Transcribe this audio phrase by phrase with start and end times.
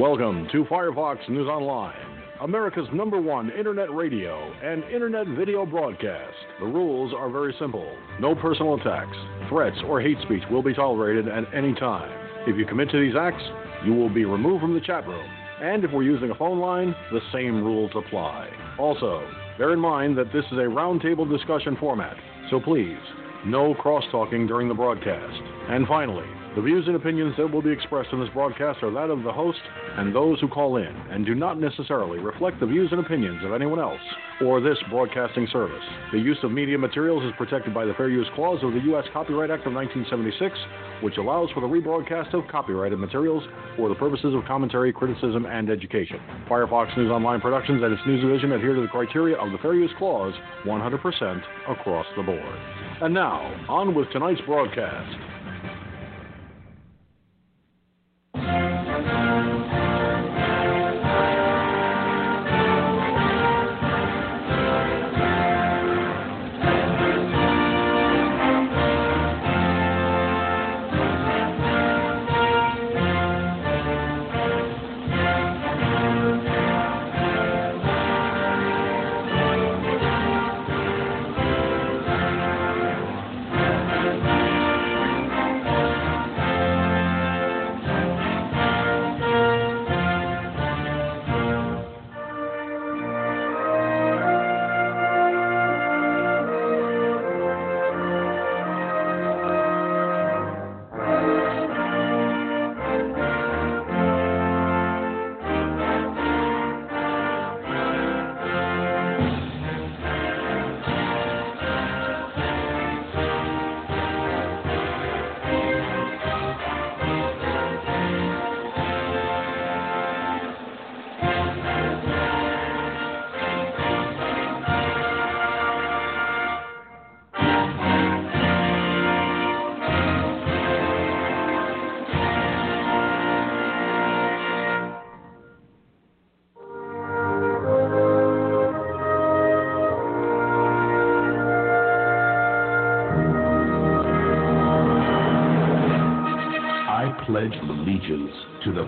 [0.00, 1.92] Welcome to Firefox News Online,
[2.40, 6.34] America's number one internet radio and internet video broadcast.
[6.58, 9.14] The rules are very simple no personal attacks,
[9.50, 12.10] threats, or hate speech will be tolerated at any time.
[12.48, 13.42] If you commit to these acts,
[13.84, 15.28] you will be removed from the chat room.
[15.60, 18.48] And if we're using a phone line, the same rules apply.
[18.78, 19.22] Also,
[19.58, 22.16] bear in mind that this is a roundtable discussion format,
[22.48, 22.96] so please,
[23.44, 25.42] no cross talking during the broadcast.
[25.68, 29.08] And finally, the views and opinions that will be expressed in this broadcast are that
[29.08, 29.60] of the host
[29.96, 33.52] and those who call in, and do not necessarily reflect the views and opinions of
[33.52, 34.00] anyone else
[34.42, 35.84] or this broadcasting service.
[36.12, 39.04] The use of media materials is protected by the Fair Use Clause of the U.S.
[39.12, 40.58] Copyright Act of 1976,
[41.04, 43.44] which allows for the rebroadcast of copyrighted materials
[43.76, 46.18] for the purposes of commentary, criticism, and education.
[46.48, 49.74] Firefox News Online Productions and its news division adhere to the criteria of the Fair
[49.74, 52.58] Use Clause 100% across the board.
[53.02, 53.38] And now,
[53.68, 55.16] on with tonight's broadcast.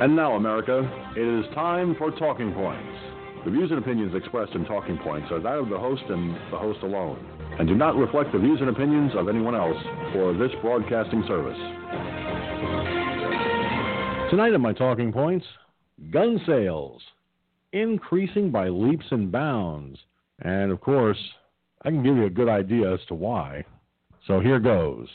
[0.00, 0.80] And now, America,
[1.14, 2.98] it is time for Talking Points.
[3.44, 6.56] The views and opinions expressed in Talking Points are that of the host and the
[6.56, 7.22] host alone,
[7.58, 9.76] and do not reflect the views and opinions of anyone else
[10.16, 11.58] or this broadcasting service.
[14.30, 15.44] Tonight on my Talking Points,
[16.10, 17.02] gun sales
[17.74, 19.98] increasing by leaps and bounds.
[20.40, 21.18] And of course,
[21.82, 23.66] I can give you a good idea as to why.
[24.26, 25.08] So here goes.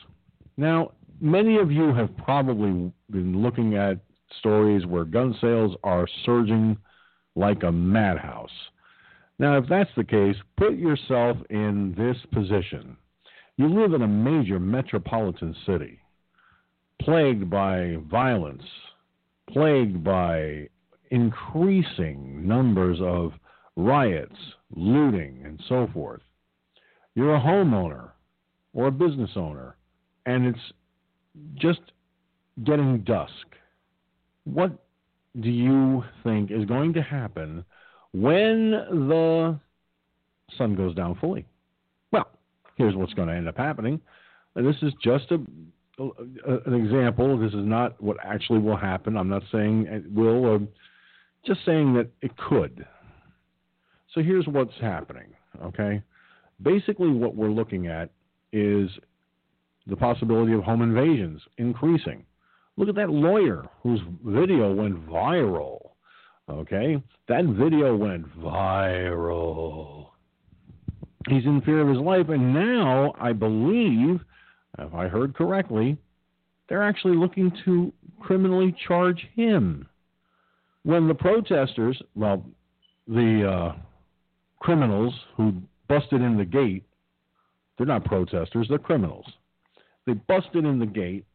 [0.58, 3.98] Now, many of you have probably been looking at
[4.40, 6.78] stories where gun sales are surging
[7.36, 8.50] like a madhouse.
[9.38, 12.96] Now, if that's the case, put yourself in this position.
[13.58, 16.00] You live in a major metropolitan city,
[17.02, 18.64] plagued by violence,
[19.50, 20.70] plagued by
[21.12, 23.34] increasing numbers of
[23.76, 24.36] riots,
[24.76, 26.22] looting, and so forth.
[27.14, 28.12] You're a homeowner
[28.74, 29.76] or a business owner,
[30.26, 30.74] and it's
[31.56, 31.80] just
[32.64, 33.32] getting dusk
[34.46, 34.72] what
[35.40, 37.66] do you think is going to happen
[38.14, 39.60] when the
[40.58, 41.46] sun goes down fully?
[42.12, 42.30] Well,
[42.76, 44.00] here's what's going to end up happening.
[44.56, 45.36] And this is just a,
[46.00, 47.38] a, an example.
[47.38, 49.18] This is not what actually will happen.
[49.18, 50.62] I'm not saying it will, or
[51.46, 52.86] just saying that it could.
[54.14, 56.02] So here's what's happening, okay?
[56.62, 58.12] Basically, what we're looking at
[58.54, 58.90] is
[59.88, 62.24] the possibility of home invasions increasing.
[62.78, 65.92] Look at that lawyer whose video went viral.
[66.50, 67.02] Okay?
[67.28, 70.10] That video went viral.
[71.28, 74.20] He's in fear of his life, and now I believe,
[74.78, 75.98] if I heard correctly,
[76.70, 79.88] they're actually looking to criminally charge him.
[80.84, 82.46] When the protesters, well,
[83.08, 83.76] the uh,
[84.60, 85.54] criminals who
[85.88, 86.84] busted in the gate,
[87.78, 89.26] they're not protesters, they're criminals.
[90.06, 91.26] They busted in the gate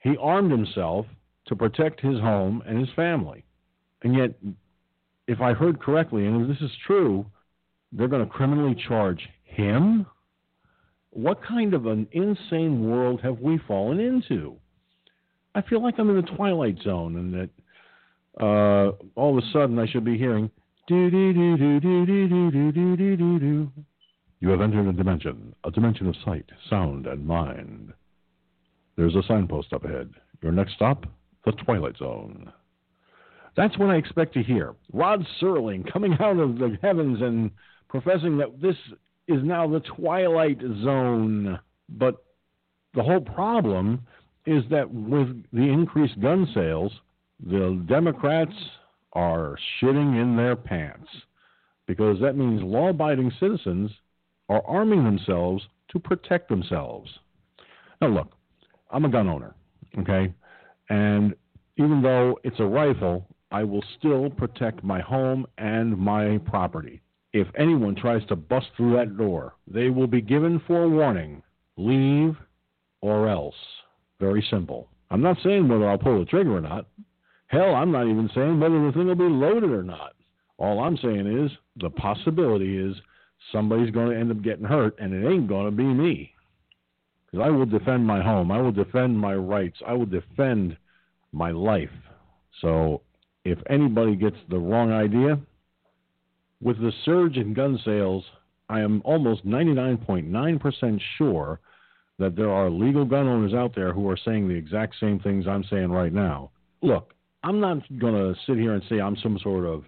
[0.00, 1.06] he armed himself
[1.46, 3.44] to protect his home and his family.
[4.02, 4.34] And yet,
[5.26, 7.26] if I heard correctly, and if this is true,
[7.92, 10.06] they're going to criminally charge him?
[11.10, 14.56] What kind of an insane world have we fallen into?
[15.54, 17.50] I feel like I'm in the twilight zone, and that
[18.40, 20.50] uh, all of a sudden I should be hearing.
[24.40, 27.92] You have entered a dimension, a dimension of sight, sound, and mind.
[28.96, 30.10] There's a signpost up ahead.
[30.42, 31.06] Your next stop,
[31.44, 32.52] the Twilight Zone.
[33.56, 34.74] That's what I expect to hear.
[34.92, 37.50] Rod Serling coming out of the heavens and
[37.88, 38.76] professing that this
[39.28, 41.58] is now the Twilight Zone.
[41.88, 42.24] But
[42.94, 44.06] the whole problem
[44.46, 46.92] is that with the increased gun sales,
[47.44, 48.54] the Democrats
[49.12, 51.08] are shitting in their pants
[51.86, 53.90] because that means law abiding citizens
[54.48, 57.10] are arming themselves to protect themselves.
[58.00, 58.32] Now, look,
[58.90, 59.54] I'm a gun owner,
[59.98, 60.32] okay?
[60.88, 61.34] And
[61.76, 67.00] even though it's a rifle, I will still protect my home and my property.
[67.32, 71.42] If anyone tries to bust through that door, they will be given forewarning
[71.76, 72.36] leave
[73.00, 73.54] or else.
[74.18, 74.88] Very simple.
[75.10, 76.86] I'm not saying whether I'll pull the trigger or not.
[77.46, 80.14] Hell, I'm not even saying whether the thing will be loaded or not.
[80.58, 82.94] All I'm saying is the possibility is
[83.50, 86.32] somebody's going to end up getting hurt, and it ain't going to be me.
[87.30, 88.50] Because I will defend my home.
[88.50, 89.78] I will defend my rights.
[89.86, 90.76] I will defend
[91.32, 91.90] my life.
[92.60, 93.02] So
[93.44, 95.38] if anybody gets the wrong idea,
[96.60, 98.24] with the surge in gun sales,
[98.68, 101.60] I am almost 99.9% sure
[102.18, 105.46] that there are legal gun owners out there who are saying the exact same things
[105.48, 106.50] I'm saying right now.
[106.82, 109.84] Look, I'm not going to sit here and say I'm some sort of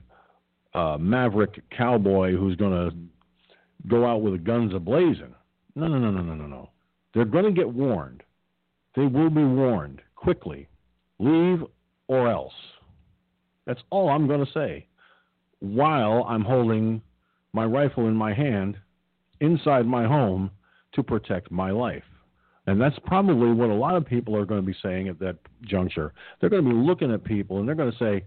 [0.75, 2.97] uh, maverick cowboy who's going to
[3.89, 5.35] go out with guns ablazing.
[5.75, 6.71] No, no, no, no, no, no, no.
[7.15, 8.23] They're going to get warned.
[8.97, 10.69] They will be warned quickly.
[11.19, 11.63] Leave
[12.09, 12.53] or else.
[13.67, 14.87] That's all I'm going to say.
[15.61, 17.01] While I'm holding
[17.53, 18.77] my rifle in my hand
[19.41, 20.51] inside my home
[20.95, 22.03] to protect my life.
[22.67, 25.37] And that's probably what a lot of people are going to be saying at that
[25.63, 26.13] juncture.
[26.41, 28.25] They're going to be looking at people and they're going to say,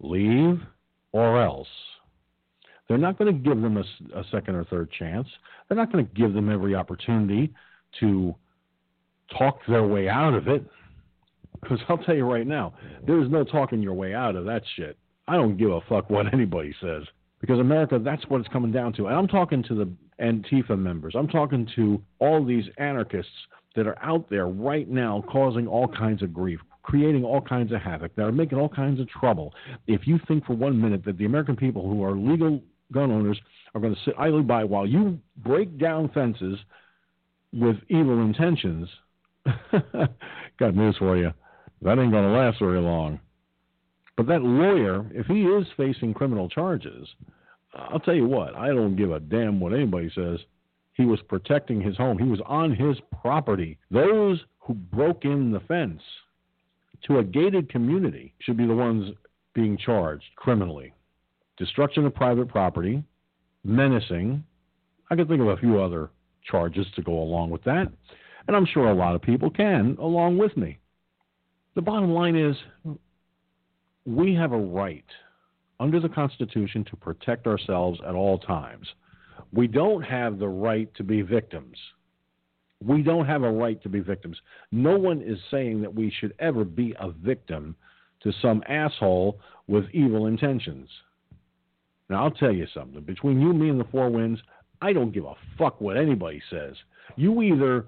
[0.00, 0.60] leave
[1.12, 1.68] or else.
[2.88, 5.26] They're not going to give them a, a second or third chance.
[5.68, 7.52] They're not going to give them every opportunity
[8.00, 8.34] to
[9.36, 10.64] talk their way out of it.
[11.60, 12.74] Because I'll tell you right now,
[13.06, 14.96] there's no talking your way out of that shit.
[15.26, 17.02] I don't give a fuck what anybody says.
[17.40, 19.06] Because America, that's what it's coming down to.
[19.06, 19.88] And I'm talking to the
[20.20, 21.14] Antifa members.
[21.16, 23.30] I'm talking to all these anarchists
[23.76, 27.80] that are out there right now causing all kinds of grief, creating all kinds of
[27.80, 29.54] havoc, that are making all kinds of trouble.
[29.86, 32.60] If you think for one minute that the American people who are legal
[32.92, 33.38] gun owners
[33.74, 36.58] are going to sit idly by while you break down fences
[37.52, 38.88] with evil intentions,
[40.58, 41.32] got news for you.
[41.82, 43.20] That ain't going to last very long.
[44.16, 47.08] But that lawyer, if he is facing criminal charges,
[47.74, 50.40] I'll tell you what, I don't give a damn what anybody says.
[50.94, 53.78] He was protecting his home, he was on his property.
[53.90, 56.02] Those who broke in the fence
[57.06, 59.14] to a gated community should be the ones
[59.54, 60.92] being charged criminally
[61.58, 63.02] destruction of private property,
[63.64, 64.44] menacing.
[65.10, 66.10] I can think of a few other
[66.44, 67.88] charges to go along with that,
[68.46, 70.78] and I'm sure a lot of people can along with me.
[71.74, 72.56] The bottom line is
[74.04, 75.04] we have a right
[75.80, 78.88] under the Constitution to protect ourselves at all times.
[79.52, 81.76] We don't have the right to be victims.
[82.84, 84.40] We don't have a right to be victims.
[84.72, 87.76] No one is saying that we should ever be a victim
[88.20, 90.88] to some asshole with evil intentions.
[92.08, 93.02] Now, I'll tell you something.
[93.02, 94.40] Between you, me, and the Four Winds,
[94.80, 96.74] I don't give a fuck what anybody says.
[97.16, 97.86] You either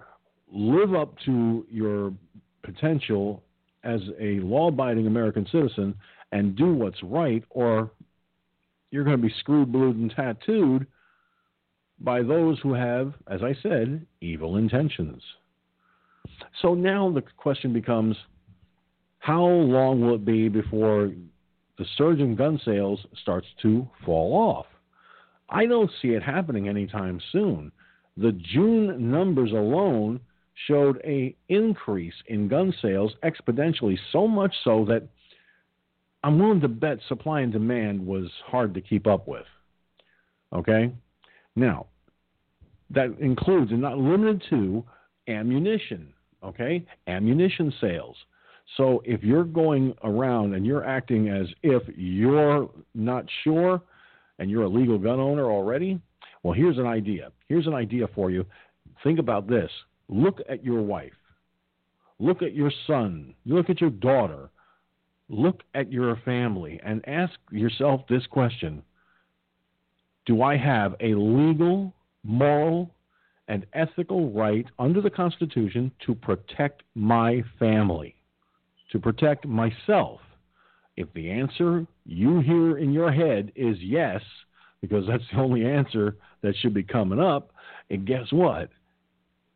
[0.52, 2.12] live up to your
[2.62, 3.42] potential
[3.84, 5.94] as a law abiding American citizen
[6.32, 7.90] and do what's right, or
[8.90, 10.86] you're going to be screwed, blued, and tattooed
[12.00, 15.22] by those who have, as I said, evil intentions.
[16.62, 18.16] So now the question becomes
[19.18, 21.12] how long will it be before
[21.78, 24.66] the surge in gun sales starts to fall off.
[25.50, 27.72] I don't see it happening anytime soon.
[28.16, 30.20] The June numbers alone
[30.66, 35.08] showed a increase in gun sales exponentially, so much so that
[36.22, 39.46] I'm willing to bet supply and demand was hard to keep up with.
[40.52, 40.92] Okay?
[41.56, 41.86] Now,
[42.90, 44.84] that includes and not limited to
[45.28, 46.12] ammunition,
[46.44, 46.84] okay?
[47.06, 48.16] Ammunition sales.
[48.76, 53.82] So if you're going around and you're acting as if you're not sure
[54.40, 56.00] and you're a legal gun owner already,
[56.42, 57.30] well, here's an idea.
[57.48, 58.46] Here's an idea for you.
[59.04, 59.70] Think about this.
[60.08, 61.12] Look at your wife.
[62.18, 63.34] Look at your son.
[63.46, 64.50] Look at your daughter.
[65.28, 68.82] look at your family and ask yourself this question
[70.26, 71.94] Do I have a legal,
[72.24, 72.90] moral,
[73.46, 78.16] and ethical right under the Constitution to protect my family,
[78.90, 80.20] to protect myself?
[81.00, 84.20] If the answer you hear in your head is yes,
[84.82, 87.52] because that's the only answer that should be coming up,
[87.88, 88.68] and guess what?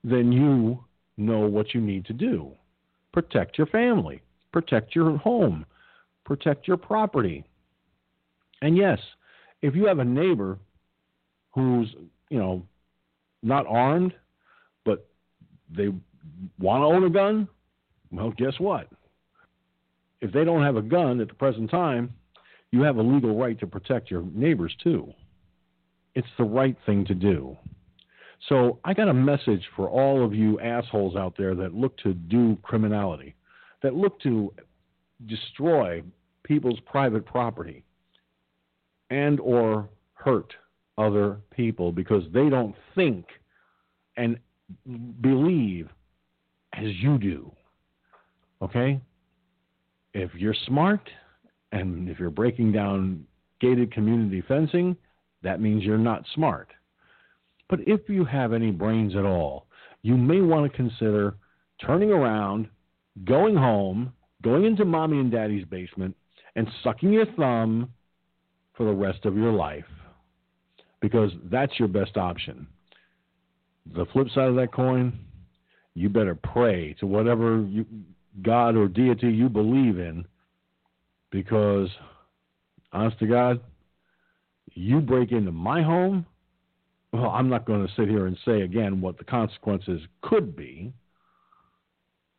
[0.03, 0.83] Then you
[1.19, 2.53] know what you need to do.
[3.13, 4.23] Protect your family,
[4.55, 5.67] protect your home,
[6.25, 7.45] protect your property.
[8.63, 8.99] And yes,
[9.61, 10.59] if you have a neighbor
[11.51, 11.95] who's,
[12.31, 12.63] you know,
[13.43, 14.15] not armed,
[14.87, 15.07] but
[15.77, 15.89] they
[16.59, 17.49] want to own a gun,
[18.11, 18.89] well, guess what?
[20.25, 22.11] If they don't have a gun at the present time,
[22.73, 25.13] you have a legal right to protect your neighbors too.
[26.15, 27.59] It's the right thing to do.
[28.49, 32.15] So I got a message for all of you assholes out there that look to
[32.15, 33.35] do criminality,
[33.83, 34.51] that look to
[35.27, 36.03] destroy
[36.43, 37.85] people's private property
[39.11, 40.55] and or hurt
[40.97, 43.27] other people because they don't think
[44.17, 44.39] and
[45.21, 45.91] believe
[46.73, 47.53] as you do.
[48.63, 49.03] Okay?
[50.15, 51.11] If you're smart
[51.73, 53.27] and if you're breaking down
[53.61, 54.97] gated community fencing,
[55.43, 56.69] that means you're not smart.
[57.69, 59.67] But if you have any brains at all,
[60.03, 61.35] you may want to consider
[61.85, 62.69] turning around,
[63.25, 66.15] going home, going into mommy and daddy's basement,
[66.57, 67.93] and sucking your thumb
[68.75, 69.85] for the rest of your life.
[71.01, 72.67] Because that's your best option.
[73.95, 75.19] The flip side of that coin,
[75.95, 77.85] you better pray to whatever you,
[78.43, 80.27] God or deity you believe in.
[81.31, 81.89] Because,
[82.93, 83.61] honest to God,
[84.73, 86.27] you break into my home,
[87.13, 90.93] well, I'm not going to sit here and say again what the consequences could be,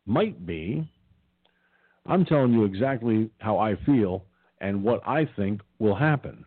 [0.05, 0.87] might be.
[2.05, 4.25] I'm telling you exactly how I feel
[4.59, 6.45] and what I think will happen.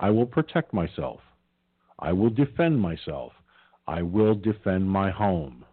[0.00, 1.20] I will protect myself.
[1.98, 3.32] I will defend myself.
[3.86, 5.64] I will defend my home.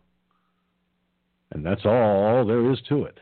[1.52, 3.20] And that's all there is to it.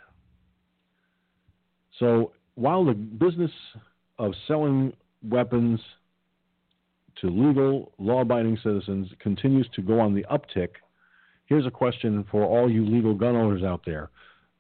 [2.00, 3.52] So while the business
[4.18, 5.80] of selling weapons
[7.22, 10.70] to legal, law abiding citizens continues to go on the uptick.
[11.46, 14.10] Here's a question for all you legal gun owners out there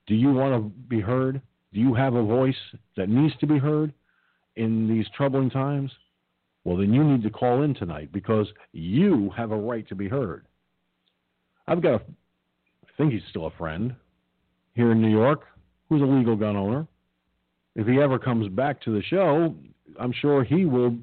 [0.07, 1.41] Do you want to be heard?
[1.73, 2.55] Do you have a voice
[2.95, 3.93] that needs to be heard
[4.55, 5.91] in these troubling times?
[6.63, 10.07] Well, then you need to call in tonight because you have a right to be
[10.07, 10.47] heard.
[11.67, 12.01] I've got a,
[12.97, 13.95] think he's still a friend
[14.73, 15.43] here in New York
[15.89, 16.87] who's a legal gun owner.
[17.75, 19.53] If he ever comes back to the show,
[19.99, 20.97] I'm sure he will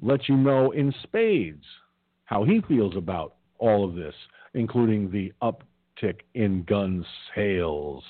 [0.00, 1.64] let you know in spades
[2.24, 4.14] how he feels about all of this,
[4.54, 8.04] including the uptick in gun sales.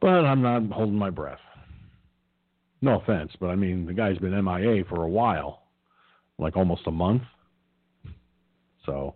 [0.00, 1.38] But I'm not holding my breath.
[2.80, 5.62] No offense, but I mean, the guy's been MIA for a while,
[6.38, 7.22] like almost a month.
[8.84, 9.14] So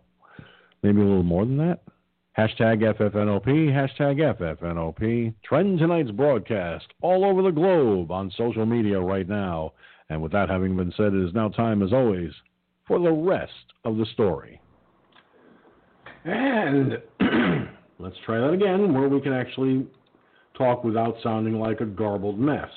[0.82, 1.82] maybe a little more than that.
[2.38, 5.35] Hashtag FFNOP, hashtag FFNOP.
[5.42, 9.73] Trend tonight's broadcast all over the globe on social media right now.
[10.09, 12.30] And with that having been said, it is now time, as always,
[12.87, 13.50] for the rest
[13.85, 14.61] of the story.
[16.25, 16.92] And
[17.99, 19.85] let's try that again, where we can actually
[20.57, 22.71] talk without sounding like a garbled mess.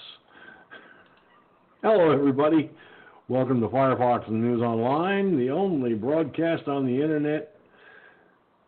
[1.84, 2.72] Hello, everybody.
[3.28, 7.51] Welcome to Firefox News Online, the only broadcast on the internet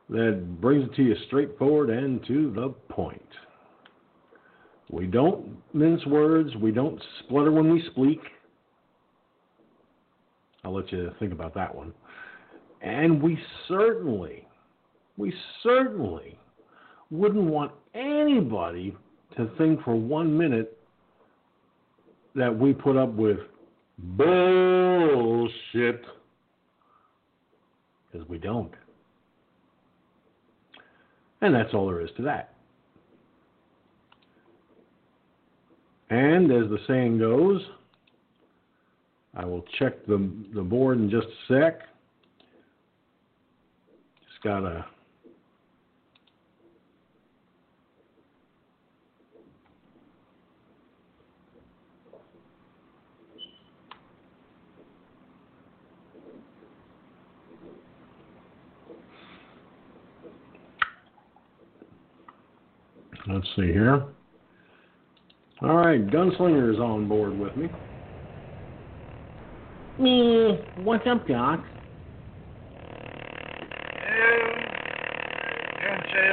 [0.10, 3.22] that brings it to you straightforward and to the point.
[4.90, 8.20] We don't mince words, we don't splutter when we speak.
[10.64, 11.94] I'll let you think about that one.
[12.82, 14.48] And we certainly,
[15.18, 15.34] we
[15.64, 16.38] certainly
[17.10, 18.96] wouldn't want anybody
[19.38, 20.78] to think for one minute
[22.36, 23.38] that we put up with
[23.98, 26.04] bullshit.
[28.12, 28.72] Because we don't.
[31.44, 32.54] And that's all there is to that.
[36.10, 37.62] And as the saying goes,
[39.36, 41.82] I will check the, the board in just a sec.
[44.26, 44.86] Just got to.
[63.28, 64.04] Let's see here.
[65.62, 67.70] All right, Gunslinger is on board with me.
[69.98, 70.60] Me?
[70.84, 71.64] what's up, Doc?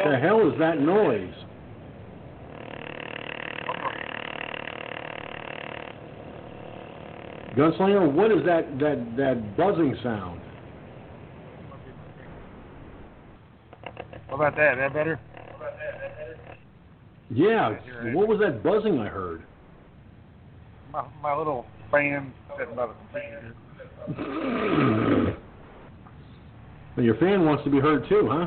[0.04, 1.32] The hell is that noise?
[7.56, 10.40] Gunslinger, what is that, that, that buzzing sound?
[14.28, 14.76] How about that?
[14.76, 15.20] That better?
[17.33, 17.77] Yeah.
[18.13, 19.43] What was that buzzing I heard?
[20.93, 23.55] My my little fan sitting by the computer.
[26.97, 28.47] Well, your fan wants to be heard too, huh?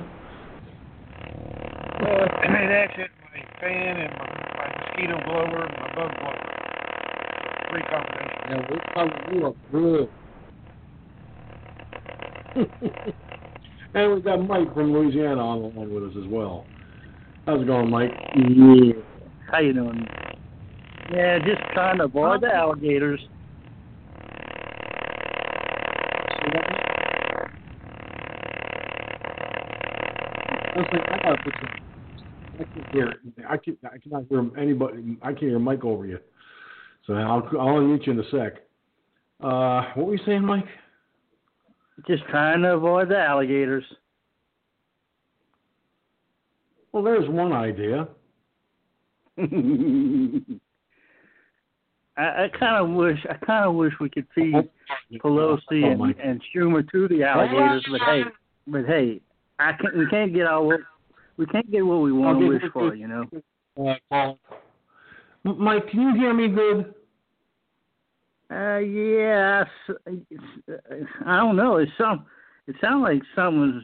[2.01, 3.09] Well, that's it.
[3.33, 6.43] My fan and my, my mosquito blower and my bug blower.
[7.71, 8.43] Three combinations.
[8.49, 10.09] Yeah, we probably look good.
[13.95, 16.67] and we've got Mike from Louisiana on the line with us as well.
[17.45, 18.11] How's it going, Mike?
[18.35, 18.93] Yeah.
[19.51, 20.07] How you doing?
[21.11, 23.19] Yeah, just trying to avoid the alligators.
[30.75, 31.69] I was like, I gotta put some.
[32.53, 33.13] I can't hear.
[33.49, 35.17] I can I cannot hear anybody.
[35.21, 36.19] I can't hear Mike over you.
[37.05, 38.63] So I'll I'll unmute you in a sec.
[39.41, 40.67] Uh, what were you saying, Mike?
[42.07, 43.83] Just trying to avoid the alligators.
[46.93, 48.07] Well, there's one idea.
[52.15, 54.53] I, I kind of wish I kind of wish we could feed
[55.23, 56.17] Pelosi Oh, and, Mike.
[56.23, 58.21] and Schumer to the alligators, but hey,
[58.67, 59.19] but hey,
[59.57, 59.97] I can't.
[59.97, 60.81] We can't get all what
[61.37, 63.25] we can't get what we want to wish for, you know.
[64.11, 64.33] Uh,
[65.43, 66.93] Mike, can you hear me good?
[68.51, 69.63] Uh, yeah,
[71.25, 71.77] I don't know.
[71.77, 72.27] It's some.
[72.67, 73.83] It sounds like someone's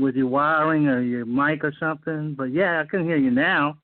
[0.00, 2.34] with your wiring or your mic or something.
[2.36, 3.76] But yeah, I can hear you now.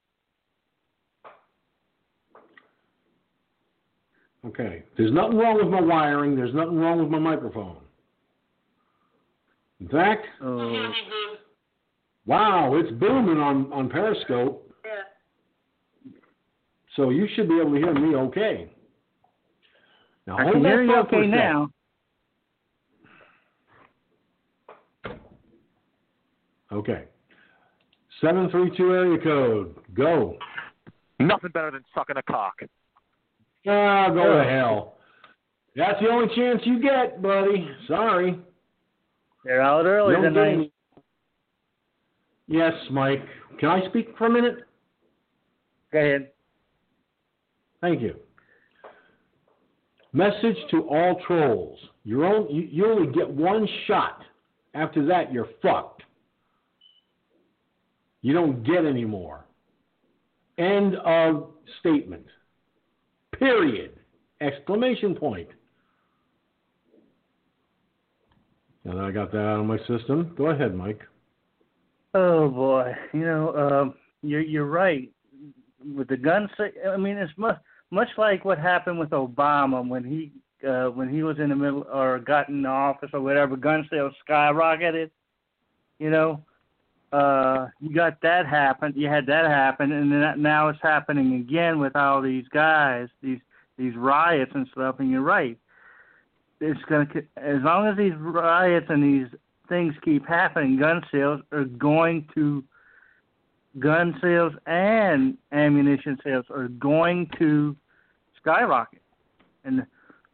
[4.47, 4.85] Okay.
[4.97, 6.37] There's nothing wrong with my wiring.
[6.37, 7.79] There's nothing wrong with my microphone.
[9.81, 10.93] In fact, Oh,
[12.25, 14.73] wow, it's booming on on Periscope.
[14.85, 16.13] Yeah.
[16.95, 18.73] So you should be able to hear me okay.
[20.27, 21.39] Now I hold can that hear you thought for a okay sec.
[21.39, 21.71] now.
[26.77, 27.05] Okay.
[28.21, 29.75] Seven three two area code.
[29.95, 30.37] Go.
[31.19, 32.61] Nothing better than sucking a cock.
[33.67, 34.97] Ah, go to hell.
[35.75, 37.69] That's the only chance you get, buddy.
[37.89, 38.39] Sorry.
[39.45, 40.53] They're out early Don't tonight.
[40.53, 40.73] any-
[42.49, 43.25] Yes, Mike.
[43.59, 44.59] Can I speak for a minute?
[45.93, 46.31] Go ahead.
[47.81, 48.17] Thank you.
[50.13, 51.79] Message to all trolls.
[52.05, 54.23] You're only, you, you only get one shot.
[54.75, 56.03] After that, you're fucked.
[58.27, 59.47] You don't get any more.
[60.59, 62.27] End of statement.
[63.39, 64.01] Period.
[64.41, 65.49] Exclamation point.
[68.83, 71.03] Now that I got that out of my system, go ahead, Mike.
[72.15, 75.09] Oh boy, you know, um, you're you're right
[75.95, 76.49] with the gun.
[76.91, 77.59] I mean, it's much
[77.93, 80.33] much like what happened with Obama when he
[80.69, 83.57] uh, when he was in the middle or got in the office or whatever.
[83.57, 85.11] Gun sales skyrocketed.
[86.01, 86.43] You know,
[87.17, 88.93] uh, you got that happen.
[88.95, 93.39] You had that happen, and then now it's happening again with all these guys, these
[93.79, 94.97] these riots and stuff.
[94.99, 95.59] And you're right.
[96.61, 99.29] It's gonna as long as these riots and these
[99.67, 102.63] things keep happening, gun sales are going to
[103.79, 107.75] gun sales and ammunition sales are going to
[108.39, 109.01] skyrocket.
[109.65, 109.87] And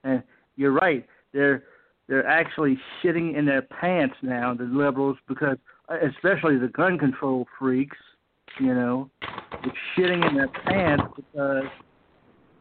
[0.03, 0.25] and
[0.57, 1.07] you're right.
[1.33, 1.62] They're
[2.09, 7.97] they're actually shitting in their pants now, the liberals, because especially the gun control freaks,
[8.61, 9.11] you know,
[9.62, 11.64] they're shitting in their pants because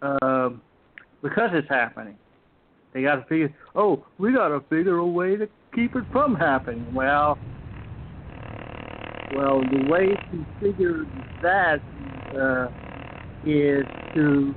[0.02, 0.62] um
[1.22, 2.18] because it's happening.
[2.94, 3.54] They got to figure.
[3.76, 6.94] Oh, we got to figure a way to keep it from happening.
[6.94, 7.38] Well,
[9.36, 11.06] well, the way to figure
[11.42, 11.80] that
[12.38, 12.68] uh,
[13.46, 14.54] is to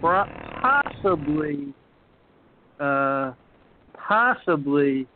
[0.00, 1.74] possibly,
[2.78, 3.32] uh,
[3.96, 5.06] possibly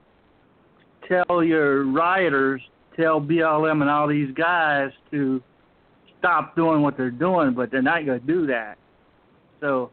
[1.12, 2.61] tell your rioters,
[2.96, 5.42] tell BLM and all these guys to
[6.18, 8.77] stop doing what they're doing, but they're not going to do that.
[9.61, 9.90] So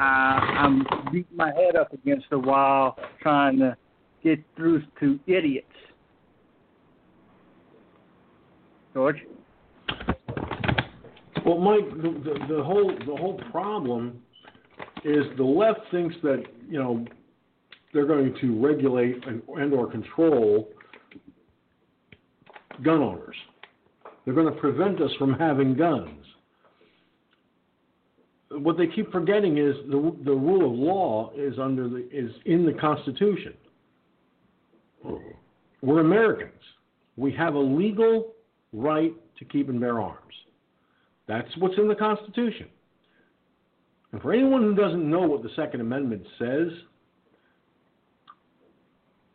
[0.00, 3.76] uh, I'm beating my head up against the wall trying to
[4.22, 5.66] get through to idiots.
[8.92, 9.16] George?
[11.44, 14.22] Well, Mike, the, the, the whole the whole problem
[15.04, 17.04] is the left thinks that you know
[17.94, 20.68] they're going to regulate and, and or control
[22.82, 23.36] gun owners.
[24.24, 26.26] They're going to prevent us from having guns.
[28.50, 32.66] What they keep forgetting is the the rule of law is under the is in
[32.66, 33.54] the Constitution.
[35.82, 36.52] We're Americans.
[37.16, 38.32] We have a legal
[38.72, 40.18] right to keep and bear arms.
[41.26, 42.68] That's what's in the Constitution.
[44.12, 46.68] And for anyone who doesn't know what the Second Amendment says,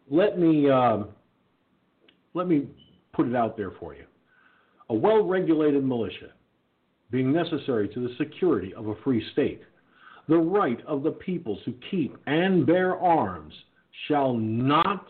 [0.09, 1.03] let me uh,
[2.33, 2.67] let me
[3.13, 4.05] put it out there for you.
[4.89, 6.31] A well-regulated militia,
[7.11, 9.61] being necessary to the security of a free state,
[10.27, 13.53] the right of the people to keep and bear arms
[14.07, 15.05] shall not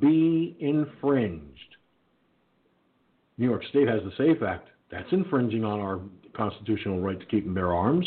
[0.00, 1.58] be infringed.
[3.38, 4.68] New York State has the SAFE Act.
[4.90, 6.00] That's infringing on our
[6.34, 8.06] constitutional right to keep and bear arms.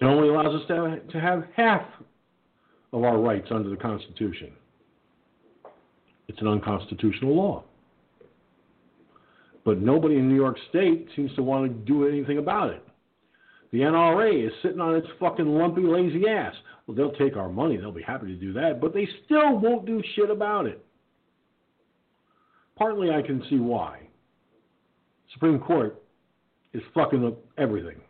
[0.00, 1.82] It only allows us to, to have half
[2.92, 4.52] of our rights under the Constitution.
[6.28, 7.64] It's an unconstitutional law.
[9.64, 12.82] But nobody in New York State seems to want to do anything about it.
[13.72, 16.54] The NRA is sitting on its fucking lumpy, lazy ass.
[16.86, 17.76] Well, they'll take our money.
[17.76, 18.80] They'll be happy to do that.
[18.80, 20.84] But they still won't do shit about it.
[22.76, 24.08] Partly I can see why.
[25.34, 26.02] Supreme Court
[26.72, 28.00] is fucking up everything.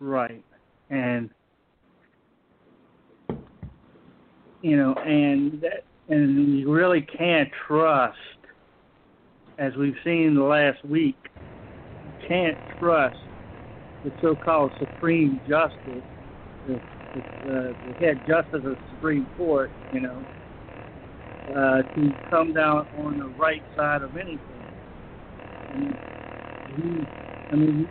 [0.00, 0.44] Right.
[0.90, 1.30] And
[4.62, 8.16] you know, and that and you really can't trust
[9.58, 13.16] as we've seen the last week, you can't trust
[14.04, 16.04] the so-called Supreme Justice,
[16.68, 16.74] the,
[17.14, 20.24] the, uh, the head justice of the Supreme Court, you know,
[21.50, 24.38] uh, to come down on the right side of anything.
[25.74, 25.96] And
[26.76, 27.06] he,
[27.50, 27.88] I mean,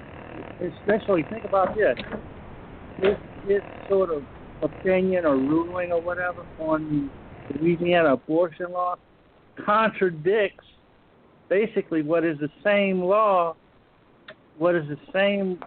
[0.62, 1.97] especially think about this.
[2.97, 3.15] His,
[3.47, 4.23] his sort of
[4.62, 7.10] opinion or ruling or whatever on
[7.50, 8.95] the Louisiana abortion law
[9.65, 10.65] contradicts
[11.50, 13.56] basically what is the same law,
[14.58, 15.60] what is the same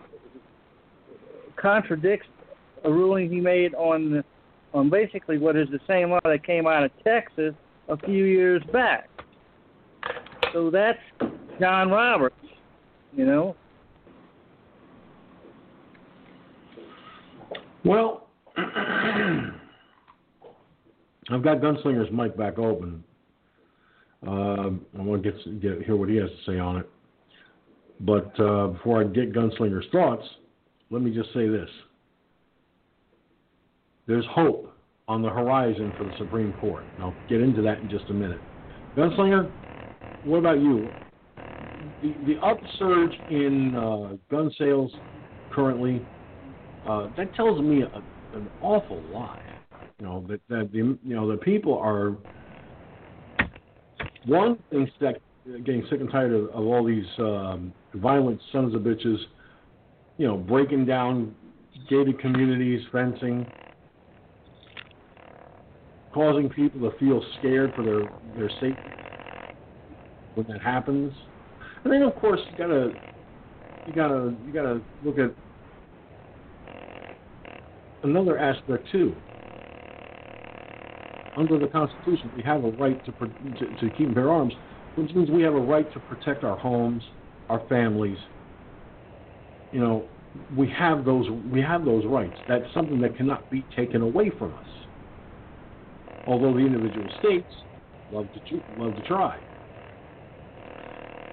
[1.57, 2.27] contradicts
[2.85, 4.25] a ruling he made on
[4.73, 7.55] on basically what is the same law that came out of Texas
[7.89, 9.09] a few years back.
[10.53, 10.99] So that's
[11.59, 12.37] John Roberts,
[13.15, 13.57] you know.
[17.85, 19.53] Well, I've
[21.43, 23.05] got Gunslinger's mic back open.
[24.27, 26.91] Um, I want to get, get hear what he has to say on it.
[28.01, 30.25] But uh, before I get Gunslinger's thoughts,
[30.91, 31.69] let me just say this:
[34.07, 34.75] there's hope
[35.09, 36.85] on the horizon for the Supreme Court.
[36.95, 38.41] And I'll get into that in just a minute.
[38.97, 39.51] Gunslinger,
[40.25, 40.89] what about you?
[42.03, 44.93] The, the upsurge in uh, gun sales
[45.53, 46.05] currently
[46.89, 49.41] uh, that tells me a, an awful lot.
[49.99, 52.17] You know that that the you know the people are
[54.27, 54.91] one thing
[55.65, 59.19] getting sick and tired of, of all these um, violent sons of bitches.
[60.17, 61.35] You know, breaking down
[61.89, 63.47] gated communities, fencing,
[66.13, 68.03] causing people to feel scared for their
[68.37, 68.91] their safety
[70.35, 71.13] when that happens.
[71.85, 72.93] And then of course you gotta
[73.87, 75.35] you gotta you gotta look at
[78.03, 79.15] another aspect too.
[81.37, 84.53] Under the Constitution, we have a right to, to, to keep and bear arms,
[84.97, 87.03] which means we have a right to protect our homes,
[87.49, 88.19] our families.
[89.73, 90.09] You know,
[90.57, 92.37] we have those we have those rights.
[92.49, 94.67] That's something that cannot be taken away from us.
[96.27, 97.53] Although the individual states
[98.13, 99.39] love to love to try.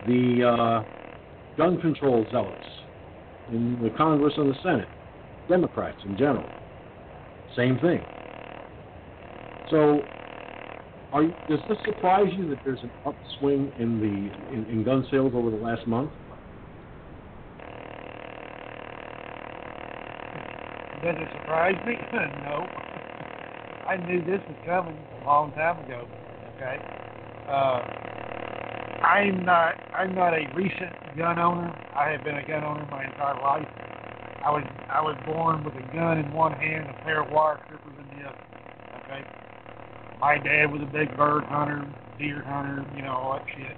[0.07, 2.67] The uh, gun control zealots
[3.51, 4.87] in the Congress and the Senate,
[5.47, 6.49] Democrats in general,
[7.55, 8.01] same thing.
[9.69, 10.01] So,
[11.11, 15.33] are does this surprise you that there's an upswing in the in, in gun sales
[15.35, 16.11] over the last month?
[21.03, 21.95] Does it surprise me?
[22.43, 22.65] no.
[23.87, 26.05] I knew this was coming a long time ago.
[26.55, 26.77] Okay.
[27.47, 27.79] Uh,
[29.03, 29.75] I'm not.
[29.95, 31.71] I'm not a recent gun owner.
[31.95, 33.86] I have been a gun owner my entire life.
[34.47, 37.29] I was I was born with a gun in one hand, and a pair of
[37.31, 38.39] wire strippers in the other.
[39.03, 39.21] Okay.
[40.21, 41.83] My dad was a big bird hunter,
[42.17, 43.75] deer hunter, you know all that shit.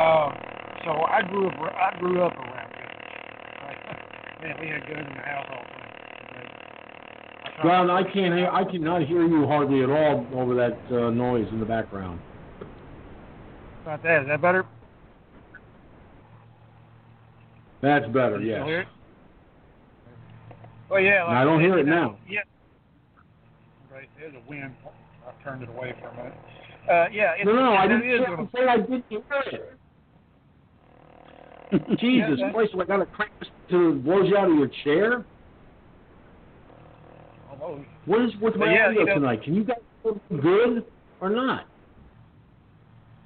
[0.00, 0.32] Um,
[0.80, 2.96] so I grew up I grew up around guns.
[3.60, 4.40] Right?
[4.40, 5.92] Man, we had guns in the house all the time.
[6.24, 6.48] Okay?
[7.44, 8.48] I John, I can't hear.
[8.48, 12.18] I cannot hear you hardly at all over that uh, noise in the background.
[13.82, 14.22] About that.
[14.22, 14.64] Is that better?
[17.82, 18.40] That's better.
[18.40, 18.86] Yes.
[21.00, 21.24] Still hear it?
[21.24, 21.24] Well, yeah.
[21.24, 22.18] Like I don't hear it now.
[22.28, 22.40] Yeah.
[23.92, 24.08] Right.
[24.18, 24.74] There's a wind.
[25.26, 26.34] I turned it away for a minute.
[26.90, 27.32] Uh, yeah.
[27.36, 28.20] It's, No, no, I didn't is
[28.52, 29.78] say, say I didn't hear it.
[32.00, 32.72] Jesus Yeah, Christ!
[32.72, 35.24] So I got crank this to blows you out of your chair.
[37.50, 37.86] Almost.
[38.06, 39.42] What is with my yeah, audio you know- tonight?
[39.42, 39.76] Can you guys
[40.30, 40.84] me good
[41.20, 41.66] or not?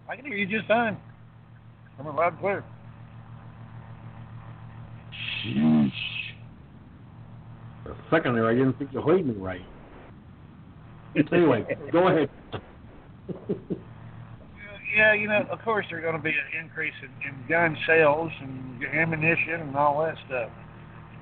[0.09, 0.97] I can hear you just fine.
[2.01, 2.65] I'm loud and clear.
[5.45, 5.72] Sheesh.
[8.13, 9.65] For second there, I didn't think you heard me right.
[11.33, 12.29] Anyway, go ahead.
[14.95, 18.31] Yeah, you know, of course there's going to be an increase in, in gun sales
[18.43, 20.51] and ammunition and all that stuff.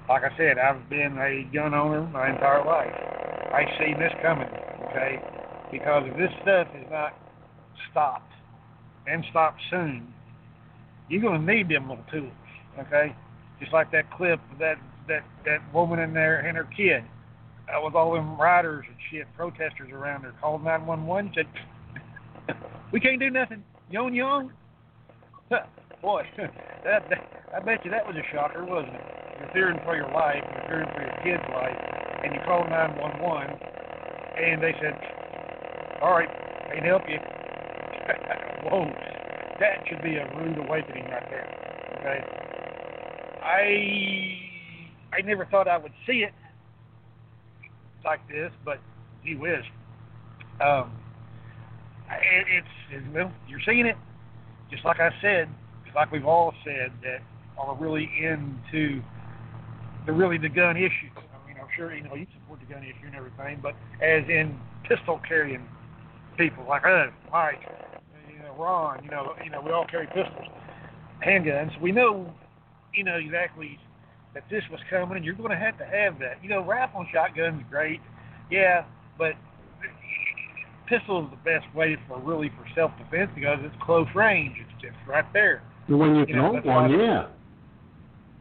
[0.09, 2.91] Like I said, I've been a gun owner my entire life.
[2.91, 4.49] I see this coming,
[4.91, 5.23] okay?
[5.71, 7.15] Because if this stuff is not
[7.93, 8.33] stopped
[9.07, 10.13] and stopped soon,
[11.09, 12.33] you're going to need them little tools,
[12.81, 13.15] okay?
[13.61, 14.79] Just like that clip of that
[15.11, 17.05] that that woman in there and her kid
[17.69, 22.57] uh, with all them riders and shit, protesters around her, called 911, said,
[22.93, 23.63] "We can't do nothing.
[23.91, 24.53] Young, young."
[26.03, 29.05] Boy, that, that I bet you that was a shocker, wasn't it?
[29.39, 31.77] You're fearing for your life, you're fearing for your kid's life,
[32.25, 33.59] and you call 911,
[34.39, 34.95] and they said,
[36.01, 36.31] "All right,
[36.73, 37.19] can't help you."
[38.71, 38.87] Whoa,
[39.59, 41.49] that should be a rude awakening right there.
[41.99, 42.21] Okay.
[43.43, 44.50] I
[45.13, 46.33] I never thought I would see it
[48.05, 48.79] like this, but
[49.25, 49.65] gee whiz,
[50.61, 50.93] um,
[52.11, 53.97] it, it's it, well, you're seeing it,
[54.71, 55.49] just like I said,
[55.85, 57.19] just like we've all said that
[57.59, 59.03] are really into
[60.07, 61.11] the really the gun issue.
[61.17, 64.25] I mean, I'm sure you know you support the gun issue and everything, but as
[64.29, 65.67] in pistol carrying
[66.39, 67.61] people like us, Mike,
[68.33, 70.49] you know, Ron, you know, you know, we all carry pistols,
[71.27, 71.79] handguns.
[71.81, 72.33] We know
[72.95, 73.79] you know exactly
[74.35, 76.43] that this was coming, and you're going to have to have that.
[76.43, 78.01] You know, rifle and shotgun's great,
[78.51, 78.85] yeah,
[79.19, 79.35] but
[80.91, 84.57] pistol is the best way for really for self defense because it's close range.
[84.61, 85.63] It's just right there.
[85.89, 87.27] When you, You know, know that's one, yeah.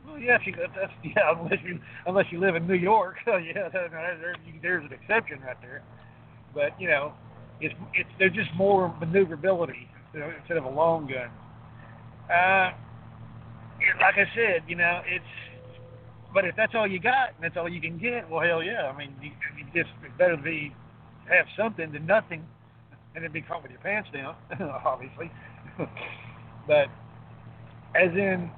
[0.05, 3.37] Well, yeah, if you, that's yeah, unless you unless you live in New York, so
[3.37, 5.83] yeah, there, there, there's an exception right there.
[6.53, 7.13] But you know,
[7.61, 11.29] it's it's there's just more maneuverability instead of a long gun.
[12.29, 12.71] Uh,
[14.01, 15.25] like I said, you know, it's.
[16.33, 18.91] But if that's all you got and that's all you can get, well, hell yeah.
[18.93, 20.73] I mean, you, you just better be
[21.29, 22.43] have something than nothing,
[23.15, 24.35] and then be caught with your pants down,
[24.85, 25.31] obviously.
[26.67, 26.87] but
[27.95, 28.49] as in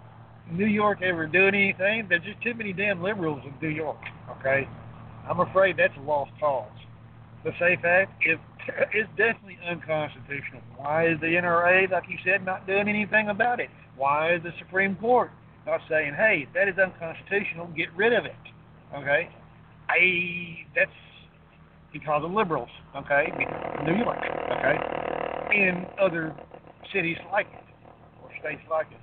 [0.51, 3.99] New York ever doing anything, there's just too many damn liberals in New York.
[4.39, 4.67] Okay,
[5.29, 6.67] I'm afraid that's a lost cause.
[7.43, 8.37] The SAFE Act is
[8.93, 10.61] is definitely unconstitutional.
[10.77, 13.69] Why is the NRA, like you said, not doing anything about it?
[13.95, 15.31] Why is the Supreme Court
[15.65, 17.67] not saying, "Hey, that is unconstitutional.
[17.67, 18.35] Get rid of it"?
[18.93, 19.29] Okay,
[19.89, 20.91] I that's
[21.93, 22.69] because of liberals.
[22.95, 23.31] Okay,
[23.85, 24.19] New York.
[24.19, 24.77] Okay,
[25.53, 26.35] in other
[26.93, 27.63] cities like it
[28.23, 28.97] or states like it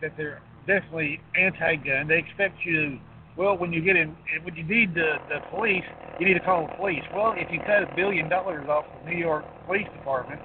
[0.00, 2.06] that they're definitely anti-gun.
[2.06, 3.00] They expect you
[3.38, 5.86] well, when you get in, when you need the, the police,
[6.18, 7.04] you need to call the police.
[7.14, 10.40] Well, if you cut a billion dollars off the New York Police Department,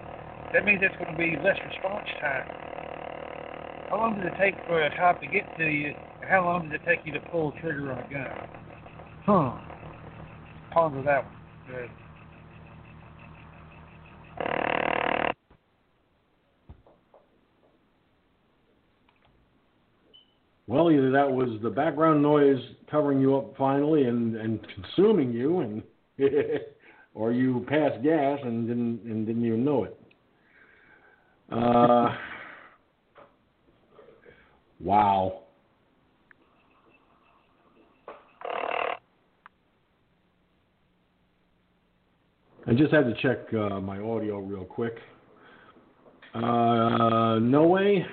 [0.53, 2.45] that means that's going to be less response time.
[3.89, 6.69] How long did it take for a cop to get to you, and how long
[6.69, 8.27] did it take you to pull the trigger on a gun?
[9.25, 9.73] Huh.
[10.71, 11.33] Ponder that one.
[11.67, 11.89] Good.
[20.65, 25.59] Well, either that was the background noise covering you up finally and, and consuming you,
[25.59, 25.83] and
[27.13, 29.99] or you passed gas and didn't and didn't even know it.
[31.51, 32.15] Uh,
[34.83, 35.39] wow.
[42.65, 44.95] I just had to check uh, my audio real quick.
[46.33, 48.05] Uh, no way.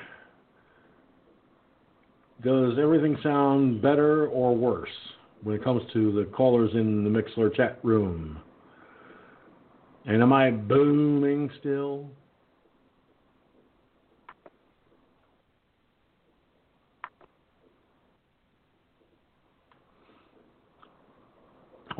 [2.42, 4.88] Does everything sound better or worse
[5.42, 8.40] when it comes to the callers in the Mixlr chat room?
[10.06, 12.10] And am I booming still?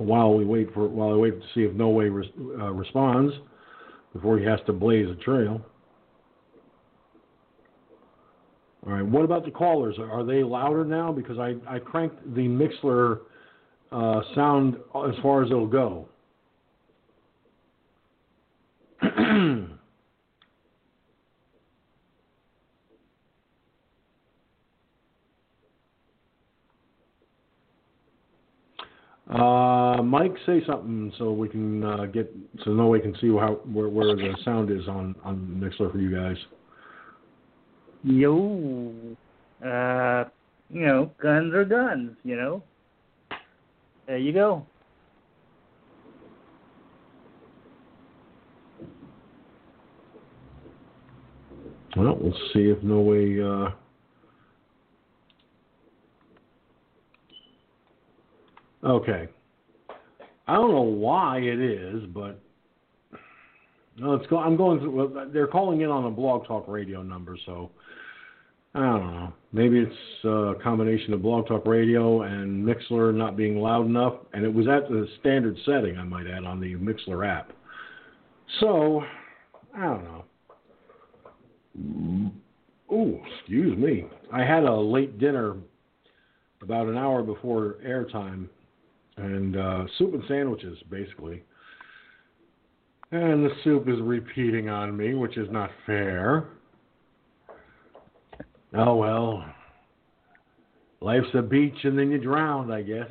[0.01, 2.27] While we wait for, while I wait to see if No Way res,
[2.59, 3.35] uh, responds
[4.15, 5.61] before he has to blaze a trail.
[8.87, 9.05] All right.
[9.05, 9.97] What about the callers?
[9.99, 11.13] Are they louder now?
[11.13, 13.19] Because I, I cranked the Mixlr
[13.93, 16.09] uh, sound as far as it'll go.
[29.31, 29.70] uh,
[30.03, 32.33] Mike, say something so we can uh, get
[32.65, 35.99] so no way can see how where, where the sound is on on Mixlr for
[35.99, 36.37] you guys.
[38.03, 38.93] Yo,
[39.65, 40.25] uh,
[40.71, 42.17] you know, guns are guns.
[42.25, 42.63] You know.
[44.07, 44.67] There you go.
[51.97, 53.41] Well, we'll see if no way.
[53.41, 53.71] Uh,
[58.85, 59.29] okay.
[60.51, 62.41] I don't know why it is, but
[63.97, 65.31] no, it's go, I'm going through.
[65.33, 67.71] They're calling in on a Blog Talk Radio number, so
[68.75, 69.33] I don't know.
[69.53, 74.45] Maybe it's a combination of Blog Talk Radio and Mixlr not being loud enough, and
[74.45, 77.53] it was at the standard setting, I might add, on the Mixlr app.
[78.59, 79.05] So
[79.73, 80.25] I don't know.
[82.91, 84.05] Oh, excuse me.
[84.33, 85.55] I had a late dinner
[86.61, 88.49] about an hour before airtime,
[89.17, 91.43] and uh, soup and sandwiches, basically.
[93.13, 96.49] And the soup is repeating on me, which is not fair.
[98.75, 99.45] Oh well.
[101.01, 103.09] Life's a beach and then you drown, I guess.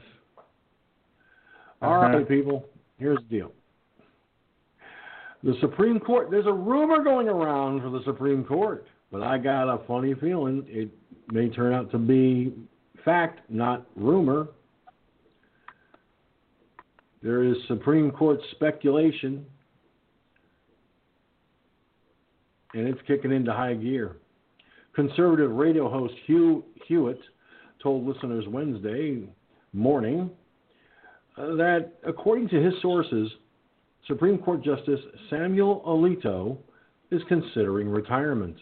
[1.81, 2.17] All Uh-huh.
[2.17, 2.65] right, people.
[2.97, 3.51] Here's the deal.
[5.43, 9.69] The Supreme Court, there's a rumor going around for the Supreme Court, but I got
[9.73, 10.89] a funny feeling it
[11.31, 12.53] may turn out to be
[13.05, 14.49] fact, not rumor.
[17.21, 19.45] There is Supreme Court speculation,
[22.73, 24.17] and it's kicking into high gear.
[24.95, 27.19] Conservative radio host Hugh Hewitt
[27.83, 29.27] told listeners Wednesday
[29.73, 30.29] morning
[31.37, 33.29] uh, that, according to his sources,
[34.07, 36.57] Supreme Court Justice Samuel Alito
[37.11, 38.55] is considering retirement.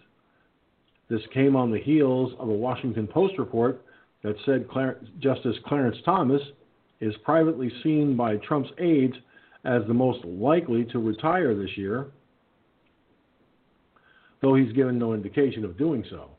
[1.09, 3.85] This came on the heels of a Washington Post report
[4.23, 4.67] that said
[5.19, 6.41] Justice Clarence Thomas
[6.99, 9.15] is privately seen by Trump's aides
[9.65, 12.07] as the most likely to retire this year,
[14.41, 16.29] though he's given no indication of doing so.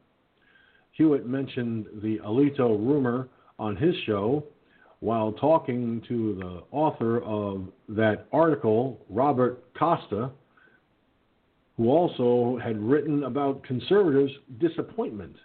[0.92, 4.44] Hewitt mentioned the Alito rumor on his show
[5.00, 10.30] while talking to the author of that article, Robert Costa,
[11.76, 15.36] who also had written about conservatives' disappointment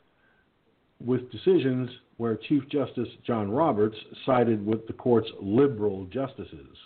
[0.99, 6.77] with decisions where Chief Justice John Roberts sided with the court's liberal justices.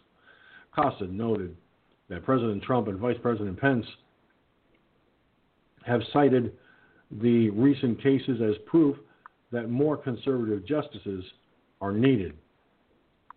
[0.75, 1.55] Costa noted
[2.09, 3.85] that President Trump and Vice President Pence
[5.85, 6.53] have cited
[7.21, 8.97] the recent cases as proof
[9.51, 11.23] that more conservative justices
[11.79, 12.33] are needed,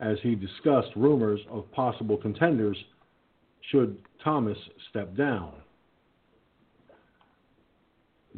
[0.00, 2.76] as he discussed rumors of possible contenders
[3.70, 5.52] should Thomas step down.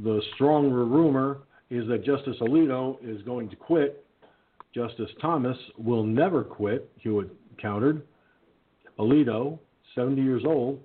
[0.03, 1.39] The stronger rumor
[1.73, 4.05] is that Justice Alito is going to quit.
[4.75, 7.31] Justice Thomas will never quit, Hewitt
[7.61, 8.03] countered.
[8.99, 9.59] Alito,
[9.95, 10.81] 70 years old,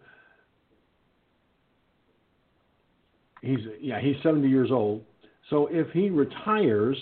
[3.41, 5.03] he's yeah, he's 70 years old.
[5.49, 6.97] So if he retires,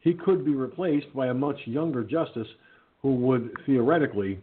[0.00, 2.48] he could be replaced by a much younger justice
[3.02, 4.40] who would theoretically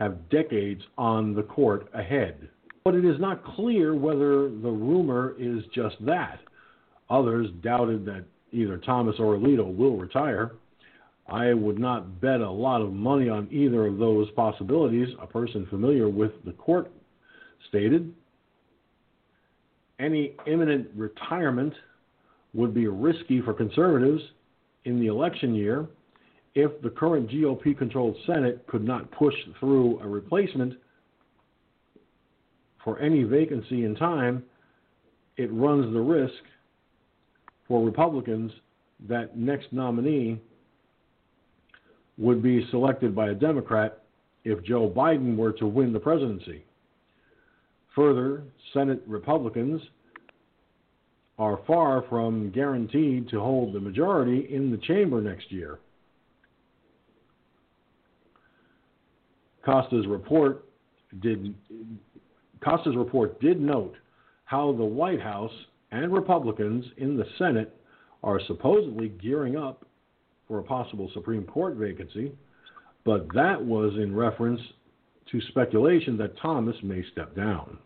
[0.00, 2.48] have decades on the court ahead.
[2.84, 6.40] But it is not clear whether the rumor is just that.
[7.10, 10.52] Others doubted that either Thomas or Alito will retire.
[11.26, 15.66] I would not bet a lot of money on either of those possibilities, a person
[15.66, 16.90] familiar with the court
[17.68, 18.14] stated.
[19.98, 21.74] Any imminent retirement
[22.54, 24.22] would be risky for conservatives
[24.84, 25.88] in the election year
[26.54, 30.74] if the current GOP controlled Senate could not push through a replacement
[32.82, 34.42] for any vacancy in time,
[35.36, 36.32] it runs the risk
[37.68, 38.50] for Republicans
[39.08, 40.40] that next nominee
[42.16, 44.02] would be selected by a Democrat
[44.44, 46.64] if Joe Biden were to win the presidency.
[47.94, 49.80] Further, Senate Republicans
[51.38, 55.78] are far from guaranteed to hold the majority in the chamber next year.
[59.64, 60.64] Costa's report
[61.20, 61.54] did
[62.64, 63.94] Costa's report did note
[64.44, 65.52] how the White House
[65.90, 67.74] and Republicans in the Senate
[68.22, 69.86] are supposedly gearing up
[70.46, 72.32] for a possible Supreme Court vacancy,
[73.04, 74.60] but that was in reference
[75.30, 77.78] to speculation that Thomas may step down.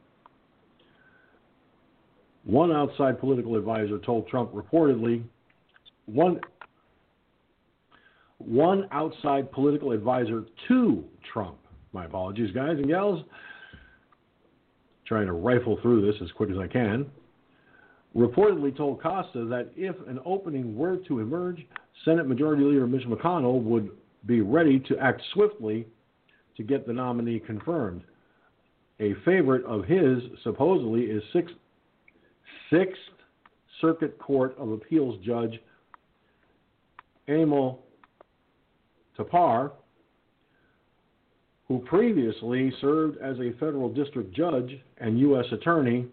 [2.45, 5.23] One outside political advisor told Trump reportedly
[6.07, 6.41] one
[8.39, 11.59] one outside political advisor to Trump.
[11.93, 13.25] My apologies, guys and gals.
[15.07, 17.07] Trying to rifle through this as quick as I can.
[18.17, 21.67] Reportedly told Costa that if an opening were to emerge,
[22.05, 23.91] Senate Majority Leader Mitch McConnell would
[24.27, 25.87] be ready to act swiftly
[26.57, 28.03] to get the nominee confirmed.
[29.01, 31.55] A favorite of his, supposedly, is Sixth,
[32.71, 33.01] Sixth
[33.81, 35.59] Circuit Court of Appeals Judge
[37.29, 37.79] Amul
[39.19, 39.73] Thapar,
[41.67, 45.47] who previously served as a federal district judge and U.S.
[45.51, 46.07] attorney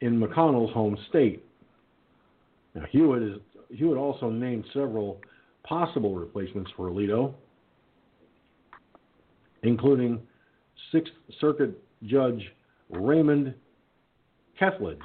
[0.00, 1.44] in McConnell's home state.
[2.74, 3.38] Now, Hewitt is
[3.70, 5.20] Hewitt also named several
[5.62, 7.34] possible replacements for Alito,
[9.62, 10.20] including
[10.92, 12.42] Sixth Circuit Judge
[12.88, 13.54] Raymond
[14.58, 14.98] Kethledge,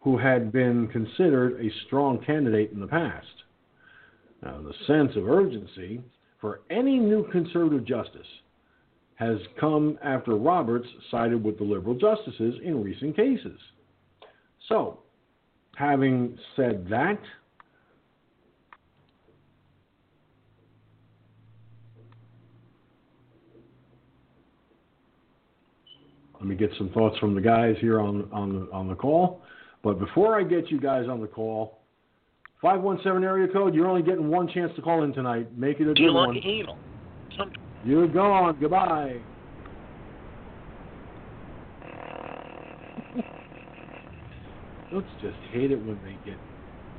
[0.00, 3.26] who had been considered a strong candidate in the past.
[4.42, 6.02] Now, the sense of urgency
[6.40, 8.26] for any new conservative justice
[9.16, 13.58] has come after Roberts sided with the liberal justices in recent cases.
[14.68, 15.00] So,
[15.76, 17.18] having said that,
[26.40, 29.42] let me get some thoughts from the guys here on on the on the call.
[29.82, 31.78] But before I get you guys on the call,
[32.60, 33.74] five one seven area code.
[33.74, 35.56] You're only getting one chance to call in tonight.
[35.56, 36.36] Make it a good one.
[36.42, 36.78] anal?
[37.84, 38.56] You're gone.
[38.60, 39.16] Goodbye.
[44.92, 46.38] Let's just hate it when they get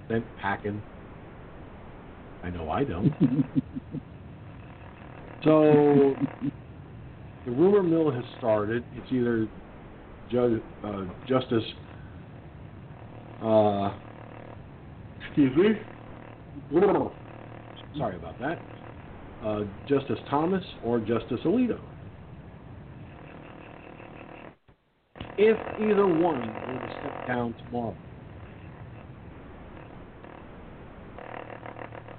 [0.10, 0.82] sent packing.
[2.44, 3.12] I know I don't.
[5.44, 6.14] so
[7.46, 8.84] the rumor mill has started.
[8.96, 9.48] It's either
[10.32, 11.64] Judge, uh, Justice,
[13.44, 13.94] uh,
[15.26, 15.70] excuse me,
[17.98, 18.60] sorry about that,
[19.46, 21.80] uh, Justice Thomas or Justice Alito.
[25.38, 27.96] If either one were to step down tomorrow,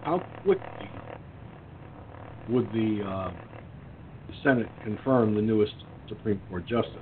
[0.05, 0.89] how quickly
[2.49, 3.31] would the, uh,
[4.29, 5.75] the Senate confirm the newest
[6.09, 6.93] Supreme Court justice?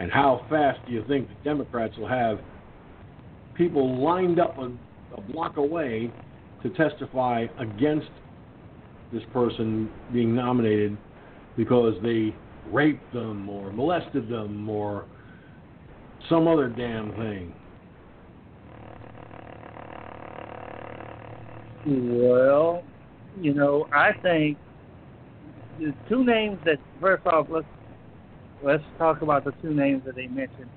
[0.00, 2.40] And how fast do you think the Democrats will have
[3.54, 4.72] people lined up a,
[5.16, 6.10] a block away
[6.64, 8.08] to testify against
[9.12, 10.96] this person being nominated
[11.56, 12.34] because they
[12.72, 15.04] raped them or molested them or
[16.28, 17.52] some other damn thing?
[21.86, 22.82] Well,
[23.38, 24.56] you know, I think
[25.78, 27.66] the two names that first off let's
[28.62, 30.70] let's talk about the two names that they mentioned.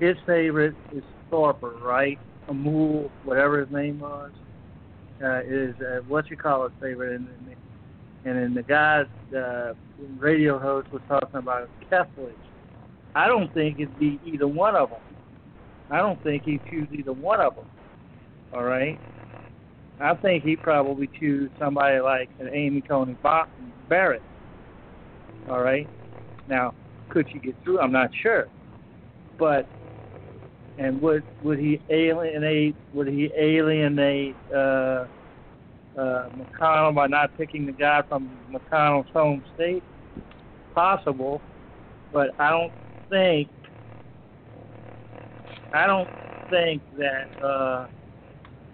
[0.00, 2.18] His favorite is Thorper, right?
[2.48, 4.30] Amul, whatever his name was,
[5.22, 7.28] uh, is uh, what you call his favorite, and
[8.24, 9.76] and then the guy, the
[10.18, 12.32] radio host, was talking about Kethledge.
[13.14, 15.00] I don't think it'd be either one of them.
[15.90, 17.64] I don't think he'd choose either one of them.
[18.52, 18.98] All right.
[20.00, 23.16] I think he'd probably choose somebody like an Amy Coney
[23.88, 24.22] Barrett.
[25.48, 25.88] All right.
[26.48, 26.74] Now,
[27.08, 27.80] could she get through?
[27.80, 28.48] I'm not sure.
[29.38, 29.66] But
[30.78, 32.76] and would would he alienate?
[32.94, 35.06] Would he alienate uh, uh,
[35.96, 39.82] McConnell by not picking the guy from McConnell's home state?
[40.74, 41.40] Possible,
[42.12, 42.72] but I don't
[43.10, 43.48] think
[45.72, 46.08] I don't
[46.50, 47.86] think that uh,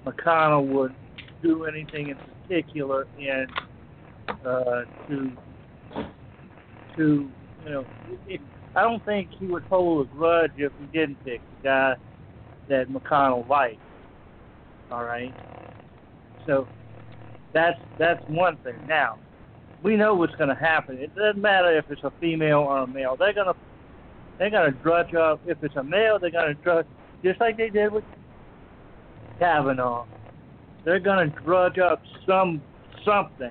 [0.07, 0.95] McConnell would
[1.43, 3.47] do anything in particular in
[4.45, 5.33] uh, to
[6.97, 7.31] to
[7.65, 7.85] you know.
[8.29, 8.41] It,
[8.77, 11.97] I don't think he would hold a grudge if he didn't pick the guy
[12.69, 13.81] that McConnell liked.
[14.91, 15.35] All right.
[16.47, 16.67] So
[17.53, 18.75] that's that's one thing.
[18.89, 19.19] Now
[19.85, 20.99] we know what's going to happen.
[20.99, 23.17] It doesn't matter if it's a female or a male.
[23.17, 23.55] They're gonna
[24.39, 25.41] they're gonna drudge up.
[25.47, 26.87] If it's a male, they're gonna drudge
[27.23, 28.05] just like they did with
[29.39, 30.07] Kavanaugh.
[30.85, 32.63] They're gonna drudge up some
[33.05, 33.51] something,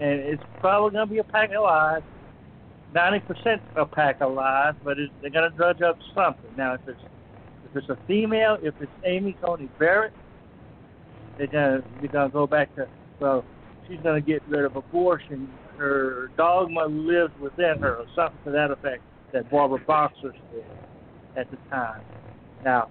[0.00, 2.02] and it's probably gonna be a pack of lies.
[2.96, 6.50] Ninety percent a pack of lies, but it's, they're gonna drudge up something.
[6.56, 6.98] Now, if it's
[7.68, 10.14] if it's a female, if it's Amy Coney Barrett,
[11.36, 12.88] they're gonna they're gonna go back to
[13.20, 13.44] well,
[13.86, 15.46] she's gonna get rid of abortion.
[15.76, 20.64] Her dogma lives within her, or something to that effect that Barbara Boxer said
[21.36, 22.00] at the time.
[22.64, 22.88] Now,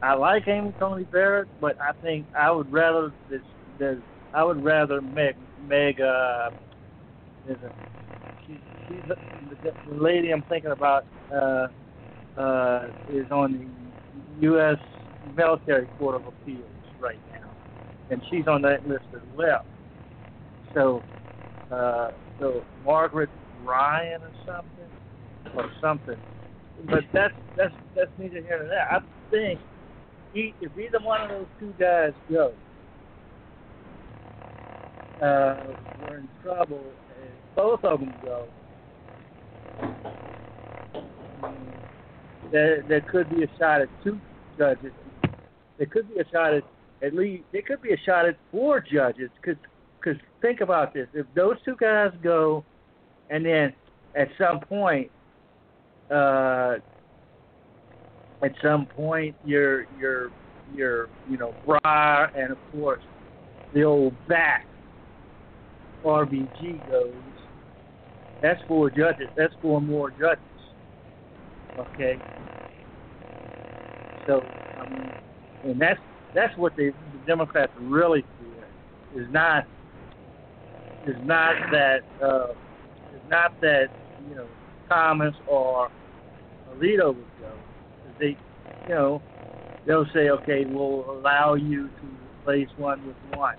[0.00, 3.42] I like Amy Coney Barrett, but I think I would rather this.
[3.78, 3.98] this
[4.32, 5.36] I would rather Meg
[5.68, 6.00] Meg.
[6.00, 6.52] Uh,
[7.48, 8.35] is she's
[8.88, 9.16] the,
[9.62, 11.68] the, the lady I'm thinking about uh,
[12.38, 13.70] uh, is on
[14.40, 14.78] the U.S.
[15.36, 16.62] Military Court of Appeals
[17.00, 17.50] right now,
[18.10, 19.64] and she's on that list as well.
[20.74, 21.02] So,
[21.72, 23.30] uh, so Margaret
[23.64, 26.16] Ryan or something, or something.
[26.86, 28.88] But that's that's that's neither here nor there.
[28.90, 29.60] I think
[30.34, 32.52] he, if either one of those two guys go,
[35.22, 36.82] uh, we're in trouble.
[37.22, 38.46] If both of them go,
[42.52, 44.18] there there could be a shot at two
[44.58, 44.92] judges.
[45.78, 46.62] There could be a shot at
[47.02, 49.30] at least there could be a shot at four judges.
[49.40, 49.60] Because
[50.00, 52.64] because think about this: if those two guys go,
[53.30, 53.72] and then
[54.14, 55.10] at some point,
[56.10, 56.76] uh,
[58.42, 60.30] at some point your your
[60.74, 63.02] your you know Breyer and of course
[63.74, 64.66] the old back
[66.04, 67.12] RBG goes.
[68.42, 69.28] That's four judges.
[69.36, 70.38] That's four more judges.
[71.78, 72.18] Okay.
[74.26, 74.42] So
[74.78, 75.10] I mean,
[75.64, 76.00] and that's
[76.34, 79.64] that's what the, the Democrats really fear is not
[81.06, 82.48] is not that uh,
[83.14, 83.88] is not that
[84.28, 84.46] you know
[84.88, 85.88] Thomas or
[86.74, 87.52] Alito would go.
[88.18, 88.36] They,
[88.88, 89.22] you know,
[89.86, 92.06] they'll say, okay, we'll allow you to
[92.40, 93.54] replace one with one.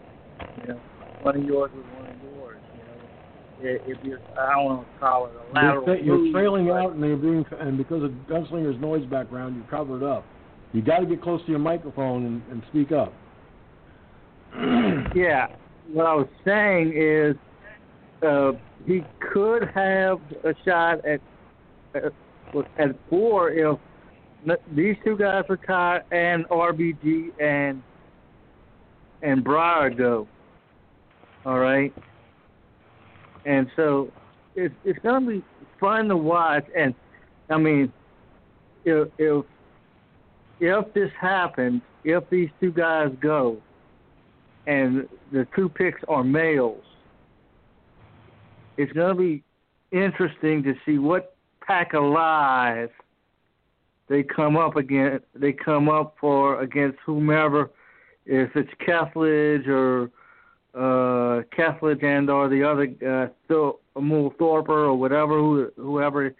[0.61, 0.79] You know,
[1.21, 2.56] one of yours with one of yours.
[3.61, 6.93] You if you're, I don't want to call it a lateral You're, you're trailing out,
[6.93, 10.25] and they're being, and because of Gunslinger's noise background, you're covered up.
[10.73, 13.13] You got to get close to your microphone and, and speak up.
[15.15, 15.47] Yeah,
[15.91, 17.35] what I was saying is
[18.25, 18.51] uh,
[18.85, 21.21] he could have a shot at
[21.95, 22.11] at,
[22.77, 23.77] at four if
[24.75, 27.81] these two guys retire and RBG and
[29.21, 30.27] and Breyer go.
[31.45, 31.93] All right,
[33.47, 34.11] and so
[34.55, 35.43] it's it's gonna be
[35.79, 36.65] fun to watch.
[36.77, 36.93] And
[37.49, 37.91] I mean,
[38.85, 39.45] if if
[40.59, 43.57] if this happens, if these two guys go,
[44.67, 46.83] and the two picks are males,
[48.75, 49.43] it's to be
[49.91, 51.35] interesting to see what
[51.65, 52.89] pack of lies
[54.09, 55.25] they come up against.
[55.35, 57.71] They come up for against whomever,
[58.25, 60.11] if it's Kethledge or
[60.77, 61.41] uh,
[62.01, 66.33] and or the other uh, Thor- Mool Thorper or whatever who, whoever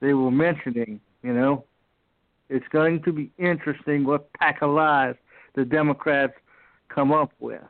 [0.00, 1.00] they were mentioning.
[1.22, 1.64] You know,
[2.48, 5.14] it's going to be interesting what pack of lies
[5.54, 6.34] the Democrats
[6.88, 7.62] come up with.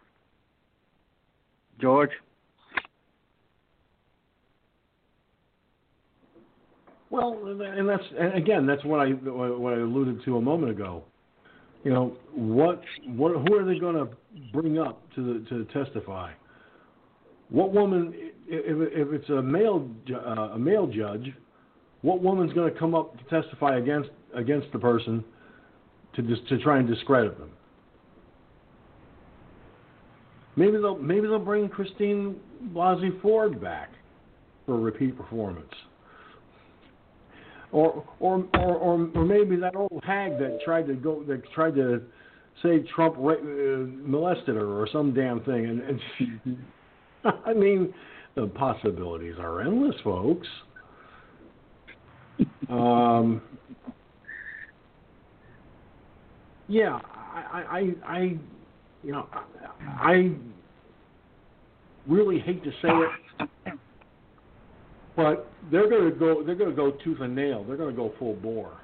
[1.80, 2.10] George?
[7.10, 11.04] Well, and that's and again, that's what I what I alluded to a moment ago.
[11.86, 14.08] You know, what what who are they going to
[14.52, 16.32] bring up to the, to testify?
[17.48, 18.12] What woman,
[18.48, 21.32] if if it's a male uh, a male judge,
[22.02, 25.24] what woman's going to come up to testify against against the person
[26.16, 27.52] to dis, to try and discredit them?
[30.56, 32.34] Maybe they'll maybe they'll bring Christine
[32.74, 33.90] Blasey Ford back
[34.66, 35.72] for a repeat performance.
[37.76, 41.74] Or, or, or, or, or maybe that old hag that tried to go, that tried
[41.74, 42.00] to
[42.62, 46.58] say Trump ra- uh, molested her or some damn thing, and, and
[47.44, 47.92] I mean,
[48.34, 50.46] the possibilities are endless, folks.
[52.70, 53.42] Um,
[56.68, 58.20] yeah, I, I, I,
[59.02, 59.28] you know,
[60.00, 60.32] I
[62.08, 63.78] really hate to say it,
[65.16, 66.42] but they're going to go.
[66.44, 67.64] They're going to go tooth and nail.
[67.64, 68.78] They're going to go full bore.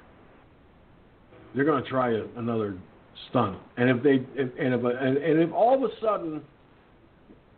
[1.55, 2.75] They're going to try a, another
[3.29, 3.59] stunt.
[3.77, 6.41] And if they, if, and if, and, and if all of a sudden,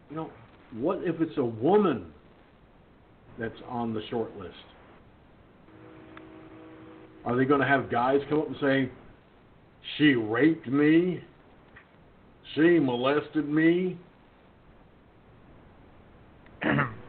[0.09, 0.29] you know,
[0.73, 2.07] what if it's a woman
[3.39, 4.53] that's on the short list?
[7.23, 8.91] Are they going to have guys come up and say,
[9.97, 11.23] "She raped me"?
[12.53, 13.97] She molested me.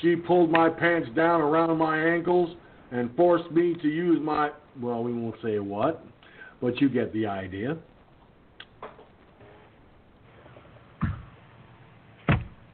[0.00, 2.56] she pulled my pants down around my ankles
[2.90, 6.04] and forced me to use my well, we won't say what,
[6.60, 7.76] but you get the idea.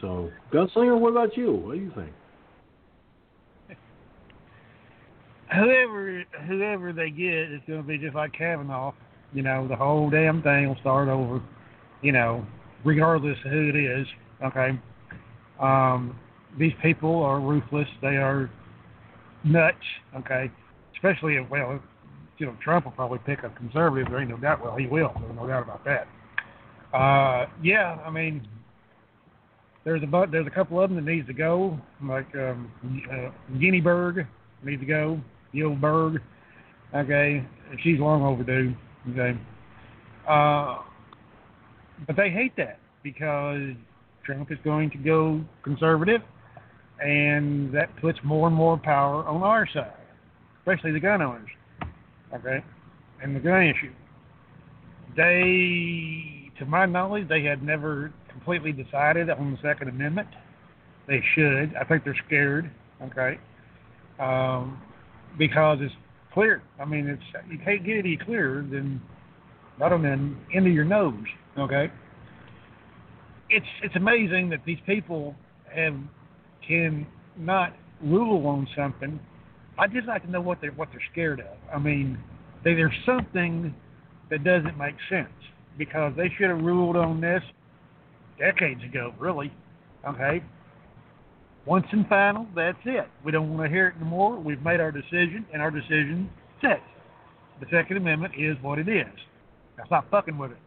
[0.00, 1.52] So, Gunslinger, what about you?
[1.52, 2.10] What do you think?
[5.54, 8.92] whoever whoever they get is going to be just like Kavanaugh.
[9.32, 11.40] You know, the whole damn thing will start over.
[12.02, 12.44] You know,
[12.84, 14.06] regardless of who it is.
[14.44, 14.70] Okay.
[15.60, 16.18] Um,
[16.58, 17.88] these people are ruthless.
[18.00, 18.50] They are
[19.44, 19.76] nuts.
[20.16, 20.50] Okay.
[20.94, 21.80] Especially if well,
[22.38, 24.08] you know, Trump will probably pick a conservative.
[24.10, 24.62] There ain't no doubt.
[24.64, 25.12] Well, he will.
[25.20, 26.06] There's no doubt about that.
[26.96, 28.46] Uh, yeah, I mean,
[29.84, 32.70] there's a bu- there's a couple of them that needs to go, like um,
[33.10, 34.26] uh, Guineaberg
[34.62, 35.20] needs to go.
[35.54, 36.20] Gil Berg,
[36.94, 37.46] okay,
[37.82, 38.74] she's long overdue,
[39.10, 39.38] okay.
[40.28, 40.78] Uh,
[42.06, 43.74] but they hate that because
[44.24, 46.20] Trump is going to go conservative,
[47.02, 49.92] and that puts more and more power on our side,
[50.60, 51.50] especially the gun owners,
[52.34, 52.64] okay,
[53.22, 53.92] and the gun issue.
[55.16, 60.28] They, to my knowledge, they had never completely decided on the Second Amendment.
[61.08, 61.74] They should.
[61.78, 62.70] I think they're scared,
[63.02, 63.38] okay.
[64.20, 64.80] Um,
[65.38, 65.94] because it's
[66.32, 66.62] clear.
[66.80, 69.00] I mean, it's you can't get any clearer than
[69.78, 71.14] bottom end end of your nose.
[71.58, 71.90] Okay.
[73.50, 75.34] It's it's amazing that these people
[75.74, 75.94] have
[76.66, 77.06] can
[77.36, 79.18] not rule on something.
[79.78, 81.56] I just like to know what they're what they're scared of.
[81.72, 82.18] I mean,
[82.64, 83.74] They, there's something
[84.30, 85.28] that doesn't make sense
[85.78, 87.42] because they should have ruled on this
[88.38, 89.52] decades ago, really.
[90.08, 90.42] Okay.
[91.64, 93.08] Once and final, that's it.
[93.24, 94.38] We don't want to hear it anymore.
[94.38, 96.28] We've made our decision, and our decision
[96.60, 96.80] sets.
[97.60, 99.06] the Second Amendment is what it is.
[99.78, 100.58] Now stop fucking with it.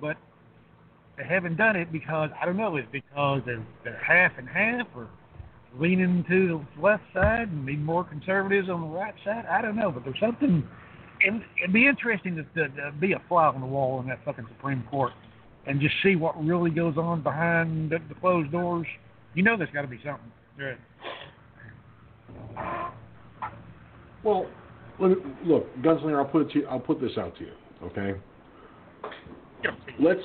[0.00, 0.16] But
[1.16, 2.76] they haven't done it because I don't know.
[2.76, 5.08] Is because they're they're half and half, or
[5.78, 9.44] leaning to the left side and be more conservatives on the right side.
[9.50, 10.66] I don't know, but there's something.
[11.26, 14.22] It'd, it'd be interesting to, to, to be a fly on the wall in that
[14.24, 15.12] fucking Supreme Court
[15.66, 18.86] and just see what really goes on behind the, the closed doors.
[19.34, 20.30] You know, there's got to be something.
[20.58, 20.78] Right.
[24.22, 24.46] Well,
[24.98, 26.18] let me, look, Gunslinger.
[26.18, 27.52] I'll put it to you, I'll put this out to you.
[27.84, 28.18] Okay.
[29.98, 30.20] Let's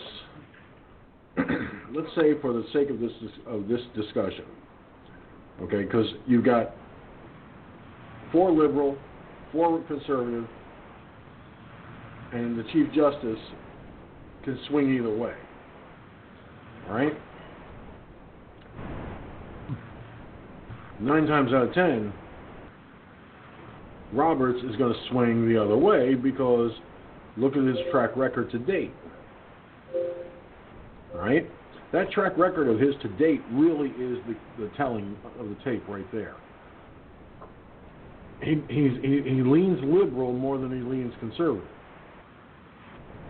[1.94, 3.12] let's say, for the sake of this
[3.48, 4.46] of this discussion,
[5.62, 6.72] okay, because you've got
[8.32, 8.98] four liberal,
[9.52, 10.48] four conservative,
[12.34, 13.40] and the chief justice
[14.44, 15.34] can swing either way.
[16.88, 17.14] All right.
[21.00, 22.14] Nine times out of ten,
[24.14, 26.72] Roberts is going to swing the other way because
[27.38, 28.92] look at his track record to date.
[31.14, 31.50] Right?
[31.92, 35.84] That track record of his to date really is the, the telling of the tape
[35.88, 36.36] right there.
[38.42, 41.68] He, he's, he, he leans liberal more than he leans conservative.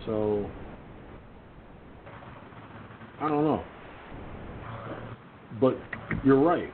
[0.06, 0.50] So,
[3.20, 3.64] I don't know.
[5.60, 5.78] But
[6.24, 6.72] you're right.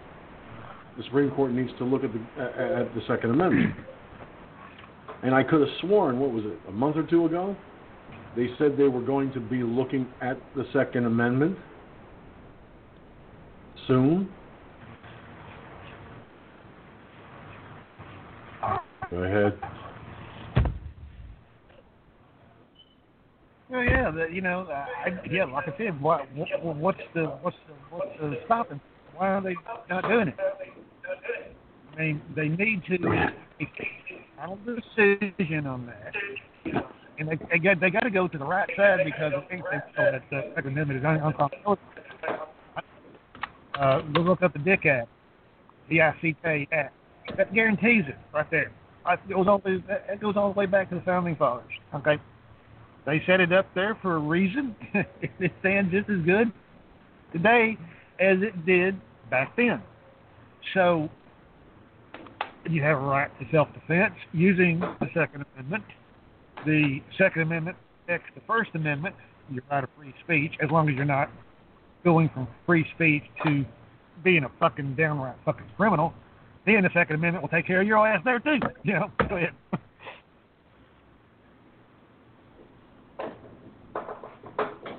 [0.98, 3.76] The Supreme Court needs to look at the at the Second Amendment.
[5.24, 7.56] And I could have sworn, what was it, a month or two ago?
[8.38, 11.58] They said they were going to be looking at the Second Amendment
[13.88, 14.30] soon.
[19.10, 19.58] Go ahead.
[23.72, 27.58] Well, yeah, the, you know, I, yeah, like I said, what, what, what's the what's
[27.68, 28.80] the what's the stopping?
[29.16, 29.56] Why are they
[29.90, 30.36] not doing it?
[31.96, 33.70] I mean, they need to make
[34.40, 36.84] a decision on that,
[37.20, 39.64] and they they got they got to go to the right side because I think
[39.72, 41.80] they feel that the Second Amendment is unconstitutional.
[43.80, 45.10] Uh, go look up the Dick Act,
[45.90, 46.94] the ICK Act.
[47.38, 48.72] That guarantees it right there.
[49.10, 51.72] It goes all the- it goes all the way back to the founding fathers.
[51.94, 52.18] Okay.
[53.06, 54.76] They set it up there for a reason.
[54.94, 56.52] it stands just as good
[57.32, 57.78] today
[58.20, 59.00] as it did
[59.30, 59.82] back then.
[60.74, 61.10] So
[62.70, 65.84] you have a right to self-defense using the Second Amendment.
[66.68, 69.16] The Second Amendment protects the First Amendment,
[69.50, 71.32] your right of free speech, as long as you're not
[72.04, 73.64] going from free speech to
[74.22, 76.14] being a fucking downright fucking criminal.
[76.66, 78.60] Then the Second Amendment will take care of your ass there too.
[78.84, 79.54] You know, go ahead.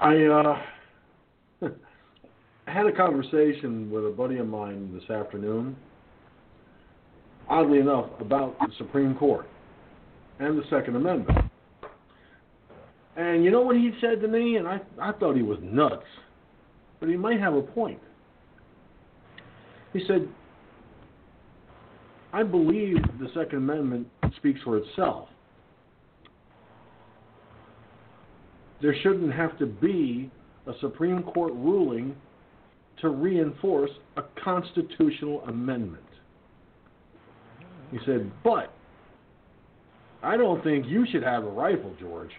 [0.00, 1.68] I uh,
[2.66, 5.76] had a conversation with a buddy of mine this afternoon,
[7.46, 9.46] oddly enough, about the Supreme Court
[10.38, 11.47] and the Second Amendment.
[13.18, 14.56] And you know what he said to me?
[14.56, 16.06] And I, I thought he was nuts,
[17.00, 18.00] but he might have a point.
[19.92, 20.26] He said,
[22.32, 24.06] I believe the Second Amendment
[24.36, 25.28] speaks for itself.
[28.80, 30.30] there shouldn't have to be
[30.66, 32.14] a Supreme Court ruling
[33.00, 36.04] to reinforce a constitutional amendment.
[37.90, 38.72] He said, but
[40.22, 42.30] I don't think you should have a rifle, George.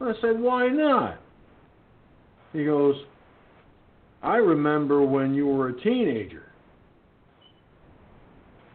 [0.00, 1.20] I said, why not?
[2.52, 2.96] He goes,
[4.22, 6.46] I remember when you were a teenager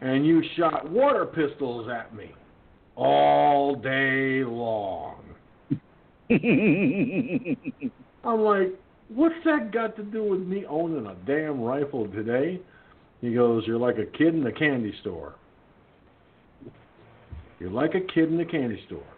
[0.00, 2.32] and you shot water pistols at me
[2.96, 5.22] all day long.
[8.24, 8.74] I'm like,
[9.08, 12.60] what's that got to do with me owning a damn rifle today?
[13.20, 15.36] He goes, you're like a kid in a candy store.
[17.60, 19.11] You're like a kid in a candy store.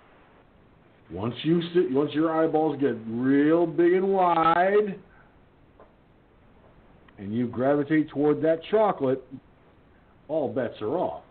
[1.11, 4.99] Once you sit, once your eyeballs get real big and wide,
[7.19, 9.23] and you gravitate toward that chocolate,
[10.29, 11.23] all bets are off.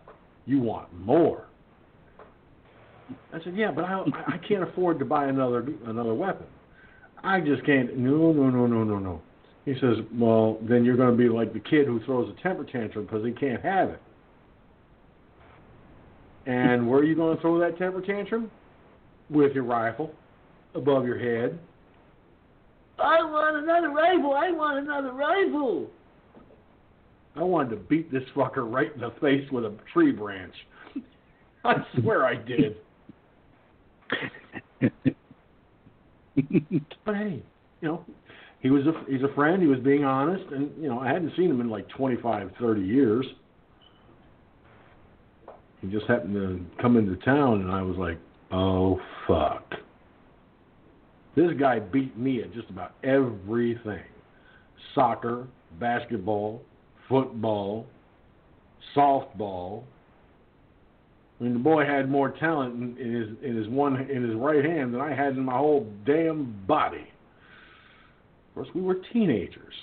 [0.46, 1.46] You want more.
[3.32, 6.46] I said, yeah, but I I can't afford to buy another another weapon.
[7.22, 7.96] I just can't.
[7.96, 9.22] No, no, no, no, no, no.
[9.64, 12.64] He says, well, then you're going to be like the kid who throws a temper
[12.64, 14.00] tantrum because he can't have it.
[16.46, 18.50] And where are you going to throw that temper tantrum?
[19.30, 20.12] With your rifle
[20.74, 21.58] above your head.
[22.98, 24.34] I want another rifle.
[24.34, 25.90] I want another rifle.
[27.36, 30.54] I wanted to beat this fucker right in the face with a tree branch.
[31.64, 32.76] I swear I did.
[37.04, 37.42] But hey,
[37.80, 38.04] you know,
[38.58, 39.62] he was a he's a friend.
[39.62, 42.80] He was being honest, and you know, I hadn't seen him in like 25, 30
[42.80, 43.26] years.
[45.80, 48.18] He just happened to come into town, and I was like,
[48.56, 49.74] "Oh fuck!"
[51.34, 54.04] This guy beat me at just about everything:
[54.94, 55.48] soccer,
[55.80, 56.62] basketball,
[57.08, 57.86] football,
[58.94, 59.82] softball.
[61.40, 64.64] I mean, the boy had more talent in, his in his one in his right
[64.64, 67.08] hand than I had in my whole damn body.
[68.50, 69.74] Of course, we were teenagers.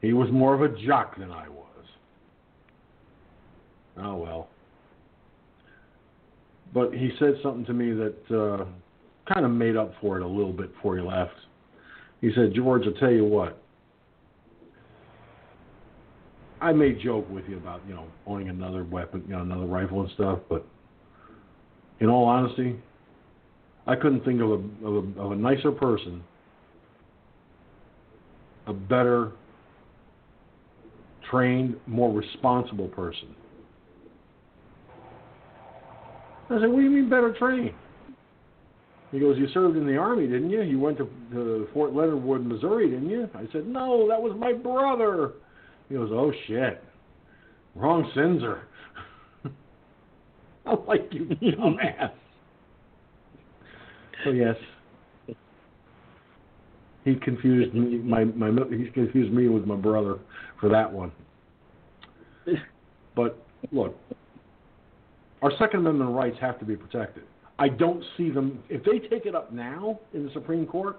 [0.00, 1.86] He was more of a jock than I was.
[3.98, 4.48] Oh well.
[6.76, 8.66] But he said something to me that uh,
[9.32, 11.32] kind of made up for it a little bit before he left.
[12.20, 13.62] He said, "George, I'll tell you what.
[16.60, 20.02] I may joke with you about you know owning another weapon, you know, another rifle
[20.02, 20.66] and stuff, but
[22.00, 22.76] in all honesty,
[23.86, 26.22] I couldn't think of a of a, of a nicer person,
[28.66, 29.32] a better
[31.30, 33.34] trained, more responsible person."
[36.48, 37.74] I said, "What do you mean better trained?"
[39.12, 40.62] He goes, "You served in the army, didn't you?
[40.62, 44.36] You went to, to Fort Leonard Wood, Missouri, didn't you?" I said, "No, that was
[44.38, 45.32] my brother."
[45.88, 46.82] He goes, "Oh shit,
[47.74, 48.62] wrong Sinzer."
[50.66, 52.12] I'm like, "You dumbass."
[54.24, 54.56] so yes,
[57.04, 57.98] he confused me.
[57.98, 60.18] My my he confused me with my brother
[60.60, 61.12] for that one.
[63.14, 63.38] But
[63.72, 63.96] look,
[65.46, 67.22] our Second Amendment rights have to be protected.
[67.60, 70.98] I don't see them if they take it up now in the Supreme Court.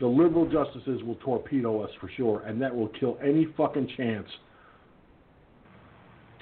[0.00, 4.26] The liberal justices will torpedo us for sure, and that will kill any fucking chance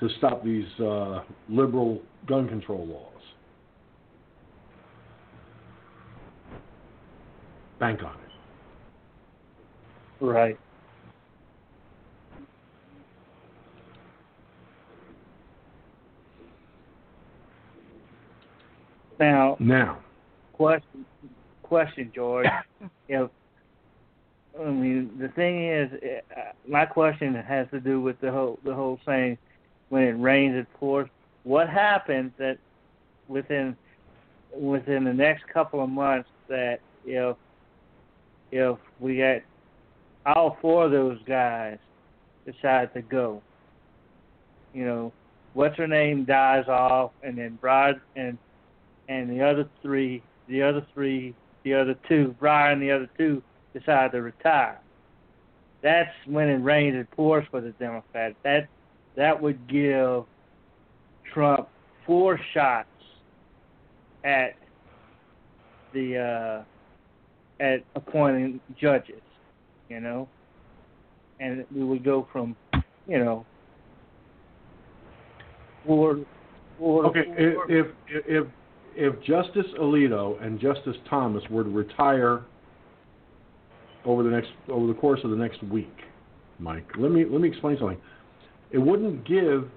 [0.00, 1.20] to stop these uh,
[1.50, 3.12] liberal gun control laws.
[7.78, 10.24] Bank on it.
[10.24, 10.58] Right.
[19.18, 19.98] Now, Now,
[20.52, 21.06] question,
[21.62, 22.46] question, George.
[23.08, 23.30] if
[24.58, 28.74] I mean, the thing is, uh, my question has to do with the whole the
[28.74, 29.38] whole thing.
[29.88, 31.08] When it rains, it pours.
[31.44, 32.58] What happens that
[33.28, 33.76] within
[34.54, 37.36] within the next couple of months that if
[38.50, 39.44] if we get
[40.24, 41.78] all four of those guys
[42.44, 43.42] decide to go,
[44.72, 45.12] you know,
[45.54, 48.38] what's her name dies off, and then Brad and
[49.08, 51.34] and the other three, the other three,
[51.64, 53.42] the other two, Brian, the other two
[53.72, 54.80] decide to retire.
[55.82, 58.34] That's when it rains and pours for the Democrats.
[58.42, 58.68] That
[59.16, 60.24] that would give
[61.32, 61.68] Trump
[62.06, 62.88] four shots
[64.24, 64.56] at
[65.92, 69.22] the uh, at appointing judges,
[69.88, 70.28] you know,
[71.40, 72.56] and we would go from,
[73.06, 73.46] you know,
[75.86, 76.20] four,
[76.78, 77.06] four.
[77.06, 78.46] okay, four if if if
[78.96, 82.42] if Justice Alito and Justice Thomas were to retire
[84.04, 85.94] over the next over the course of the next week,
[86.58, 87.98] Mike, let me let me explain something.
[88.70, 89.68] It wouldn't give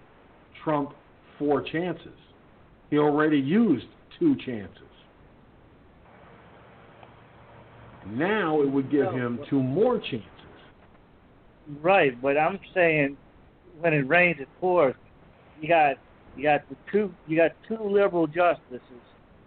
[0.64, 0.94] Trump
[1.38, 2.08] four chances.
[2.90, 3.86] He already used
[4.18, 4.84] two chances.
[8.08, 10.26] Now it would give him two more chances.
[11.82, 13.18] Right, but I'm saying
[13.80, 14.96] when it rains it pours.
[15.62, 15.98] You got
[16.36, 18.82] you got the two you got two liberal justices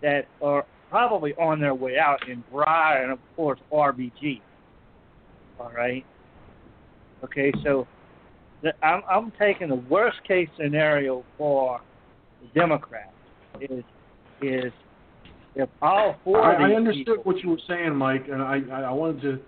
[0.02, 4.40] that are probably on their way out in Breyer and of course RBG.
[5.58, 6.04] All right.
[7.24, 7.86] Okay, so
[8.62, 11.80] the, I'm I'm taking the worst case scenario for
[12.40, 13.10] the Democrats
[13.60, 13.84] is
[14.42, 14.72] is
[15.54, 18.60] if all four of I, I understood people, what you were saying, Mike, and I,
[18.72, 19.40] I I wanted to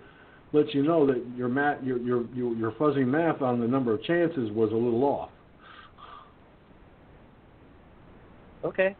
[0.53, 3.93] let you know that your math, your your your, your fuzzy math on the number
[3.93, 5.29] of chances was a little off.
[8.65, 8.95] Okay,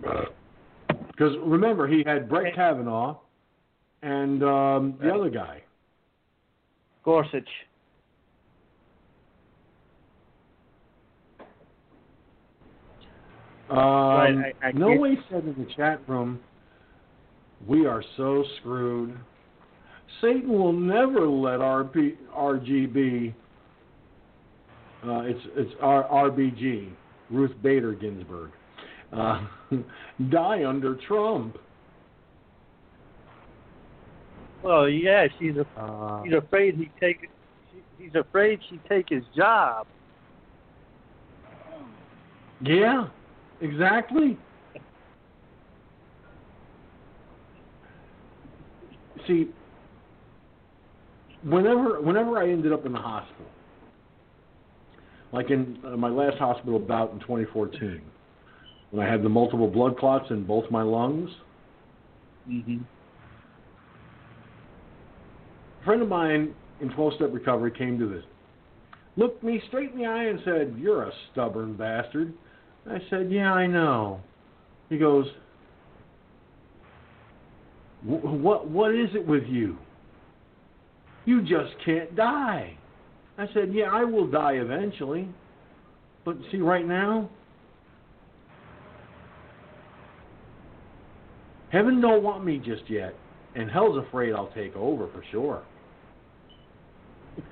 [0.00, 3.16] Because remember, he had Brett Kavanaugh
[4.02, 5.62] and um, the other guy.
[7.04, 7.48] Gorsuch.
[13.70, 16.40] Um, I- I no get- way said in the chat room,
[17.66, 19.18] we are so screwed.
[20.20, 23.34] Satan will never let RP, RGB,
[25.06, 26.88] uh, it's it's R, RBG,
[27.30, 28.50] Ruth Bader Ginsburg,
[29.12, 29.46] uh,
[30.30, 31.56] die under Trump.
[34.62, 37.28] Well, yeah, she's a, Uh, he's afraid he take
[37.70, 39.86] she, he's afraid she take his job.
[42.62, 43.08] yeah,
[43.60, 44.36] Exactly.
[49.26, 49.48] See,
[51.42, 53.46] whenever whenever I ended up in the hospital,
[55.32, 58.00] like in uh, my last hospital bout in 2014,
[58.90, 61.30] when I had the multiple blood clots in both my lungs,
[62.48, 62.78] Mm-hmm.
[65.82, 68.24] a friend of mine in 12-step recovery came to visit.
[69.18, 72.32] Looked me straight in the eye and said, "You're a stubborn bastard."
[72.88, 74.20] I said, "Yeah, I know."
[74.88, 75.26] He goes,
[78.02, 79.76] "What what is it with you?
[81.26, 82.78] You just can't die."
[83.36, 85.28] I said, "Yeah, I will die eventually,
[86.24, 87.28] but see, right now,
[91.70, 93.14] heaven don't want me just yet,
[93.54, 95.62] and hell's afraid I'll take over for sure."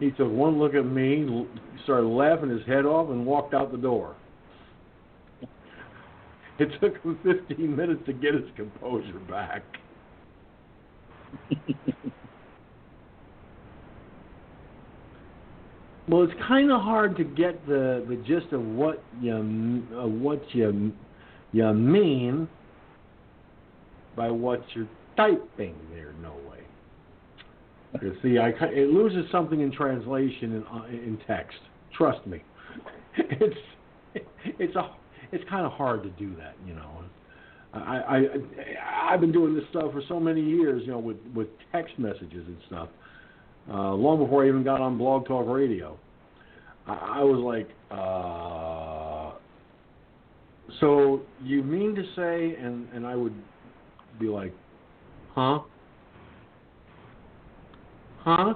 [0.00, 1.46] He took one look at me,
[1.84, 4.16] started laughing his head off, and walked out the door.
[6.58, 9.62] It took him 15 minutes to get his composure back.
[16.08, 20.42] well, it's kind of hard to get the the gist of what you uh, what
[20.52, 20.92] you
[21.52, 22.48] you mean
[24.16, 26.12] by what you're typing there.
[26.20, 26.58] No way.
[28.00, 31.58] You see, I it loses something in translation in uh, in text.
[31.96, 32.42] Trust me,
[33.16, 33.56] it's
[34.58, 34.90] it's a
[35.30, 37.04] it's kind of hard to do that, you know.
[37.74, 38.24] I, I I
[39.12, 42.46] I've been doing this stuff for so many years, you know, with with text messages
[42.46, 42.88] and stuff.
[43.70, 45.96] Uh, long before I even got on Blog Talk Radio,
[46.86, 49.36] I, I was like, uh,
[50.80, 53.34] so you mean to say, and and I would
[54.22, 54.54] be like,
[55.34, 55.60] huh?
[58.20, 58.54] Huh?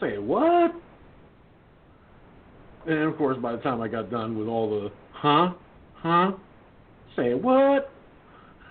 [0.00, 0.74] Say what?
[2.86, 5.52] And of course, by the time I got done with all the huh,
[5.94, 6.32] huh,
[7.16, 7.92] say what?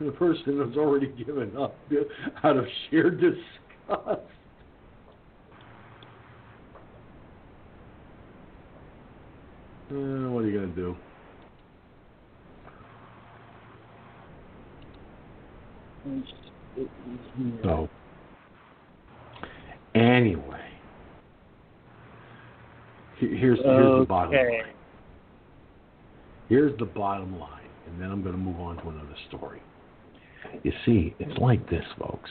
[0.00, 1.76] the person was already given up
[2.44, 4.20] out of sheer disgust.
[9.90, 10.96] Uh, what are you going to do?
[17.64, 17.88] So,
[19.94, 20.60] anyway,
[23.18, 24.74] he- here's here's the bottom line.
[26.48, 27.50] Here's the bottom line,
[27.86, 29.60] and then I'm going to move on to another story.
[30.62, 32.30] You see, it's like this, folks.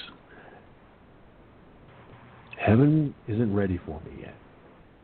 [2.58, 4.34] Heaven isn't ready for me yet.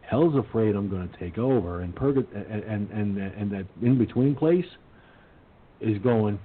[0.01, 3.97] Hell's afraid I'm going to take over, and purga- and and and, and that in
[3.97, 4.65] between place
[5.83, 6.39] is going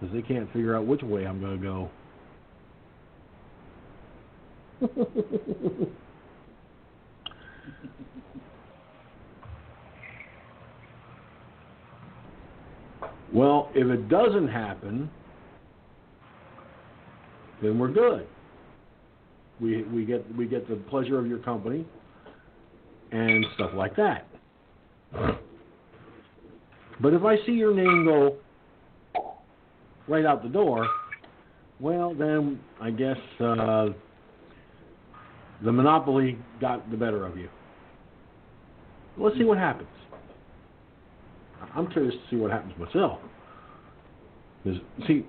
[0.00, 1.90] because they can't figure out which way I'm going to go.
[13.32, 15.10] well, if it doesn't happen,
[17.62, 18.26] then we're good.
[19.60, 21.84] We we get we get the pleasure of your company
[23.10, 24.28] and stuff like that.
[27.00, 28.36] But if I see your name go
[30.08, 30.86] right out the door,
[31.80, 33.88] well, then I guess uh,
[35.64, 37.48] the monopoly got the better of you.
[39.16, 39.88] Let's see what happens.
[41.74, 43.18] I'm curious to see what happens myself.
[44.64, 45.24] 'Cause, see,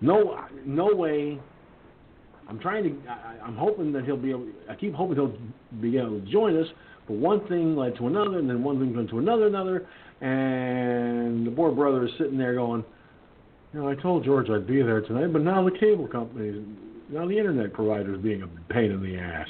[0.00, 1.38] no, no way.
[2.48, 3.10] I'm trying to.
[3.10, 4.46] I, I'm hoping that he'll be able.
[4.68, 5.36] I keep hoping he'll
[5.80, 6.66] be able to join us.
[7.06, 9.86] But one thing led to another, and then one thing led to another, another,
[10.20, 12.84] and the poor brother is sitting there going,
[13.72, 16.64] you know, I told George I'd be there tonight, but now the cable companies,
[17.10, 19.48] now the internet provider is being a pain in the ass.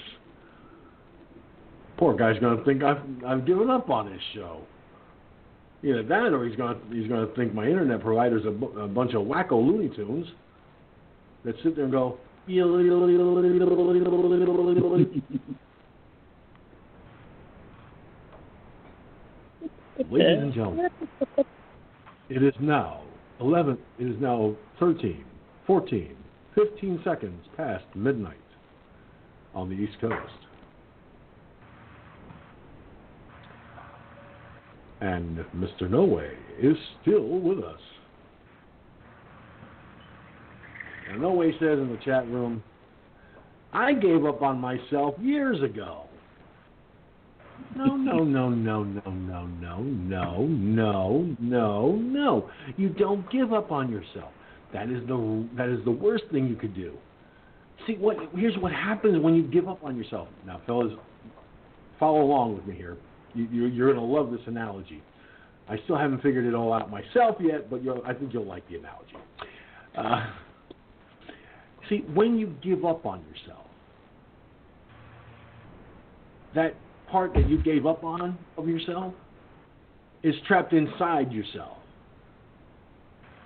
[1.96, 4.62] Poor guy's going to think I've I've given up on his show.
[5.84, 9.22] Either that, or he's to he's to think my internet provider's a, a bunch of
[9.22, 10.26] wacko Looney Tunes
[11.44, 12.18] that sit there and go.
[19.96, 20.90] Ladies and gentlemen,
[22.28, 23.02] it is now
[23.38, 25.24] 11, it is now 13,
[25.66, 26.16] 14,
[26.54, 28.36] 15 seconds past midnight
[29.54, 30.16] on the East Coast.
[35.00, 35.88] And Mr.
[35.88, 37.80] No Way is still with us.
[41.10, 42.64] And No Way says in the chat room,
[43.72, 46.06] I gave up on myself years ago.
[47.76, 52.50] No, no, no, no, no, no, no, no, no, no.
[52.76, 54.30] You don't give up on yourself.
[54.72, 56.92] That is the that is the worst thing you could do.
[57.86, 58.16] See what?
[58.34, 60.28] Here's what happens when you give up on yourself.
[60.46, 60.92] Now, fellas,
[61.98, 62.96] follow along with me here.
[63.34, 65.02] You, you're, you're going to love this analogy.
[65.68, 68.76] I still haven't figured it all out myself yet, but I think you'll like the
[68.76, 69.16] analogy.
[69.96, 70.26] Uh,
[71.88, 73.66] see, when you give up on yourself,
[76.54, 76.74] that
[77.14, 79.14] part that you gave up on of yourself
[80.24, 81.76] is trapped inside yourself.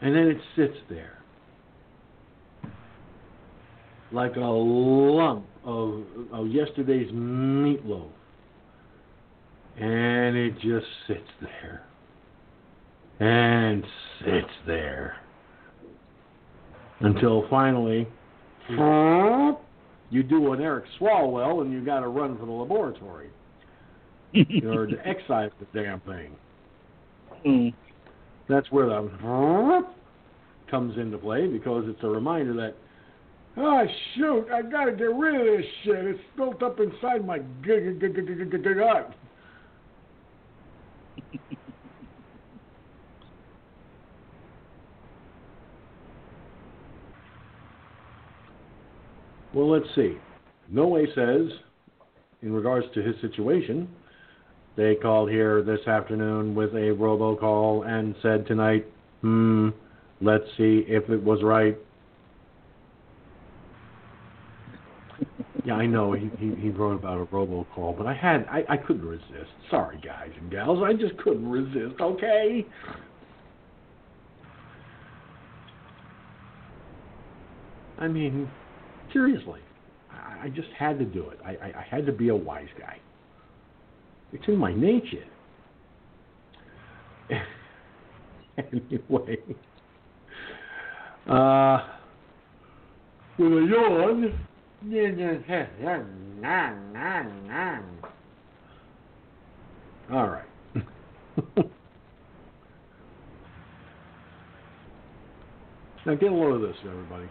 [0.00, 1.18] And then it sits there
[4.10, 6.02] like a lump of,
[6.32, 8.08] of yesterday's meatloaf.
[9.78, 11.84] And it just sits there.
[13.20, 13.84] And
[14.20, 15.16] sits there.
[17.00, 18.08] Until finally,
[20.08, 23.28] you do an Eric Swalwell and you got to run for the laboratory.
[24.64, 26.36] Or to excise the damn thing.
[27.46, 27.74] Mm.
[28.48, 29.84] That's where the
[30.70, 32.74] comes into play because it's a reminder that
[33.60, 34.46] Oh shoot!
[34.54, 36.04] I gotta get rid of this shit.
[36.04, 39.14] It's built up inside my gut.
[49.52, 50.16] well, let's see.
[50.68, 51.48] No way says,
[52.42, 53.88] in regards to his situation,
[54.78, 58.86] they called here this afternoon with a robocall and said tonight,
[59.20, 59.68] hmm,
[60.22, 61.76] let's see if it was right
[65.68, 68.76] Yeah, I know he, he he wrote about a robocall, but I had I, I
[68.78, 69.50] couldn't resist.
[69.70, 72.00] Sorry, guys and gals, I just couldn't resist.
[72.00, 72.64] Okay.
[77.98, 78.50] I mean,
[79.12, 79.60] seriously,
[80.10, 81.38] I, I just had to do it.
[81.44, 82.98] I, I I had to be a wise guy.
[84.32, 85.24] It's in my nature.
[88.58, 89.38] anyway,
[91.28, 91.78] uh,
[93.38, 94.46] with a yawn.
[100.12, 100.44] All right.
[106.06, 107.28] now get a load of this, everybody.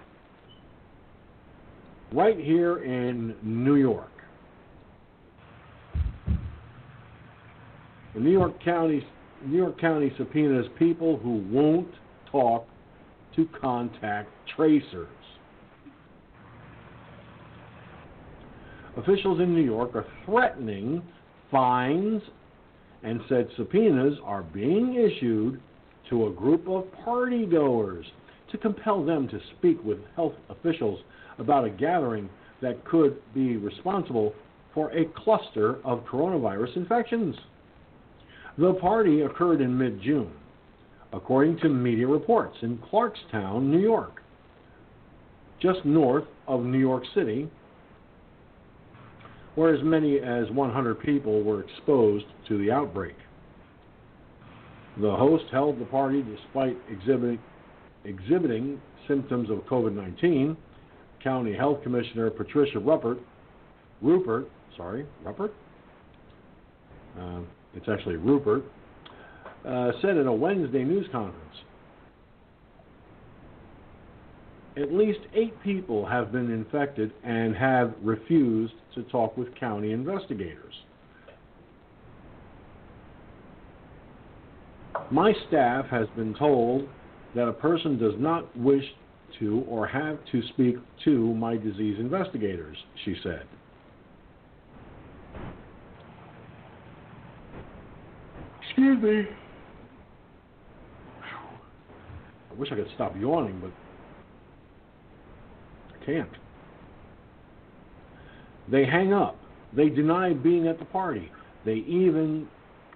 [2.14, 4.12] Right here in New York,
[8.18, 9.06] the New York County
[9.46, 11.94] New York County subpoenas people who won't
[12.32, 12.68] talk
[13.36, 15.08] to contact tracers.
[18.98, 21.04] officials in New York are threatening
[21.52, 22.24] fines
[23.04, 25.62] and said subpoenas are being issued
[26.10, 28.08] to a group of party goers
[28.52, 31.00] to compel them to speak with health officials
[31.38, 32.28] about a gathering
[32.64, 34.34] that could be responsible
[34.74, 37.36] for a cluster of coronavirus infections.
[38.58, 40.32] The party occurred in mid June,
[41.14, 44.22] according to media reports, in Clarkstown, New York,
[45.62, 47.50] just north of New York City,
[49.56, 53.16] where as many as 100 people were exposed to the outbreak.
[55.00, 57.40] The host held the party despite exhibiting,
[58.06, 60.58] exhibiting symptoms of COVID 19.
[61.24, 63.20] County Health Commissioner Patricia Ruppert,
[64.02, 65.52] Rupert, sorry, Ruppert?
[67.20, 67.42] Uh,
[67.78, 68.64] it's actually Rupert,
[69.66, 71.48] uh, said in a Wednesday news conference
[74.78, 80.74] at least eight people have been infected and have refused to talk with county investigators.
[85.10, 86.88] My staff has been told
[87.36, 88.84] that a person does not wish
[89.40, 90.76] to or have to speak
[91.06, 93.46] to my disease investigators, she said.
[98.78, 99.24] Excuse me.
[101.24, 103.72] I wish I could stop yawning, but
[106.00, 106.30] I can't.
[108.70, 109.36] They hang up.
[109.76, 111.32] They deny being at the party.
[111.66, 112.48] They even,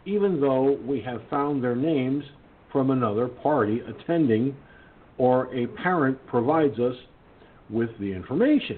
[0.06, 2.26] even though we have found their names
[2.72, 4.56] from another party attending,
[5.18, 6.96] or a parent provides us
[7.72, 8.78] with the information.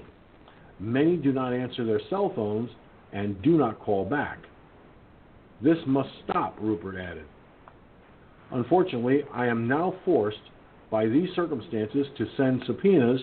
[0.80, 2.70] Many do not answer their cell phones
[3.12, 4.38] and do not call back.
[5.62, 7.24] This must stop, Rupert added.
[8.50, 10.38] Unfortunately, I am now forced
[10.90, 13.20] by these circumstances to send subpoenas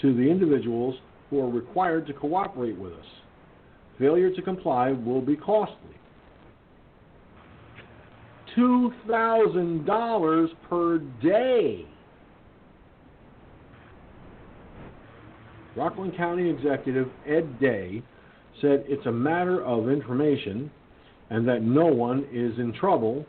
[0.00, 0.94] to the individuals
[1.30, 3.06] who are required to cooperate with us.
[3.98, 5.76] Failure to comply will be costly.
[8.56, 11.86] $2,000 per day.
[15.74, 18.02] Rockland County Executive Ed Day
[18.60, 20.70] said it's a matter of information
[21.32, 23.24] and that no one is in trouble.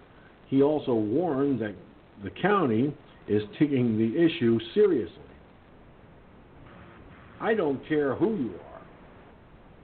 [0.48, 1.74] He also warned that
[2.22, 2.94] the county
[3.30, 5.18] is taking the issue seriously.
[7.40, 8.82] I don't care who you are,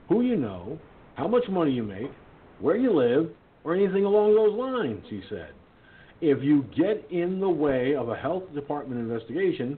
[0.10, 0.78] who you know,
[1.16, 2.12] how much money you make,
[2.60, 3.32] where you live,
[3.64, 5.54] or anything along those lines, he said.
[6.20, 9.78] If you get in the way of a health department investigation,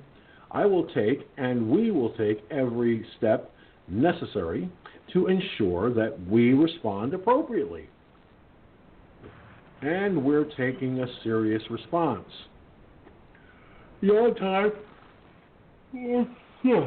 [0.50, 3.52] I will take and we will take every step
[3.88, 4.68] necessary
[5.14, 7.88] to ensure that we respond appropriately.
[9.82, 12.28] And we're taking a serious response.
[14.02, 14.72] Your time.
[15.96, 16.28] Mm,
[16.62, 16.80] hmm.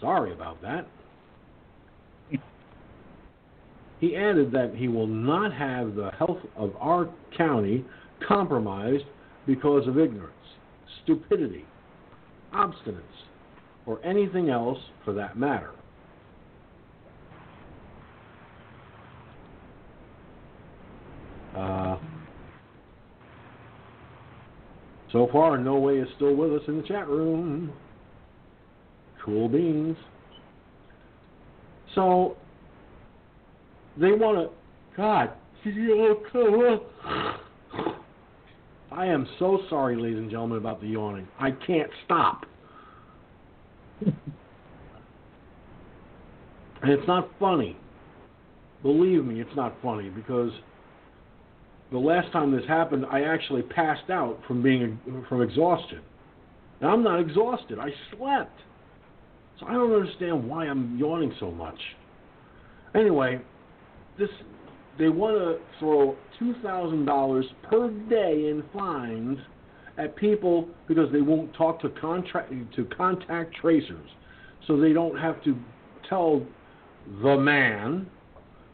[0.00, 0.86] Sorry about that.
[4.00, 7.84] He added that he will not have the health of our county
[8.26, 9.04] compromised
[9.46, 10.32] because of ignorance,
[11.02, 11.66] stupidity,
[12.54, 13.02] obstinance,
[13.84, 15.72] or anything else for that matter.
[21.56, 21.96] Uh,
[25.12, 27.72] so far, No Way is still with us in the chat room.
[29.24, 29.96] Cool beans.
[31.94, 32.36] So,
[33.96, 34.50] they want to.
[34.96, 35.32] God.
[38.92, 41.28] I am so sorry, ladies and gentlemen, about the yawning.
[41.38, 42.46] I can't stop.
[44.06, 44.14] and
[46.82, 47.76] it's not funny.
[48.82, 50.50] Believe me, it's not funny because
[51.92, 56.00] the last time this happened, I actually passed out from being from exhaustion.
[56.80, 57.78] And I'm not exhausted.
[57.78, 58.58] I slept.
[59.58, 61.78] So I don't understand why I'm yawning so much.
[62.94, 63.40] Anyway,
[64.18, 64.28] this
[64.98, 69.38] they want to throw two thousand dollars per day in fines
[69.98, 74.08] at people because they won't talk to contract to contact tracers,
[74.66, 75.56] so they don't have to
[76.08, 76.42] tell
[77.22, 78.08] the man,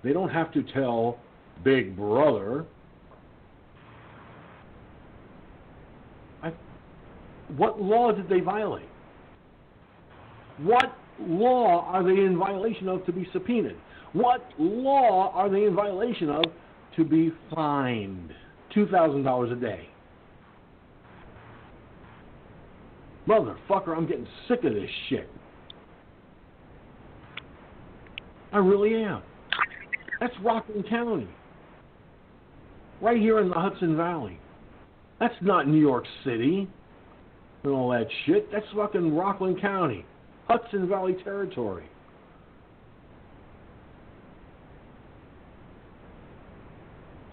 [0.03, 1.19] they don't have to tell
[1.65, 2.65] Big Brother.
[7.57, 8.89] What law did they violate?
[10.59, 13.77] What law are they in violation of to be subpoenaed?
[14.13, 16.45] What law are they in violation of
[16.97, 18.33] to be fined
[18.75, 19.89] $2,000 a day?
[23.29, 25.29] Motherfucker, I'm getting sick of this shit.
[28.53, 29.23] I really am.
[30.21, 31.29] That's Rockland County.
[33.03, 34.39] Right here in the Hudson Valley.
[35.21, 36.69] That's not New York City
[37.67, 38.51] and all that shit.
[38.51, 40.05] That's fucking Rockland County.
[40.49, 41.89] Hudson Valley territory.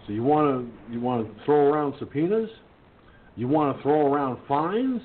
[0.05, 2.49] So you want to you want to throw around subpoenas?
[3.36, 5.01] You want to throw around fines?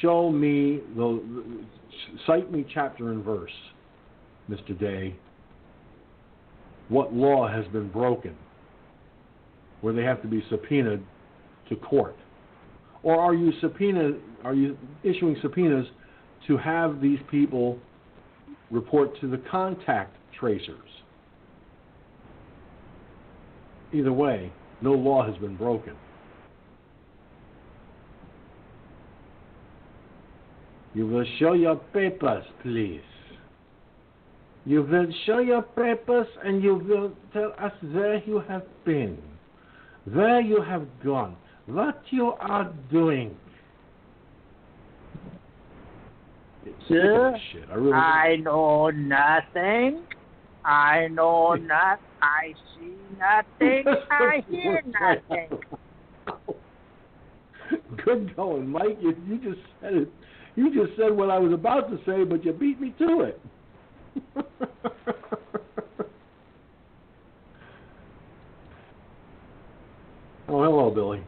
[0.00, 1.22] Show me the,
[2.26, 3.52] cite me chapter and verse,
[4.50, 4.78] Mr.
[4.78, 5.14] Day.
[6.88, 8.34] What law has been broken
[9.82, 11.02] where they have to be subpoenaed
[11.68, 12.16] to court?
[13.04, 15.86] Or are you subpoena are you issuing subpoenas
[16.46, 17.78] to have these people
[18.70, 20.78] report to the contact tracers?
[23.92, 24.50] Either way,
[24.80, 25.94] no law has been broken.
[30.94, 33.00] You will show your papers, please.
[34.64, 39.18] You will show your papers and you will tell us where you have been,
[40.04, 43.36] where you have gone, what you are doing.
[46.88, 47.64] Sir, shit.
[47.70, 50.02] I, really I know nothing.
[50.64, 52.00] I know not.
[52.22, 53.84] I see nothing.
[54.10, 55.58] I hear nothing.
[58.04, 58.98] Good going, Mike.
[59.00, 60.08] You, you just said it.
[60.56, 63.40] You just said what I was about to say, but you beat me to it.
[70.48, 71.22] oh, hello, Billy.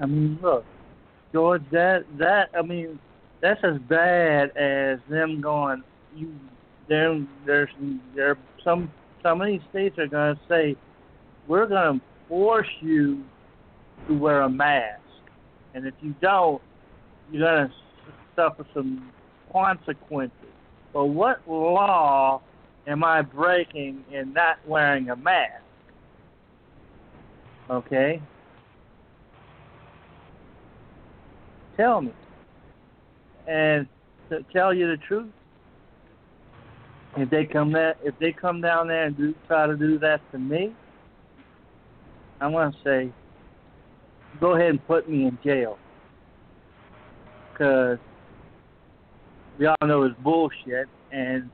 [0.00, 0.64] I mean, look,
[1.32, 2.98] George, that that I mean,
[3.40, 5.82] that's as bad as them going.
[6.14, 6.32] You,
[6.88, 7.70] them, there's
[8.14, 8.92] there some
[9.22, 10.76] some of these states are going to say,
[11.46, 13.24] we're going to force you
[14.06, 15.00] to wear a mask,
[15.74, 16.62] and if you don't,
[17.30, 17.74] you're going to
[18.36, 19.10] suffer some
[19.52, 20.32] consequences.
[20.92, 22.40] But what law
[22.86, 25.62] am I breaking in not wearing a mask?
[27.70, 28.22] Okay.
[31.78, 32.12] Tell me.
[33.46, 33.88] And
[34.30, 35.30] to tell you the truth,
[37.16, 40.20] if they come that if they come down there and do try to do that
[40.32, 40.74] to me,
[42.40, 43.10] I'm gonna say,
[44.40, 45.78] go ahead and put me in jail,
[47.52, 47.98] because
[49.58, 51.48] we all know it's bullshit, and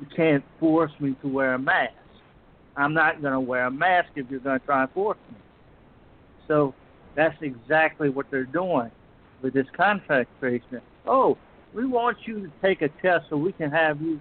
[0.00, 1.92] you can't force me to wear a mask.
[2.76, 5.38] I'm not gonna wear a mask if you're gonna try and force me.
[6.46, 6.72] So
[7.16, 8.90] That's exactly what they're doing
[9.42, 10.80] with this contact tracing.
[11.06, 11.36] Oh,
[11.74, 14.20] we want you to take a test so we can have you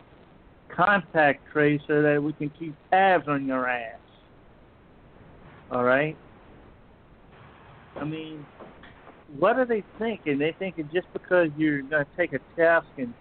[0.69, 3.99] contact trace so that we can keep tabs on your ass.
[5.71, 6.17] All right?
[7.95, 8.45] I mean,
[9.37, 10.37] what are they thinking?
[10.37, 13.13] They thinking just because you're going to take a test and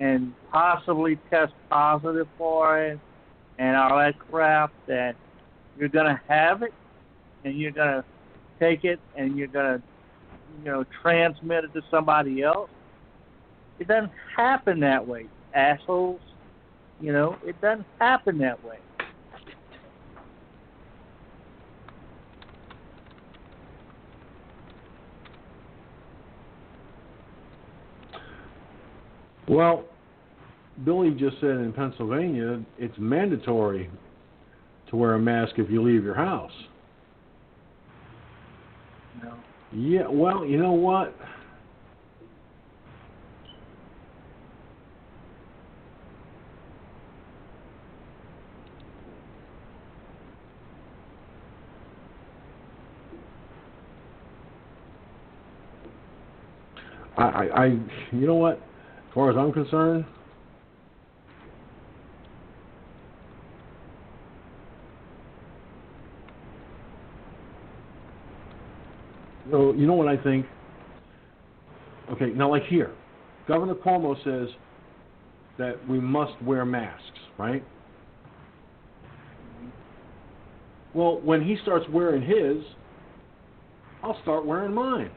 [0.00, 3.00] and possibly test positive for it
[3.58, 5.16] and all that crap that
[5.76, 6.72] you're going to have it
[7.44, 8.04] and you're going to
[8.60, 9.82] take it and you're going to
[10.58, 12.70] you know transmit it to somebody else.
[13.78, 16.20] It doesn't happen that way, assholes.
[17.00, 18.78] You know, it doesn't happen that way.
[29.48, 29.84] Well,
[30.84, 33.90] Billy just said in Pennsylvania it's mandatory
[34.90, 36.52] to wear a mask if you leave your house.
[39.22, 39.34] No.
[39.72, 41.14] Yeah, well, you know what?
[57.18, 58.54] I, I, you know what?
[58.54, 60.06] As far as I'm concerned,
[69.58, 70.46] No, you know what I think?
[72.12, 72.92] Okay, now like here,
[73.48, 74.54] Governor Cuomo says
[75.58, 77.02] that we must wear masks,
[77.38, 77.64] right?
[80.94, 82.64] Well, when he starts wearing his,
[84.04, 85.10] I'll start wearing mine.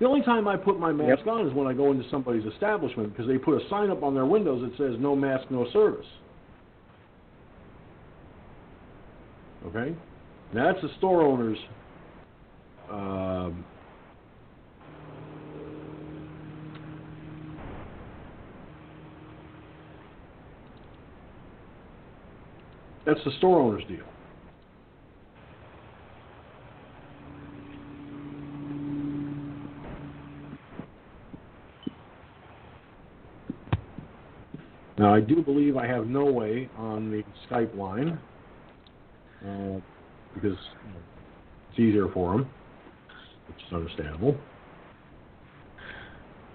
[0.00, 3.12] The only time I put my mask on is when I go into somebody's establishment
[3.12, 6.06] because they put a sign up on their windows that says "No mask, no service."
[9.66, 9.94] Okay,
[10.52, 11.58] now that's the store owner's
[12.90, 13.64] um,
[23.04, 24.04] that's the store owner's deal.
[34.98, 38.18] Now, I do believe I have no way on the Skype line
[39.46, 39.80] uh,
[40.34, 40.58] because
[41.70, 42.50] it's easier for them
[43.48, 44.36] which is understandable.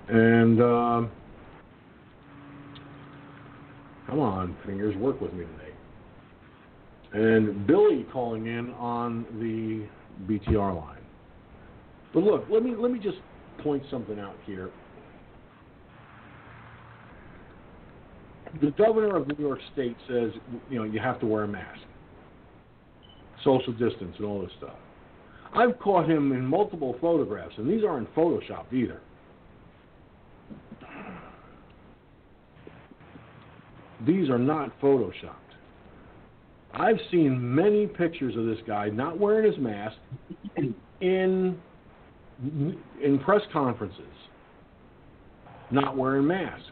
[0.10, 1.12] And um,
[4.08, 5.74] come on, fingers, work with me today.
[7.14, 9.88] And Billy calling in on the
[10.28, 10.98] BTR line.
[12.14, 13.18] But look, let me let me just
[13.60, 14.70] point something out here.
[18.62, 20.32] The governor of New York State says,
[20.70, 21.80] you know, you have to wear a mask,
[23.44, 24.76] social distance, and all this stuff.
[25.56, 29.02] I've caught him in multiple photographs, and these aren't photoshopped either.
[34.06, 35.38] These are not photoshopped.
[36.74, 39.96] I've seen many pictures of this guy not wearing his mask
[41.02, 41.60] in
[43.02, 44.02] in press conferences,
[45.70, 46.66] not wearing masks.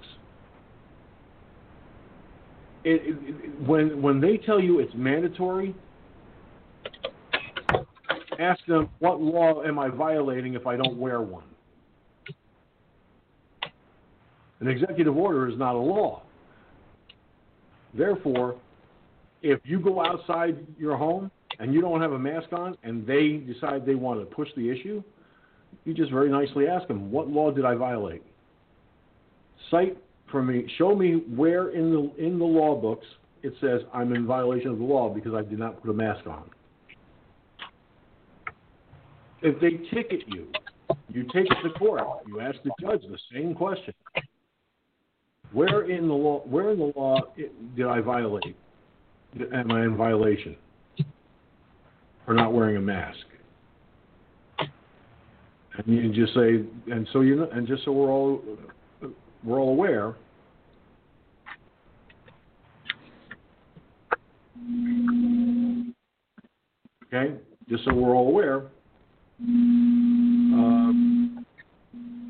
[2.83, 5.75] It, it, when when they tell you it's mandatory,
[8.41, 11.43] ask them, what law am I violating if I don't wear one?
[14.59, 16.21] An executive order is not a law.
[17.93, 18.55] Therefore,
[19.41, 23.33] if you go outside your home and you don't have a mask on and they
[23.51, 25.03] decide they want to push the issue,
[25.83, 28.23] you just very nicely ask them, what law did I violate?
[29.69, 29.97] Cite
[30.29, 33.05] for me, show me where in the in the law books
[33.43, 36.25] it says I'm in violation of the law because I did not put a mask
[36.27, 36.43] on.
[39.41, 40.47] If they ticket you,
[41.09, 42.01] you take it to court.
[42.27, 43.93] You ask the judge the same question.
[45.51, 46.41] Where in the law?
[46.45, 48.55] Where in the law did I violate?
[49.53, 50.55] Am I in violation
[52.25, 53.17] for not wearing a mask?
[54.59, 58.43] And you just say, and so you and just so we're all
[59.43, 60.15] we're all aware.
[67.13, 67.35] Okay,
[67.67, 68.63] just so we're all aware,
[69.43, 71.45] um,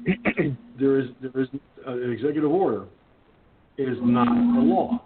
[0.79, 1.47] there is there is
[1.87, 2.85] uh, an executive order
[3.77, 5.01] is not a law.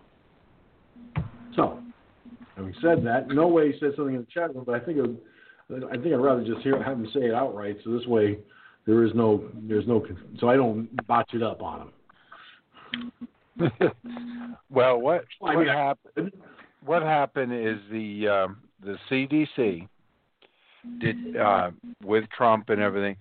[1.55, 1.79] So,
[2.55, 4.97] having said that, no way he said something in the chat room, but I think
[4.97, 7.77] it would, I think I'd rather just hear have him say it outright.
[7.83, 8.39] So this way,
[8.85, 10.05] there is no there's no
[10.39, 11.91] so I don't botch it up on him.
[14.69, 16.31] well, what what mean, happened?
[16.85, 19.87] What happened is the um, the CDC
[20.99, 21.71] did uh,
[22.03, 23.15] with Trump and everything.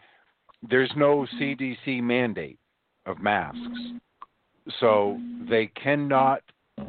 [0.68, 2.58] There's no CDC mandate
[3.06, 3.58] of masks,
[4.80, 5.18] so
[5.48, 6.40] they cannot.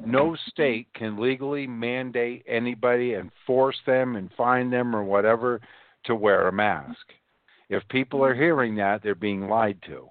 [0.03, 5.61] No state can legally mandate anybody and force them and fine them or whatever
[6.05, 7.05] to wear a mask.
[7.69, 10.09] If people are hearing that, they're being lied to.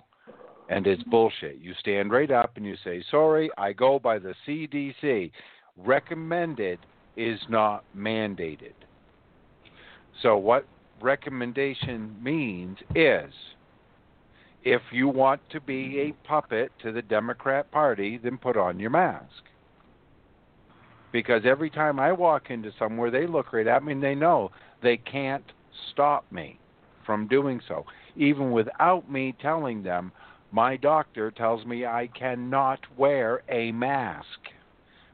[0.69, 1.59] And it's bullshit.
[1.59, 5.31] You stand right up and you say, Sorry, I go by the CDC.
[5.77, 6.79] Recommended
[7.17, 8.73] is not mandated.
[10.23, 10.67] So, what
[11.01, 13.33] recommendation means is
[14.65, 18.91] if you want to be a puppet to the Democrat Party, then put on your
[18.91, 19.45] mask.
[21.13, 24.51] Because every time I walk into somewhere, they look right at me and they know
[24.83, 25.45] they can't
[25.93, 26.59] stop me
[27.05, 27.85] from doing so.
[28.17, 30.13] Even without me telling them,
[30.51, 34.27] my doctor tells me I cannot wear a mask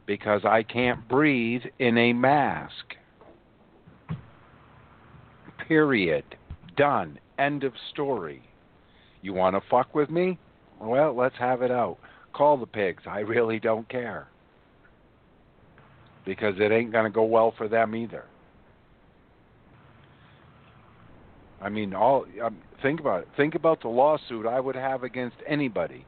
[0.06, 2.96] because I can't breathe in a mask.
[5.70, 6.24] Period.
[6.76, 7.16] Done.
[7.38, 8.42] End of story.
[9.22, 10.36] You want to fuck with me?
[10.80, 11.96] Well, let's have it out.
[12.32, 13.04] Call the pigs.
[13.06, 14.26] I really don't care.
[16.26, 18.24] Because it ain't going to go well for them either.
[21.62, 23.28] I mean, all um, think about it.
[23.36, 26.04] Think about the lawsuit I would have against anybody.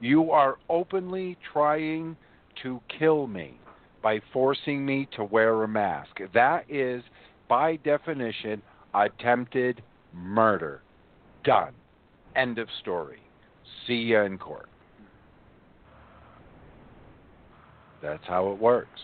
[0.00, 2.16] You are openly trying
[2.64, 3.60] to kill me
[4.02, 6.18] by forcing me to wear a mask.
[6.34, 7.04] That is,
[7.48, 8.60] by definition,
[8.94, 10.82] attempted murder.
[11.44, 11.74] Done.
[12.36, 13.18] End of story.
[13.86, 14.68] See you in court.
[18.02, 19.00] That's how it works.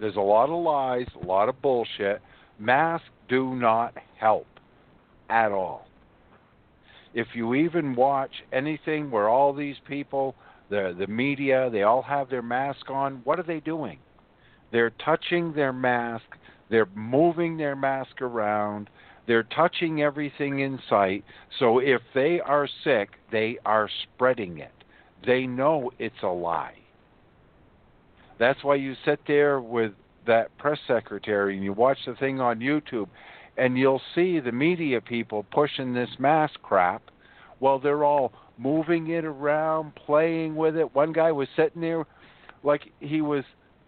[0.00, 2.22] There's a lot of lies, a lot of bullshit.
[2.58, 4.46] Masks do not help
[5.28, 5.86] at all.
[7.14, 10.34] If you even watch anything where all these people,
[10.70, 13.98] the the media, they all have their mask on, what are they doing?
[14.70, 16.24] They're touching their mask,
[16.70, 18.90] they're moving their mask around,
[19.26, 21.24] they're touching everything in sight.
[21.58, 24.72] So if they are sick, they are spreading it.
[25.26, 26.76] They know it's a lie.
[28.38, 29.92] That's why you sit there with
[30.26, 33.08] that press secretary and you watch the thing on YouTube
[33.56, 37.02] and you'll see the media people pushing this mask crap
[37.58, 40.94] while they're all moving it around, playing with it.
[40.94, 42.06] One guy was sitting there
[42.62, 43.44] like he was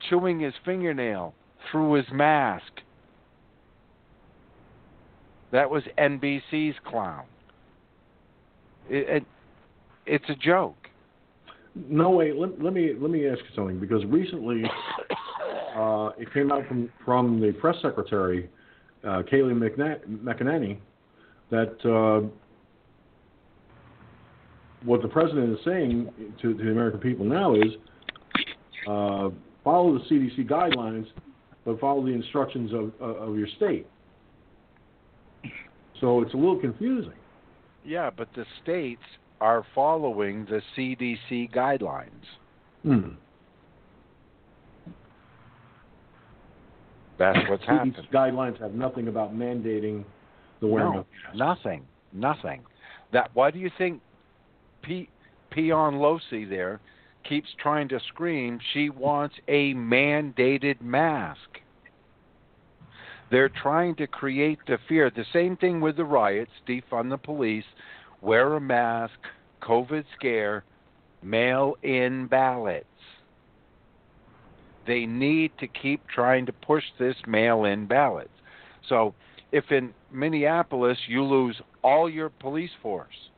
[0.08, 1.34] chewing his fingernail
[1.70, 2.72] through his mask.
[5.52, 7.24] That was NBC's clown.
[8.88, 9.24] It, it,
[10.06, 10.76] it's a joke.
[11.88, 12.36] No, wait.
[12.36, 14.64] Let, let me let me ask you something because recently
[15.76, 18.48] uh, it came out from from the press secretary,
[19.04, 20.78] uh, Kayleigh McEnany,
[21.50, 22.26] that uh,
[24.84, 26.10] what the president is saying
[26.40, 27.72] to, to the American people now is
[28.88, 29.28] uh,
[29.62, 31.06] follow the CDC guidelines,
[31.64, 33.86] but follow the instructions of of your state.
[36.00, 37.12] So it's a little confusing.
[37.84, 39.02] Yeah, but the states
[39.40, 42.08] are following the CDC guidelines.
[42.82, 43.10] Hmm.
[47.18, 47.94] That's what's happening.
[47.96, 50.04] These guidelines have nothing about mandating
[50.60, 51.38] the wearing no, of masks.
[51.64, 51.82] Nothing.
[52.12, 52.62] Nothing.
[53.12, 53.30] That.
[53.34, 54.00] Why do you think
[54.82, 55.08] P.
[55.50, 56.80] Peon Losi there
[57.28, 61.60] keeps trying to scream she wants a mandated mask?
[63.30, 65.10] They're trying to create the fear.
[65.10, 67.64] The same thing with the riots, defund the police,
[68.20, 69.14] wear a mask,
[69.62, 70.64] COVID scare,
[71.22, 72.86] mail in ballots.
[74.86, 78.30] They need to keep trying to push this mail in ballots.
[78.88, 79.14] So,
[79.52, 83.30] if in Minneapolis you lose all your police force,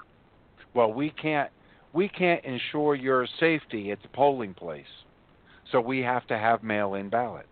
[0.75, 1.51] well, we can't
[1.93, 4.85] we can't ensure your safety at the polling place.
[5.70, 7.48] So we have to have mail in ballots.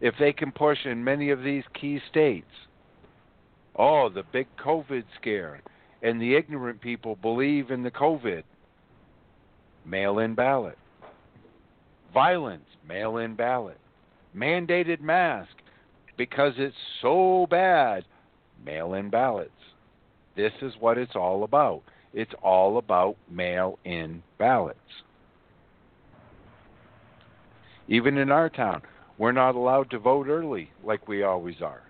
[0.00, 2.50] If they can push in many of these key states,
[3.76, 5.60] oh, the big COVID scare,
[6.02, 8.44] and the ignorant people believe in the COVID,
[9.84, 10.78] mail in ballot.
[12.14, 13.78] Violence, mail in ballot.
[14.36, 15.50] Mandated mask,
[16.16, 18.04] because it's so bad,
[18.64, 19.50] mail in ballots.
[20.36, 21.82] This is what it's all about.
[22.12, 24.78] It's all about mail in ballots.
[27.86, 28.82] Even in our town,
[29.16, 31.82] we're not allowed to vote early like we always are.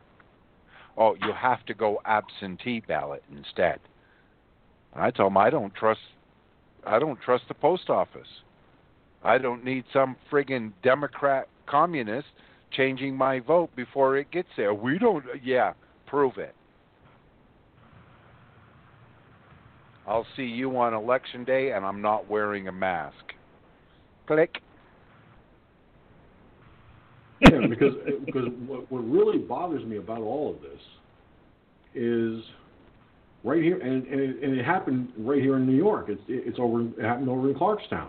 [0.96, 3.80] Oh, you have to go absentee ballot instead.
[4.94, 6.00] I told them I don't trust
[6.86, 8.28] I don't trust the post office.
[9.22, 12.28] I don't need some friggin' Democrat communist
[12.70, 14.72] changing my vote before it gets there.
[14.72, 15.72] We don't yeah,
[16.06, 16.54] prove it.
[20.08, 23.14] I'll see you on election day and I'm not wearing a mask.
[24.26, 24.58] Click.
[27.40, 27.94] yeah, because
[28.24, 30.80] because what, what really bothers me about all of this
[31.94, 32.42] is
[33.44, 36.06] right here, and and it, and it happened right here in New York.
[36.08, 36.82] It's it's over.
[36.82, 38.08] It happened over in Clarkstown,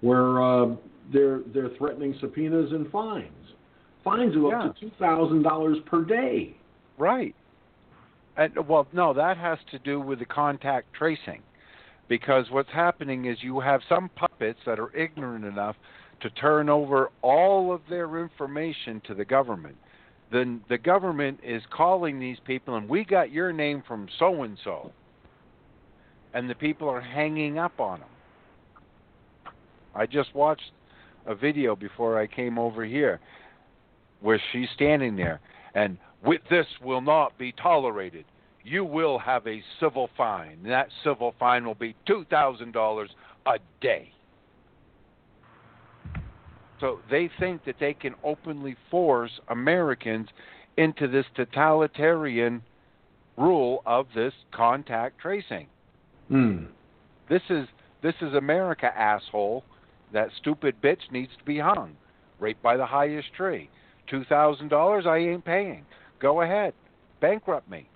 [0.00, 0.76] where uh,
[1.12, 3.32] they're they're threatening subpoenas and fines,
[4.04, 4.64] fines of Yeah.
[4.64, 6.56] up to two thousand dollars per day.
[6.98, 7.34] Right.
[8.40, 11.42] And, well, no, that has to do with the contact tracing.
[12.08, 15.76] Because what's happening is you have some puppets that are ignorant enough
[16.22, 19.76] to turn over all of their information to the government.
[20.32, 24.56] Then the government is calling these people, and we got your name from so and
[24.64, 24.90] so.
[26.32, 28.08] And the people are hanging up on them.
[29.94, 30.72] I just watched
[31.26, 33.20] a video before I came over here
[34.20, 35.40] where she's standing there
[35.74, 38.24] and with this will not be tolerated.
[38.62, 40.58] You will have a civil fine.
[40.62, 43.06] And that civil fine will be $2,000
[43.46, 44.12] a day.
[46.80, 50.28] So they think that they can openly force Americans
[50.76, 52.62] into this totalitarian
[53.36, 55.66] rule of this contact tracing.
[56.28, 56.64] Hmm.
[57.28, 57.66] This is
[58.02, 59.62] this is America, asshole.
[60.12, 61.96] That stupid bitch needs to be hung
[62.40, 63.68] right by the highest tree.
[64.08, 65.84] Two thousand dollars I ain't paying.
[66.18, 66.72] Go ahead.
[67.20, 67.89] Bankrupt me.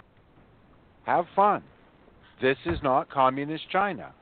[1.05, 1.63] Have fun.
[2.41, 4.13] This is not communist China.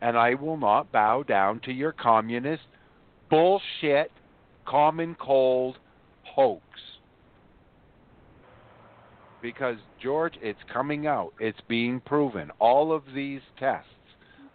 [0.00, 2.64] And I will not bow down to your communist
[3.30, 4.10] bullshit
[4.66, 5.78] common cold
[6.22, 6.62] hoax.
[9.42, 11.32] Because George, it's coming out.
[11.38, 12.50] It's being proven.
[12.58, 13.88] All of these tests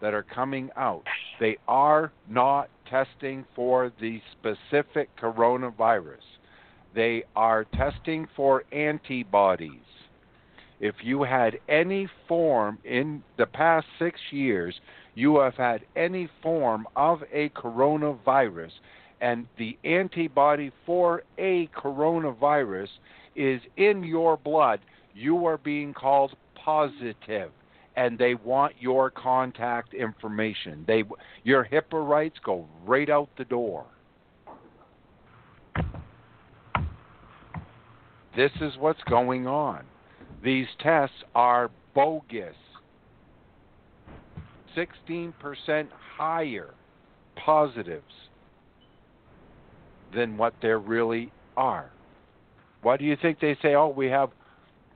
[0.01, 1.03] that are coming out,
[1.39, 6.25] they are not testing for the specific coronavirus.
[6.95, 9.88] They are testing for antibodies.
[10.79, 14.79] If you had any form in the past six years,
[15.13, 18.71] you have had any form of a coronavirus,
[19.19, 22.87] and the antibody for a coronavirus
[23.35, 24.79] is in your blood,
[25.13, 27.51] you are being called positive
[27.95, 30.85] and they want your contact information.
[30.87, 31.03] They
[31.43, 33.85] your HIPAA rights go right out the door.
[38.37, 39.83] This is what's going on.
[40.43, 42.55] These tests are bogus.
[44.75, 45.33] 16%
[46.17, 46.73] higher
[47.35, 48.03] positives
[50.15, 51.89] than what there really are.
[52.81, 54.29] Why do you think they say, oh, we have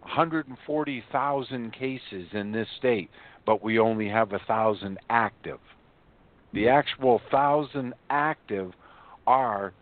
[0.01, 3.09] 140,000 cases in this state,
[3.45, 5.59] but we only have a 1,000 active?
[6.53, 8.71] The actual 1,000 active
[9.27, 9.73] are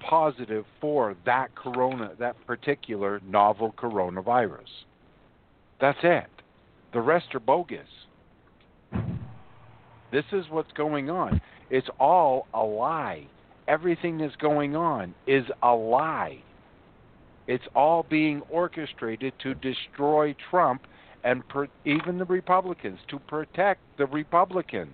[0.00, 4.84] positive for that corona, that particular novel coronavirus.
[5.80, 6.26] That's it.
[6.92, 7.88] The rest are bogus.
[10.12, 11.40] This is what's going on.
[11.70, 13.26] It's all a lie.
[13.66, 16.38] Everything that's going on is a lie.
[17.46, 20.82] It's all being orchestrated to destroy Trump
[21.24, 24.92] and per, even the Republicans, to protect the Republicans.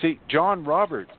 [0.00, 1.12] See, John Roberts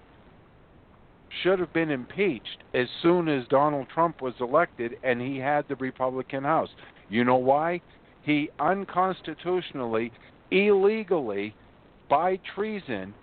[1.42, 5.76] should have been impeached as soon as Donald Trump was elected and he had the
[5.76, 6.70] Republican House.
[7.10, 7.82] You know why?
[8.24, 10.12] He unconstitutionally,
[10.52, 11.56] illegally,
[12.10, 13.14] by treason,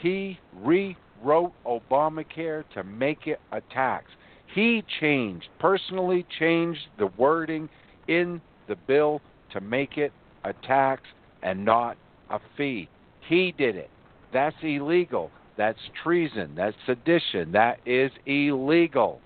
[0.00, 4.10] he rewrote Obamacare to make it a tax.
[4.54, 7.68] He changed, personally changed the wording
[8.08, 9.20] in the bill
[9.52, 10.12] to make it
[10.44, 11.02] a tax
[11.42, 11.96] and not
[12.30, 12.88] a fee.
[13.28, 13.90] He did it.
[14.32, 15.30] That's illegal.
[15.56, 16.52] That's treason.
[16.56, 17.52] That's sedition.
[17.52, 19.20] That is illegal.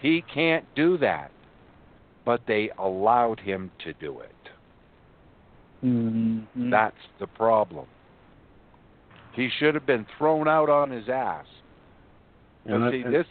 [0.00, 1.30] He can't do that.
[2.24, 4.30] But they allowed him to do it.
[5.84, 6.70] Mm-hmm.
[6.70, 7.86] That's the problem.
[9.34, 11.46] He should have been thrown out on his ass.
[12.64, 13.26] And But I- see, and- this,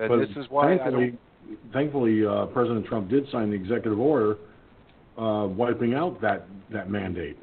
[0.00, 1.10] and but this is why I thankfully,
[1.46, 1.72] don't.
[1.72, 4.38] thankfully, uh, President Trump did sign the executive order
[5.18, 7.36] uh, wiping out that that mandate.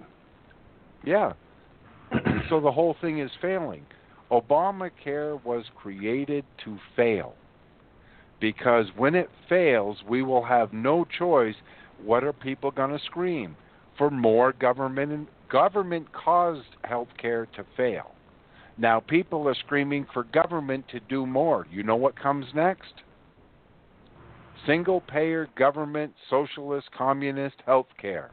[1.06, 1.34] Yeah.
[2.50, 3.86] So the whole thing is failing.
[4.32, 7.36] Obamacare was created to fail.
[8.40, 11.56] Because when it fails, we will have no choice.
[12.04, 13.56] What are people going to scream?
[13.98, 18.12] For more government and government caused healthcare to fail.
[18.78, 21.68] Now people are screaming for government to do more.
[21.70, 22.94] You know what comes next?
[24.66, 28.30] Single payer government socialist communist healthcare.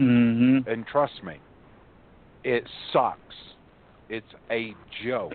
[0.00, 0.68] Mm-hmm.
[0.68, 1.34] And trust me,
[2.44, 3.18] it sucks.
[4.08, 4.74] It's a
[5.04, 5.32] joke.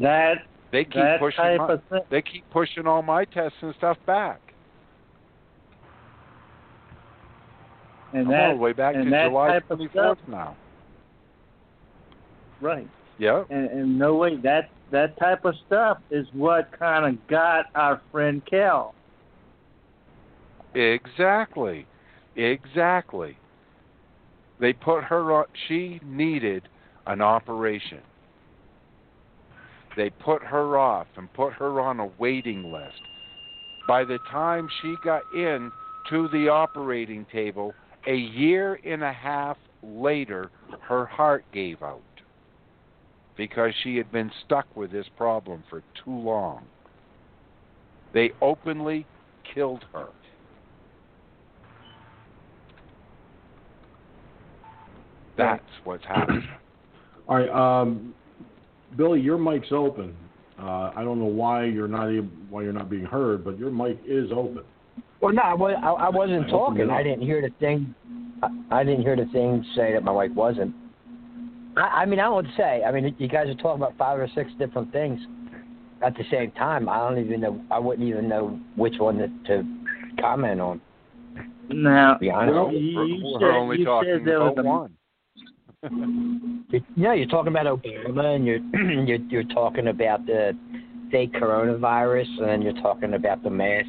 [0.00, 2.00] That They keep that pushing type my, of thing.
[2.10, 4.40] they keep pushing all my tests and stuff back.
[8.12, 10.56] And I'm that all the way back to July 24th now.
[12.60, 12.88] Right.
[13.18, 13.44] Yeah.
[13.50, 18.00] And, and no way that that type of stuff is what kind of got our
[18.10, 18.94] friend Cal.
[20.74, 21.86] Exactly.
[22.36, 23.36] Exactly.
[24.60, 26.68] They put her on she needed
[27.06, 28.00] an operation.
[29.96, 33.00] They put her off and put her on a waiting list.
[33.86, 35.72] By the time she got in
[36.10, 37.74] to the operating table,
[38.06, 40.50] a year and a half later,
[40.82, 42.02] her heart gave out
[43.36, 46.64] because she had been stuck with this problem for too long.
[48.12, 49.06] They openly
[49.54, 50.08] killed her.
[55.38, 56.46] That's what's happening.
[57.28, 58.14] All right, um,
[58.96, 60.14] Billy, your mic's open.
[60.60, 63.70] Uh, I don't know why you're not able, why you're not being heard, but your
[63.70, 64.64] mic is open.
[65.20, 66.90] Well, no, I, was, I, I wasn't I talking.
[66.90, 67.94] I didn't hear the thing.
[68.42, 68.48] I,
[68.80, 70.74] I didn't hear the thing say that my wife wasn't.
[71.76, 72.82] I, I mean, I don't know what to say.
[72.84, 75.20] I mean, you guys are talking about five or six different things
[76.04, 76.88] at the same time.
[76.88, 77.60] I don't even know.
[77.70, 79.64] I wouldn't even know which one to, to
[80.20, 80.80] comment on.
[81.70, 84.94] Now, To well, We're, you, you said, only you talking said there was a, one.
[85.82, 88.58] You know, you're talking about Obama, and you're
[89.06, 90.56] you're you're talking about the
[91.12, 93.88] fake coronavirus, and then you're talking about the masks,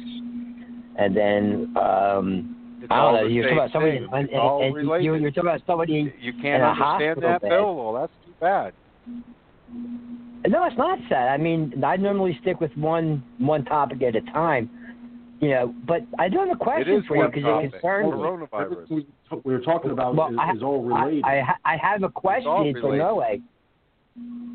[0.98, 3.26] and then um, It's I don't know.
[3.26, 6.14] You're talking about somebody, and, and, you're, you're talking about somebody.
[6.20, 7.48] you can't understand that, bed.
[7.48, 7.74] Bill?
[7.74, 8.72] Well, that's too bad.
[10.48, 11.28] No, it's not sad.
[11.28, 14.70] I mean, I normally stick with one one topic at a time,
[15.40, 15.74] you know.
[15.88, 18.12] But I do have a question for you because it concerns me.
[18.12, 19.06] Coronavirus.
[19.30, 21.24] Everything we were talking about Well, is, I- is all related.
[21.24, 22.50] I, ha- I have a question
[22.80, 22.98] for related.
[22.98, 23.24] Noe.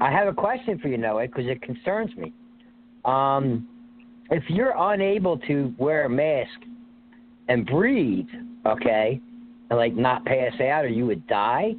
[0.02, 2.34] I have a question for you, Noe, because it concerns me.
[3.06, 3.68] Um,
[4.31, 6.60] if you're unable to wear a mask
[7.47, 8.27] and breathe,
[8.65, 9.22] okay,
[9.69, 11.73] and like not pass out or you would die,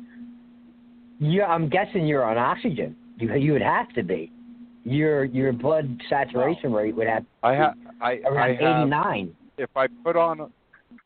[1.19, 2.95] you I'm guessing you're on oxygen.
[3.19, 4.31] You you would have to be.
[4.85, 7.75] Your your blood saturation rate would have I have.
[8.01, 8.77] I, I around have.
[8.79, 9.37] 89.
[9.59, 10.49] If I put on, a-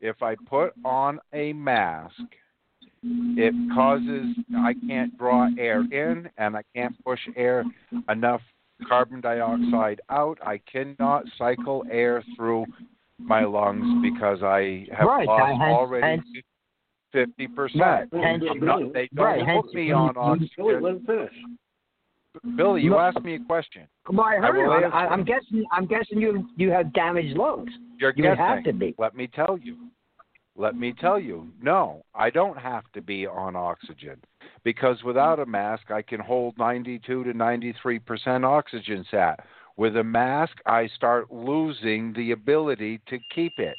[0.01, 2.15] if I put on a mask,
[3.03, 7.63] it causes I can't draw air in and I can't push air
[8.09, 8.41] enough
[8.87, 10.37] carbon dioxide out.
[10.45, 12.65] I cannot cycle air through
[13.19, 16.21] my lungs because I have Right, lost hence- already
[17.11, 17.81] fifty percent.
[17.81, 18.43] Right, hence-
[18.93, 21.05] They don't right, hence put me you- on you- oxygen.
[22.33, 22.57] Billy, let him finish.
[22.57, 22.99] Billy, you No.
[22.99, 23.87] asked me a question.
[24.07, 24.83] I heard will it.
[24.85, 24.95] answer.
[24.95, 25.65] I, I'm guessing.
[25.71, 27.71] I'm guessing you you have damaged lungs.
[27.99, 28.37] You're You guessing.
[28.37, 28.95] have to be.
[28.97, 29.77] Let me tell you.
[30.57, 31.47] Let me tell you.
[31.61, 34.17] No, I don't have to be on oxygen
[34.63, 39.39] because without a mask, I can hold 92 to 93 percent oxygen sat.
[39.77, 43.77] With a mask, I start losing the ability to keep it.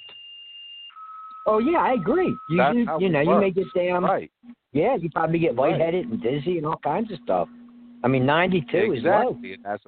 [1.46, 2.34] Oh yeah, I agree.
[2.50, 4.04] You That's you it know, you may get down.
[4.04, 4.30] right.
[4.72, 5.72] Yeah, you probably get Right.
[5.72, 7.48] lightheaded and dizzy and all kinds of stuff.
[8.04, 9.20] I mean, 92 is low.
[9.28, 9.52] exactly.
[9.54, 9.84] And, that's,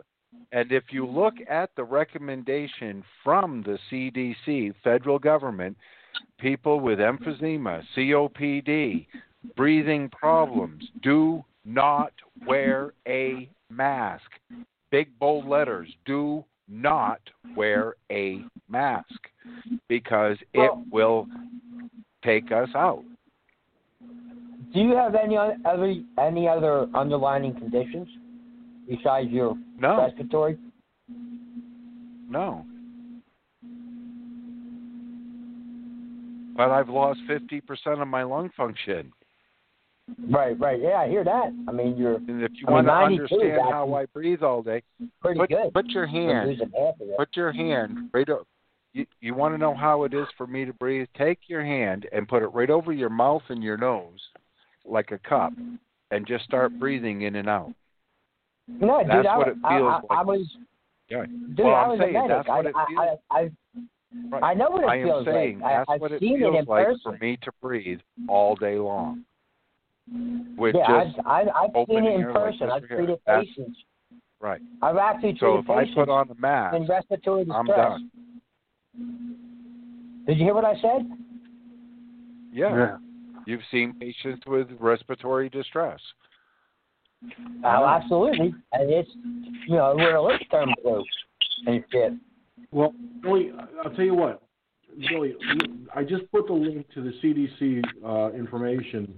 [0.52, 5.76] and if you look at the recommendation from the CDC, federal government,
[6.38, 9.06] people with emphysema, COPD,
[9.56, 12.12] breathing problems, do not
[12.46, 14.30] wear a mask.
[14.90, 17.20] Big bold letters, do not
[17.56, 19.08] wear a mask
[19.88, 21.26] because it will
[22.24, 23.02] take us out.
[24.74, 28.08] Do you have any other any other underlying conditions
[28.88, 30.58] besides your No, respiratory?
[32.28, 32.66] no.
[36.56, 39.12] But I've lost 50% of my lung function.
[40.28, 40.80] Right, right.
[40.80, 41.52] Yeah, I hear that.
[41.66, 44.62] I mean, you're And if you I mean, want to understand how I breathe all
[44.62, 44.82] day,
[45.20, 45.72] pretty put, good.
[45.72, 48.28] put your hand, losing half of put your hand right.
[48.28, 48.46] O-
[48.92, 51.08] you, you want to know how it is for me to breathe?
[51.18, 54.20] Take your hand and put it right over your mouth and your nose,
[54.84, 55.52] like a cup,
[56.10, 56.80] and just start mm-hmm.
[56.80, 57.72] breathing in and out.
[58.68, 60.02] No, dude, That's I, it feels I, like.
[60.10, 60.56] I was,
[61.10, 61.24] Yeah.
[61.26, 62.36] dude, Well, I I'm was saying a medic.
[62.36, 63.50] that's what I, it I, feels- I, I,
[64.30, 64.42] Right.
[64.44, 65.72] I know what it I am feels saying like.
[65.72, 67.00] I, that's I've what it seen feels it in like person.
[67.02, 67.98] for me to breathe
[68.28, 69.24] all day long.
[70.56, 72.62] With yeah, just I've, I've, I've seen it in air like person.
[72.70, 72.96] I've right here.
[72.98, 73.78] treated That's- patients.
[74.40, 74.60] right.
[74.82, 77.58] I've actually So treated if I patients put on a mask, in respiratory distress.
[77.58, 78.10] I'm done.
[80.28, 81.10] Did you hear what I said?
[82.52, 82.98] Yeah.
[83.46, 86.00] You've seen patients with respiratory distress.
[87.64, 88.54] Oh, absolutely.
[88.72, 89.10] And it's,
[89.66, 91.04] you know, we're a lip term flu
[91.66, 92.12] and shit.
[92.70, 93.52] Well, Billy,
[93.84, 94.42] I'll tell you what,
[95.10, 95.34] Billy,
[95.94, 99.14] I just put the link to the CDC uh, information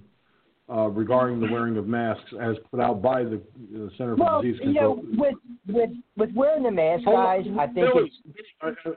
[0.68, 3.40] uh, regarding the wearing of masks as put out by the,
[3.72, 5.34] the Center for Well, Disease you know, with
[5.68, 8.92] with with wearing the mask, Hold guys, on, I think Billy, it's uh, uh,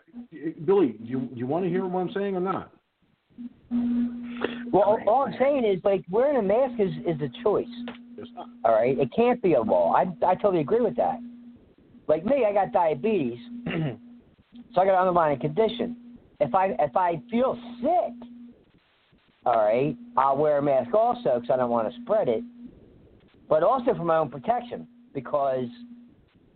[0.65, 2.73] Billy, you you want to hear what I'm saying or not?
[4.71, 4.99] Well.
[5.07, 7.67] All I'm saying is like wearing a mask is is a choice.
[8.65, 9.93] All right, it can't be a law.
[9.93, 11.19] I I totally agree with that.
[12.07, 13.37] Like me, I got diabetes,
[13.67, 15.95] so I got an underlying condition.
[16.39, 18.29] If I if I feel sick,
[19.45, 22.43] all right, I'll wear a mask also because I don't want to spread it,
[23.47, 25.67] but also for my own protection because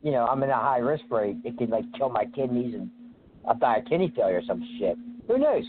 [0.02, 1.38] you know I'm in a high risk rate.
[1.44, 2.90] It could like kill my kidneys and
[3.48, 4.98] I'll die of kidney failure or some shit.
[5.28, 5.64] Who knows?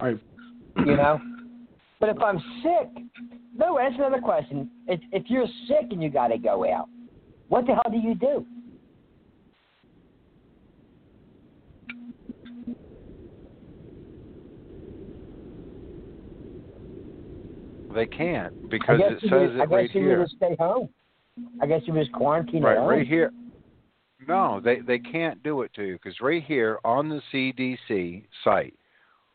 [0.00, 0.20] All right.
[0.86, 1.20] You know.
[1.98, 3.04] But if I'm sick,
[3.56, 4.70] no, that's another question.
[4.86, 6.88] If if you're sick and you got to go out,
[7.48, 8.46] what the hell do you do?
[17.94, 20.18] They can't because it says would, I it guess right you here.
[20.18, 20.88] would just stay home.
[21.60, 23.32] I guess you just quarantine Right, right here.
[24.28, 28.74] No, they they can't do it to you because right here on the CDC site,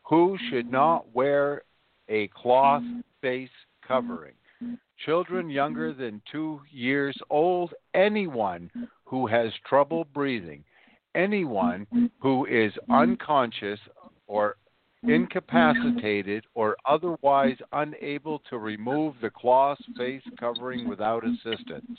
[0.08, 1.62] who should not wear
[2.08, 2.82] a cloth
[3.20, 3.50] face
[3.86, 4.34] covering?
[5.04, 8.70] Children younger than two years old, anyone
[9.04, 10.64] who has trouble breathing,
[11.14, 11.86] anyone
[12.20, 13.80] who is unconscious
[14.26, 14.56] or
[15.02, 21.98] incapacitated or otherwise unable to remove the cloth face covering without assistance.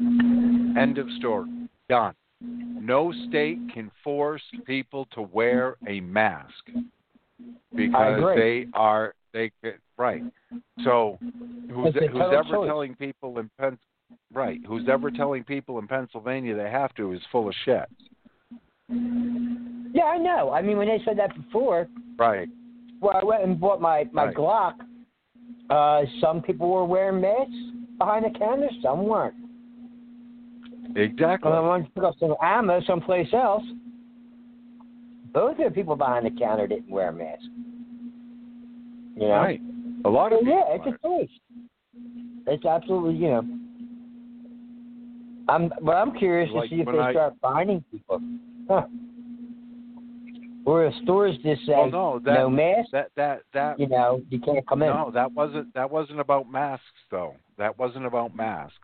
[0.00, 1.48] End of story.
[1.88, 2.14] Done.
[2.40, 6.64] No state can force people to wear a mask
[7.74, 9.50] because they are they
[9.96, 10.22] right.
[10.84, 12.66] So who's who's ever choice.
[12.66, 13.78] telling people in Pen
[14.32, 17.84] right who's ever telling people in Pennsylvania they have to is full of shit.
[18.90, 20.50] Yeah, I know.
[20.52, 21.88] I mean, when they said that before,
[22.18, 22.48] Right.
[23.00, 24.34] well, I went and bought my my Right.
[24.34, 24.74] Glock.
[25.70, 27.52] Uh, some people were wearing masks
[27.98, 29.34] behind the counter, some weren't.
[30.96, 31.52] Exactly.
[31.52, 33.62] I went to pick up some ammo someplace else,
[35.32, 37.42] both of the people behind the counter didn't wear a mask.
[39.16, 39.34] You know?
[39.34, 39.60] Right.
[40.04, 41.28] A lot of So, yeah, it's a choice.
[42.46, 43.42] It's absolutely, you know.
[45.48, 48.20] I'm, but I'm curious Like to see if they I- start finding people.
[48.68, 48.86] Huh.
[50.64, 54.20] Or if stores just say well, no, that no mask, that that that you know,
[54.28, 54.88] you can't come in.
[54.90, 57.36] No, that wasn't that wasn't about masks though.
[57.56, 58.76] That wasn't about masks.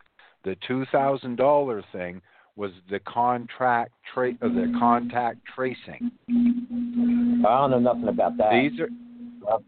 [0.43, 2.23] The two thousand dollar thing
[2.55, 6.11] was the contract tra- uh, the contact tracing.
[6.29, 8.51] I don't know nothing about that.
[8.51, 9.59] These are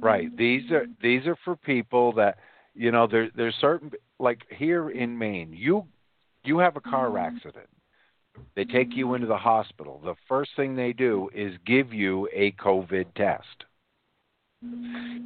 [0.00, 0.36] right.
[0.36, 2.38] These are these are for people that
[2.74, 3.06] you know.
[3.06, 5.52] There there's certain like here in Maine.
[5.52, 5.84] You
[6.44, 7.68] you have a car accident.
[8.56, 10.00] They take you into the hospital.
[10.04, 13.64] The first thing they do is give you a COVID test.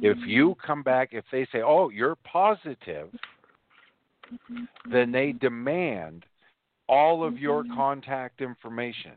[0.01, 3.09] If you come back, if they say, "Oh, you're positive,"
[4.91, 6.25] then they demand
[6.89, 7.75] all of your mm-hmm.
[7.75, 9.11] contact information,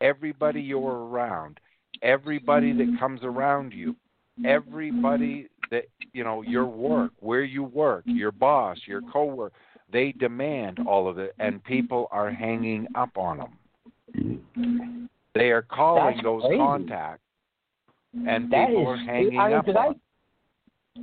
[0.00, 1.14] everybody you're mm-hmm.
[1.14, 1.60] around,
[2.02, 2.98] everybody that mm-hmm.
[2.98, 3.96] comes around you,
[4.44, 9.54] everybody that you know, your work, where you work, your boss, your coworker.
[9.92, 15.08] They demand all of it, and people are hanging up on them.
[15.34, 16.58] They are calling That's those crazy.
[16.58, 17.22] contacts,
[18.26, 19.94] and That people is- are hanging I mean, up I-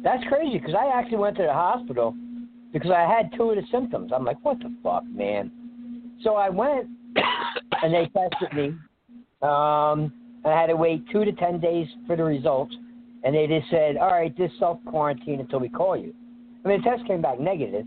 [0.03, 2.15] That's crazy because I actually went to the hospital
[2.71, 4.11] because I had two of the symptoms.
[4.13, 5.51] I'm like, what the fuck, man?
[6.23, 6.87] So I went
[7.83, 8.67] and they tested me.
[9.41, 10.13] Um,
[10.45, 12.75] I had to wait two to ten days for the results,
[13.23, 16.13] and they just said, all right, just self quarantine until we call you.
[16.63, 17.85] I mean, the test came back negative,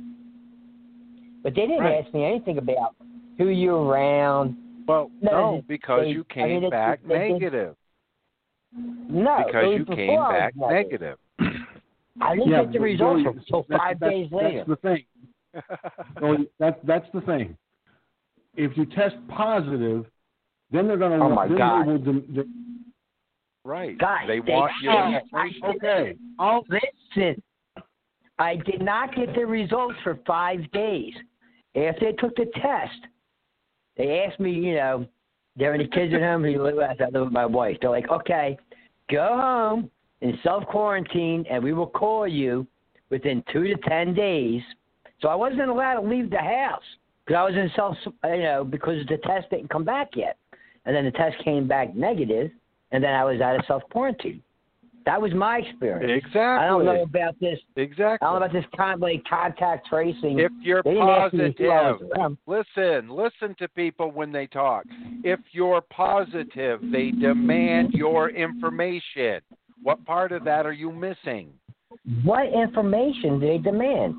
[1.43, 2.05] but they didn't Right.
[2.05, 2.95] ask me anything about
[3.39, 4.57] who you were around.
[4.87, 7.77] Well, No, no, because they- you I came mean, back they did- negative.
[8.77, 11.19] No, Because you before came I was back negative.
[12.21, 14.65] I didn't yeah, get the results until five that's- days later.
[14.67, 15.05] That's the thing.
[16.21, 17.57] Billy, that's that's the thing.
[18.57, 20.07] If you test positive,
[20.71, 21.25] then they're going to.
[21.25, 21.87] Oh, my then God.
[21.87, 22.45] Will dem- de-
[23.65, 23.99] right.
[23.99, 25.25] Guys, they they want your can't.
[25.25, 25.63] information.
[25.65, 26.17] okay.
[26.39, 27.43] Oh, listen.
[28.39, 31.13] I did not get the results for five days.
[31.77, 33.07] After they took the test,
[33.97, 35.07] they asked me, you know,
[35.57, 36.45] there any kids at home?
[36.45, 37.77] He live I live with my wife.
[37.81, 38.59] They're like, okay,
[39.11, 39.91] go home
[40.21, 42.67] and self quarantine, and we will call you
[43.11, 44.63] within two to ten days.
[45.21, 46.83] So I wasn't allowed to leave the house
[47.25, 50.37] because I was in self, you know, because the test didn't come back yet,
[50.85, 52.51] and then the test came back negative,
[52.93, 54.43] and then I was out of self quarantine.
[55.07, 56.25] That was my experience.
[56.25, 56.41] Exactly.
[56.41, 57.59] I don't know about this.
[57.77, 58.27] Exactly.
[58.27, 60.39] I don't know about this kind of like contact tracing.
[60.39, 64.33] if you're They didn't ask me who I was positive, listen, listen to people when
[64.33, 64.85] they talk.
[65.23, 69.41] If you're positive, they demand your information.
[69.83, 71.53] What part of that are you missing?
[72.23, 74.15] What information do they demand?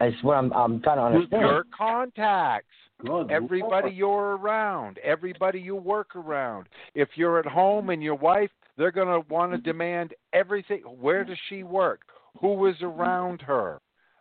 [0.00, 1.42] That's what I'm I'm trying to understand.
[1.42, 2.66] Your contacts.
[3.04, 3.94] Good Everybody Lord.
[3.94, 6.68] you're around, everybody you work around.
[6.94, 10.80] If you're at home and your wife, they're going to want to demand everything.
[10.80, 12.00] Where does she work?
[12.40, 13.80] Who is around her?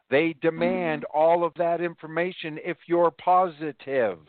[0.09, 4.19] They demand all of that information if you're positive.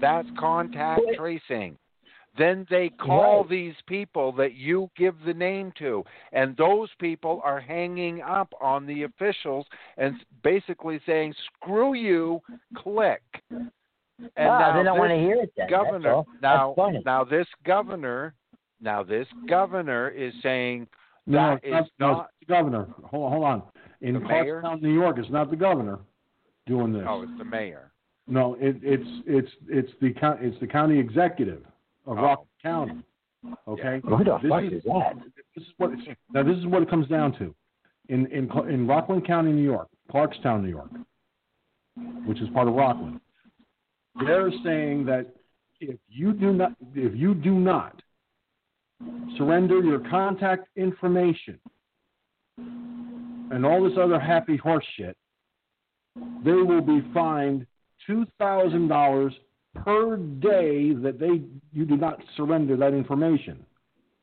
[0.00, 1.76] That's contact tracing.
[2.40, 3.50] Then they call Right.
[3.50, 6.02] these people that you give the name to,
[6.32, 9.66] and those people are hanging up on the officials
[9.98, 12.40] and basically saying, "Screw you,
[12.74, 13.70] click." And
[14.36, 15.68] now they don't want to hear it then.
[15.68, 16.74] governor That's all.
[16.74, 17.02] now funny.
[17.04, 18.34] now this governor
[18.80, 20.88] now this governor is saying
[21.26, 22.86] No, that not, is no, not it's the governor.
[23.04, 23.62] Hold, hold on.
[24.00, 24.62] In The mayor?
[24.62, 25.98] Clarkstown, New York, it's not the governor
[26.66, 27.04] doing this.
[27.06, 27.92] oh it's the mayor.
[28.26, 31.62] No, it, it's it's it's the it's the county executive
[32.10, 32.22] of Oh.
[32.22, 33.02] Rock County.
[33.66, 34.00] Okay.
[34.04, 35.16] Who the This fuck is- is that?
[35.54, 36.42] This is what it's, now.
[36.42, 37.54] This is what it comes down to.
[38.08, 40.90] In in in Rockland County, New York, Clarkstown, New York,
[42.26, 43.20] which is part of Rockland.
[44.26, 45.34] They're saying that
[45.80, 48.02] if you do not if you do not
[49.38, 51.58] surrender your contact information
[52.58, 55.16] and all this other happy horse shit,
[56.44, 57.66] they will be fined
[58.06, 59.32] two thousand dollars
[59.74, 61.42] per day that they
[61.72, 63.64] you do not surrender that information.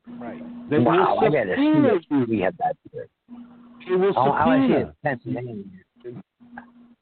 [0.07, 0.41] Right.
[0.69, 1.73] They wow, will I gotta see
[2.21, 3.07] if we have that here.
[3.89, 4.79] They will Oh, I see subpoena.
[4.89, 4.95] it.
[5.03, 5.63] Pennsylvania.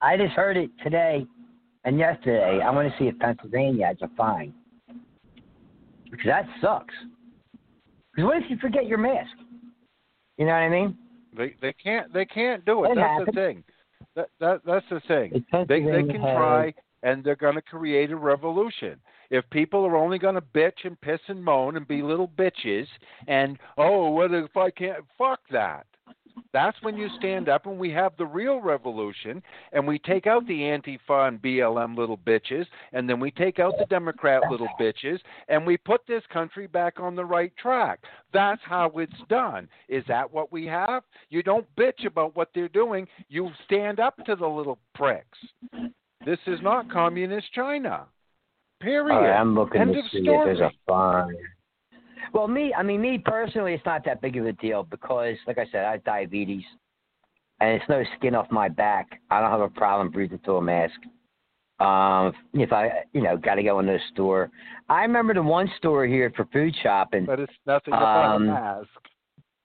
[0.01, 1.25] I just heard it today
[1.83, 2.59] and yesterday.
[2.63, 4.53] I want to see if Pennsylvania has a fine.
[6.11, 6.93] Because that sucks.
[8.13, 9.31] Because what if you forget your mask?
[10.37, 10.97] You know what I mean?
[11.35, 12.91] They they can't they can't do it.
[12.91, 13.25] It that's happens.
[13.27, 13.63] the thing.
[14.15, 15.31] That that that's the thing.
[15.33, 16.73] They they Pennsylvania can has- try
[17.05, 18.99] and they're going to create a revolution.
[19.29, 22.87] If people are only going to bitch and piss and moan and be little bitches
[23.27, 25.85] and oh what if I can't fuck that.
[26.51, 29.41] That's when you stand up and we have the real revolution
[29.71, 33.75] and we take out the Antifa and BLM little bitches and then we take out
[33.77, 37.99] the Democrat little bitches and we put this country back on the right track.
[38.33, 39.69] That's how it's done.
[39.87, 41.03] Is that what we have?
[41.29, 45.37] You don't bitch about what they're doing, you stand up to the little pricks.
[46.25, 48.05] This is not communist China.
[48.81, 49.15] Period.
[49.15, 50.51] All right, I'm looking End to see story.
[50.51, 51.35] if there's a fine.
[52.33, 55.57] Well, me, I mean, me personally, it's not that big of a deal because, like
[55.57, 56.63] I said, I have diabetes,
[57.61, 59.21] and it's no skin off my back.
[59.29, 60.95] I don't have a problem breathing through a mask.
[61.79, 64.49] Um, if I, you know, got to go into a store.
[64.89, 67.25] I remember the one store here for food shopping.
[67.25, 68.89] But it's nothing about Um, a mask.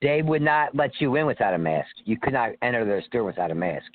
[0.03, 1.91] They would not let you in without a mask.
[2.05, 3.87] You could not enter their store without a mask.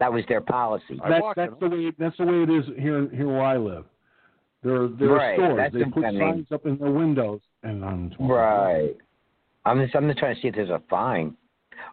[0.00, 1.00] That was their policy.
[1.02, 3.84] I That, that's the way that's the way it is here here where I live.
[4.62, 5.56] There there Right, are stores.
[5.56, 6.20] that's They put I mean.
[6.20, 8.96] signs up in their windows and I'm Right.
[9.64, 11.36] I'm just I'm just trying to see if there's a fine.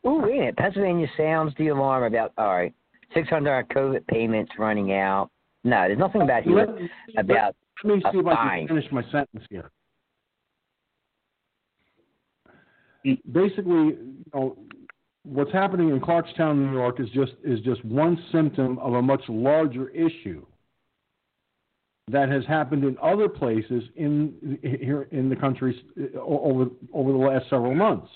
[0.04, 0.58] Oh, wait a minute.
[0.58, 2.74] Pennsylvania sounds the alarm about all right.
[3.14, 5.30] Six hundred COVID payments running out.
[5.64, 8.68] No, there's nothing about Let here me, about let me a see if I can
[8.68, 9.72] finish my sentence here.
[13.32, 14.58] Basically, you know,
[15.26, 19.22] what's happening in Clarkstown, New York, is just is just one symptom of a much
[19.28, 20.46] larger issue
[22.12, 27.18] that has happened in other places in here in the country uh, over over the
[27.18, 28.10] last several months.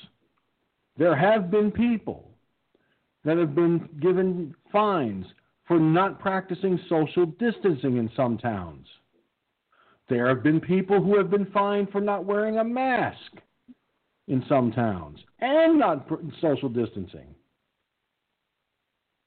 [0.98, 2.30] There have been people
[3.26, 5.26] that have been given fines
[5.68, 8.88] for not practicing social distancing in some towns.
[10.10, 13.38] There have been people who have been fined for not wearing a mask
[14.30, 16.08] in some towns and not
[16.40, 17.36] social distancing.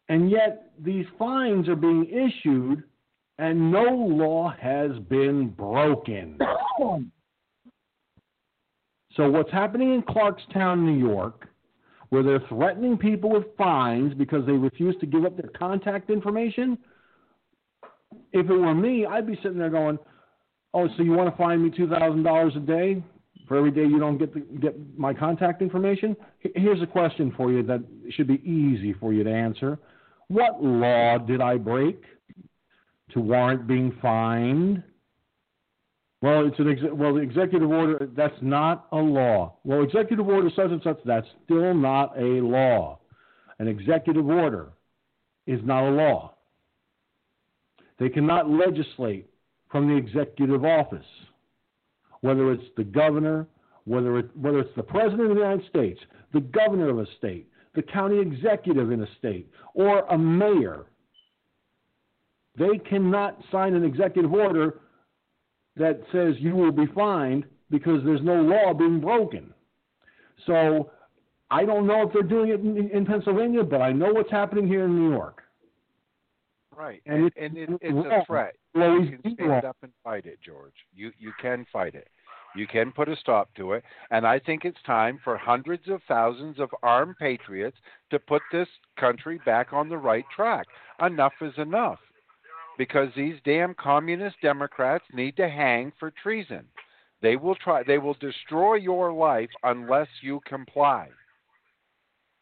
[0.09, 2.85] And yet these fines are being issued
[3.39, 6.39] and no law has been broken.
[9.15, 11.47] So what's happening in Clarkstown, New York,
[12.09, 16.79] where they're threatening people with fines because they refuse to give up their contact information,
[18.33, 19.99] if it were me, I'd be sitting there going,
[20.73, 23.03] "Oh, so you want to fine me two thousand dollars a day
[23.47, 26.17] for every day you don't get the, get my contact information?"
[26.55, 29.79] Here's a question for you that should be easy for you to answer:
[30.29, 32.03] What law did I break
[33.13, 34.83] to warrant being fined?
[36.23, 38.09] Well, it's an ex- well, the executive order.
[38.17, 39.57] That's not a law.
[39.65, 40.99] Well, executive order such and such.
[41.05, 43.01] That's still not a law.
[43.59, 44.71] An executive order
[45.47, 46.35] is not a law.
[47.99, 49.29] They cannot legislate
[49.71, 51.07] from the executive office,
[52.23, 53.47] whether it's the governor,
[53.85, 56.01] whether it, whether it's the president of the United States,
[56.33, 60.87] the governor of a state, the county executive in a state, or a mayor.
[62.59, 64.81] They cannot sign an executive order
[65.77, 69.53] that says you will be fined because there's no law being broken.
[70.47, 70.91] So
[71.51, 74.67] I don't know if they're doing it in, in Pennsylvania, but I know what's happening
[74.67, 75.43] here in New York.
[76.77, 77.01] Right.
[77.07, 78.55] And And, it- and it, it's a threat.
[78.75, 80.75] Well, You can stand up and fight it, George.
[80.95, 82.09] You you can fight it.
[82.55, 83.85] You can put a stop to it.
[84.11, 87.79] And I think it's time for hundreds of thousands of armed patriots
[88.11, 88.69] to put this
[88.99, 90.67] country back on the right track.
[91.01, 91.99] Enough is enough.
[92.79, 96.65] Because these damn communist Democrats need to hang for treason.
[97.21, 101.09] They will try they will destroy your life unless you comply.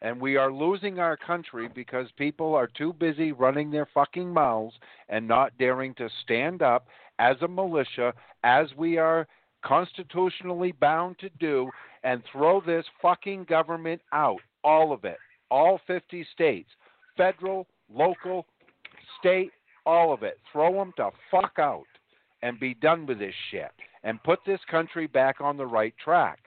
[0.01, 4.73] And we are losing our country because people are too busy running their fucking mouths
[5.09, 6.87] and not daring to stand up
[7.19, 8.13] as a militia,
[8.43, 9.27] as we are
[9.63, 11.69] constitutionally bound to do,
[12.03, 14.39] and throw this fucking government out.
[14.63, 15.17] All of it.
[15.51, 16.69] All 50 states.
[17.15, 18.47] Federal, local,
[19.19, 19.51] state,
[19.85, 20.39] all of it.
[20.51, 21.85] Throw them to fuck out
[22.41, 23.71] and be done with this shit
[24.03, 26.39] and put this country back on the right track.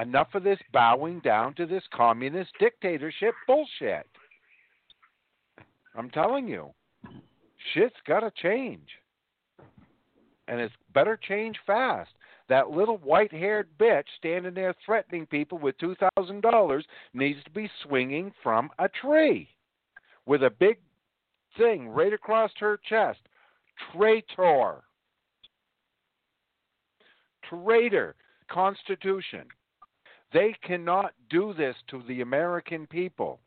[0.00, 4.06] Enough of this bowing down to this communist dictatorship bullshit.
[5.96, 6.70] I'm telling you,
[7.72, 8.88] shit's got to change.
[10.48, 12.10] And it's better change fast.
[12.48, 16.82] That little white haired bitch standing there threatening people with $2,000
[17.14, 19.48] needs to be swinging from a tree
[20.26, 20.78] with a big
[21.56, 23.20] thing right across her chest.
[23.92, 24.82] Traitor.
[27.48, 28.14] Traitor.
[28.50, 29.46] Constitution.
[30.34, 33.40] They cannot do this to the American people.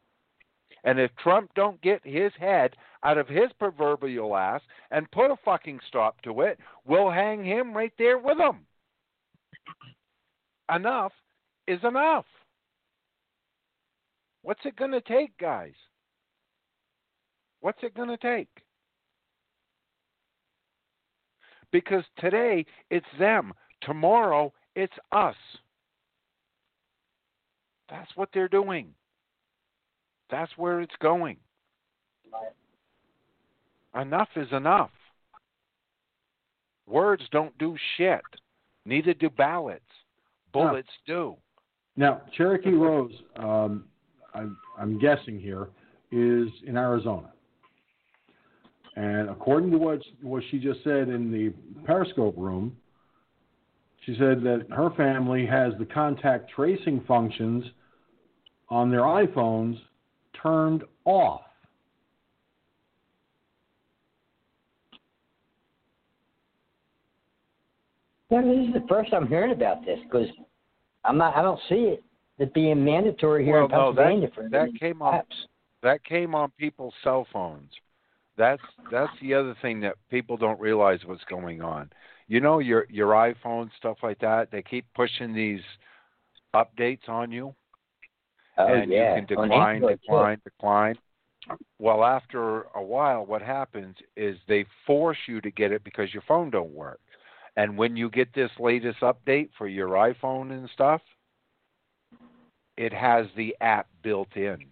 [0.86, 5.36] And if Trump don't get his head out of his proverbial ass and put a
[5.44, 8.66] fucking stop to it, we'll hang him right there with him.
[10.74, 11.12] Enough
[11.68, 12.26] is enough.
[14.44, 15.74] What's it going to take, guys?
[17.60, 18.50] What's it going to take?
[21.74, 23.52] Because today it's them,
[23.82, 25.36] tomorrow it's us.
[27.90, 28.94] That's what they're doing.
[30.30, 31.38] That's where it's going.
[34.00, 34.92] Enough is enough.
[36.86, 38.22] Words don't do shit.
[38.86, 39.82] Neither do ballots.
[40.54, 41.36] Bullets do.
[41.96, 43.86] Now, Cherokee Rose, um,
[44.34, 45.70] I'm, I'm guessing here,
[46.12, 47.32] is in Arizona.
[48.96, 51.54] And according to what what she just said in the
[51.86, 52.76] Periscope room,
[54.08, 57.66] she said that her family has the contact tracing functions
[58.70, 59.78] on their iPhones
[60.42, 61.42] turned off.
[68.30, 70.28] Yeah, this is the first I'm hearing about this because
[71.04, 71.36] I'm not.
[71.36, 72.04] I don't see it
[72.40, 75.22] it being mandatory here well, in no, Pennsylvania that, for that these came on.
[75.84, 77.72] That came on people's cell phones.
[78.38, 81.90] That's that's the other thing that people don't realize what's going on.
[82.28, 84.52] You know your your iPhone stuff like that.
[84.52, 85.62] They keep pushing these
[86.56, 87.56] updates on you,
[88.58, 90.08] Oh and yeah, you can decline, Android, too.
[90.08, 90.98] decline, decline.
[91.80, 96.24] Well, after a while, what happens is they force you to get it because your
[96.28, 96.99] phone don't work.
[97.56, 101.02] And when you get this latest update for your iPhone and stuff,
[102.78, 104.66] it has the app built in.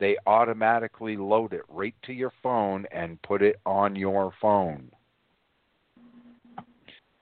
[0.00, 4.90] They automatically load it right to your phone and put it on your phone.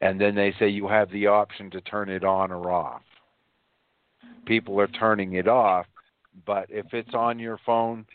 [0.01, 3.03] And then they say you have the option to turn it on or off.
[4.45, 5.87] People are turning it off,
[6.45, 8.07] but if it's on your phone,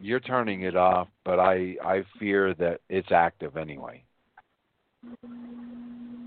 [0.00, 4.02] you're turning it off, but I I fear that it's active anyway.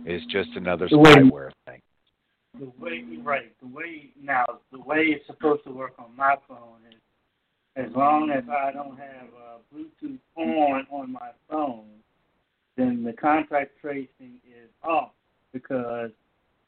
[0.06, 1.82] It's just another The way- spyware thing.
[2.58, 6.80] the way right, the way now the way it's supposed to work on my phone
[6.90, 7.02] is
[7.76, 11.86] as long as I don't have uh, Bluetooth on on my phone,
[12.78, 15.12] then the contact tracing is off
[15.54, 16.12] because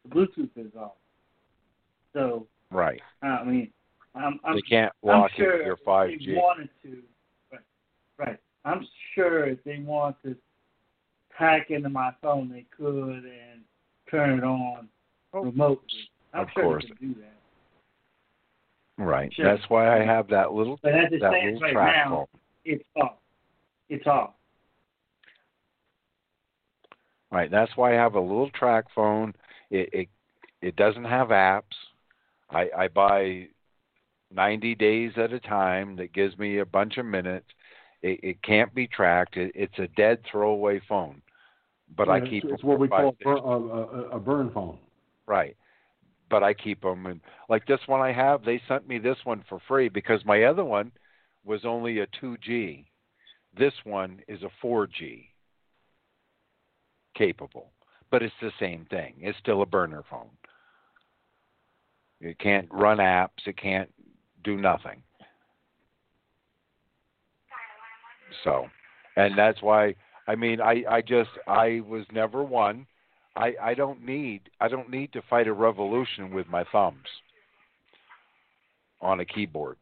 [0.03, 0.94] the Bluetooth is off.
[2.14, 3.02] So Right.
[3.23, 3.72] I mean,
[4.15, 6.26] I'm, I'm They can't I'm lock sure in your if 5G.
[6.27, 6.98] they wanted to,
[7.52, 7.61] right,
[8.18, 8.38] right.
[8.65, 10.36] I'm sure if they want to
[11.30, 13.61] hack into my phone, they could and
[14.11, 14.88] turn it on
[15.34, 15.41] oh.
[15.44, 15.88] remotely.
[16.34, 16.84] I'm Oh, Of sure course.
[16.88, 19.03] they can do that.
[19.03, 19.34] Right.
[19.34, 19.45] Sure.
[19.45, 22.10] That's why I have that little But as it that stands little right track now,
[22.15, 22.26] phone.
[22.65, 23.14] it's off.
[23.90, 24.31] It's off.
[27.31, 27.51] Right.
[27.51, 29.34] That's why I have a little track phone.
[29.69, 30.10] It it
[30.61, 31.76] it doesn't have apps.
[32.49, 33.47] I I buy
[34.31, 37.45] 90 days at a time that gives me a bunch of minutes.
[38.01, 39.38] It it can't be tracked.
[39.38, 41.22] It, it's a dead throwaway phone.
[41.95, 44.77] But I keep it's, it's what we call a, a, a, a burn phone.
[45.27, 45.56] Right.
[46.30, 49.43] But I keep them and like this one I have, they sent me this one
[49.49, 50.91] for free because my other one
[51.43, 52.85] was only a 2G.
[53.57, 55.28] This one is a 4G
[57.20, 57.68] capable,
[58.10, 59.14] but it's the same thing.
[59.20, 60.30] It's still a burner phone.
[62.22, 63.91] It can't run apps, it can't
[64.44, 65.04] do nothing.
[68.44, 68.66] So,
[69.16, 69.96] and that's why
[70.28, 72.88] I mean I I just I was never one
[73.36, 77.08] I I don't need I don't need to fight a revolution with my thumbs
[79.02, 79.78] on a keyboard.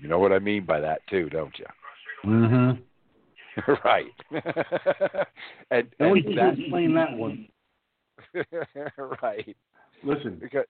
[0.00, 1.66] You know what I mean by that too, don't you?
[2.24, 2.80] Mm-hmm.
[3.84, 4.06] right.
[5.70, 7.48] and, No one and can that, explain that one.
[9.22, 9.56] right.
[10.02, 10.64] Listen, Because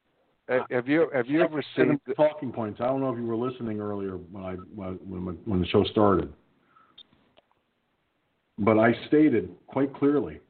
[0.49, 1.93] uh, have you have you ever seen?
[1.93, 2.81] up talking points?
[2.81, 5.85] I don't know if you were listening earlier when I when when, when the show
[5.85, 6.33] started,
[8.59, 10.41] but I stated quite clearly,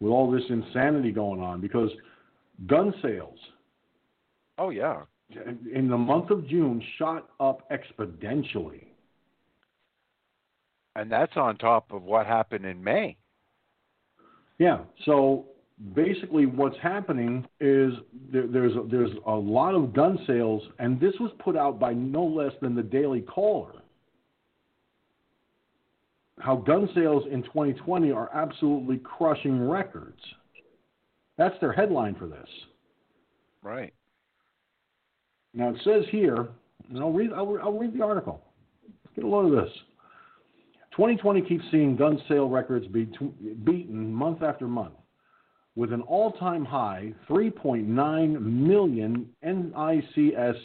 [0.00, 1.90] with all this insanity going on, because
[2.66, 3.38] gun sales
[4.58, 5.02] Oh yeah.
[5.72, 8.84] in the month of June shot up exponentially.
[10.96, 13.18] And that's on top of what happened in May.
[14.58, 14.78] Yeah.
[15.04, 15.44] So
[15.94, 17.92] basically, what's happening is
[18.32, 21.92] there, there's a, there's a lot of gun sales, and this was put out by
[21.92, 23.72] no less than the Daily Caller.
[26.38, 30.20] How gun sales in 2020 are absolutely crushing records.
[31.36, 32.48] That's their headline for this.
[33.62, 33.92] Right.
[35.52, 36.48] Now it says here,
[36.88, 38.40] and I'll read, I'll, I'll read the article.
[39.14, 39.72] Get a load of this.
[40.96, 43.06] 2020 keeps seeing gun sale records be
[43.64, 44.94] beaten month after month,
[45.74, 50.56] with an all-time high 3.9 million NICS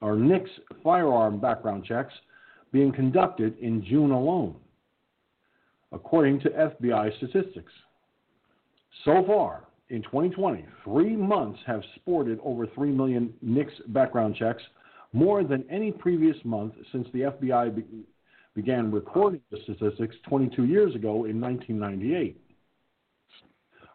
[0.00, 0.50] or NICS
[0.82, 2.12] firearm background checks
[2.72, 4.56] being conducted in June alone,
[5.92, 7.72] according to FBI statistics.
[9.04, 14.62] So far, in 2020, three months have sported over 3 million NICS background checks,
[15.12, 17.84] more than any previous month since the FBI be-
[18.54, 22.40] began recording the statistics 22 years ago in 1998.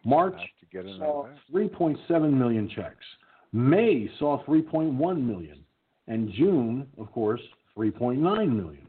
[0.05, 3.05] March to get saw 3.7 million checks.
[3.51, 5.63] May saw 3.1 million.
[6.07, 7.41] And June, of course,
[7.77, 8.87] 3.9 million.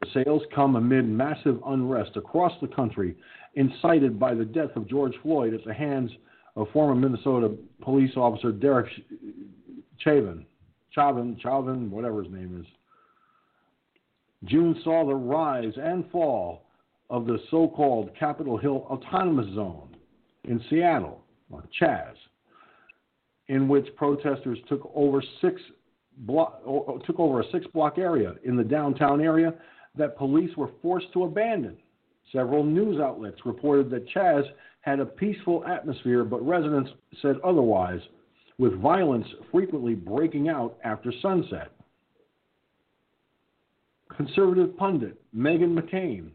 [0.00, 3.16] The sales come amid massive unrest across the country,
[3.54, 6.10] incited by the death of George Floyd at the hands
[6.54, 8.90] of former Minnesota police officer Derek
[9.98, 10.46] Chauvin.
[10.90, 12.66] Chauvin, Chauvin, whatever his name is.
[14.46, 16.62] June saw the rise and fall
[17.10, 19.96] of the so called Capitol Hill Autonomous Zone
[20.44, 22.14] in Seattle, or Chaz,
[23.48, 25.60] in which protesters took over six
[26.26, 29.52] took over a six block area in the downtown area
[29.96, 31.76] that police were forced to abandon.
[32.32, 34.44] Several news outlets reported that Chaz
[34.80, 36.90] had a peaceful atmosphere, but residents
[37.20, 38.00] said otherwise,
[38.58, 41.70] with violence frequently breaking out after sunset.
[44.16, 46.30] Conservative pundit Meghan McCain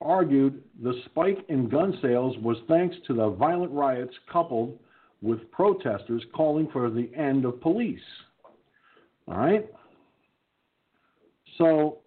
[0.00, 4.78] argued the spike in gun sales was thanks to the violent riots coupled
[5.22, 7.98] with protesters calling for the end of police.
[9.26, 9.66] All right?
[11.56, 11.98] So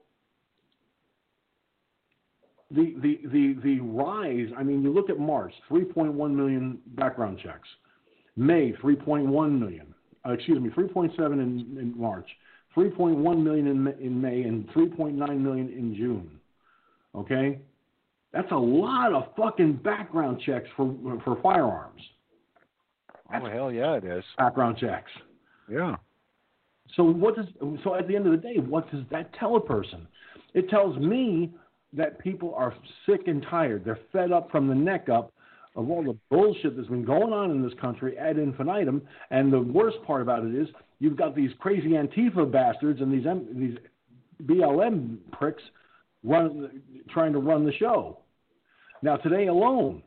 [2.70, 7.68] the the the the rise, I mean, you look at March, 3.1 million background checks.
[8.36, 9.95] May, 3.1 million.
[10.26, 12.28] Uh, excuse me, 3.7 in, in March,
[12.78, 16.30] 3.1 million in, in May, and 3.9 million in June.
[17.16, 17.60] Okay,
[18.32, 22.02] that's a lot of fucking background checks for for firearms.
[23.34, 24.24] Oh hell yeah, it is.
[24.38, 25.12] Background checks.
[25.70, 25.95] Yeah.
[26.95, 27.48] So what does
[27.84, 30.08] so at the end of the day, what does that tell a person?
[30.54, 31.52] It tells me
[31.94, 32.74] that people are
[33.06, 33.84] sick and tired.
[33.84, 35.34] They're fed up from the neck up
[35.76, 39.02] of all the bullshit that's been going on in this country ad infinitum.
[39.30, 40.68] And the worst part about it is
[40.99, 43.78] you've got these crazy Antifa bastards and these these
[44.44, 45.64] BLM pricks
[46.24, 48.19] run trying to run the show.
[49.02, 50.02] Now today alone,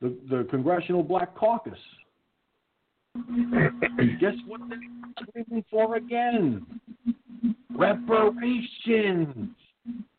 [0.00, 1.78] the the Congressional Black Caucus.
[4.20, 4.78] Guess what they're
[5.28, 6.66] screaming for again?
[7.76, 9.48] Reparations.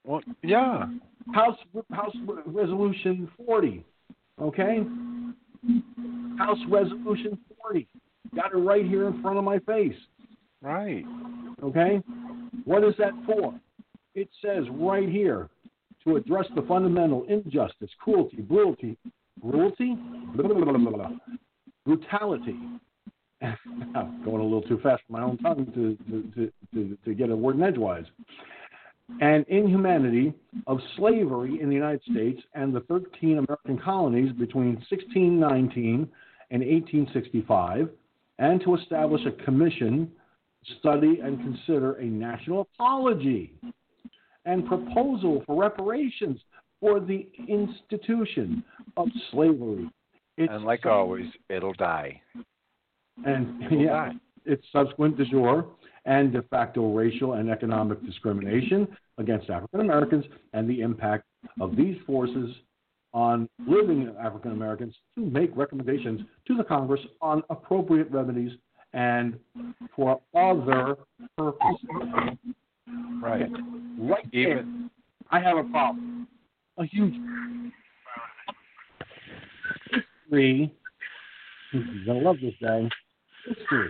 [0.03, 0.85] Well, yeah.
[1.33, 1.57] House
[1.91, 2.15] House
[2.45, 3.83] Resolution 40.
[4.41, 4.83] Okay?
[6.37, 7.87] House Resolution 40.
[8.35, 9.95] Got it right here in front of my face.
[10.61, 11.05] Right.
[11.63, 12.01] Okay?
[12.65, 13.53] What is that for?
[14.13, 15.49] It says right here
[16.03, 18.97] to address the fundamental injustice, cruelty, brutality,
[20.35, 21.09] blah, blah, blah, blah,
[21.85, 22.57] brutality.
[23.41, 27.13] I'm going a little too fast for my own tongue to, to, to, to, to
[27.13, 28.05] get a word in edgewise.
[29.21, 30.33] And inhumanity
[30.65, 36.09] of slavery in the United States and the 13 American colonies between 1619
[36.51, 37.89] and 1865,
[38.39, 40.11] and to establish a commission
[40.79, 43.53] study and consider a national apology
[44.45, 46.39] and proposal for reparations
[46.79, 48.63] for the institution
[48.97, 49.89] of slavery.
[50.37, 52.21] It's And like always, it'll die.
[53.25, 54.13] and It'll yeah, die.
[54.45, 55.65] its subsequent de jure
[56.05, 58.87] and de facto racial and economic discrimination
[59.17, 61.23] against African Americans and the impact
[61.61, 62.53] of these forces
[63.15, 68.51] on living African Americans to make recommendations to the Congress on appropriate remedies
[68.93, 69.39] and
[69.95, 70.97] for other
[71.37, 72.37] purposes.
[73.21, 73.49] Right.
[73.97, 74.65] Right there,
[75.31, 76.27] I have a problem.
[76.77, 77.13] A huge
[79.89, 80.73] history.
[81.71, 82.89] You're love this guy.
[83.47, 83.89] History.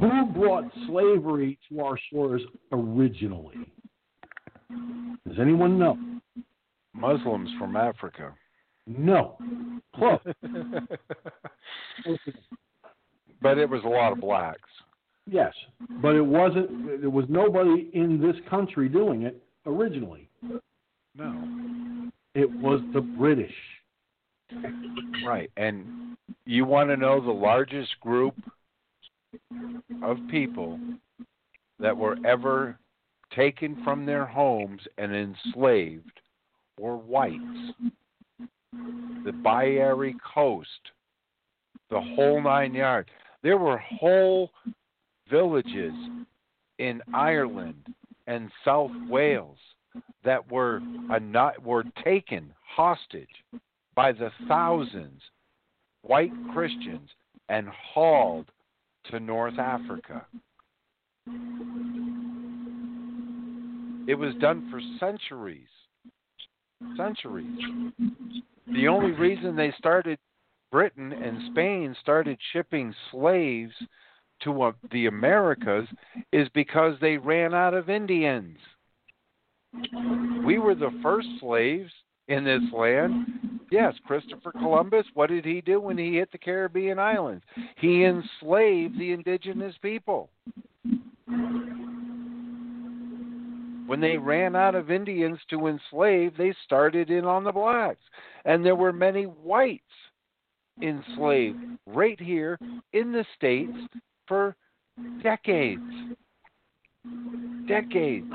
[0.00, 3.56] Who brought slavery to our shores originally?
[5.26, 5.98] Does anyone know?
[6.94, 8.34] Muslims from Africa.
[8.86, 9.36] No.
[9.94, 10.20] Close.
[13.42, 14.68] but it was a lot of blacks.
[15.26, 15.52] yes,
[16.02, 17.00] but it wasn't.
[17.00, 20.28] There was nobody in this country doing it originally.
[21.16, 22.10] No.
[22.34, 23.54] It was the British.
[25.24, 25.50] Right.
[25.56, 28.34] And you want to know the largest group
[30.02, 30.78] of people
[31.78, 32.78] that were ever
[33.34, 34.06] taken from mm-hmm.
[34.06, 36.20] their homes and enslaved
[36.78, 37.34] were whites.
[39.24, 40.68] The Barbary Coast,
[41.90, 43.08] the whole nine yards.
[43.42, 44.50] There were whole
[45.30, 45.92] villages
[46.78, 47.86] in Ireland
[48.26, 49.58] and South Wales
[50.24, 50.80] that were
[51.20, 53.28] not, were taken hostage
[53.94, 55.20] by the thousands,
[56.02, 57.10] white Christians,
[57.48, 58.46] and hauled
[59.10, 60.24] to North Africa.
[64.10, 65.68] It was done for centuries.
[66.96, 67.60] Centuries.
[68.66, 70.18] The only reason they started,
[70.72, 73.72] Britain and Spain started shipping slaves
[74.42, 75.86] to uh, the Americas
[76.32, 78.58] is because they ran out of Indians.
[80.44, 81.92] We were the first slaves
[82.26, 83.26] in this land.
[83.70, 87.44] Yes, Christopher Columbus, what did he do when he hit the Caribbean islands?
[87.76, 90.30] He enslaved the indigenous people.
[93.90, 98.04] When they ran out of Indians to enslave, they started in on the blacks.
[98.44, 99.82] And there were many whites
[100.80, 102.56] enslaved right here
[102.92, 103.76] in the States
[104.28, 104.54] for
[105.24, 105.82] decades.
[107.66, 108.32] Decades.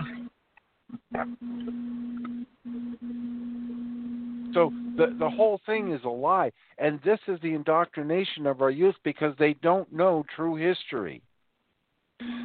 [4.54, 8.72] So the the whole thing is a lie, and this is the indoctrination of our
[8.72, 11.22] youth because they don't know true history.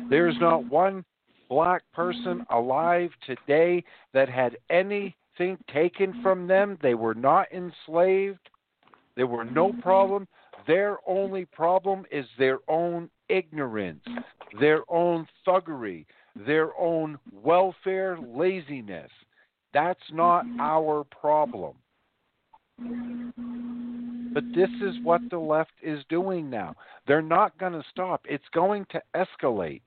[0.09, 1.05] There's not one
[1.51, 2.55] black person mm-hmm.
[2.55, 6.23] alive today that had anything taken mm-hmm.
[6.23, 6.79] from them.
[6.81, 8.49] They were not enslaved.
[9.17, 9.81] There were no mm-hmm.
[9.81, 10.29] problem.
[10.67, 14.05] Their only problem is their own ignorance,
[14.61, 16.07] their own thuggery,
[16.47, 19.11] their own welfare laziness.
[19.75, 21.75] That's not our problem.
[24.33, 26.75] But this is what the left is doing now.
[27.07, 28.25] They're not going to stop.
[28.29, 29.83] It's going to escalate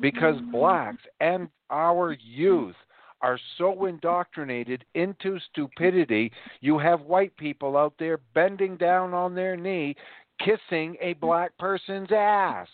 [0.00, 2.74] because blacks and our youth
[3.22, 6.32] are so indoctrinated into stupidity.
[6.60, 9.94] You have white people out there bending down on their knee,
[10.38, 12.68] kissing a black person's ass.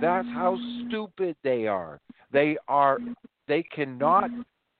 [0.00, 2.00] That's how stupid they are.
[2.32, 2.98] They are
[3.48, 4.30] they cannot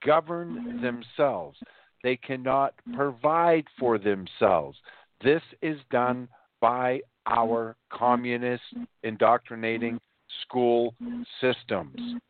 [0.05, 1.59] govern themselves.
[2.03, 4.77] They cannot provide for themselves.
[5.25, 6.29] This is done
[6.61, 8.63] by our communist
[9.03, 9.99] indoctrinating
[10.43, 10.95] school
[11.41, 12.21] systems.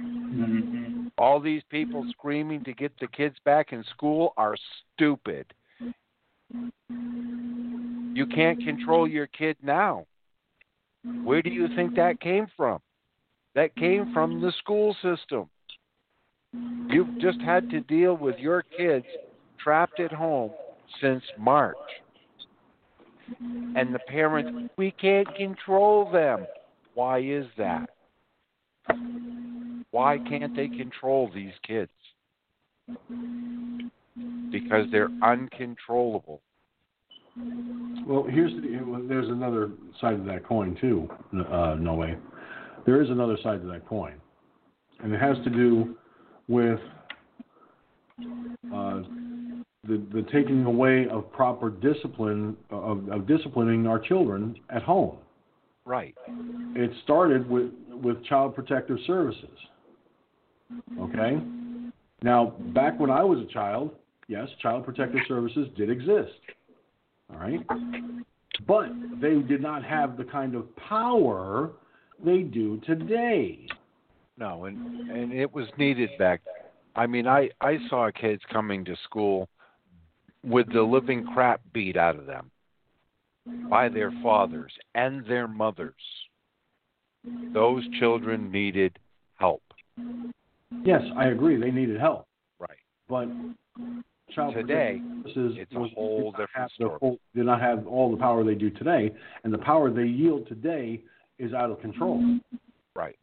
[0.00, 1.08] Mm-hmm.
[1.18, 4.56] All these people screaming to get the kids back in school are
[4.94, 5.46] stupid.
[8.14, 10.06] You can't control your kid now.
[11.24, 12.80] Where do you think that came from?
[13.54, 15.48] That came from the school system.
[16.88, 19.06] You've just had to deal with your kids
[19.62, 20.50] trapped at home
[21.00, 21.76] since March.
[23.74, 26.46] And the parents, we can't control them.
[26.94, 27.90] Why is that?
[29.90, 31.90] Why can't they control these kids?
[34.50, 36.40] Because they're uncontrollable.
[38.06, 39.70] Well, here's the, there's another
[40.00, 41.08] side of that coin too.
[41.50, 42.16] Uh, no way.
[42.84, 44.14] There is another side to that coin,
[45.02, 45.96] and it has to do
[46.48, 46.80] with
[48.74, 49.02] uh,
[49.84, 55.16] the the taking away of proper discipline of, of disciplining our children at home.
[55.84, 56.14] Right.
[56.74, 59.58] It started with with Child Protective Services.
[61.00, 61.40] Okay.
[62.22, 63.90] Now, back when I was a child,
[64.28, 66.38] yes, Child Protective Services did exist.
[67.30, 67.60] All right.
[68.66, 68.86] But
[69.20, 71.70] they did not have the kind of power
[72.24, 73.66] they do today.
[74.38, 76.42] No, and and it was needed back.
[76.94, 79.48] I mean, I I saw kids coming to school
[80.44, 82.51] with the living crap beat out of them
[83.68, 85.94] by their fathers and their mothers.
[87.52, 88.98] Those children needed
[89.36, 89.62] help.
[90.84, 91.56] Yes, I agree.
[91.60, 92.26] They needed help,
[92.58, 92.78] Right.
[93.08, 93.28] but
[94.30, 96.98] child Today, services it's a whole different have story.
[96.98, 99.14] full- did not have all the power they do today,
[99.44, 101.02] and the power they yield today
[101.38, 102.38] is out of control.
[102.94, 103.16] Right.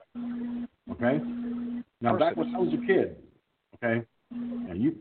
[0.92, 1.20] Okay.
[2.02, 2.54] Now back when.
[2.56, 3.18] I was a kid,
[3.76, 4.96] okay, and you,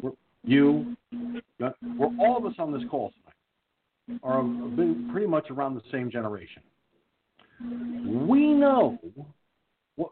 [0.00, 0.96] we're- you,
[1.60, 3.12] we're all of us on this call
[4.22, 4.42] are
[5.12, 6.62] pretty much around the same generation.
[8.28, 8.98] We know
[9.96, 10.10] what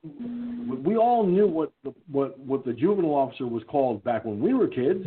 [0.84, 4.54] we all knew what the what what the juvenile officer was called back when we
[4.54, 5.04] were kids.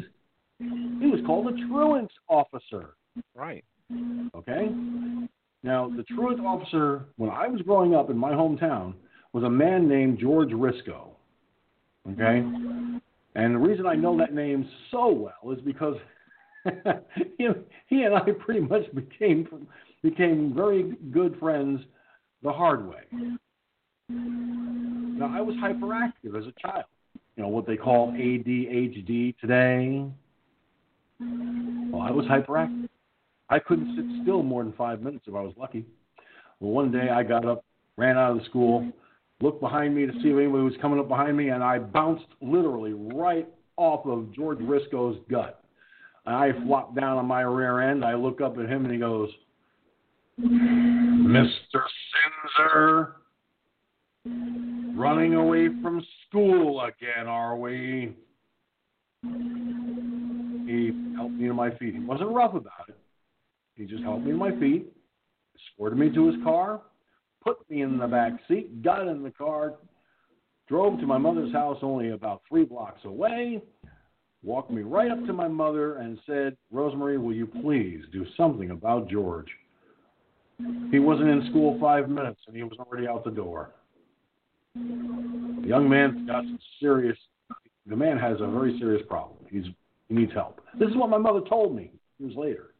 [0.59, 2.95] He was called a truant officer.
[3.35, 3.63] Right.
[4.35, 4.69] Okay?
[5.63, 8.93] Now, the truant officer, when I was growing up in my hometown,
[9.33, 11.09] was a man named George Risco.
[12.11, 12.45] Okay?
[13.35, 15.95] And the reason I know that name so well is because
[17.37, 17.47] he,
[17.87, 19.67] he and I pretty much became
[20.01, 21.81] became very good friends
[22.41, 23.01] the hard way.
[24.09, 26.85] Now, I was hyperactive as a child.
[27.35, 30.05] You know, what they call ADHD today.
[31.19, 32.89] Well, I was hyperactive.
[33.49, 35.85] I couldn't sit still more than five minutes if I was lucky.
[36.59, 37.63] Well, one day I got up,
[37.97, 38.91] ran out of the school,
[39.41, 42.25] looked behind me to see if anybody was coming up behind me, and I bounced
[42.41, 45.62] literally right off of George Risco's gut.
[46.25, 48.05] And I flop down on my rear end.
[48.05, 49.29] I look up at him, and he goes,
[50.39, 51.83] Mr.
[52.59, 53.13] Sinzer,
[54.95, 58.15] running away from school again, are we?
[60.65, 61.93] He helped me to my feet.
[61.95, 62.97] He wasn't rough about it.
[63.75, 64.91] He just helped me to my feet,
[65.55, 66.81] escorted me to his car,
[67.43, 69.73] put me in the back seat, got in the car,
[70.67, 73.61] drove to my mother's house only about three blocks away,
[74.43, 78.71] walked me right up to my mother and said, Rosemary, will you please do something
[78.71, 79.47] about George?
[80.91, 83.71] He wasn't in school five minutes and he was already out the door.
[84.75, 87.17] The young man's got some serious,
[87.85, 89.37] the man has a very serious problem.
[89.49, 89.65] He's,
[90.09, 90.61] he needs help.
[90.79, 92.73] This is what my mother told me years later.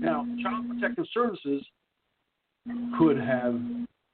[0.00, 1.64] Now, Child Protective Services
[2.98, 3.60] could have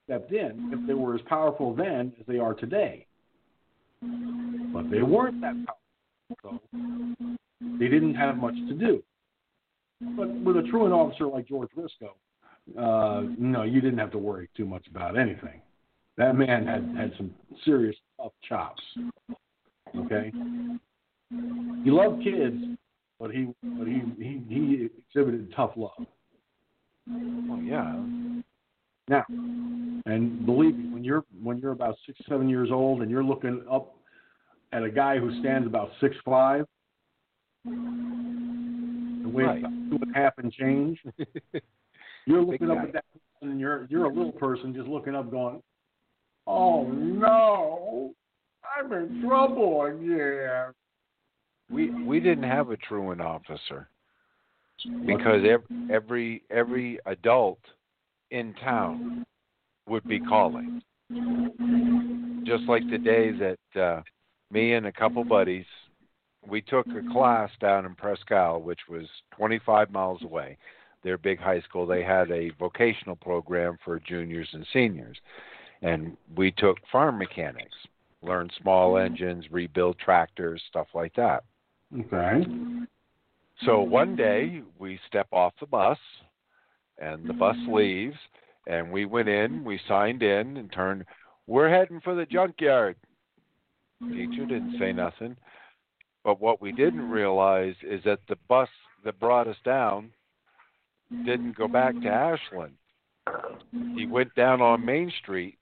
[0.05, 3.05] stepped in if they were as powerful then as they are today.
[4.01, 7.37] But they weren't that powerful, so
[7.79, 9.03] they didn't have much to do.
[10.15, 12.11] But with a truant officer like George Risco,
[12.77, 15.61] uh, no, you didn't have to worry too much about anything.
[16.17, 17.33] That man had had some
[17.65, 18.81] serious tough chops.
[19.97, 20.31] Okay,
[21.83, 22.57] he loved kids,
[23.19, 26.05] but he but he he, he exhibited tough love.
[27.09, 28.01] Oh yeah.
[29.09, 29.25] Now,
[30.05, 33.65] and believe me, when you're when you're about six seven years old and you're looking
[33.69, 33.95] up
[34.71, 36.65] at a guy who stands about six five,
[37.65, 39.59] and weighs Right.
[39.59, 41.01] about two and a half and change,
[42.27, 42.83] you're Big looking up guy.
[42.83, 45.63] at that person and you're you're a little person just looking up going,
[46.45, 48.13] Oh no,
[48.77, 50.71] I'm in trouble again.
[51.71, 53.89] We we didn't have a truant officer
[55.07, 57.59] because every every every adult
[58.31, 59.25] in town
[59.87, 60.81] would be calling.
[62.45, 64.01] Just like the day that uh,
[64.51, 65.65] me and a couple buddies
[66.47, 70.57] we took a class down in Presque Isle, which was 25 miles away.
[71.03, 75.17] Their big high school, they had a vocational program for juniors and seniors.
[75.81, 77.75] And we took farm mechanics,
[78.21, 81.43] learned small engines, rebuild tractors, stuff like that.
[81.97, 82.45] Okay.
[83.65, 85.97] So one day we step off the bus
[86.99, 87.75] and the bus mm.
[87.75, 88.17] leaves
[88.67, 91.05] and we went in, we signed in and turned
[91.47, 92.95] we're heading for the junkyard.
[93.99, 94.97] Teacher didn't say mm.
[94.97, 95.35] nothing.
[96.23, 97.11] But what we didn't mm.
[97.11, 98.69] realize is that the bus
[99.03, 100.11] that brought us down
[101.25, 102.75] didn't go back to Ashland.
[103.95, 105.57] He went down on Main Street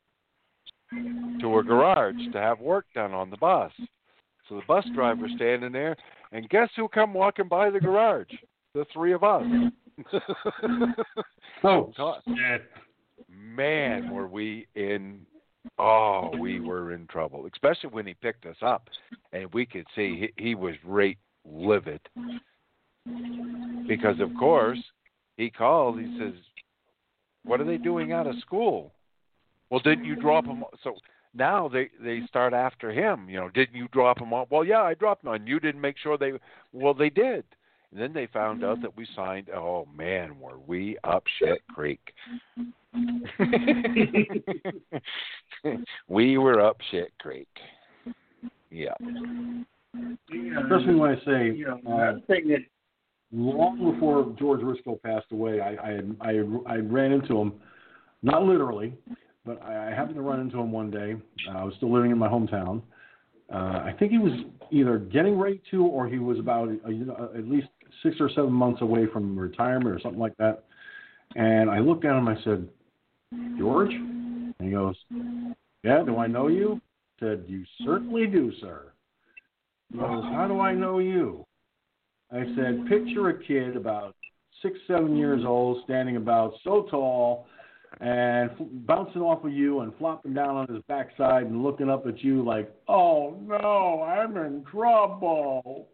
[1.40, 3.72] to a garage to have work done on the bus.
[4.48, 5.96] So the bus driver's standing there,
[6.32, 8.32] and guess who come walking by the garage?
[8.74, 9.44] The three of us.
[11.64, 12.22] Oh, God.
[13.30, 15.26] Man, were we in
[15.80, 17.48] oh, we were in trouble.
[17.52, 18.90] Especially when he picked us up
[19.34, 22.02] and we could see he, he was right livid.
[23.88, 24.80] Because of course,
[25.38, 26.34] he called, he says,
[27.44, 28.92] What are they doing out of school?
[29.70, 30.96] Well, didn't you drop them so
[31.34, 34.48] now they they start after him, you know, didn't you drop them off?
[34.50, 35.48] Well, yeah, I dropped them on.
[35.48, 36.34] You didn't make sure they
[36.72, 37.44] well they did.
[37.92, 39.50] And then they found out that we signed.
[39.50, 42.02] Oh man, were we up shit creek?
[46.08, 47.50] we were up shit creek.
[48.70, 48.94] Yeah.
[50.62, 52.60] Especially when I say You know, uh, thing that
[53.32, 57.54] long before George Risco passed away, I I, I I ran into him,
[58.22, 58.94] not literally,
[59.46, 61.16] but I, I happened to run into him one day.
[61.50, 62.82] Uh, I was still living in my hometown.
[63.52, 64.34] Uh, I think he was
[64.72, 67.68] either getting ready to, or he was about a, a, at least
[68.04, 70.64] six or seven months away from retirement or something like that.
[71.36, 72.28] And I looked at him.
[72.28, 72.68] I said,
[73.58, 74.96] "George," and he goes,
[75.84, 76.82] "Yeah, do I know you?"
[77.18, 78.92] I said, "You certainly do, sir."
[79.92, 81.46] He goes, "How do I know you?"
[82.32, 84.16] I said, "Picture a kid about
[84.62, 87.48] six, seven years old, standing about so tall."
[88.00, 92.06] and f- bouncing off of you and flopping down on his backside and looking up
[92.06, 95.88] at you like, "Oh no, I'm in trouble."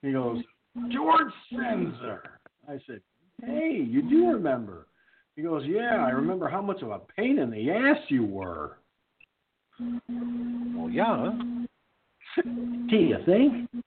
[0.00, 0.42] He goes,
[0.90, 2.20] "George Sinzer."
[2.68, 3.00] I said,
[3.44, 4.86] "Hey, you do remember?"
[5.36, 8.78] He goes, "Yeah, I remember how much of a pain in the ass you were."
[9.78, 11.32] Well, yeah.
[12.44, 13.68] Do you think?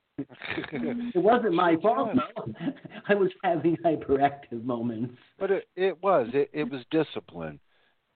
[0.73, 2.11] It wasn't my fault.
[2.13, 2.53] though.
[3.07, 5.15] I was having hyperactive moments.
[5.39, 7.59] But it it was it it was discipline.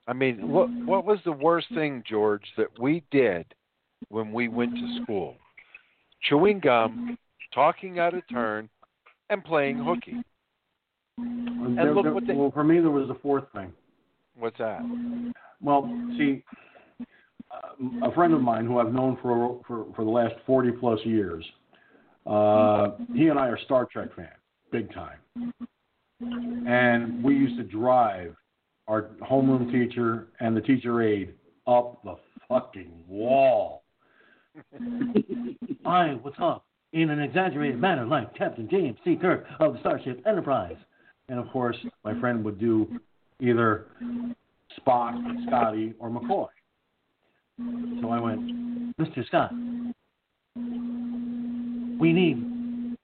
[0.08, 3.46] I mean, what what was the worst thing, George, that we did
[4.10, 5.36] when we went to school?
[6.22, 7.18] Chewing gum,
[7.56, 8.69] talking out of turn,
[9.30, 10.22] and playing hooky.
[11.18, 13.73] There- look there- what they- well, for me, there was a fourth thing.
[14.38, 14.82] What's that?
[15.61, 16.44] Well, see,
[17.49, 20.99] uh, a friend of mine who I've known for for, for the last forty plus
[21.06, 21.44] years,
[22.27, 24.30] uh, he and I are Star Trek fans,
[24.72, 25.19] big time.
[26.68, 28.36] And we used to drive
[28.88, 31.34] our homeroom teacher and the teacher aide
[31.68, 32.15] up the
[32.48, 33.84] fucking wall.
[35.86, 36.65] Hi, what's up?
[36.96, 39.18] In an exaggerated manner, like Captain James T.
[39.18, 40.78] Kirk of the Starship Enterprise.
[41.28, 42.88] And of course, my friend would do
[43.42, 43.88] either
[44.80, 46.48] Spock, Scotty, or McCoy.
[48.02, 49.28] So I went, Mr.
[49.28, 49.52] Scott,
[52.00, 52.96] we need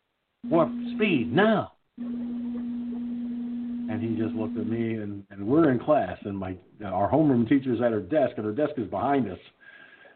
[0.50, 1.74] warp speed now.
[1.98, 6.56] And he just looked at me, and, and we're in class, and my
[6.86, 9.40] our homeroom teacher's at her desk, and her desk is behind us.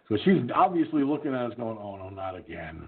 [0.08, 2.88] So she's obviously looking at us, going, "Oh no, not again."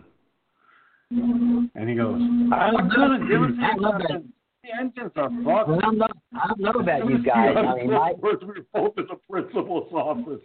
[1.11, 2.19] And he goes,
[2.51, 4.23] "I'm gonna give it to I you, love that.
[4.63, 7.55] The engines are fucked." I don't know, I don't know about you guys.
[7.55, 10.41] I mean, my, we were both in the principal's office.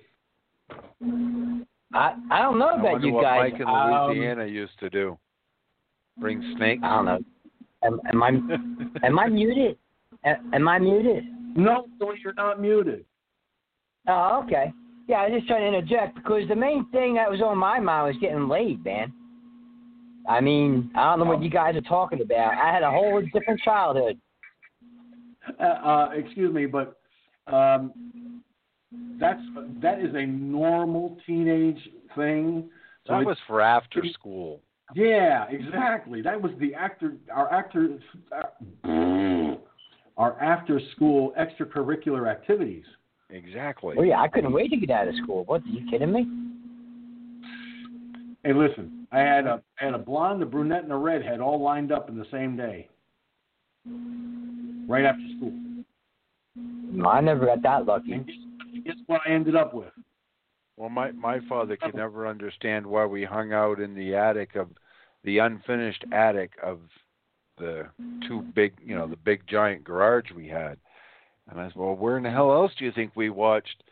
[1.95, 3.51] I I don't know about wonder you what guys.
[3.53, 5.19] Mike in Um, Louisiana used to do.
[6.19, 6.83] Bring snakes.
[6.85, 7.19] I don't know.
[7.85, 8.29] Am, am I
[9.07, 9.77] am I muted?
[10.25, 11.25] Am, am I muted?
[11.57, 13.05] No, no, you're not muted.
[14.09, 14.73] Oh, okay.
[15.09, 17.81] Yeah, I was just trying to interject because the main thing that was on my
[17.81, 19.13] mind was getting laid, man.
[20.29, 22.55] I mean, I don't know what you guys are talking about.
[22.55, 24.19] I had a whole different childhood.
[25.61, 27.01] Uh, uh, excuse me, but
[27.47, 28.43] um,
[29.19, 29.41] that's
[29.81, 32.71] that is a normal teenage thing.
[33.07, 34.61] So That was for after school.
[34.95, 36.23] yeah, exactly.
[36.23, 37.99] That was the actor, our actor,
[40.17, 42.85] our after school extracurricular activities.
[43.31, 43.97] Exactly.
[43.99, 45.45] Oh yeah, I couldn't wait to get out of school.
[45.45, 45.63] What?
[45.63, 46.29] Are you kidding me?
[48.45, 51.61] Hey, listen, I had a I had a blonde, a brunette, and a redhead all
[51.63, 52.89] lined up in the same day,
[54.89, 55.53] right after school.
[56.57, 58.13] No, I never got that lucky.
[58.13, 58.37] And guess,
[58.85, 59.93] guess what I ended up with?
[60.77, 64.69] Well, my my father could never understand why we hung out in the attic of
[65.25, 66.81] the unfinished attic of
[67.59, 67.87] the
[68.27, 70.79] two big, you know, the big giant garage we had.
[71.51, 73.83] And I said, "Well, where in the hell else do you think we watched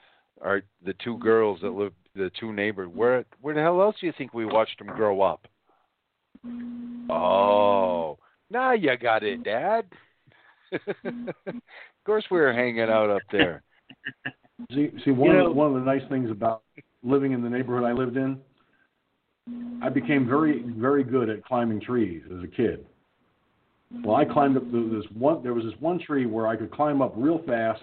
[0.40, 2.88] our the two girls that lived, the two neighbors?
[2.88, 2.94] Mm.
[2.94, 5.46] Where where the hell else do you think we watched them grow up?"
[6.46, 7.10] Mm.
[7.10, 8.18] Oh,
[8.50, 9.44] now you got it, mm.
[9.44, 9.86] Dad.
[11.46, 11.54] of
[12.06, 13.62] course, we were hanging out up there.
[14.72, 16.62] See, see one, You of know- the, one of the nice things about
[17.02, 18.38] living in the neighborhood I lived in,
[19.82, 22.84] I became very, very good at climbing trees as a kid.
[24.04, 25.42] Well, I climbed up there was this one.
[25.42, 27.82] There was this one tree where I could climb up real fast,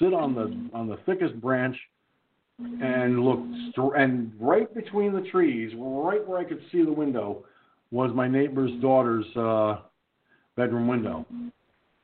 [0.00, 1.76] sit on the on the thickest branch,
[2.82, 7.44] and looked str- And right between the trees, right where I could see the window,
[7.90, 9.80] was my neighbor's daughter's uh,
[10.56, 11.26] bedroom window.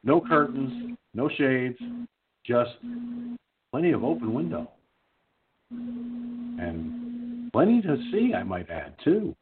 [0.04, 1.78] No curtains, no shades,
[2.44, 2.70] just
[3.70, 4.70] plenty of open window.
[5.70, 9.34] And plenty to see, I might add, too.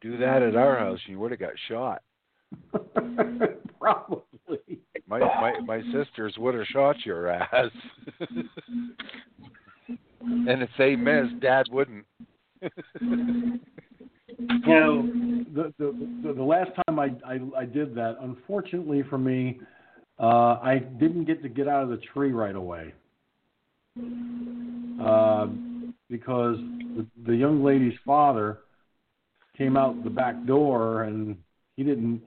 [0.00, 2.02] Do that at our house, you would have got shot.
[3.80, 4.22] Probably.
[5.06, 7.70] My my my sisters would have shot your ass.
[9.88, 12.04] and if they missed, Dad wouldn't.
[14.38, 15.02] You know,
[15.52, 19.60] the, the, the, the last time I, I, I did that, unfortunately for me,
[20.20, 22.94] uh, I didn't get to get out of the tree right away.
[25.00, 25.48] Uh,
[26.08, 26.56] because
[26.96, 28.60] the, the young lady's father
[29.56, 31.36] came out the back door and
[31.76, 32.22] he didn't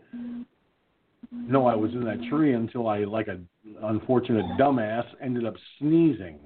[1.32, 3.40] know I was in that tree until I, like a
[3.84, 6.40] unfortunate dumbass, ended up sneezing.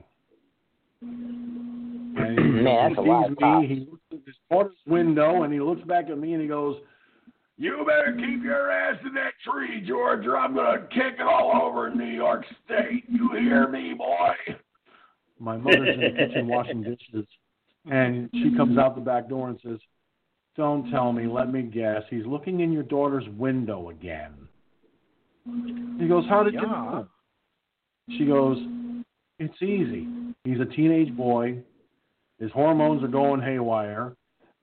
[1.02, 3.38] And he Man, that's a lot of me.
[3.40, 3.68] cops.
[3.68, 6.78] He looks at his daughter's window and he looks back at me and he goes,
[7.58, 11.62] "You better keep your ass in that tree, George, or I'm gonna kick it all
[11.62, 13.04] over New York State.
[13.10, 14.34] You hear me, boy?"
[15.40, 17.28] My mother's in the kitchen washing dishes,
[17.90, 19.80] and she comes out the back door and says,
[20.56, 21.28] "Don't tell me.
[21.28, 22.04] Let me guess.
[22.10, 24.34] He's looking in your daughter's window again."
[26.00, 27.08] He goes, "How did you know?"
[28.10, 28.58] She goes,
[29.40, 30.08] "It's easy.
[30.44, 31.62] He's a teenage boy.
[32.40, 34.16] His hormones are going haywire,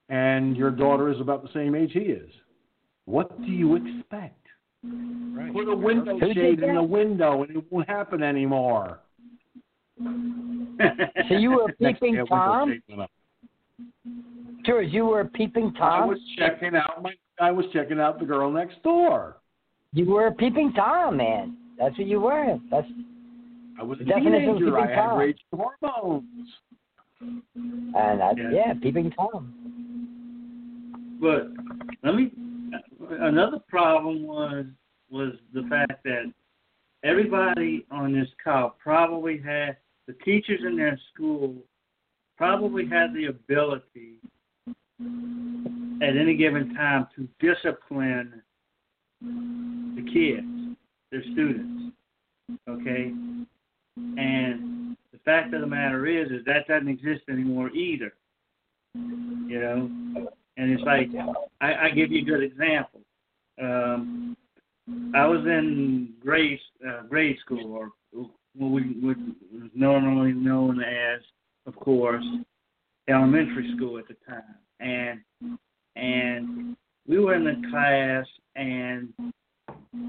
[0.08, 2.30] and your daughter is about the same age he is.
[3.06, 4.38] What do you expect?
[4.84, 5.52] Right.
[5.52, 9.00] Put a window Who shade in the window, and it won't happen anymore."
[9.98, 12.70] So you were peeping a Tom?
[12.70, 13.10] shade went up.
[14.64, 15.82] George, you were peeping Tom.
[15.82, 16.08] I Tom?
[16.08, 17.12] was checking out my.
[17.40, 19.36] I was checking out the girl next door.
[19.92, 21.56] You were a peeping Tom, man.
[21.78, 22.58] That's what you were.
[22.70, 22.86] That's
[23.82, 24.78] I was a teenager.
[24.78, 25.18] I had Tom.
[25.18, 26.48] raging hormones.
[27.20, 28.50] and I, Yeah.
[28.52, 31.18] yeah, peeping Tom.
[31.20, 31.48] But
[32.04, 32.30] let me.
[33.10, 34.66] Another problem was
[35.10, 36.32] was the fact that
[37.02, 41.56] everybody on this call probably had the teachers in their school
[42.36, 44.20] probably had the ability
[46.00, 48.42] at any given time to discipline
[49.20, 50.76] the kids,
[51.10, 51.92] their students.
[52.68, 53.12] Okay?
[53.96, 58.12] And the fact of the matter is is that doesn't exist anymore either.
[58.94, 59.90] You know?
[60.56, 61.08] And it's like
[61.60, 63.00] I, I give you a good example.
[63.60, 64.36] Um,
[65.14, 67.90] I was in grade uh, grade school, or
[68.54, 69.16] what we was
[69.74, 71.20] normally known as,
[71.66, 72.24] of course,
[73.08, 74.42] elementary school at the time,
[74.80, 75.20] and
[75.96, 79.12] and we were in the class, and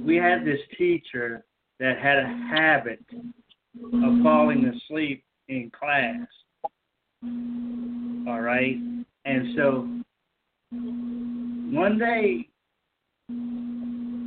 [0.04, 1.44] we had this teacher
[1.80, 3.00] that had a habit
[3.76, 6.28] of falling asleep in class.
[8.28, 8.78] All right,
[9.26, 9.88] and so
[10.72, 12.48] one day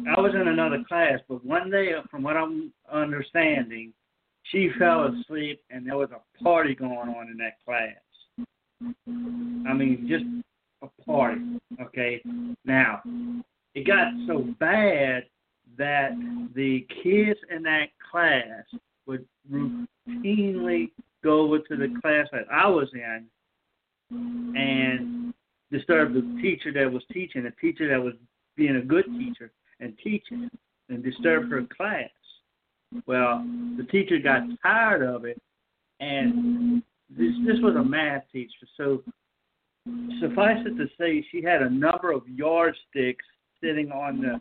[0.08, 3.92] I was in another class, but one day, from what I'm understanding,
[4.44, 8.46] she fell asleep and there was a party going on in that class.
[9.68, 10.24] I mean, just
[10.82, 11.40] a party.
[11.80, 12.22] Okay.
[12.64, 13.02] Now,
[13.74, 15.24] it got so bad
[15.76, 16.10] that
[16.54, 18.64] the kids in that class
[19.06, 20.90] would routinely
[21.24, 23.26] go over to the class that I was in
[24.10, 25.34] and
[25.70, 28.14] disturb the teacher that was teaching, the teacher that was
[28.56, 29.50] being a good teacher
[29.80, 30.48] and teaching,
[30.88, 32.08] and disturb her class.
[33.06, 33.44] Well,
[33.76, 35.40] the teacher got tired of it,
[36.00, 39.02] and this this was a math teacher, so
[40.20, 43.24] suffice it to say, she had a number of yardsticks
[43.62, 44.40] sitting on the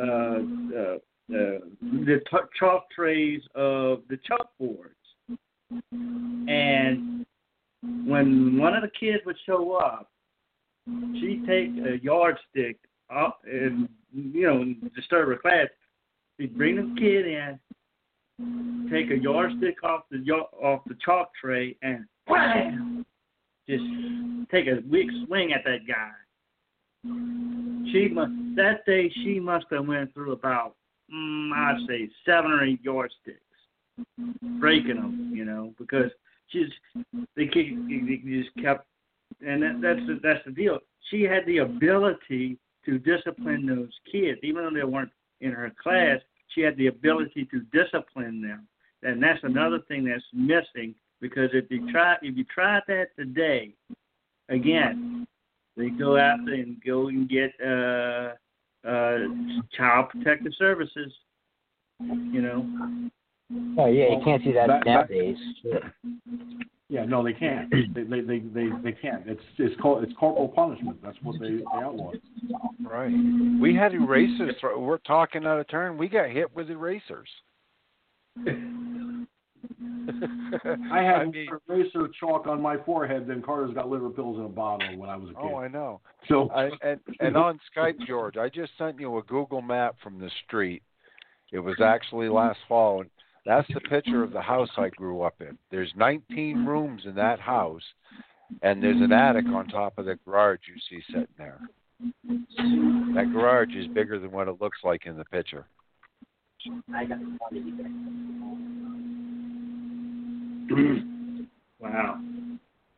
[0.00, 0.98] uh, uh,
[1.30, 4.94] uh, the t- chalk trays of the chalkboards,
[6.48, 7.26] and
[8.06, 10.10] when one of the kids would show up,
[10.86, 12.78] she'd take a yardstick
[13.14, 15.68] up and you know disturb her class.
[16.40, 20.18] She'd bring the kid in, take a yardstick off the
[20.62, 23.04] off the chalk tray, and wham,
[23.68, 23.84] just
[24.50, 26.10] take a big swing at that guy.
[27.92, 30.74] She must that day she must have went through about
[31.12, 33.40] mm, I'd say seven or eight yardsticks,
[34.60, 36.10] breaking them, you know, because
[36.48, 36.68] she's
[37.36, 38.86] they, they just kept,
[39.46, 40.78] and that, that's the, that's the deal.
[41.10, 46.18] She had the ability to discipline those kids, even though they weren't in her class.
[46.54, 48.66] She had the ability to discipline them,
[49.02, 50.94] and that's another thing that's missing.
[51.20, 53.74] Because if you try, if you tried that today,
[54.48, 55.26] again,
[55.76, 58.34] they go out and go and get uh,
[58.86, 59.18] uh,
[59.76, 61.12] child protective services.
[62.00, 63.08] You know,
[63.78, 65.36] Oh yeah, you can't do that Back- back- nowadays.
[66.90, 67.70] Yeah, no, they can't.
[67.70, 69.26] They they they they, they can't.
[69.26, 70.98] It's it's called it's corporal punishment.
[71.02, 72.20] That's what they, they outlawed.
[72.82, 73.12] Right.
[73.60, 74.54] We had erasers.
[74.62, 75.98] We're talking out of turn.
[75.98, 77.28] We got hit with erasers.
[79.82, 80.92] Mm-hmm.
[80.92, 84.44] I had mean, more eraser chalk on my forehead than Carter's got liver pills in
[84.44, 85.42] a bottle when I was a kid.
[85.42, 86.00] oh, I know.
[86.28, 90.18] so I, and and on Skype, George, I just sent you a Google map from
[90.18, 90.82] the street.
[91.52, 93.10] It was actually last fall, and
[93.46, 95.56] that's the picture of the house I grew up in.
[95.70, 97.82] There's 19 rooms in that house,
[98.62, 101.60] and there's an attic on top of the garage you see sitting there.
[103.14, 105.66] That garage is bigger than what it looks like in the picture.
[111.80, 112.20] wow.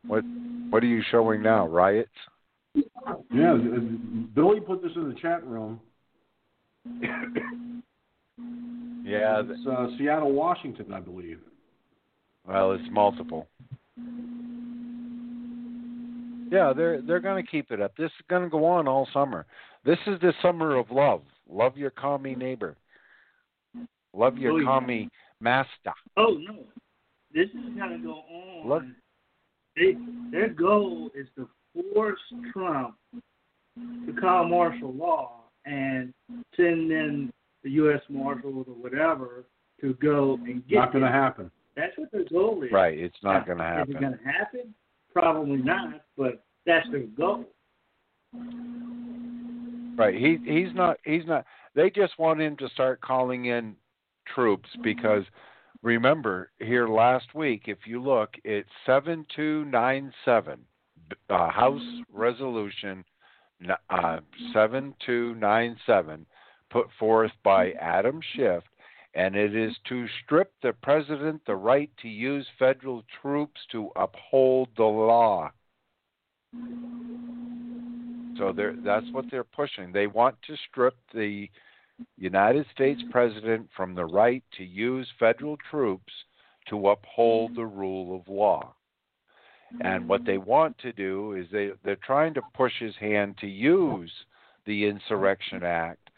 [0.07, 0.25] What
[0.71, 1.67] what are you showing now?
[1.67, 2.09] Riots?
[2.75, 3.79] yeah, uh,
[4.35, 5.81] Billy put this in the chat room.
[9.11, 11.41] Yeah, It's uh, Seattle, Washington, I believe.
[12.47, 13.49] Well, it's multiple.
[16.51, 17.97] Yeah, they're they're going to keep it up.
[17.97, 19.47] This is going to go on all summer.
[19.85, 21.23] This is the summer of love.
[21.49, 22.77] Love your commie neighbor.
[24.15, 24.67] Love your Oh, yeah.
[24.67, 25.09] commie
[25.41, 25.93] master.
[26.17, 26.65] Oh no,
[27.33, 28.69] this is gonna go on.
[28.69, 28.83] Look.
[29.77, 29.97] They,
[30.33, 31.49] their goal is to
[31.95, 32.19] force
[32.53, 36.13] Trump to call martial law and
[36.57, 37.33] send in
[37.63, 38.01] the U.S.
[38.09, 39.45] Marshals or whatever
[39.81, 40.77] to go and get.
[40.77, 41.51] Not going to happen.
[41.77, 42.73] That's what their goal is.
[42.73, 43.91] Right, it's not going to happen.
[43.91, 43.97] Is happen.
[43.97, 44.75] it going to happen?
[45.13, 47.45] Probably not, but that's their goal.
[49.97, 50.15] Right.
[50.15, 53.77] He he's not he's not they just want him to start calling in
[54.35, 55.25] troops because
[55.83, 60.61] remember here last week if you look it's 7297
[61.29, 61.81] uh, House
[62.13, 63.05] resolution
[63.91, 64.19] uh
[64.53, 66.27] 7297
[66.71, 68.63] put forth by Adam Schiff
[69.15, 74.69] and it is to strip the president the right to use federal troops to uphold
[74.77, 75.51] the law.
[78.39, 79.93] So they're, that's what they're pushing.
[79.93, 81.49] They want to strip the
[82.17, 83.11] United States mm-hmm.
[83.11, 86.13] president from the right to use federal troops
[86.69, 87.79] to uphold the mm-hmm.
[87.79, 88.75] rule of law.
[89.83, 90.51] And what they mm-hmm.
[90.51, 94.11] want to do is they, they're trying to push his hand to use
[94.67, 96.11] the Insurrection Act.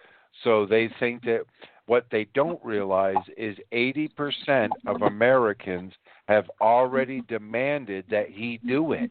[0.43, 1.43] So they think that
[1.87, 5.93] what they don't realize is 80% of Americans
[6.29, 9.11] have already demanded that he do it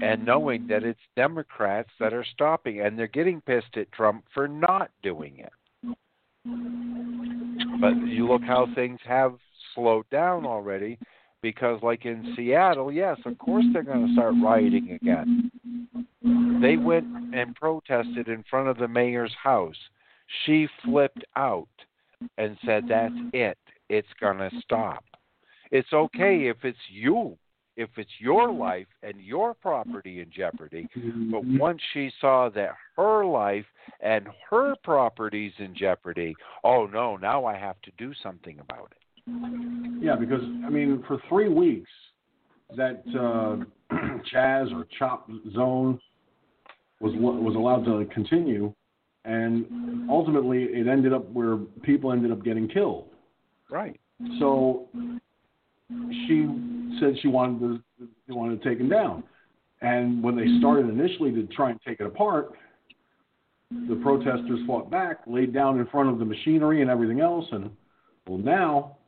[0.00, 4.46] and knowing that it's Democrats that are stopping, and they're getting pissed at Trump for
[4.46, 5.52] not doing it.
[7.80, 9.34] But you look how things have
[9.74, 10.98] slowed down already,
[11.42, 15.50] because, like in Seattle, yes, of course they're going to start rioting again.
[16.60, 19.76] They went and protested in front of the mayor's house.
[20.44, 21.68] She flipped out
[22.36, 23.58] and said, That's it.
[23.88, 25.04] It's going to stop.
[25.70, 27.38] It's okay if it's you
[27.78, 30.88] if it's your life and your property in jeopardy.
[31.30, 33.64] But once she saw that her life
[34.00, 36.34] and her property's in jeopardy,
[36.64, 40.02] oh no, now I have to do something about it.
[40.02, 41.90] Yeah, because I mean, for three weeks,
[42.76, 43.94] that uh,
[44.32, 46.00] Chaz or Chop Zone
[47.00, 48.74] was was allowed to continue,
[49.28, 50.08] and mm.
[50.08, 53.08] ultimately it ended up where people ended up getting killed.
[53.70, 54.00] Right.
[54.38, 54.88] So
[56.26, 56.48] she
[56.98, 59.22] said she wanted to they wanted to take him down,
[59.82, 60.98] and when they started mm.
[60.98, 62.52] initially to try and take it apart,
[63.70, 67.70] the protesters fought back, laid down in front of the machinery and everything else, and
[68.26, 68.96] well now.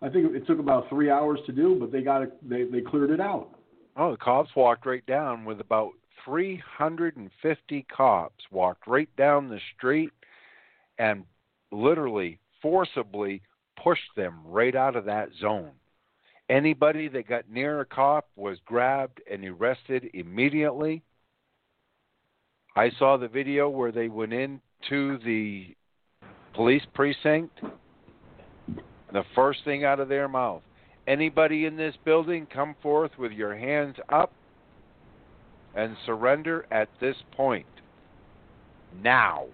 [0.00, 2.48] I think it took about three hours to do, but they got it.
[2.48, 3.48] They they cleared it out.
[3.96, 5.90] Oh, the cops walked right down with about
[6.24, 10.12] 350 cops walked right down the street
[10.98, 11.24] and
[11.70, 13.42] literally forcibly
[13.82, 15.70] pushed them right out of that zone.
[16.50, 21.02] Anybody that got near a cop was grabbed and arrested immediately.
[22.74, 25.74] I saw the video where they went into the
[26.54, 27.60] police precinct.
[29.12, 30.62] The first thing out of their mouth
[31.08, 34.32] anybody in this building, come forth with your hands up
[35.74, 37.66] and surrender at this point.
[39.02, 39.46] Now.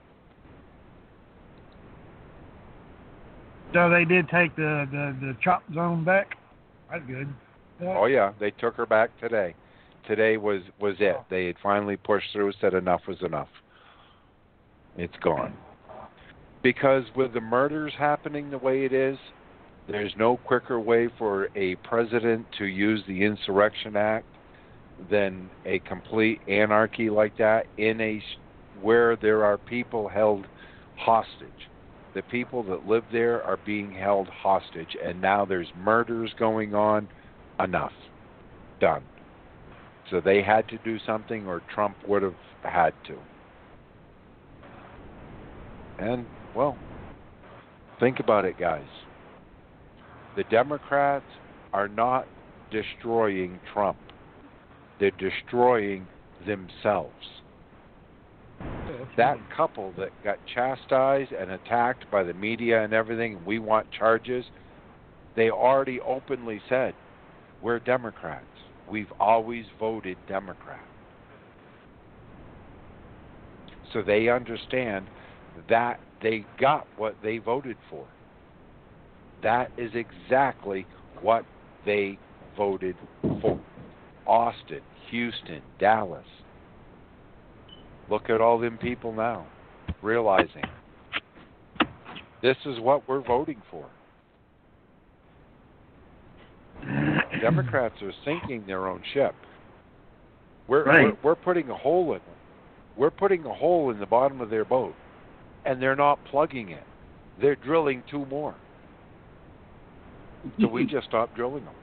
[3.73, 6.37] So they did take the the, the chop zone back.
[6.91, 7.29] That's good.
[7.83, 7.97] Yeah.
[7.99, 9.55] Oh yeah, they took her back today.
[10.07, 11.17] Today was was it.
[11.19, 11.25] Oh.
[11.31, 13.49] They had finally pushed through, said enough was enough.
[14.97, 15.55] It's gone.
[16.63, 19.19] Because with the murders happening the way it is,
[19.89, 24.27] there's no quicker way for a president to use the Insurrection Act
[25.11, 28.23] than a complete anarchy like that in a
[28.81, 30.47] where there are people held
[30.97, 31.69] hostage.
[32.15, 37.09] The people that live there are being held hostage, and now there's murders going on.
[37.59, 37.93] Enough.
[38.81, 39.03] Done.
[40.11, 43.17] So they had to do something, or Trump would have had to.
[45.99, 46.77] And, well,
[48.01, 48.87] think about it, guys.
[50.37, 51.25] The Democrats
[51.73, 52.27] are not
[52.71, 53.99] destroying Trump,
[54.99, 56.07] they're destroying
[56.47, 57.13] themselves.
[59.17, 64.45] That couple that got chastised and attacked by the media and everything, we want charges,
[65.37, 66.95] they already openly said,
[67.63, 68.45] We're Democrats.
[68.89, 70.85] We've always voted Democrat.
[73.93, 75.07] So they understand
[75.69, 78.07] that they got what they voted for.
[79.43, 80.87] That is exactly
[81.21, 81.45] what
[81.87, 82.19] they
[82.57, 82.97] voted
[83.41, 83.61] for.
[84.27, 84.81] Austin,
[85.11, 86.25] Houston, Dallas.
[88.11, 89.47] Look at all them people now
[90.03, 90.65] realizing
[92.43, 93.87] this is what we're voting for.
[97.41, 99.35] Democrats are sinking their own ship.
[100.69, 101.05] We're, Right.
[101.05, 102.21] we're we're putting a hole in
[102.97, 104.95] we're putting a hole in the bottom of their boat,
[105.65, 106.85] and they're not plugging it.
[107.41, 108.55] They're drilling two more.
[110.61, 111.75] So we just stopped drilling them.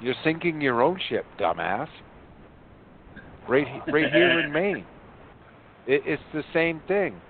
[0.00, 1.88] You're sinking your own ship, dumbass.
[3.48, 4.86] Right, right here in Maine.
[5.86, 7.20] It, it's the same thing.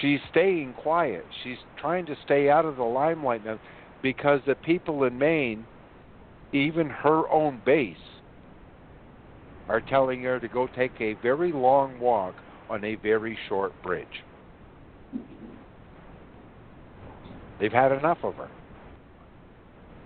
[0.00, 1.24] She's staying quiet.
[1.42, 3.58] She's trying to stay out of the limelight now
[4.02, 5.64] because the people in Maine,
[6.52, 7.96] even her own base,
[9.68, 12.34] are telling her to go take a very long walk
[12.68, 14.06] on a very short bridge.
[17.60, 18.48] They've had enough of her.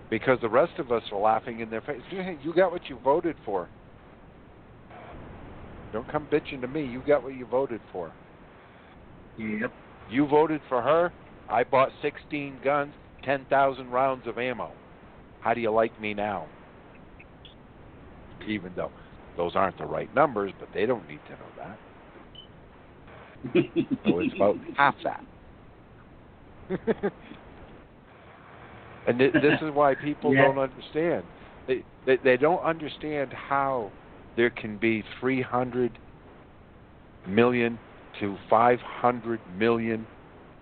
[0.09, 2.01] Because the rest of us are laughing in their face.
[2.43, 3.67] You got what you voted for.
[5.91, 6.85] Don't come bitching to me.
[6.85, 8.11] You got what you voted for.
[9.37, 9.71] Yep.
[10.11, 11.11] You voted for her.
[11.49, 14.71] I bought 16 guns, 10,000 rounds of ammo.
[15.41, 16.47] How do you like me now?
[18.47, 18.91] Even though
[19.37, 21.77] those aren't the right numbers, but they don't need to know that.
[24.05, 25.23] So it's about half that.
[29.07, 30.43] and th- this is why people Yeah.
[30.45, 31.23] don't understand.
[31.67, 33.91] They, they they don't understand how
[34.35, 35.97] there can be 300
[37.27, 37.79] million
[38.19, 40.05] to 500 million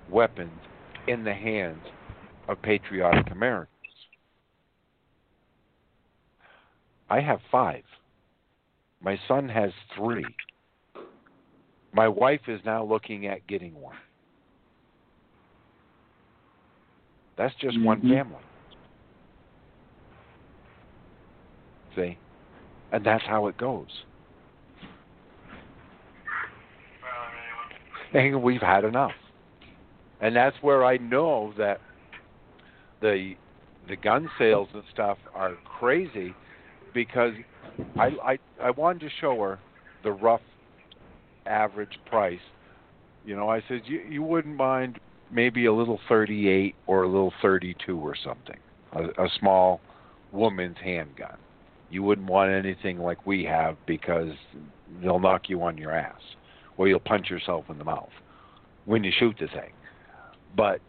[0.10, 0.52] weapons
[1.08, 1.84] in the hands
[2.48, 3.70] of patriotic Americans.
[7.10, 7.84] I have five.
[9.02, 10.26] My son has three.
[11.94, 13.98] My wife is now looking at getting one.
[17.38, 18.10] That's just one Mhm.
[18.10, 18.44] family.
[21.96, 22.18] See?
[22.92, 23.90] And that's how it goes.
[28.14, 29.14] And we've had enough.
[30.20, 31.82] And that's where I know that
[33.02, 33.36] the
[33.88, 36.34] the gun sales and stuff are crazy
[36.94, 37.34] because
[37.98, 39.60] I I I wanted to show her
[40.04, 40.42] the rough
[41.46, 42.40] average price.
[43.26, 45.00] You know, I said you you wouldn't mind
[45.34, 48.58] maybe a little 38 or a little 32 or something.
[48.94, 49.82] A, a small
[50.32, 51.38] woman's handgun.
[51.90, 54.32] You wouldn't want anything like we have because
[55.02, 56.22] they'll knock you on your ass
[56.78, 58.10] or you'll punch yourself in the mouth
[58.86, 59.74] when you shoot the thing.
[60.56, 60.82] But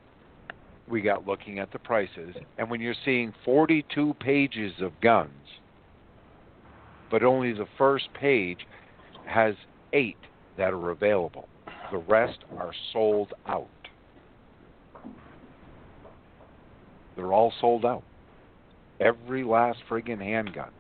[0.89, 5.31] we got looking at the prices, and when you're seeing 42 pages of guns,
[7.11, 8.67] but only the first page
[9.27, 9.55] has
[9.93, 10.19] eight
[10.59, 11.49] that are available,
[11.91, 13.69] the rest are sold out.
[17.17, 18.03] They're all sold out.
[19.01, 20.71] Every last friggin' handgun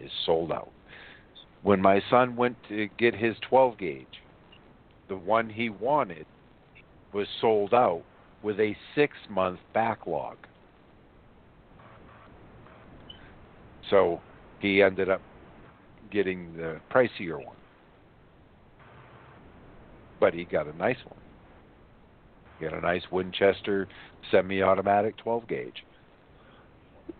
[0.00, 0.70] is sold out.
[1.62, 4.06] When my son went to get his 12 gauge,
[5.08, 6.26] the one he wanted
[7.12, 8.02] was sold out
[8.42, 10.36] with a six month backlog.
[13.90, 14.20] So
[14.60, 15.22] he ended up
[16.10, 17.56] getting the pricier one.
[20.20, 21.20] But he got a nice one.
[22.58, 23.88] He got a nice Winchester
[24.30, 25.84] semi automatic 12 gauge.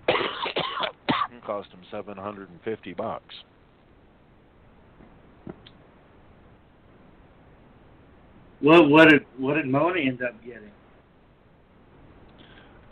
[0.08, 3.34] it cost him 750 bucks.
[8.60, 10.70] What what did what did Moni end up getting?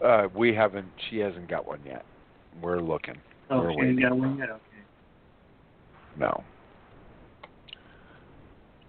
[0.04, 0.88] Uh, we haven't.
[1.08, 2.04] She hasn't got one yet.
[2.60, 3.14] We're looking.
[3.50, 4.00] Oh, We're she ain't waiting.
[4.00, 4.50] got one yet.
[4.50, 4.60] Okay.
[6.18, 6.44] No.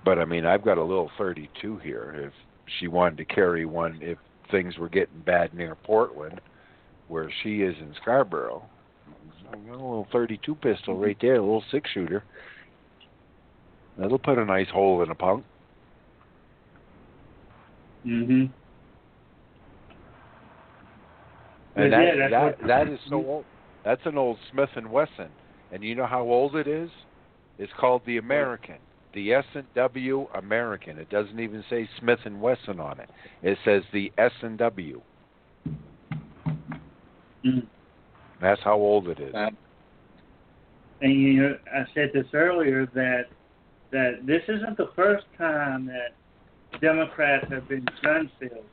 [0.04, 2.14] But I mean, I've got a little 32 here.
[2.28, 2.34] If
[2.80, 4.18] she wanted to carry one, if
[4.54, 6.40] things were getting bad near Portland,
[7.08, 8.64] where she is in Scarborough,
[9.50, 12.24] I got a little 32 pistol right there, a little six shooter.
[13.98, 15.44] That'll put a nice hole in a punk.
[18.06, 18.50] Mm Mhm.
[21.76, 23.46] And Yeah, that that's that what- that is so old.
[23.84, 25.30] That's an old Smith and Wesson.
[25.72, 26.92] And you know how old it is?
[27.58, 28.78] It's called the American,
[29.14, 30.98] the S and W American.
[30.98, 33.10] It doesn't even say Smith and Wesson on it.
[33.42, 35.02] It says the S and W.
[37.46, 37.68] Mm.
[38.42, 39.34] That's how old it is.
[41.02, 43.26] And you know, I said this earlier that
[43.92, 46.16] that this isn't the first time that
[46.82, 48.64] Democrats have been gun salesmen.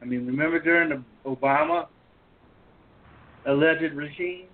[0.00, 1.86] I mean, remember during the Obama
[3.46, 4.46] alleged regime,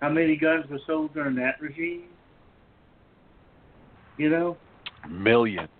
[0.00, 2.04] how many guns were sold during that regime?
[4.20, 4.56] You know.
[5.08, 5.70] Millions,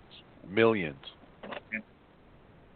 [0.49, 0.97] millions.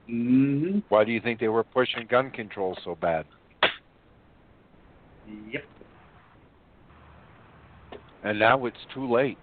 [0.07, 0.83] Mhm.
[0.89, 3.25] Why do you think they were pushing gun control so bad?
[5.49, 5.63] Yep.
[8.21, 9.39] and now it's too late.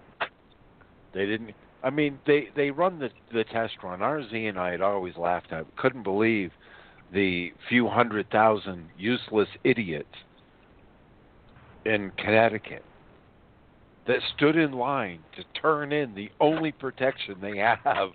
[1.13, 1.55] They didn't.
[1.83, 3.99] I mean, they they run the the test run.
[3.99, 5.65] RZ and I had always laughed at.
[5.75, 6.53] Couldn't believe
[7.11, 10.15] the few hundred thousand useless idiots
[11.83, 12.85] in Connecticut
[14.07, 18.09] that stood in line to turn in the only protection they have.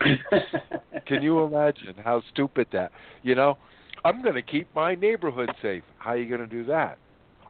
[1.06, 2.92] Can you imagine how stupid that?
[3.22, 3.58] You know,
[4.04, 5.82] I'm going to keep my neighborhood safe.
[5.98, 6.98] How are you going to do that?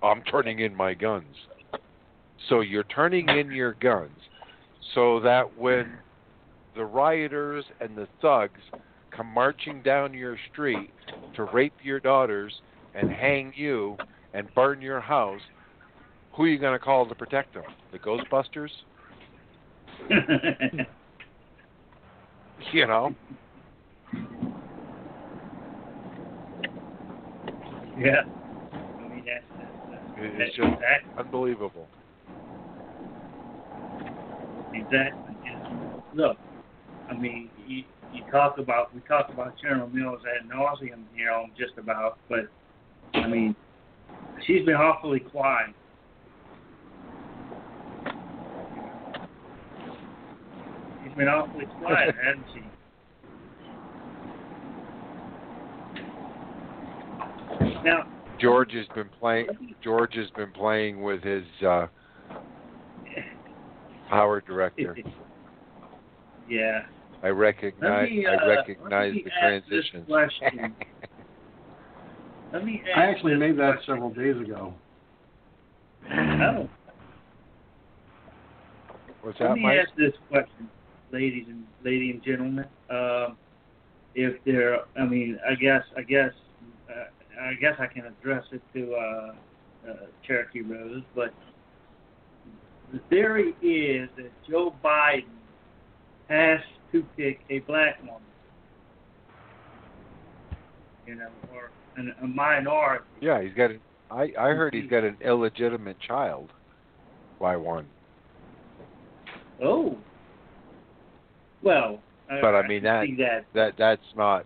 [0.02, 1.34] I'm turning in my guns.
[2.48, 4.18] So you're turning in your guns
[4.94, 5.92] so that when
[6.74, 8.60] the rioters and the thugs
[9.10, 10.90] come marching down your street
[11.36, 12.52] to rape your daughters
[12.94, 13.97] and hang you
[14.34, 15.40] and burn your house,
[16.35, 17.65] who are you going to call to protect them?
[17.93, 18.70] The Ghostbusters?
[22.73, 23.15] you know?
[27.99, 28.23] Yeah.
[28.73, 31.86] I mean, that's, that's, that's It's just exactly, unbelievable.
[34.75, 35.35] exactly.
[35.47, 36.39] And look,
[37.11, 41.47] I mean, you, you talk about, we talk about General Mills ad nauseum, you know,
[41.59, 42.49] just about, but,
[43.15, 43.55] I mean,
[44.47, 45.75] she's been awfully quiet.
[51.12, 52.60] She's been awfully quiet, hasn't she?
[57.84, 58.07] Now,
[58.41, 59.49] George has been playing.
[59.84, 61.89] George has been playing with his uh,
[64.10, 65.05] PowerDirector.
[66.49, 66.86] yeah.
[67.23, 68.08] I recognize.
[68.08, 70.08] me, I uh, recognize the ask transitions.
[72.55, 73.94] Let me I actually made that question.
[73.94, 74.73] several days ago.
[76.10, 76.68] Oh,
[79.20, 79.78] What's let that, me Mike?
[79.86, 80.68] ask this question,
[81.12, 82.65] ladies and ladies and gentlemen.
[82.91, 83.36] Um,
[84.15, 86.32] if there, I mean, I guess, I guess,
[86.91, 89.34] uh, I guess I can address it to uh,
[89.89, 89.94] uh,
[90.26, 91.32] Cherokee Rose, but
[92.92, 95.24] the theory is that Joe Biden
[96.28, 96.60] has
[96.92, 98.20] to pick a black woman,
[101.07, 103.05] you know, or an, a minority.
[103.20, 103.70] Yeah, he's got.
[103.70, 106.50] An, I I heard he's got an illegitimate child.
[107.41, 107.86] By one,
[109.62, 109.97] Oh,
[111.62, 114.44] well, but I can mean that that that that's not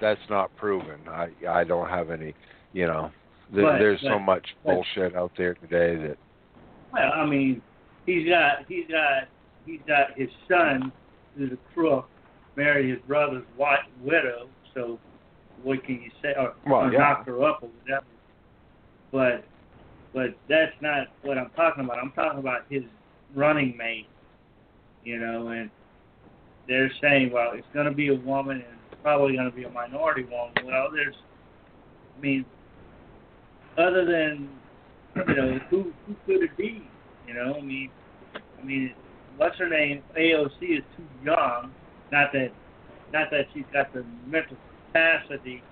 [0.00, 1.00] that's not proven.
[1.08, 2.34] I I don't have any.
[2.72, 3.10] You know,
[3.52, 6.16] th- But- there's so much but- bullshit out there today that
[6.92, 7.60] Well, I mean,
[8.06, 9.28] he's got he's got
[9.66, 10.92] he's got his son
[11.36, 12.08] who's a crook
[12.56, 14.48] married his brother's white widow.
[14.74, 14.98] So
[15.62, 16.32] what can you say?
[16.38, 16.98] Or, Well, or yeah.
[16.98, 18.06] knocked her up or whatever.
[19.10, 19.44] But
[20.12, 21.98] but that's not what I'm talking about.
[21.98, 22.82] I'm talking about his
[23.34, 24.06] running mate.
[25.04, 25.70] You know, and
[26.70, 29.64] they're saying, well, it's going to be a woman and it's probably going to be
[29.64, 30.54] a minority woman.
[30.64, 31.16] Well, there's,
[32.16, 32.44] I mean,
[33.76, 34.48] other than
[35.16, 36.88] you know, who who could it be?
[37.26, 37.90] You know, I mean,
[38.34, 38.94] I mean,
[39.36, 40.02] what's her name?
[40.16, 41.72] AOC is too young.
[42.12, 42.50] Not that,
[43.12, 45.62] not that she's got the mental capacity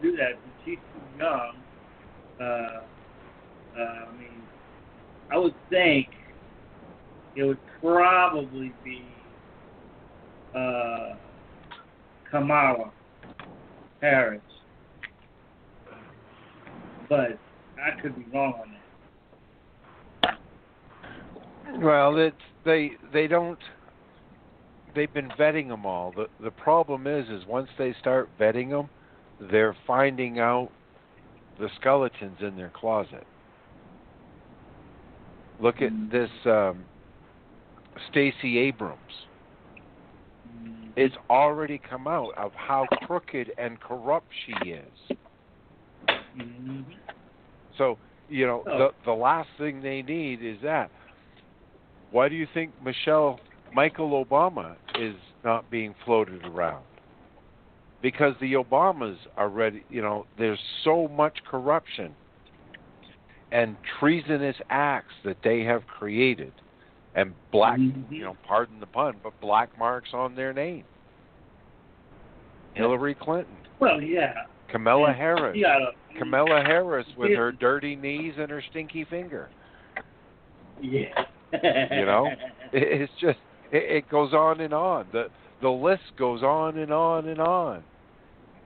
[0.00, 1.56] to do that, but she's too young.
[2.40, 4.42] Uh, uh, I mean,
[5.32, 6.08] I would think
[7.34, 9.02] it would probably be
[10.54, 11.14] uh,
[12.30, 12.90] Kamala
[14.00, 14.40] Harris,
[17.08, 17.38] but
[17.80, 18.70] I could be wrong on
[20.22, 20.38] that.
[21.80, 23.58] Well, it's they they don't.
[24.94, 26.12] They've been vetting them all.
[26.12, 28.88] the The problem is, is once they start vetting them,
[29.50, 30.70] they're finding out
[31.58, 33.26] the skeletons in their closet.
[35.60, 36.84] Look at this um,
[38.10, 38.98] Stacey Abrams.
[40.96, 45.16] It's already come out of how crooked and corrupt she is.
[46.36, 46.82] Mm-hmm.
[47.76, 47.98] So
[48.28, 48.78] you know Oh.
[48.78, 50.90] the the last thing they need is that.
[52.10, 53.40] Why do you think Michelle
[53.72, 56.84] Michael Obama is not being floated around?
[58.02, 59.82] Because the Obamas are ready.
[59.88, 62.14] You know, there's so much corruption
[63.50, 66.52] and treasonous acts that they have created,
[67.14, 67.78] and black.
[67.78, 68.10] Mhm.
[68.10, 70.84] You know, pardon the pun, but black marks on their name.
[72.74, 74.46] Hillary Clinton, Well, yeah.
[74.68, 75.58] Kamala And Harris.
[75.60, 77.36] Gotta, Kamala Harris with Yeah.
[77.36, 79.48] her dirty knees and her stinky finger.
[80.80, 81.24] Yeah.
[81.52, 82.28] You know?
[82.72, 83.38] It's just
[83.70, 85.06] it, it goes on and on.
[85.12, 85.30] The
[85.62, 87.84] the list goes on and on and on.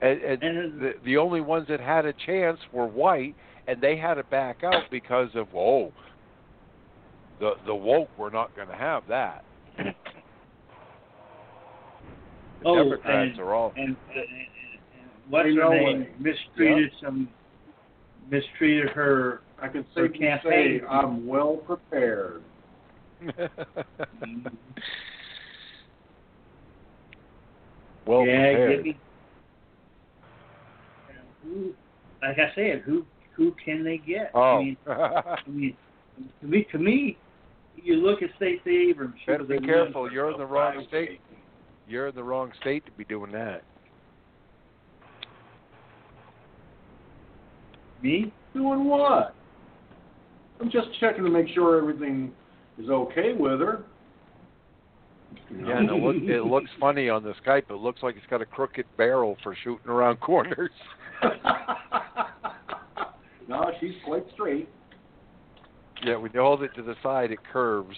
[0.01, 3.35] And, and And- the the only ones that had a chance were white,
[3.67, 5.93] and they had to back out because of oh,
[7.41, 9.44] the the woke were not going to have that.
[9.76, 9.94] The
[12.65, 16.00] Oh, Democrats and- are all and, uh, and, and what's her no name?
[16.00, 16.08] way.
[16.18, 17.28] Mistreated some.
[18.31, 19.41] Mistreated her.
[19.62, 20.81] I can For safely say.
[20.89, 22.42] I'm well prepared.
[28.07, 28.76] well yeah, prepared.
[28.76, 28.99] give me.
[31.44, 31.73] Who,
[32.23, 33.05] like I said, who
[33.36, 34.31] who can they get?
[34.34, 34.57] Oh.
[34.58, 35.76] I mean, I mean,
[36.41, 37.17] to me, to me,
[37.84, 39.15] you look at Stacey Abrams.
[39.26, 40.10] Better be careful.
[40.10, 41.20] You're in the wrong state.
[41.89, 43.62] You're in the wrong state to be doing that.
[48.02, 48.32] Me?
[48.55, 49.34] Doing what?
[50.60, 52.32] I'm just checking to make sure everything
[52.78, 53.84] is okay with her.
[55.50, 57.70] Yeah, it, look, it looks funny on the Skype.
[57.70, 60.70] It looks like it's got a crooked barrel for shooting around corners.
[63.48, 64.68] no, she's quite straight.
[66.05, 67.97] Yeah, when you hold it to the side, it curves.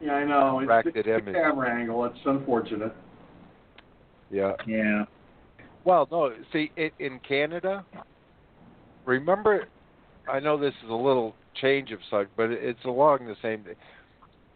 [0.00, 0.60] Yeah, I know.
[0.60, 1.34] It's Racked the, the image.
[1.34, 2.04] camera angle.
[2.04, 2.94] It's unfortunate.
[4.30, 4.52] Yeah.
[4.66, 5.04] Yeah.
[5.84, 6.34] Well, no.
[6.52, 7.84] See, it, in Canada,
[9.04, 9.66] remember,
[10.30, 13.64] I know this is a little change of subject, but it's along the same.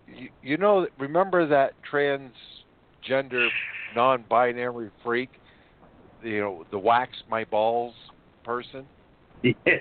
[0.07, 3.49] You, you know, remember that transgender,
[3.95, 5.31] non-binary freak,
[6.23, 7.95] you know, the wax my balls
[8.45, 8.87] person.
[9.43, 9.75] Yeah.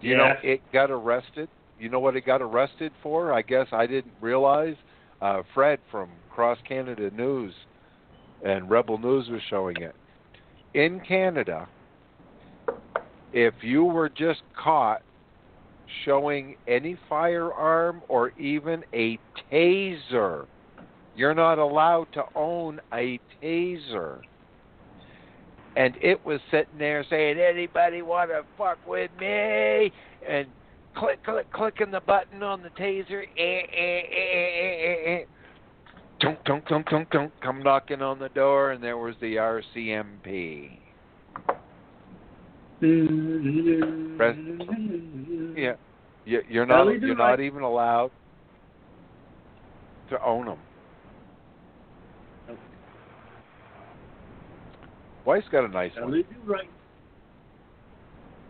[0.00, 1.48] You know, it got arrested.
[1.78, 3.32] You know what it got arrested for?
[3.32, 4.76] I guess I didn't realize.
[5.20, 7.54] Uh, Fred from Cross Canada News
[8.44, 9.94] and Rebel News was showing it.
[10.74, 11.68] In Canada,
[13.32, 15.02] if you were just caught
[16.04, 19.18] showing any firearm or even a
[19.50, 20.46] taser,
[21.14, 24.20] you're not allowed to own a taser.
[25.76, 29.92] And it was sitting there saying, "Anybody want to fuck with me?"
[30.28, 30.46] And
[30.94, 33.22] click, click, clicking the button on the taser.
[33.36, 35.24] Eh, eh, eh, eh, eh, eh.
[36.20, 37.32] Dunk, dunk, dunk, dunk, dunk.
[37.40, 40.78] Come knocking on the door, and there was the RCMP.
[44.16, 44.36] Press-
[45.56, 45.74] Yeah,
[46.24, 46.84] you, you're not.
[46.84, 48.10] Well, they do You're not even allowed
[50.10, 50.58] to own them.
[55.24, 56.24] Wife's got a nice one.
[56.46, 56.68] right.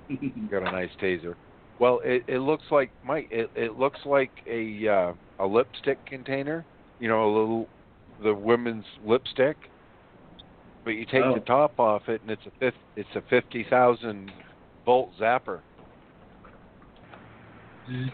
[0.50, 1.34] Got a nice taser.
[1.78, 3.28] Well, it it looks like Mike.
[3.30, 6.64] It it looks like a uh, a lipstick container.
[7.00, 7.68] You know, a little
[8.22, 9.56] the women's lipstick.
[10.84, 11.34] But you take Oh.
[11.34, 14.30] the top off it, and it's a fif- it's a fifty thousand
[14.84, 15.60] volt zapper.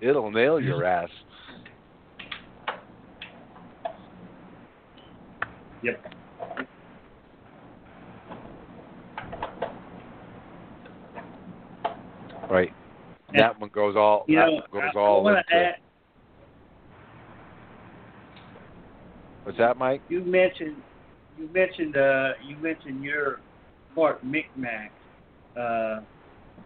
[0.00, 1.10] It'll nail your ass.
[5.82, 6.14] Yep.
[12.50, 12.72] Right.
[13.32, 13.48] Yeah.
[13.48, 14.24] That one goes all.
[14.28, 15.54] You that know, one goes I, all I into.
[15.54, 15.74] add.
[19.44, 20.00] What's that, Mike?
[20.08, 20.76] You mentioned,
[21.38, 23.40] you mentioned, uh, you mentioned your
[23.94, 24.90] part Micmac,
[25.56, 26.00] uh,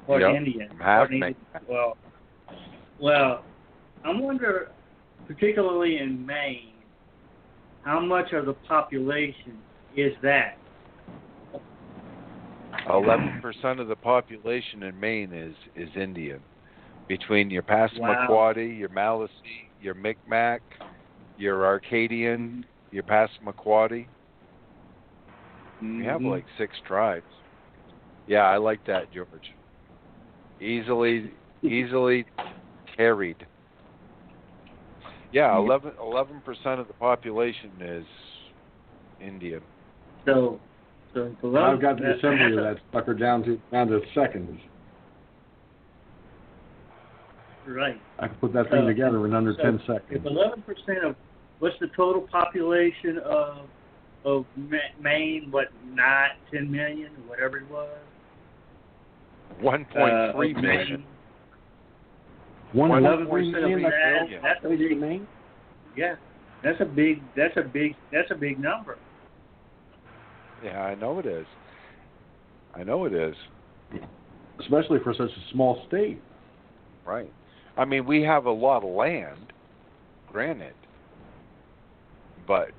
[0.07, 0.69] part Yep, Indian.
[0.79, 1.37] Half part Indian.
[1.69, 1.97] Well,
[3.01, 3.45] well,
[4.05, 4.71] I wonder,
[5.27, 6.73] particularly in Maine,
[7.83, 9.59] how much of the population
[9.97, 10.59] is that?
[12.87, 16.43] Eleven percent of the population in Maine is is Indian.
[17.09, 20.61] Between your Passamaquoddy, your Maliseet, your Micmac,
[21.37, 24.09] your Arcadian, your Passamaquoddy.
[25.81, 26.31] We have Mhm.
[26.31, 27.27] like six tribes.
[28.27, 29.55] Yeah, I like that, George.
[30.61, 31.33] Easily,
[31.63, 32.27] easily
[32.97, 33.47] carried.
[35.31, 38.07] Yeah, 11 percent of the population is
[39.21, 39.63] Indian.
[40.25, 40.61] So,
[41.15, 44.61] so below, I've got the assembly of that sucker down to down to seconds.
[47.67, 48.01] Right.
[48.19, 49.81] I can put that thing So- together in under so ten
[50.11, 51.17] If eleven percent of
[51.59, 53.69] what's the total population of
[54.25, 54.45] of
[55.01, 55.49] Maine?
[55.51, 57.89] What not 10 million, whatever it was.
[59.61, 60.91] One uh, point three of million.
[60.91, 61.05] Maine?
[62.73, 65.23] One Well, eleven 11% of like that, that's a big,
[65.97, 66.17] yeah,
[66.63, 68.99] that's a big, that's a big, that's a big number.
[70.65, 71.47] Yeah, I know it is.
[72.75, 73.35] I know it is.
[74.61, 76.21] especially for such a small state.
[77.07, 77.31] Right.
[77.77, 79.53] I mean, we have a lot of land,
[80.33, 80.75] granted,
[82.47, 82.71] but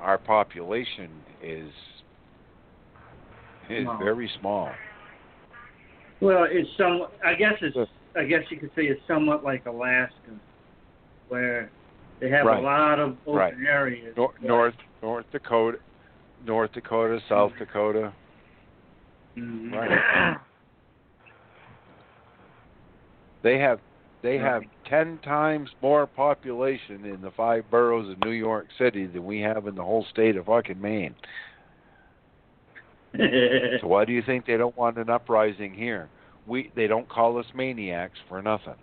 [0.00, 1.10] our population
[1.42, 1.70] is
[3.70, 3.98] is Small.
[3.98, 4.70] very small.
[6.20, 7.06] Well, it's some.
[7.24, 7.76] I guess it's.
[8.14, 10.12] I guess you could say it's somewhat like Alaska,
[11.28, 11.70] where
[12.20, 12.58] they have Right.
[12.58, 13.54] a lot of open Right.
[13.66, 14.14] areas.
[14.16, 15.78] Nor- North North Dakota,
[16.44, 18.12] North Dakota, South Dakota.
[19.36, 19.72] Mhm.
[19.72, 20.36] Right.
[23.42, 23.80] They have
[24.22, 29.24] they have ten times more population in the five boroughs of New York City than
[29.24, 31.14] we have in the whole state of fucking Maine.
[33.16, 36.08] So why do you think they don't want an uprising here?
[36.46, 38.74] We they don't call us maniacs for nothing.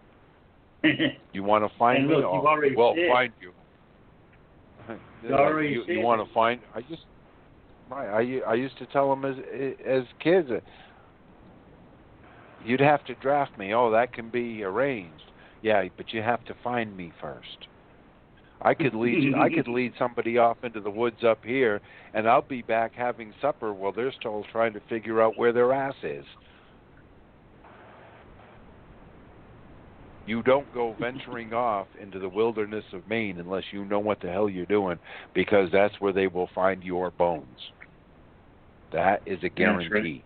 [1.34, 2.16] You want to find me?
[2.16, 3.52] look, Oh, already we'll said- find you.
[5.24, 6.62] You, you want to find?
[6.74, 7.04] I just
[7.90, 8.42] Right.
[8.48, 9.36] I used to tell them as
[9.86, 10.60] as kids, uh,
[12.64, 13.74] you'd have to draft me.
[13.74, 15.24] Oh, that can be arranged.
[15.62, 17.68] Yeah, but you have to find me first.
[18.62, 21.82] I could lead you, I could lead somebody off into the woods up here,
[22.14, 25.74] and I'll be back having supper while they're still trying to figure out where their
[25.74, 26.26] ass is.
[30.28, 34.30] You don't go venturing off into the wilderness of Maine unless you know what the
[34.30, 35.00] hell you're doing,
[35.34, 37.58] because that's where they will find your bones.
[38.92, 40.24] That is a guarantee.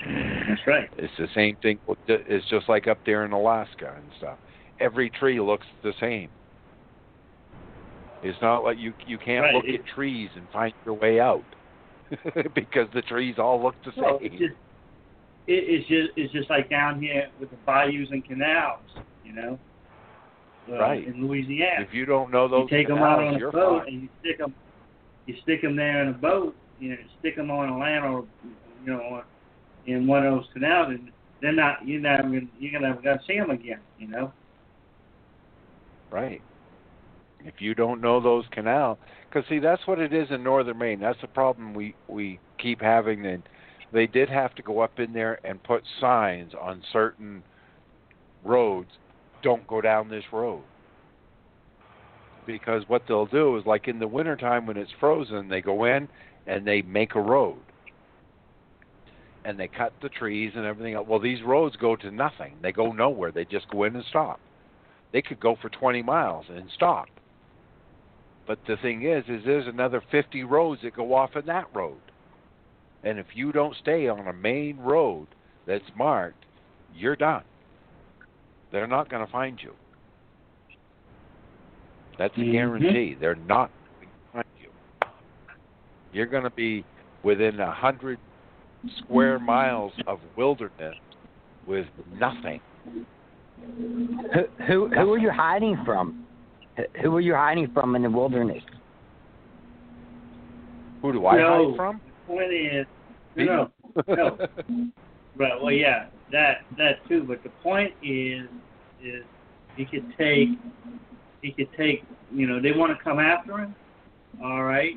[0.00, 0.88] That's right.
[0.98, 1.78] It's the same thing.
[2.08, 4.38] It's just like up there in Alaska and stuff.
[4.80, 6.28] Every tree looks the same.
[8.22, 9.54] It's not like you you can't Right.
[9.54, 11.44] look It- at trees and find your way out
[12.54, 14.26] because the trees all look the Well, same.
[14.32, 14.54] it's just
[15.46, 18.80] it, it's just it's just like down here with the bayous and canals,
[19.24, 19.58] you know,
[20.72, 21.06] uh, Right.
[21.06, 21.82] in Louisiana.
[21.86, 23.92] if you don't know those you take them out on a boat fine.
[23.92, 24.54] and you stick them,
[25.26, 28.24] you stick them there in a boat, you know, stick them on a land or
[28.84, 29.22] you know,
[29.86, 32.24] in one of those canals, and they're not you're not
[32.58, 34.32] you're never gonna see them again, you know.
[36.10, 36.40] Right.
[37.40, 41.00] If you don't know those canal, because see that's what it is in northern Maine.
[41.00, 43.26] That's the problem we we keep having.
[43.26, 43.42] And
[43.92, 47.42] they did have to go up in there and put signs on certain
[48.44, 48.90] roads.
[49.42, 50.62] Don't go down this road.
[52.46, 56.08] Because what they'll do is like in the wintertime when it's frozen, they go in
[56.46, 57.58] and they make a road.
[59.44, 61.06] And they cut the trees and everything else.
[61.08, 62.54] Well, these roads go to nothing.
[62.62, 63.30] They go nowhere.
[63.30, 64.40] They just go in and stop
[65.14, 67.06] they could go for 20 miles and stop.
[68.48, 72.00] But the thing is, is there's another 50 roads that go off in that road.
[73.04, 75.28] And if you don't stay on a main road
[75.66, 76.44] that's marked,
[76.96, 77.44] you're done.
[78.72, 79.74] They're not going to find you.
[82.18, 82.52] That's a Mhm.
[82.52, 83.14] guarantee.
[83.14, 83.70] They're not
[84.00, 84.70] behind you.
[86.12, 86.84] You're going to be
[87.22, 88.18] within a hundred
[88.98, 90.96] square miles of wilderness
[91.66, 91.86] with
[92.18, 92.60] nothing.
[94.34, 96.26] Who who who are you hiding from?
[96.76, 98.62] Who- Who are you hiding from in the wilderness?
[101.02, 101.68] Who do I No.
[101.70, 102.00] hide from?
[102.04, 102.86] The point is,
[103.36, 103.70] no,
[104.08, 104.36] no.
[105.36, 105.60] Right.
[105.62, 107.24] Well, yeah, that that too.
[107.24, 108.48] But the point is,
[109.02, 109.24] is
[109.76, 110.50] you could take,
[111.44, 112.02] he could take.
[112.32, 113.74] You know, they want to come after him.
[114.42, 114.94] All right,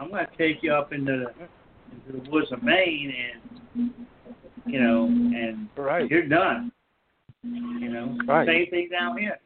[0.00, 1.34] I'm going to take you up into the
[2.10, 3.12] into the woods of Maine,
[3.74, 3.90] and
[4.66, 6.08] you know, and Right.
[6.10, 6.70] you're done.
[7.42, 8.46] You know, Right.
[8.46, 9.38] same thing down here.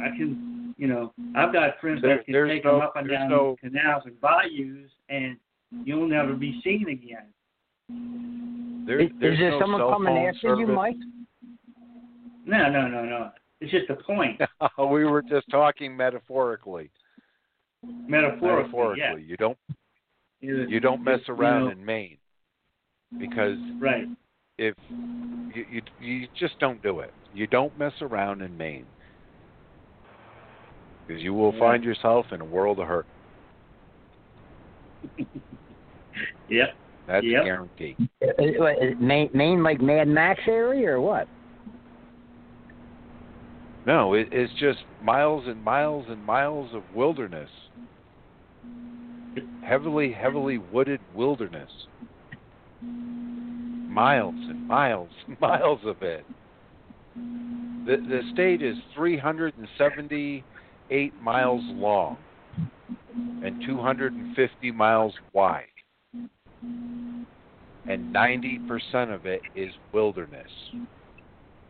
[0.00, 3.08] I can, you know, I've got friends There- that can take no- them up and
[3.08, 5.36] down no- canals and bayous, and
[5.84, 7.26] you'll never be seen again.
[8.86, 10.66] There, Is, there's is there no someone coming phone after you.
[10.68, 10.96] Mike?
[12.46, 13.30] No, no, no, no.
[13.60, 14.40] It's just a point,
[14.78, 16.90] we were just talking metaphorically.
[18.08, 18.60] metaphorically.
[18.62, 19.58] Metaphorically, you don't
[20.40, 20.64] Yeah.
[20.68, 22.18] you don't mess You around know, in Maine
[23.18, 24.08] because Right.
[24.58, 24.74] if
[25.54, 27.14] you, you you just don't do it.
[27.32, 28.86] You don't mess around in Maine
[31.06, 31.60] because you will Yeah.
[31.60, 33.06] find yourself in a world of hurt.
[36.48, 36.76] Yep.
[37.06, 37.42] That's Yep.
[37.42, 37.96] a guarantee.
[38.22, 41.28] Uh, uh, Maine, Maine, like Mad Max area, or what?
[43.86, 47.50] No, it, it's just miles and miles and miles of wilderness.
[49.62, 51.70] Heavily, heavily wooded wilderness.
[52.80, 56.24] Miles and miles and miles of it.
[57.14, 62.16] The the state is 378 miles long
[63.44, 65.66] and 250 miles wide.
[67.86, 70.50] And 90% of it is wilderness.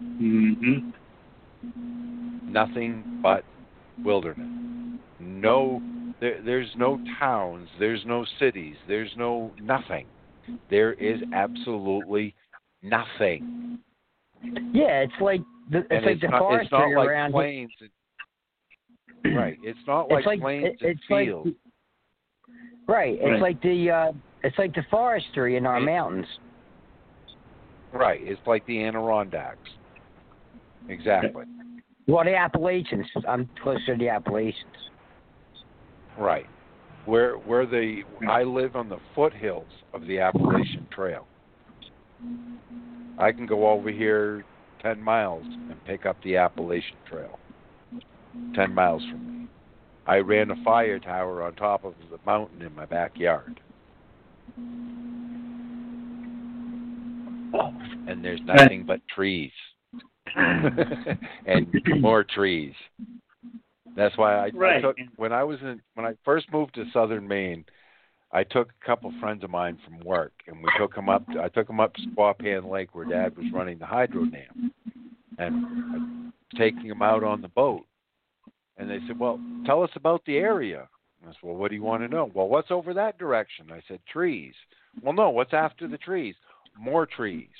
[0.02, 0.90] Mm-hmm.
[2.44, 3.44] Nothing but
[4.04, 4.48] wilderness.
[5.20, 5.80] No,
[6.20, 10.06] there, there's no towns, there's no cities, there's no nothing.
[10.70, 12.34] There is absolutely
[12.82, 13.78] nothing.
[14.72, 17.32] Yeah, it's like the, it's and like it's the not, it's forestry not like around.
[17.32, 17.72] plains.
[19.24, 21.50] And, right, it's not It's like, like- plains it- and it's like- fields.
[22.86, 23.40] Right, it's Right.
[23.40, 24.12] like the uh,
[24.42, 26.26] it's like the forestry in our It- mountains.
[27.94, 29.70] right, it's like the Adirondacks.
[30.88, 31.44] Exactly.
[32.06, 33.06] Well, the Appalachians.
[33.26, 34.90] I'm closer to the Appalachians.
[36.18, 36.46] Right.
[37.06, 41.26] Where where the I live on the foothills of the Appalachian Trail.
[43.18, 44.44] I can go over here
[44.82, 47.38] ten miles and pick up the Appalachian Trail.
[48.54, 49.48] Ten miles from me.
[50.06, 53.60] I ran a fire tower on top of the mountain in my backyard.
[58.06, 59.52] And there's nothing but trees.
[60.36, 61.66] and
[62.00, 62.74] more trees.
[63.96, 67.28] That's why I, I took when I was in when I first moved to southern
[67.28, 67.64] Maine.
[68.32, 71.24] I took a couple friends of mine from work, and we took them up.
[71.40, 74.72] I took them up to Squapan Lake, where Dad was running the hydro dam,
[75.38, 77.86] and taking them out on the boat.
[78.76, 80.88] And they said, "Well, tell us about the area."
[81.20, 83.70] And I said, "Well, what do you want to know?" "Well, what's over that direction?"
[83.70, 84.54] I said, "Trees."
[85.00, 85.30] "Well, no.
[85.30, 86.34] What's after the trees?"
[86.76, 87.50] "More trees."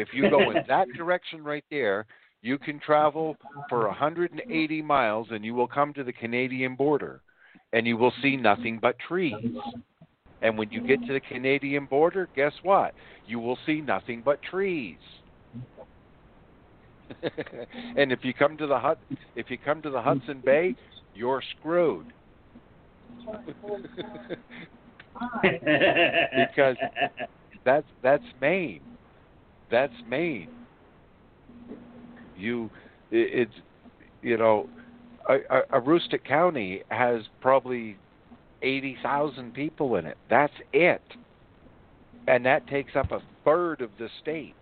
[0.00, 2.06] If you go in that direction right there,
[2.42, 3.36] you can travel
[3.68, 7.20] for 180 miles and you will come to the Canadian border
[7.72, 9.34] and you will see nothing but trees.
[10.42, 12.94] And when you get to the Canadian border, guess what?
[13.26, 14.98] You will see nothing but trees.
[17.96, 18.98] and if you come to the Hut
[19.34, 20.74] if you come to the Hudson Bay,
[21.14, 22.06] you're screwed.
[25.42, 26.76] Because
[27.64, 28.80] that's that's Maine.
[29.70, 30.48] That's Maine.
[32.36, 32.70] You,
[33.10, 33.54] it, it's,
[34.22, 34.68] you know,
[35.28, 37.96] a, a, Aroostook County has probably
[38.62, 40.16] eighty thousand people in it.
[40.28, 41.02] That's it,
[42.26, 44.54] and that takes up a third of the state.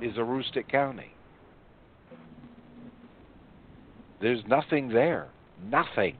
[0.00, 1.12] Is Aroostook County.
[4.20, 5.28] There's nothing there.
[5.64, 6.16] Nothing.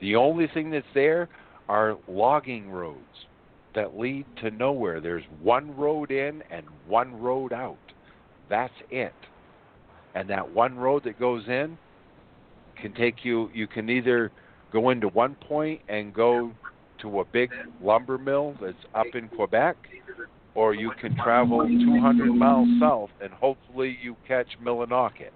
[0.00, 1.28] The only thing that's there
[1.68, 3.26] are logging roads
[3.78, 5.00] that lead to nowhere.
[5.00, 7.78] There's one road in and one road out.
[8.50, 9.14] That's it.
[10.16, 11.78] And that one road that goes in
[12.80, 14.32] can take you, you can either
[14.72, 16.50] go into one point and go
[17.02, 17.50] to a big
[17.80, 19.76] lumber mill that's up in Quebec,
[20.56, 25.30] or you can travel 200 miles south and hopefully you catch Millinocket.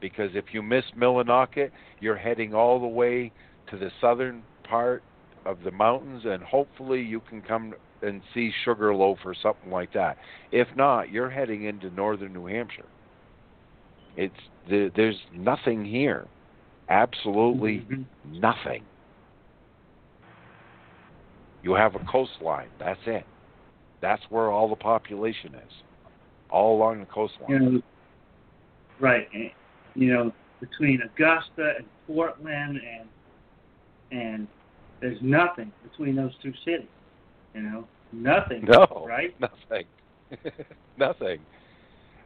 [0.00, 3.30] Because if you miss Millinocket, you're heading all the way
[3.70, 5.04] to the southern part
[5.46, 7.74] of the mountains, and hopefully you can come
[8.04, 10.18] and see Sugarloaf or something like that.
[10.52, 12.86] If not, you're heading into northern New Hampshire.
[14.16, 14.34] It's
[14.68, 16.26] there, there's nothing here,
[16.88, 18.40] absolutely mm-hmm.
[18.40, 18.84] nothing.
[21.62, 22.68] You have a coastline.
[22.78, 23.24] That's it.
[24.00, 25.72] That's where all the population is,
[26.50, 27.50] all along the coastline.
[27.50, 27.82] you know,
[29.00, 29.26] right?
[29.94, 33.08] You know, between Augusta and Portland and
[34.10, 34.46] and
[35.00, 36.86] there's nothing between those two cities.
[37.54, 38.64] You know, nothing.
[38.64, 39.34] No, right?
[39.40, 39.86] Nothing.
[40.98, 41.40] nothing.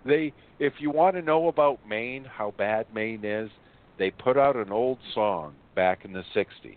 [0.05, 3.51] They, if you want to know about Maine, how bad Maine is,
[3.99, 6.77] they put out an old song back in the '60s,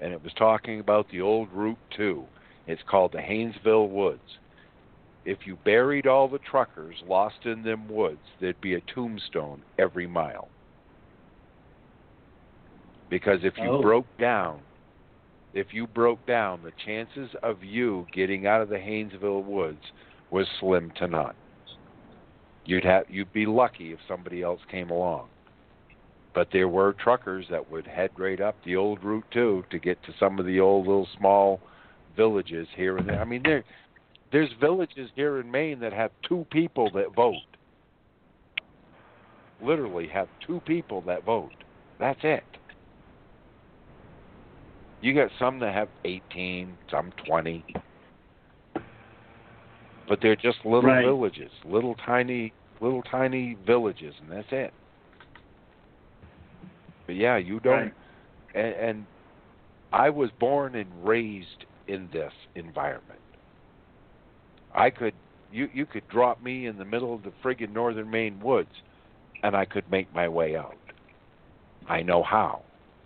[0.00, 2.24] and it was talking about the old Route Two.
[2.66, 4.20] It's called the Haynesville Woods.
[5.24, 10.06] If you buried all the truckers lost in them woods, there'd be a tombstone every
[10.06, 10.48] mile.
[13.10, 13.82] Because if you Oh.
[13.82, 14.60] broke down,
[15.52, 19.82] if you broke down, the chances of you getting out of the Haynesville woods
[20.30, 21.34] was slim to none.
[22.64, 25.28] You'd have you'd be lucky if somebody else came along.
[26.34, 30.00] But there were truckers that would head right up the old route two to get
[30.04, 31.60] to some of the old little small
[32.16, 33.20] villages here and there.
[33.20, 33.64] I mean there
[34.30, 37.34] there's villages here in Maine that have two people that vote.
[39.60, 41.50] Literally have two people that vote.
[41.98, 42.44] That's it.
[45.00, 47.64] You got some that have 18, some 20.
[50.06, 51.04] But they're just little Right.
[51.04, 54.72] villages, little tiny little tiny villages and that's it.
[57.06, 57.94] But yeah, you don't Right.
[58.54, 59.06] and, and
[59.92, 63.20] I was born and raised in this environment.
[64.74, 65.14] I could
[65.50, 68.72] you you could drop me in the middle of the friggin' northern Maine woods
[69.42, 70.78] and I could make my way out.
[71.86, 72.64] I know how.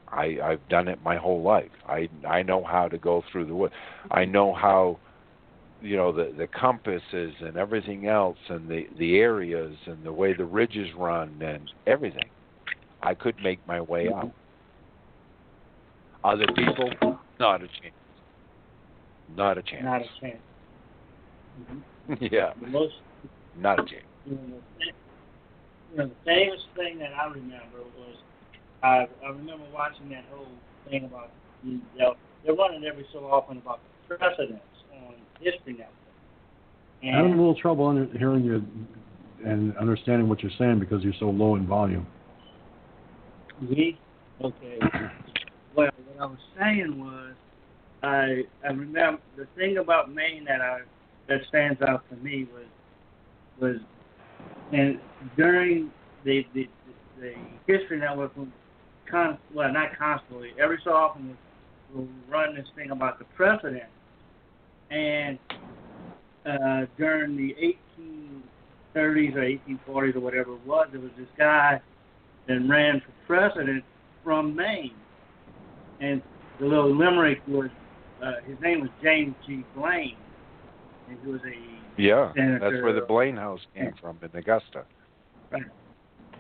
[0.09, 1.71] I I've done it my whole life.
[1.89, 3.75] I I know how to go through the woods.
[4.11, 4.33] I mm-hmm.
[4.33, 4.99] know how
[5.81, 10.33] you know the the compasses and everything else and the the areas and the way
[10.35, 12.29] the ridges run and everything.
[13.03, 14.29] I could make my way mm-hmm.
[14.29, 14.33] out.
[16.25, 16.91] Other people,
[17.39, 17.95] not a chance.
[19.37, 19.85] Not a chance.
[19.85, 20.43] Not a chance.
[21.61, 22.15] Mm-hmm.
[22.35, 22.95] yeah, The most,
[23.59, 24.05] not a chance.
[24.27, 24.85] you know, the,
[25.93, 28.17] you know, the famous thing that I remember was
[28.85, 30.47] I I remember watching that whole
[30.89, 31.31] thing about
[31.65, 32.15] you know,
[32.45, 35.89] they're running every so often about the precedents on History Network.
[37.03, 38.63] I'm having a little trouble under, hearing you
[39.45, 42.07] and understanding what you're saying because you're so low in volume.
[43.61, 43.99] we
[44.43, 44.79] okay.
[45.77, 47.35] Well, what I was saying was,
[48.05, 50.81] I I remember the thing about Maine that I
[51.29, 52.67] that stands out to me was
[53.61, 53.77] was
[54.73, 55.01] and
[55.37, 55.91] during
[56.25, 56.69] the the
[57.21, 57.35] the
[57.67, 58.37] history network
[59.15, 61.37] con well not constantly every so often
[61.95, 63.85] will run this thing about the president
[64.91, 65.39] and
[66.47, 67.55] uh during the
[68.97, 71.81] 1830s or 1840s or whatever it was there was this guy
[72.49, 73.85] and ran for president
[74.23, 74.95] from Maine.
[76.01, 76.23] And
[76.59, 77.71] the little limerick was
[78.23, 79.65] uh, his name was James G.
[79.77, 80.17] Blaine,
[81.09, 82.59] and he was a Yeah, senator.
[82.59, 84.85] that's where the Blaine House came from in Augusta.
[85.51, 85.63] right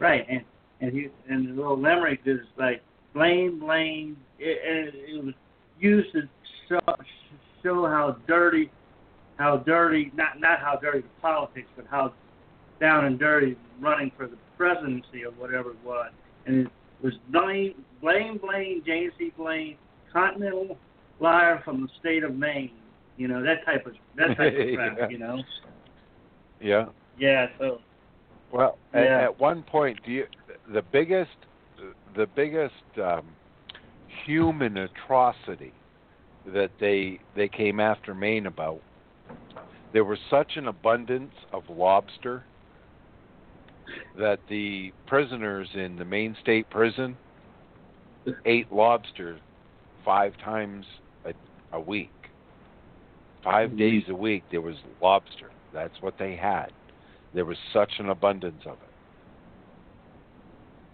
[0.01, 0.43] Right, and
[0.85, 2.83] and he and the little limerick is like
[3.13, 4.17] blame, blame.
[4.39, 5.35] It, it, it was
[5.79, 6.23] used to
[6.69, 6.81] show,
[7.63, 8.71] show how dirty,
[9.39, 12.13] how dirty, not not how dirty the politics, but how
[12.81, 16.11] down and dirty running for the presidency of whatever it was.
[16.47, 16.73] And it
[17.03, 19.33] was blame, blame, blame, James G.
[19.37, 19.77] Blaine,
[20.13, 20.77] continental
[21.21, 22.73] liar from the state of Maine.
[23.17, 24.99] You know that type of that type of crap.
[24.99, 25.09] Yeah.
[25.09, 25.43] You know.
[26.61, 26.87] Yeah.
[27.19, 27.47] Yeah.
[27.59, 27.81] So.
[28.53, 30.27] Well, at, at one point, do you,
[30.73, 31.31] the biggest,
[32.17, 33.25] the biggest um,
[34.25, 35.73] human atrocity
[36.47, 38.81] that they they came after Maine about,
[39.93, 42.44] there was such an abundance of lobster
[44.18, 47.17] that the prisoners in the Maine State Prison
[48.47, 49.39] ate lobster
[50.05, 50.86] five times
[51.25, 51.33] a,
[51.73, 52.10] a week.
[53.43, 55.51] 5 days a week there was lobster.
[55.73, 56.73] That's what they had.
[57.34, 58.78] There was such an abundance of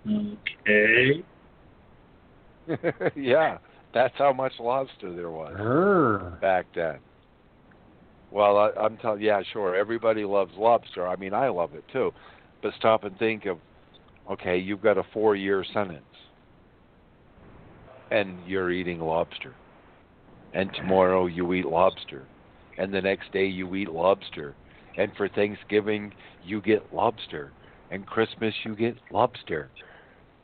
[0.06, 1.22] Okay.
[3.16, 3.58] yeah,
[3.92, 5.54] that's how much lobster there was
[6.40, 6.98] back then.
[8.30, 9.74] Well, I, I'm telling, yeah, sure.
[9.74, 11.06] Everybody loves lobster.
[11.06, 12.12] I mean, I love it too.
[12.62, 13.58] But stop and think of,
[14.30, 16.04] okay, you've got a four-year sentence,
[18.10, 19.54] and you're eating lobster,
[20.54, 22.22] and tomorrow you eat lobster,
[22.78, 24.54] and the next day you eat lobster,
[24.96, 26.12] and for Thanksgiving
[26.44, 27.52] you get lobster,
[27.90, 29.70] and Christmas you get lobster,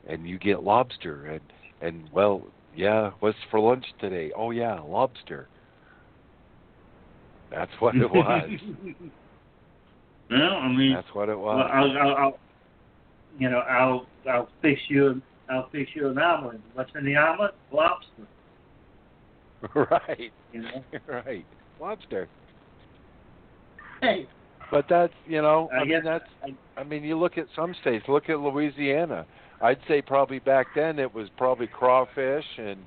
[0.07, 1.41] and you get lobster, and
[1.81, 2.43] and well,
[2.75, 4.31] yeah, what's for lunch today?
[4.35, 5.47] Oh yeah, lobster.
[7.51, 8.49] That's what it was.
[10.29, 11.71] well, I mean, That's what it well, was.
[11.73, 12.37] I'll, I'll, I'll,
[13.39, 16.59] you know, I'll, I'll fix you, I'll fix you an omelet.
[16.73, 17.55] What's in the omelet?
[17.71, 18.27] Lobster.
[19.89, 20.31] right.
[20.51, 20.83] You know.
[21.07, 21.45] right.
[21.79, 22.27] Lobster.
[24.01, 24.27] Hey.
[24.69, 27.45] But that's you know, I I, mean guess that's I- I mean you look at
[27.55, 29.25] some states, look at Louisiana.
[29.61, 32.77] I'd say probably back then it was probably crawfish and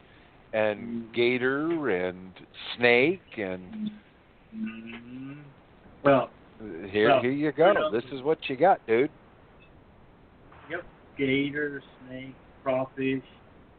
[0.52, 2.32] and gator and
[2.76, 3.90] snake and
[4.54, 5.42] Mm,
[6.02, 6.28] well,
[6.90, 7.68] here Well, here you go.
[7.68, 9.10] you know- this is what you got, dude.
[10.68, 10.84] yep.
[11.16, 12.34] Gator, snake,
[12.64, 13.22] crawfish,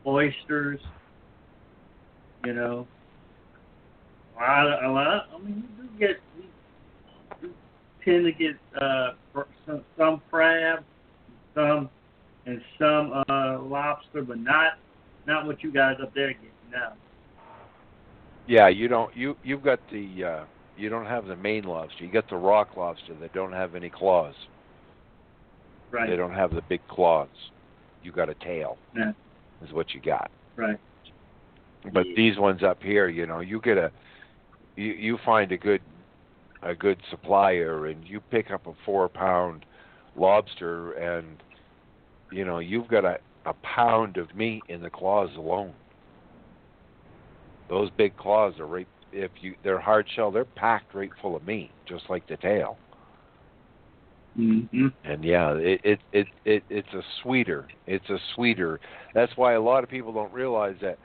[0.06, 0.80] oysters.
[2.46, 2.88] You know.
[4.38, 5.30] A lot, a lot.
[5.36, 7.54] I mean, you do get, you do
[8.06, 9.12] tend to get uh,
[9.66, 10.84] some, some crab,
[11.54, 11.90] some,
[12.52, 14.74] and some uh, lobster, but not,
[15.26, 16.94] not what you guys up there get now.
[18.48, 20.44] Yeah, you don't you you've got the uh
[20.76, 22.04] you don't have the Maine lobster.
[22.04, 24.34] You got the rock lobster that don't have any claws.
[25.92, 26.10] Right.
[26.10, 27.30] They don't have the big claws.
[28.04, 28.78] You got a tail.
[28.96, 29.12] Yeah.
[29.64, 30.32] Is what you got.
[30.56, 30.78] Right.
[31.94, 32.14] But Yeah.
[32.16, 33.92] these ones up here, you know, you get a
[34.76, 35.82] you you find a good
[36.64, 39.66] a good supplier and you pick up a 4 pound
[40.16, 41.42] lobster and
[42.32, 45.74] you know, you've got a a pound of meat in the claws alone.
[47.70, 51.46] Those big claws are right if you they're hard shell, they're packed right full of
[51.46, 52.78] meat, just like the tail.
[54.38, 54.88] Mm-hmm.
[55.04, 57.68] And yeah, it it it, it it's a sweeter.
[57.88, 58.80] It's a sweeter.
[59.14, 60.98] That's why a lot of people don't realize that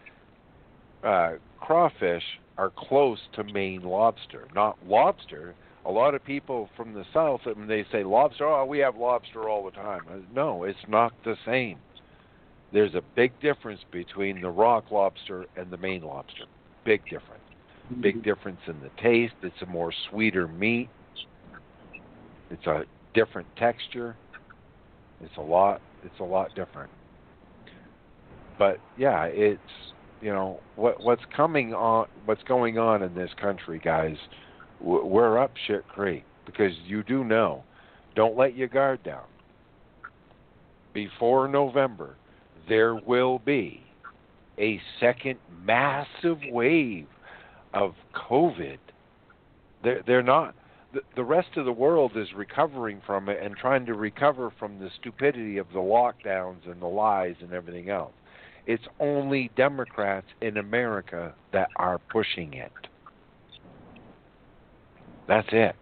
[1.02, 2.22] uh crawfish
[2.58, 5.54] are close to Maine lobster, not lobster.
[5.86, 9.48] A lot of people from the south, when they say lobster, oh, we have lobster
[9.48, 10.02] all the time.
[10.10, 11.78] Uh, No, it's not the same.
[12.72, 16.44] There's a big difference between the rock lobster and the Maine lobster.
[16.84, 17.42] Big difference.
[18.00, 19.34] Big difference in the taste.
[19.42, 20.88] It's a more sweeter meat.
[22.50, 22.82] It's a
[23.14, 24.16] different texture.
[25.20, 25.80] It's a lot.
[26.04, 26.90] It's a lot different.
[28.58, 29.60] But yeah, it's
[30.20, 32.08] you know what what's coming on.
[32.24, 34.16] What's going on in this country, guys?
[34.80, 37.64] We're up shit creek because you do know.
[38.14, 39.24] Don't let your guard down.
[40.92, 42.16] Before November,
[42.68, 43.82] there will be
[44.58, 47.06] a second massive wave
[47.74, 48.78] of COVID.
[49.84, 50.54] They're, they're not.
[50.94, 54.78] The, the rest of the world is recovering from it and trying to recover from
[54.78, 58.12] the stupidity of the lockdowns and the lies and everything else.
[58.66, 62.72] It's only Democrats in America that are pushing it.
[65.26, 65.74] That's it.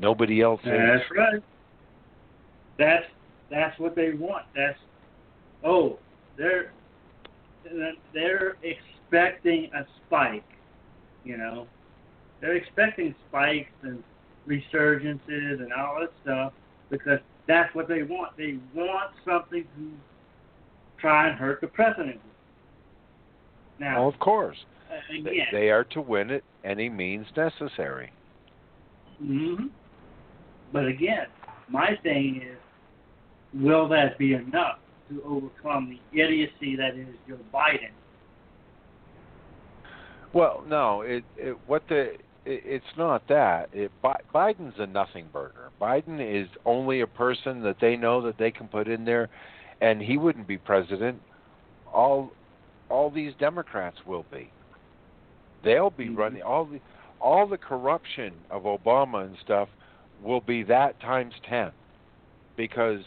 [0.00, 0.70] Nobody else is.
[0.70, 1.42] That's right.
[2.78, 3.04] That's
[3.50, 4.44] that's what they want.
[4.54, 4.78] That's
[5.64, 5.98] oh,
[6.36, 6.72] they're
[8.14, 10.44] they're expecting a spike.
[11.24, 11.66] You know,
[12.40, 14.02] they're expecting spikes and
[14.46, 16.52] resurgences and all that stuff
[16.90, 17.18] because
[17.48, 18.36] That's what they want.
[18.36, 19.90] They want something to
[21.00, 22.20] try and hurt the president.
[23.80, 24.58] Now, Well, of course.
[24.90, 28.12] Uh, They, again, they are to win at any means necessary.
[29.22, 29.66] Mm-hmm.
[30.72, 31.26] But again,
[31.68, 37.90] my thing is, will that be enough to overcome the idiocy that is Joe Biden?
[40.32, 42.12] Well, no, it, it what the
[42.44, 43.70] it, it's not that.
[43.72, 45.70] It, Bi- Biden's a nothing burger.
[45.80, 49.30] Biden is only a person that they know that they can put in there,
[49.80, 51.20] and he wouldn't be president.
[51.92, 52.30] All
[52.90, 54.50] all these Democrats will be.
[55.64, 56.16] They'll be mm-hmm.
[56.16, 56.80] running all the
[57.20, 59.68] all the corruption of Obama and stuff
[60.22, 61.72] will be that times ten,
[62.56, 63.00] because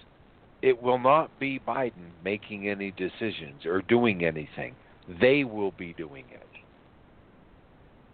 [0.62, 4.76] it will not be Biden making any decisions or doing anything.
[5.20, 6.46] They will be doing it.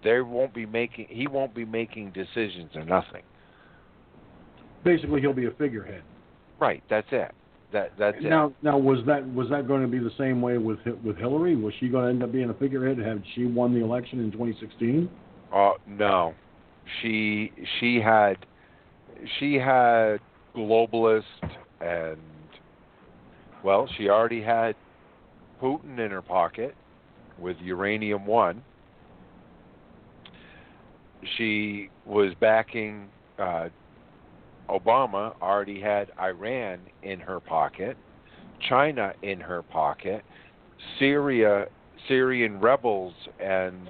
[0.04, 1.08] They won't be making.
[1.10, 3.24] He won't be making decisions or nothing.
[4.84, 6.04] Basically, he'll be a figurehead.
[6.60, 6.84] Right.
[6.90, 7.32] That's it.
[7.74, 8.24] That that's it.
[8.24, 11.56] Now, now was that was that going to be the same way with with Hillary?
[11.56, 12.98] Was she going to end up being a figurehead?
[12.98, 15.10] Had she won the election in 2016?
[15.54, 16.34] Uh, no,
[17.02, 18.38] she she had
[19.40, 20.18] she had
[20.56, 21.24] globalist
[21.82, 22.18] and
[23.64, 24.76] well, she already had
[25.62, 26.76] Putin in her pocket
[27.40, 28.64] with uranium one.
[31.38, 33.70] She was backing uh,
[34.70, 35.34] Obama.
[35.42, 37.98] Already had Iran in her pocket,
[38.68, 40.24] China in her pocket,
[41.00, 41.68] Syria,
[42.08, 43.90] Syrian rebels and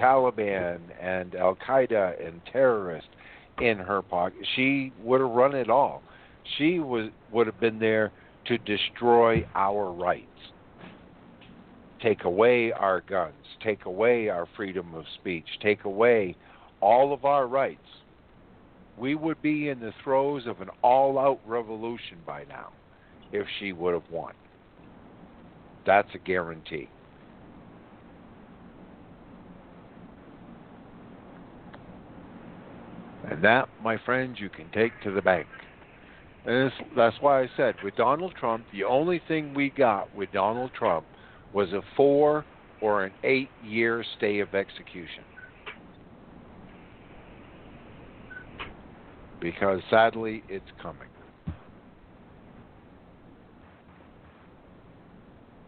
[0.00, 3.08] Taliban and Al Qaeda and terrorists
[3.60, 4.38] in her pocket.
[4.54, 6.02] She would have run it all.
[6.58, 8.12] She was would have been there
[8.46, 10.52] to destroy our rights,
[12.00, 16.36] take away our guns, take away our freedom of speech, take away
[16.80, 17.80] all of our rights.
[18.98, 22.70] We would be in the throes of an all-out revolution by now
[23.32, 24.32] if she would have won.
[25.84, 26.88] That's a guarantee.
[33.28, 35.46] And that, my friends, you can take to the bank.
[36.46, 40.70] And that's why I said with Donald Trump, the only thing we got with Donald
[40.78, 41.04] Trump
[41.52, 42.44] was a four
[42.80, 45.24] or an eight year stay of execution.
[49.40, 51.08] Because sadly, it's coming.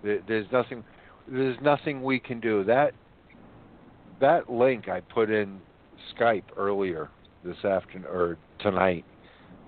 [0.02, 0.84] There's nothing.
[1.26, 2.64] There's nothing we can do.
[2.64, 2.92] That
[4.20, 5.60] that link I put in
[6.14, 7.10] Skype earlier
[7.44, 9.05] this afternoon or tonight,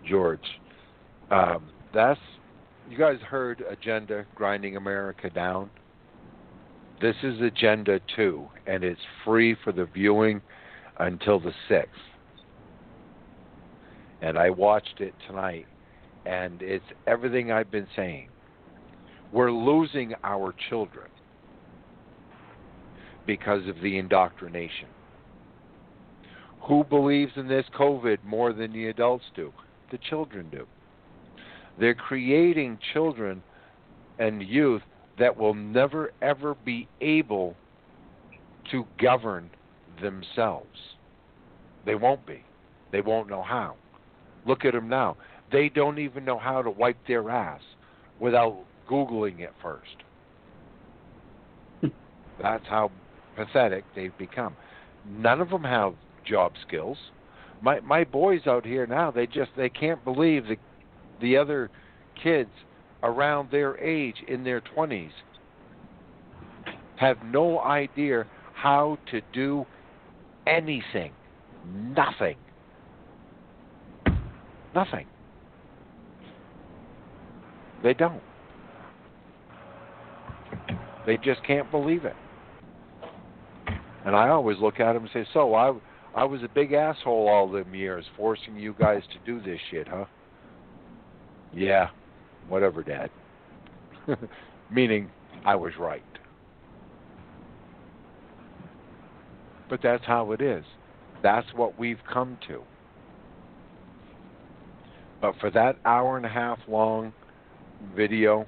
[0.08, 0.40] George.
[1.30, 2.20] Um, that's
[2.88, 5.70] you guys heard Agenda Grinding America Down.
[7.00, 10.40] This is Agenda Two, and it's free for the viewing
[10.98, 12.09] until the sixth.
[14.22, 15.66] And I watched it tonight,
[16.26, 18.28] and it's everything I've been saying.
[19.32, 21.06] We're losing our children
[23.26, 24.88] because of the indoctrination.
[26.62, 29.52] Who believes in this COVID more than the adults do?
[29.90, 30.66] The children do.
[31.78, 33.42] They're creating children
[34.18, 34.82] and youth
[35.18, 37.56] that will never ever be able
[38.70, 39.50] to govern
[40.02, 40.66] themselves.
[41.86, 42.44] They won't be.
[42.92, 43.76] They won't know how.
[44.46, 45.16] Look at them now.
[45.52, 47.60] They don't even know how to wipe their ass
[48.18, 49.96] without Googling it first.
[52.42, 52.90] That's how
[53.36, 54.54] pathetic they've become.
[55.08, 55.94] None of them have
[56.24, 56.98] job skills.
[57.62, 60.56] My my boys out here now, they just they can't believe the
[61.20, 61.70] the other
[62.22, 62.50] kids
[63.02, 65.10] around their age in their 20s
[66.96, 69.64] have no idea how to do
[70.46, 71.12] anything.
[71.66, 72.36] Nothing.
[74.74, 75.06] Nothing.
[77.82, 78.22] They don't.
[81.06, 82.16] They just can't believe it.
[84.04, 85.72] And I always look at them and say, "So I,
[86.14, 89.88] I was a big asshole all them years, forcing you guys to do this shit,
[89.88, 90.04] huh?"
[91.52, 91.88] Yeah,
[92.48, 93.10] whatever, Dad.
[94.70, 95.10] Meaning,
[95.44, 96.02] I was right.
[99.68, 100.64] But that's how it is.
[101.22, 102.62] That's what we've come to.
[105.20, 107.12] But for that hour and a half long
[107.94, 108.46] video,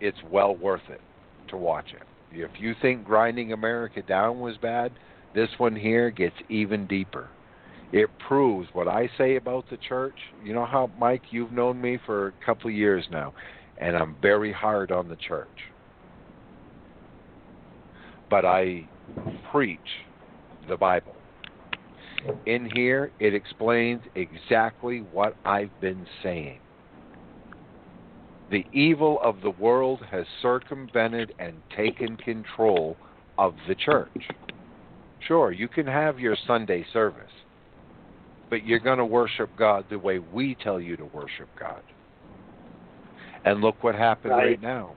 [0.00, 1.00] it's well worth it
[1.48, 2.02] to watch it.
[2.32, 4.92] If you think Grinding America Down was bad,
[5.34, 7.28] this one here gets even deeper.
[7.92, 10.16] It proves what I say about the church.
[10.42, 13.34] You know how, Mike, you've known me for a couple of years now,
[13.78, 15.48] and I'm very hard on the church.
[18.28, 18.88] But I
[19.52, 19.78] preach
[20.68, 21.13] the Bible.
[22.46, 26.58] In here, it explains exactly what I've been saying.
[28.50, 32.96] The evil of the world has circumvented and taken control
[33.38, 34.28] of the church.
[35.26, 37.32] Sure, you can have your Sunday service,
[38.50, 41.82] but you're going to worship God the way we tell you to worship God.
[43.44, 44.94] And look what happened right, right now.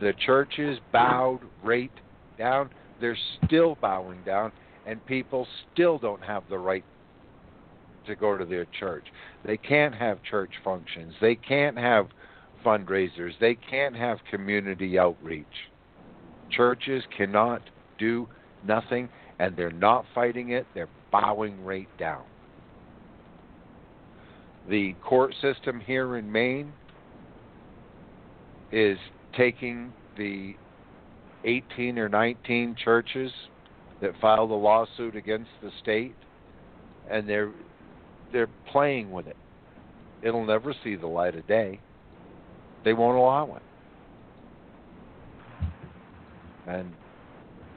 [0.00, 1.92] The churches bowed right
[2.38, 2.70] down.
[3.00, 4.52] They're still bowing down,
[4.86, 6.84] and people still don't have the right
[8.06, 9.04] to go to their church.
[9.44, 11.14] They can't have church functions.
[11.20, 12.08] They can't have
[12.64, 13.32] fundraisers.
[13.40, 15.46] They can't have community outreach.
[16.50, 17.62] Churches cannot
[17.98, 18.28] do
[18.66, 20.66] nothing, and they're not fighting it.
[20.74, 22.24] They're bowing right down.
[24.68, 26.72] The court system here in Maine
[28.70, 28.98] is
[29.36, 30.54] taking the
[31.44, 33.32] 18 or 19 churches
[34.02, 36.14] that filed a lawsuit against the state
[37.10, 37.52] and they're
[38.32, 39.36] they're playing with it.
[40.22, 41.80] It'll never see the light of day.
[42.84, 43.62] They won't allow it.
[46.66, 46.92] And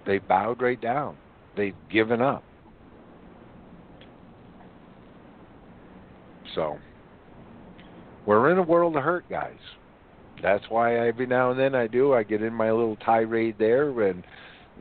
[0.05, 1.17] they bowed right down.
[1.57, 2.43] They've given up.
[6.53, 6.77] So
[8.25, 9.57] we're in a world of hurt, guys
[10.41, 12.13] that's why every now and then I do.
[12.13, 14.23] I get in my little tirade there, and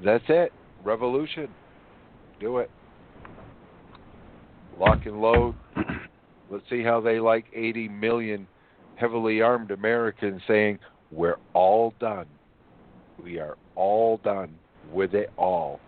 [0.05, 0.53] that's it.
[0.85, 1.49] Revolution.
[2.41, 2.71] Do it.
[4.79, 5.55] Lock and load.
[6.51, 8.47] Let's see how they like 80 million
[8.97, 10.79] heavily armed Americans saying,
[11.11, 12.27] We're all done.
[13.23, 14.55] We are all done
[14.93, 15.81] with it all.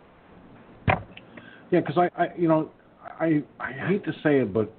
[1.70, 2.70] Yeah, because I, I, you know,
[3.02, 4.72] I, I hate to say it, but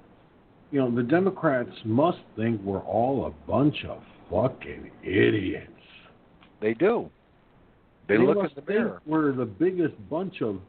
[0.70, 5.70] you know, the Democrats must think we're all a bunch of fucking idiots.
[6.60, 7.10] They do.
[8.08, 9.00] They, they look at the mirror.
[9.06, 10.60] We're the biggest bunch of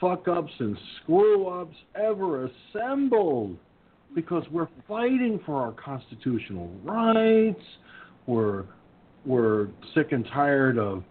[0.00, 3.56] fuck ups and screw ups ever assembled
[4.14, 7.62] because we're fighting for our constitutional rights.
[8.26, 8.64] We're
[9.24, 11.02] we're sick and tired of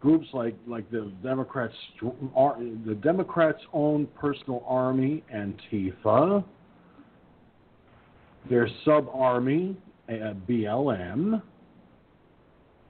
[0.00, 6.44] groups like like the Democrats the Democrats' own personal army, Antifa,
[8.48, 9.76] their sub army,
[10.08, 11.42] uh, BLM,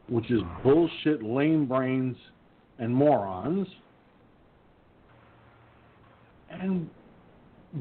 [0.09, 2.17] which is bullshit, lame brains,
[2.79, 3.67] and morons.
[6.51, 6.89] And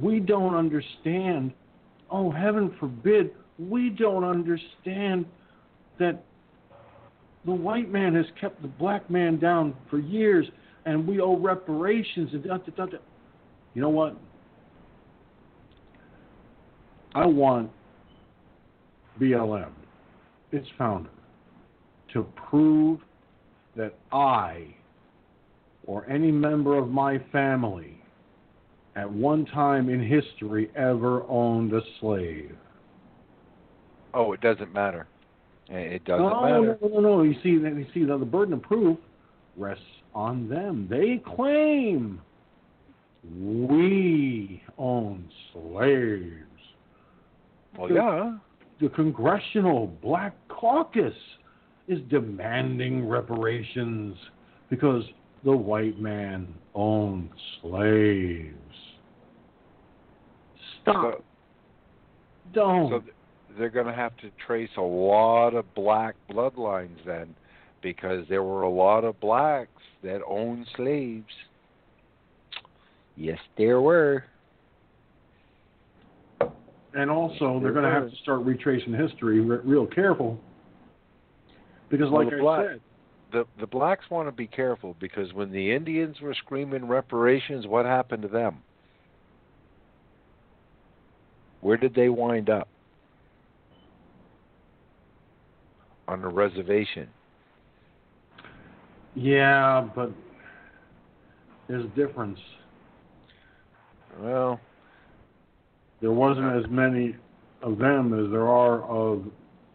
[0.01, 1.53] we don't understand,
[2.09, 5.25] oh, heaven forbid, we don't understand
[5.99, 6.23] that
[7.45, 10.47] the white man has kept the black man down for years
[10.85, 12.97] and we owe reparations and da, da, da, da.
[13.73, 14.17] You know what?
[17.15, 17.69] I want
[19.19, 19.71] BLM,
[20.51, 21.09] its founder,
[22.13, 22.99] to prove
[23.75, 24.75] that I
[25.85, 28.01] or any member of my family
[28.95, 32.55] at one time in history ever owned a slave.
[34.13, 35.07] Oh, it doesn't matter.
[35.69, 36.77] It doesn't no, matter.
[36.81, 37.21] No, no, no.
[37.23, 38.97] You see, you see, the burden of proof
[39.57, 39.83] rests
[40.13, 40.87] on them.
[40.89, 42.21] They claim
[43.35, 46.35] we own slaves.
[47.77, 48.37] Well, yeah
[48.83, 51.13] the Congressional Black Caucus
[51.87, 54.15] is demanding reparations
[54.69, 55.03] because
[55.43, 57.29] the white man owned
[57.61, 58.55] slaves.
[60.81, 61.15] Stop.
[61.15, 61.23] So,
[62.53, 62.89] Don't.
[62.89, 63.03] So
[63.57, 67.35] they're going to have to trace a lot of black bloodlines then
[67.81, 69.69] because there were a lot of blacks
[70.03, 71.25] that owned slaves.
[73.15, 74.23] Yes, there were.
[76.95, 80.39] And also, they're going to have to start retracing history real careful.
[81.93, 82.81] Because, like well, black, I said,
[83.31, 87.85] the the blacks want to be careful because when the Indians were screaming reparations, what
[87.85, 88.63] happened to them?
[91.61, 92.67] Where did they wind up?
[96.07, 97.07] On a reservation.
[99.13, 100.09] Yeah, but
[101.67, 102.39] there's a difference.
[104.19, 104.59] Well,
[106.01, 107.15] there wasn't uh, as many
[107.61, 109.25] of them as there are of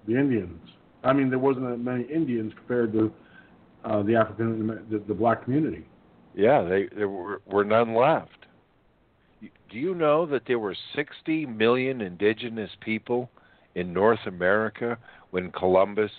[0.08, 0.58] the Indians.
[1.04, 3.12] I mean, there wasn't as many Indians compared to
[3.84, 5.86] uh, the African, the, the black community.
[6.34, 8.46] Yeah, they there were, were none left.
[9.40, 13.30] Do you know that there were 60 million indigenous people
[13.74, 14.98] in North America
[15.30, 16.10] when Columbus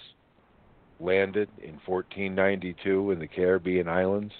[0.99, 4.33] landed in 1492 in the Caribbean islands?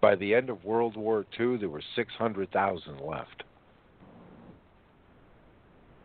[0.00, 3.44] By the end of World War II, there were 600,000 left.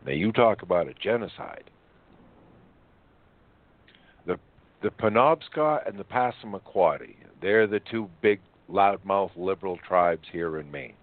[0.06, 1.70] Now you talk about a genocide.
[4.82, 10.94] The Penobscot and the Passamaquoddy, they're the two big loudmouth liberal tribes here in Maine.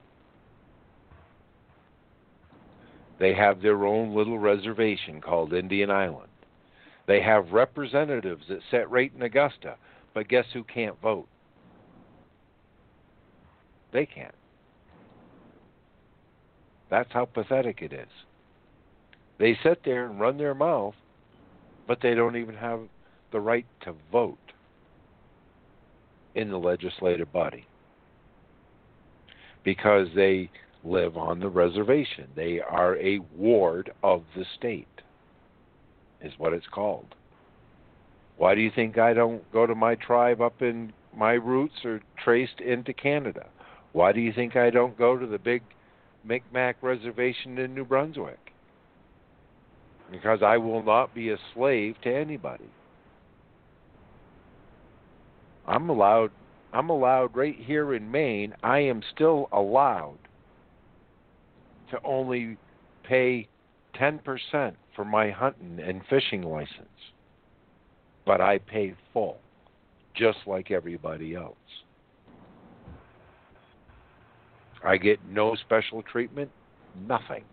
[3.20, 6.30] They have their own little reservation called Indian Island.
[7.08, 9.76] They have representatives that sit right in Augusta,
[10.14, 11.28] but guess who can't vote?
[13.92, 14.36] They can't.
[16.90, 18.10] That's how pathetic it is.
[19.40, 20.96] They sit there and run their mouth,
[21.88, 22.82] but they don't even have
[23.32, 24.38] the right to vote
[26.36, 27.66] in the legislative body
[29.64, 30.50] because they
[30.84, 32.28] live on the reservation.
[32.36, 34.88] They are a ward of the state,
[36.22, 37.16] is what it's called.
[38.38, 42.02] Why do you think I don't go to my tribe up in my roots are
[42.24, 43.48] traced into Canada?
[43.94, 45.64] Why do you think I don't go to the big
[46.24, 48.54] Micmac reservation in New Brunswick?
[50.12, 52.70] Because I will not be a slave to anybody.
[55.68, 56.32] I'm allowed
[56.74, 60.18] I'm allowed right here in Maine, I am still allowed
[61.92, 62.58] to only
[63.04, 63.48] pay
[63.96, 66.88] 10% for my hunting and fishing license.
[68.26, 69.38] But I pay full,
[70.14, 71.56] just like everybody else.
[74.84, 76.52] I get no special treatment,
[77.08, 77.44] nothing.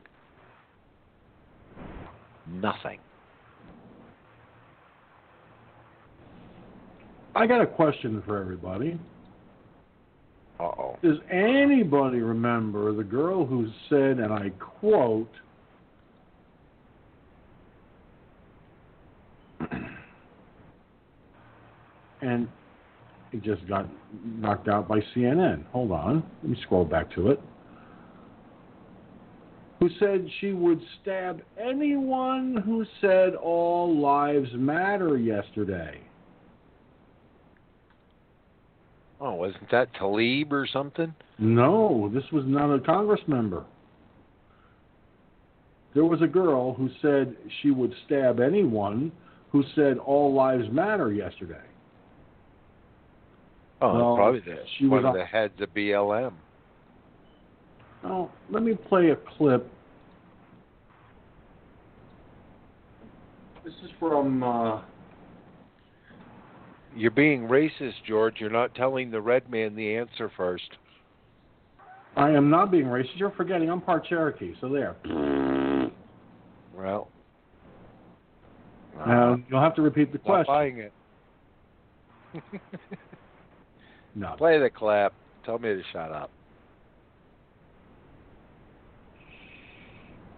[2.46, 2.98] Nothing.
[7.34, 8.98] I got a question for everybody.
[10.60, 10.96] Uh oh.
[11.02, 15.30] Does anybody remember the girl who said, and I quote,
[22.22, 22.48] and
[23.32, 23.88] it just got
[24.24, 25.66] knocked out by CNN.
[25.72, 26.22] Hold on.
[26.42, 27.40] Let me scroll back to it.
[29.80, 36.00] Who said she would stab anyone who said all lives matter yesterday?
[39.20, 41.14] Oh, wasn't that Tlaib or something?
[41.38, 43.64] No, this was not a Congress member.
[45.94, 49.12] There was a girl who said she would stab anyone
[49.52, 51.62] who said all lives matter yesterday.
[53.80, 56.32] Oh, Well, probably the, she one was of the heads of BLM.
[58.04, 59.70] Oh, let me play a clip.
[63.64, 64.82] This is from uh,
[66.96, 68.36] You're being racist, George.
[68.38, 70.68] You're not telling the red man the answer first.
[72.16, 73.16] I am not being racist.
[73.16, 74.94] You're forgetting I'm part Cherokee, so there.
[76.76, 77.08] Well,
[79.00, 80.44] Uh, you'll have to repeat the question.
[80.46, 80.92] buying it.
[84.16, 84.34] No.
[84.38, 85.12] Play the clap.
[85.44, 86.30] Tell me to shut up.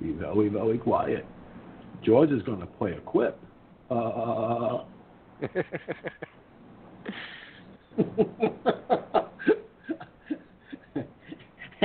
[0.01, 1.26] Be very, very quiet.
[2.02, 3.39] George is going to play a quip.
[3.91, 4.85] Uh,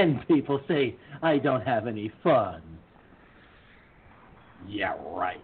[0.01, 2.61] And people say I don't have any fun.
[4.67, 5.41] yeah, right.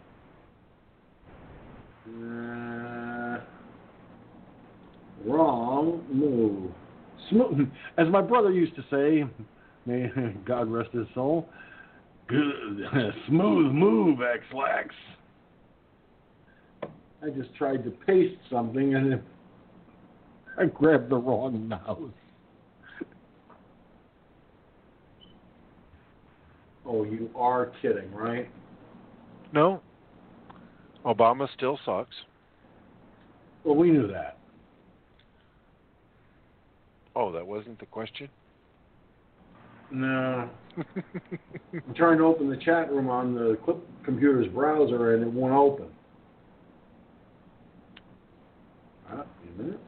[2.07, 3.39] Uh,
[5.25, 6.71] wrong move.
[7.29, 9.25] Smooth, as my brother used to say,
[9.85, 10.09] may
[10.45, 11.49] God rest his soul.
[12.27, 12.81] Good,
[13.27, 14.95] smooth move, Ex-Lax.
[16.83, 19.23] I just tried to paste something and then
[20.57, 21.99] I grabbed the wrong mouse.
[26.85, 28.49] Oh, you are kidding, right?
[29.53, 29.81] No.
[31.05, 32.15] Obama still sucks.
[33.63, 34.39] Well, we knew that.
[37.15, 38.29] Oh, that wasn't the question?
[39.91, 40.49] No.
[40.77, 45.53] I'm trying to open the chat room on the Clip Computer's browser and it won't
[45.53, 45.87] open.
[49.09, 49.79] Ah, a minute.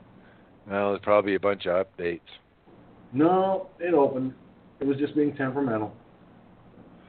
[0.69, 2.19] Well, there's probably a bunch of updates.
[3.11, 4.33] No, it opened.
[4.79, 5.93] It was just being temperamental.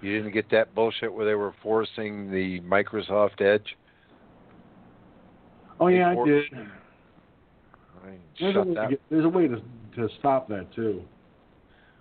[0.01, 3.77] You didn't get that bullshit where they were forcing the Microsoft Edge?
[5.79, 6.45] Oh yeah, I did.
[8.05, 8.83] I There's a, that.
[8.83, 9.61] to get, there's a way to
[9.97, 11.03] to stop that too.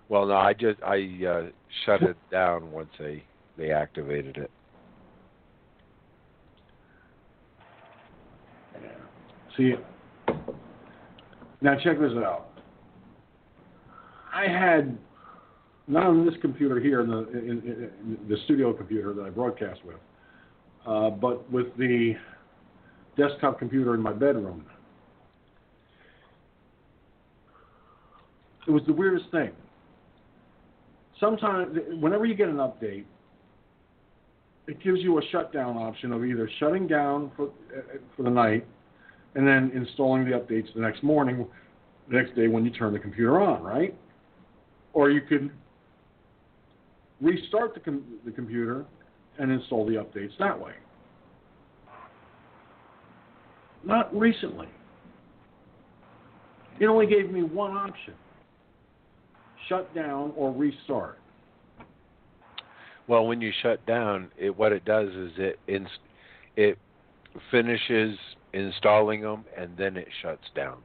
[0.08, 1.42] Well, no, I just I uh,
[1.84, 3.22] shut it down once they
[3.58, 4.50] they activated it.
[9.56, 9.74] See,
[11.60, 12.48] now check this out.
[14.34, 14.96] I had
[15.86, 19.30] not on this computer here in the in, in, in the studio computer that I
[19.30, 19.96] broadcast with,
[20.86, 22.14] uh, but with the
[23.16, 24.64] desktop computer in my bedroom.
[28.66, 29.50] It was the weirdest thing.
[31.18, 33.04] Sometimes, whenever you get an update,
[34.66, 38.66] it gives you a shutdown option of either shutting down for uh, for the night
[39.34, 41.46] and then installing the updates the next morning,
[42.08, 43.94] the next day when you turn the computer on, right?
[44.92, 45.50] Or you could
[47.20, 48.84] restart the, com- the computer
[49.38, 50.72] and install the updates that way.
[53.84, 54.68] Not recently.
[56.80, 58.14] It only gave me one option
[59.70, 61.18] shut down or restart.
[63.06, 65.58] Well, when you shut down, it what it does is it
[66.56, 66.78] it
[67.50, 68.18] finishes
[68.52, 70.78] installing them and then it shuts down.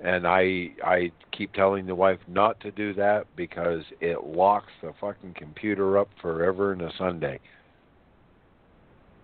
[0.00, 4.92] And I I keep telling the wife not to do that because it locks the
[5.00, 7.40] fucking computer up forever and a Sunday.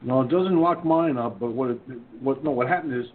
[0.00, 1.38] No, it doesn't lock mine up.
[1.38, 1.80] But what it,
[2.20, 3.10] what no what happened is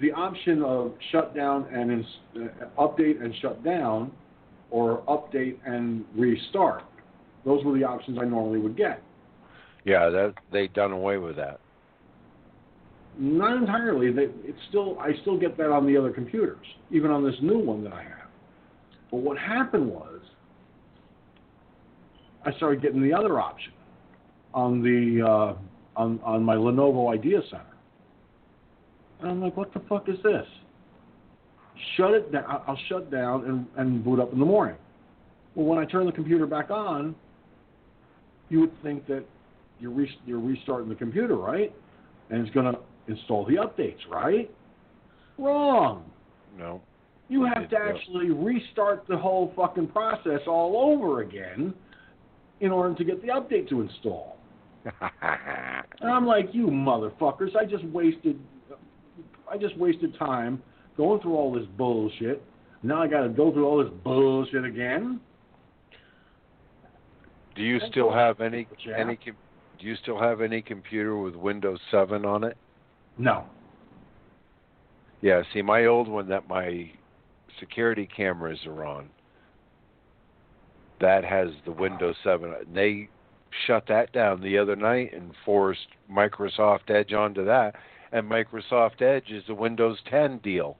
[0.00, 4.12] the option of shut down and ins, uh, update and shut down,
[4.70, 6.84] or update and restart.
[7.44, 9.02] Those were the options I normally would get.
[9.84, 11.58] Yeah, that they done away with that.
[13.18, 14.10] Not entirely.
[14.10, 17.58] They, it's still I still get that on the other computers, even on this new
[17.58, 18.28] one that I have.
[19.10, 20.20] But what happened was
[22.44, 23.72] I started getting the other option
[24.54, 27.64] on the uh, on on my Lenovo Idea Center,
[29.20, 30.46] and I'm like, what the fuck is this?
[31.96, 32.62] Shut it down.
[32.66, 34.76] I'll shut down and, and boot up in the morning.
[35.54, 37.14] Well, when I turn the computer back on,
[38.48, 39.24] you would think that
[39.80, 41.74] you're re- you're restarting the computer, right?
[42.30, 44.50] And it's going to install the updates, right?
[45.38, 46.04] Wrong.
[46.58, 46.80] No.
[47.28, 51.72] You have to actually restart the whole fucking process all over again
[52.60, 54.36] in order to get the update to install.
[56.00, 57.54] And I'm like, you motherfuckers!
[57.54, 58.36] I just wasted,
[59.48, 60.60] I just wasted time
[60.96, 62.42] going through all this bullshit.
[62.82, 65.20] Now I got to go through all this bullshit again.
[67.54, 68.98] Do you still have any Yeah.
[68.98, 72.56] any do you still have any computer with Windows 7 on it?
[73.18, 73.44] No.
[75.20, 76.90] Yeah, see my old one that my
[77.60, 79.08] security cameras are on.
[81.00, 82.52] That has the Windows 7.
[82.52, 83.08] And they
[83.66, 87.74] shut that down the other night and forced Microsoft Edge onto that.
[88.12, 90.76] And Microsoft Edge is a Windows 10 deal,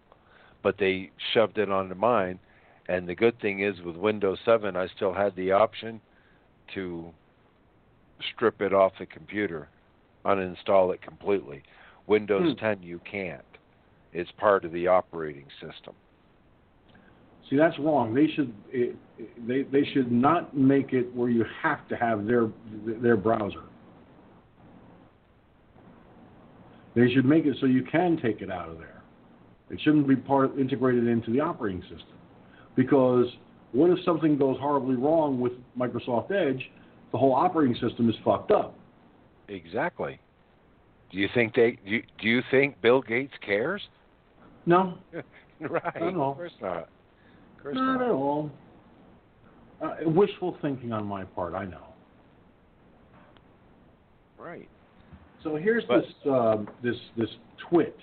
[0.63, 2.39] but they shoved it onto mine.
[2.89, 6.01] And the good thing is with Windows 7, I still had the option
[6.75, 7.13] to
[8.35, 9.69] strip it off the computer,
[10.25, 11.63] uninstall it completely.
[12.07, 12.59] Windows Hmm.
[12.59, 13.43] 10, you can't.
[14.13, 15.95] It's part of the operating system.
[17.49, 18.15] See, that's wrong.
[18.15, 18.97] They should it,
[19.47, 22.49] they they should not make it where you have to have their
[22.85, 23.63] their browser.
[26.95, 29.03] They should make it so you can take it out of there.
[29.71, 32.19] It shouldn't be part integrated into the operating system.
[32.75, 33.27] Because
[33.73, 36.71] what if something goes horribly wrong with Microsoft Edge?
[37.13, 38.75] The whole operating system is fucked up.
[39.49, 40.19] Exactly.
[41.13, 43.83] Do you think they do you, do you think Bill Gates cares?
[44.65, 44.95] No,
[45.61, 45.83] right.
[45.85, 46.31] Not at all.
[46.31, 46.79] Of course not.
[46.79, 48.03] Of course not not.
[48.03, 48.51] at all.
[49.83, 51.85] Uh, wishful thinking on my part, I know.
[54.39, 54.69] Right.
[55.43, 57.29] So here's But- this um, this this
[57.69, 57.97] twit,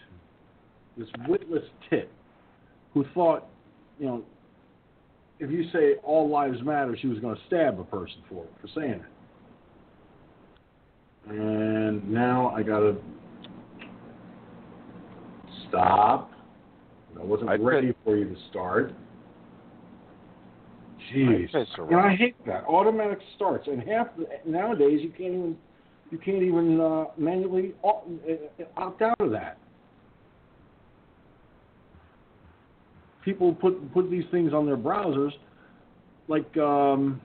[0.97, 2.11] this witless tit,
[2.93, 3.45] who thought,
[3.99, 4.23] you know,
[5.39, 8.67] if you say all lives matter, she was going to stab a person for for
[8.75, 9.01] saying it.
[11.30, 12.98] And now I got to
[15.67, 16.32] stop.
[17.19, 18.93] I wasn't I ready for you to start.
[21.14, 23.67] Jeez, I piss and I hate that automatic starts.
[23.67, 25.58] And half the, nowadays you can't even
[26.11, 29.58] you can't even uh, manually opt, uh, opt out of that.
[33.24, 35.32] People put put these things on their browsers,
[36.27, 37.22] like um,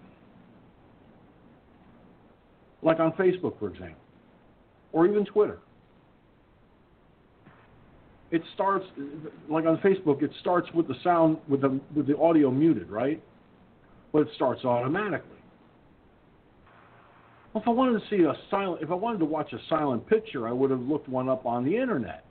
[2.85, 3.97] like on Facebook, for example,
[4.93, 5.59] or even Twitter.
[8.31, 8.85] It starts
[9.49, 10.23] like on Facebook.
[10.23, 13.23] It starts with the sound with the with the audio muted, right?
[14.13, 15.31] But it starts automatically.
[17.53, 20.07] Well, if I wanted to see a silent, if I wanted to watch a silent
[20.09, 22.25] picture, I would have looked one up on the internet.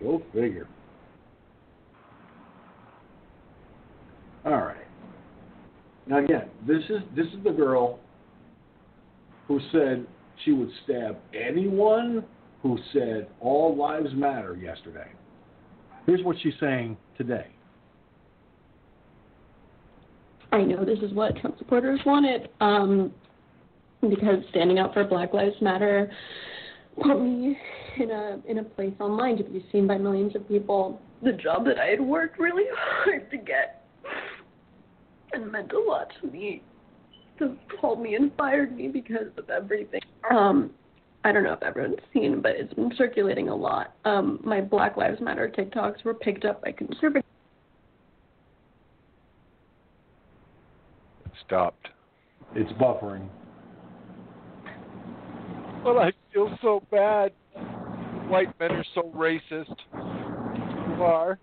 [0.00, 0.68] Go figure.
[4.44, 4.85] All right.
[6.06, 7.98] Now again, this is this is the girl
[9.48, 10.06] who said
[10.44, 12.24] she would stab anyone
[12.62, 15.08] who said all lives matter yesterday.
[16.06, 17.46] Here's what she's saying today.
[20.52, 23.12] I know this is what Trump supporters wanted, um,
[24.00, 26.10] because standing up for Black Lives Matter
[27.02, 27.58] put me
[27.98, 31.00] in a in a place online to be seen by millions of people.
[31.22, 33.85] The job that I had worked really hard to get
[35.36, 36.62] and meant a lot to me
[37.38, 40.00] just called me and fired me because of everything.
[40.30, 40.70] Um,
[41.24, 43.94] I don't know if everyone's seen, but it's been circulating a lot.
[44.04, 47.22] Um, my Black Lives Matter TikToks were picked up by conservative
[51.44, 51.88] stopped.
[52.54, 53.28] It's buffering.
[55.84, 57.32] But I feel so bad.
[58.28, 59.76] White men are so racist.
[59.94, 61.38] You are.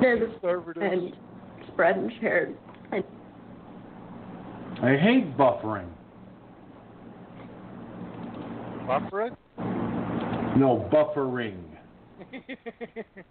[0.00, 0.86] They're conservatives.
[0.90, 1.16] and
[1.72, 2.56] spread and shared.
[4.82, 5.88] And I hate buffering.
[8.86, 9.36] Buffering?
[10.56, 11.56] No, buffering.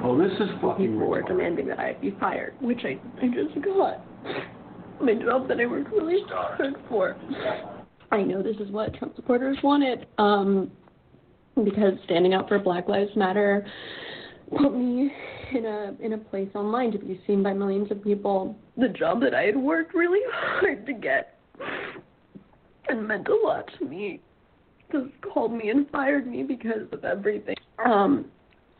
[0.00, 3.62] Oh, this is fucking people were demanding that I be fired, which I, I just
[3.64, 4.00] got.
[5.02, 7.16] My job that I worked really hard for.
[8.12, 10.70] I know this is what Trump supporters wanted, um,
[11.64, 13.66] because standing up for Black Lives Matter
[14.56, 15.12] put me
[15.52, 18.56] in a in a place online to be seen by millions of people.
[18.76, 21.38] The job that I had worked really hard to get
[22.88, 24.20] and meant a lot to me
[24.90, 27.56] just called me and fired me because of everything.
[27.84, 28.26] Um,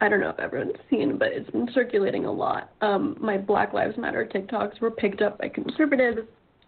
[0.00, 2.70] I don't know if everyone's seen, but it's been circulating a lot.
[2.80, 6.20] Um, my Black Lives Matter TikToks were picked up by conservatives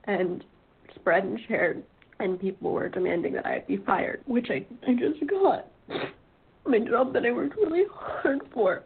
[0.05, 0.45] and
[0.97, 1.83] spread and shared,
[2.19, 5.69] and people were demanding that I be fired, which I, I just got.
[6.67, 8.85] My job that I worked really hard for.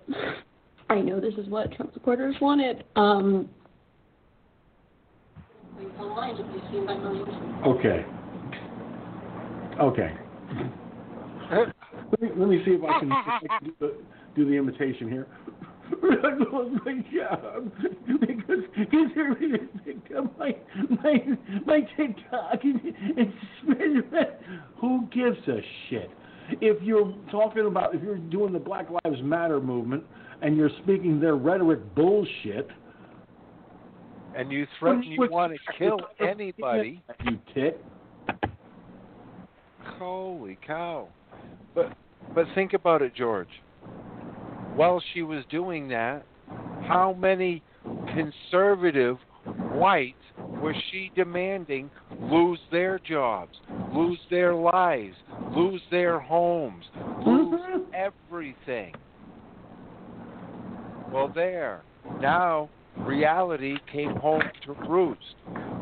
[0.89, 2.85] I know this is what Trump supporters wanted.
[2.97, 3.49] Um.
[7.67, 8.07] Okay.
[9.81, 10.15] Okay.
[11.51, 13.95] Let me, let me see if I can, if I can do, the,
[14.37, 15.27] do the imitation here.
[16.03, 17.73] I lost my job
[18.21, 20.57] because conservatives picked up my
[21.03, 21.17] my
[21.67, 22.81] my TikTok and,
[23.19, 24.39] and spread.
[24.81, 26.11] Who gives a shit?
[26.61, 30.05] If you're talking about if you're doing the Black Lives Matter movement
[30.43, 32.69] and you're speaking their rhetoric bullshit,
[34.37, 37.83] and you threaten you want to kill anybody, you tit.
[39.99, 41.09] Holy cow!
[41.75, 41.97] But
[42.35, 43.49] but think about it, George.
[44.75, 46.27] While she was doing that,
[46.83, 47.63] how many
[48.15, 49.17] conservative
[49.47, 51.91] whites was she demanding
[52.21, 53.57] lose their jobs,
[53.93, 55.15] lose their lives,
[55.55, 56.85] lose their homes,
[57.25, 57.83] lose mm-hmm.
[57.95, 58.95] everything?
[61.13, 61.83] Well, there.
[62.21, 65.21] Now reality came home to roost.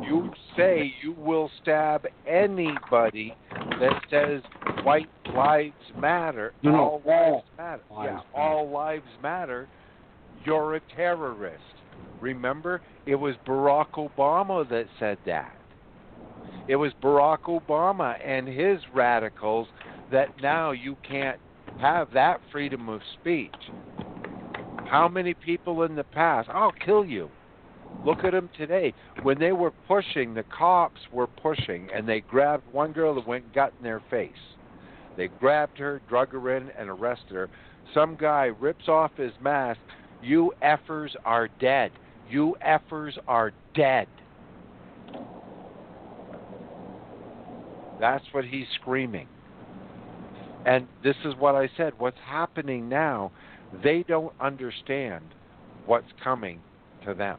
[0.02, 4.42] You say you will stab anybody that says
[4.84, 7.82] white lives matter, no, all all lives matter.
[7.90, 8.22] lives yeah, matter.
[8.34, 9.68] all lives matter.
[10.44, 11.62] You're a terrorist.
[12.20, 15.56] Remember, it was Barack Obama that said that.
[16.68, 19.66] It was Barack Obama and his radicals
[20.12, 21.40] that now you can't
[21.80, 23.54] have that freedom of speech.
[24.86, 26.48] How many people in the past?
[26.52, 27.30] I'll kill you.
[28.04, 28.94] Look at them today.
[29.22, 33.44] When they were pushing, the cops were pushing, and they grabbed one girl that went
[33.44, 34.30] and got in their face.
[35.16, 37.48] They grabbed her, drug her in, and arrested her.
[37.94, 39.80] Some guy rips off his mask.
[40.22, 41.90] You effers are dead.
[42.30, 44.06] You effers are dead.
[48.00, 49.28] That's what he's screaming.
[50.64, 51.92] And this is what I said.
[51.98, 53.32] What's happening now,
[53.82, 55.24] they don't understand
[55.86, 56.60] what's coming
[57.04, 57.38] to them.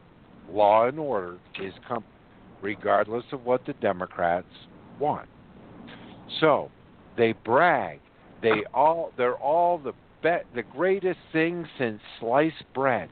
[0.50, 2.04] Law and order is coming,
[2.60, 4.46] regardless of what the Democrats
[4.98, 5.28] want.
[6.40, 6.70] So
[7.16, 8.00] they brag.
[8.42, 9.92] They all they're all the
[10.24, 13.10] be- the greatest thing since sliced bread.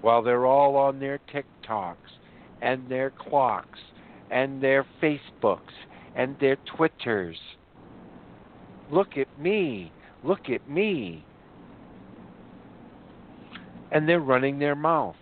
[0.00, 1.96] While they're all on their TikToks
[2.62, 3.78] and their clocks
[4.30, 5.74] and their Facebooks
[6.16, 7.36] and their Twitters.
[8.90, 9.92] Look at me.
[10.24, 11.24] Look at me.
[13.92, 15.16] And they're running their mouth.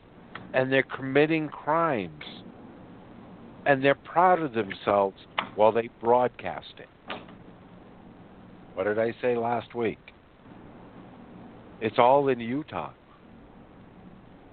[0.55, 2.25] And they're committing crimes.
[3.67, 5.17] And they're proud of themselves
[5.57, 6.89] while they broadcast it.
[8.75, 10.11] What did I say last week?
[11.83, 12.93] It's all in Utah.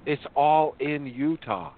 [0.08, 1.74] It's all in Utah.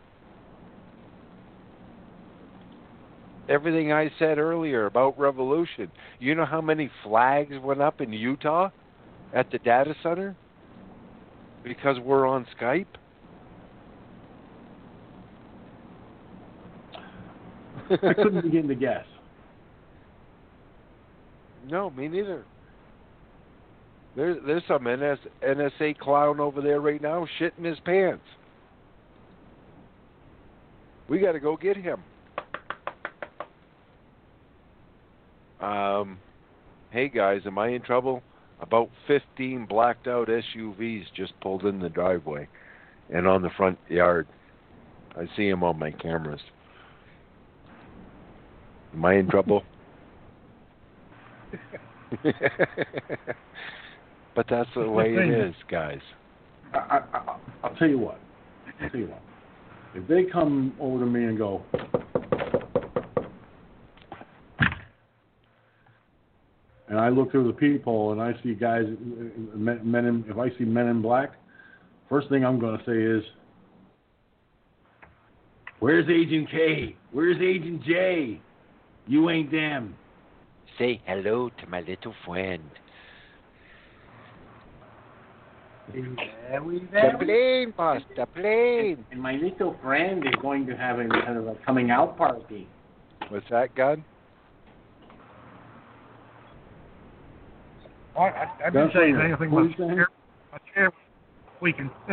[3.49, 5.91] Everything I said earlier about revolution.
[6.19, 8.69] You know how many flags went up in Utah
[9.33, 10.37] at the data center?
[11.65, 12.85] Because we're on Skype?
[17.91, 19.05] I couldn't begin to guess.
[21.69, 22.45] No, me neither.
[24.15, 28.25] There's there's some NS, NSA clown over there right now shitting his pants.
[31.07, 32.01] We got to go get him.
[35.61, 36.17] Um,
[36.89, 38.21] hey guys, am I in trouble?
[38.61, 42.47] About 15 blacked out SUVs just pulled in the driveway
[43.09, 44.27] and on the front yard.
[45.17, 46.41] I see them on my cameras.
[48.93, 49.63] Am I in trouble?
[54.35, 55.99] but that's the way it is, guys.
[56.73, 58.19] I, I, I, I'll tell you what.
[58.81, 59.21] I'll tell you what.
[59.93, 61.63] If they come over to me and go,
[66.87, 68.85] and I look through the peephole and I see guys,
[69.53, 71.33] men, men in, if I see men in black,
[72.07, 73.23] first thing I'm going to say is,
[75.79, 76.95] "Where's Agent K?
[77.11, 78.39] Where's Agent J?
[79.07, 79.95] You ain't them."
[80.79, 82.63] Say hello to my little friend.
[85.93, 89.05] There we The plane, boss, the plane.
[89.11, 92.67] And my little friend is going to have a kind of a coming out party.
[93.29, 94.05] What's that, gun?
[98.17, 99.25] I, I, I didn't say right.
[99.25, 99.51] anything.
[99.51, 99.95] What my are you saying?
[99.95, 100.07] chair,
[100.51, 100.99] my chair was
[101.57, 101.89] squeaking.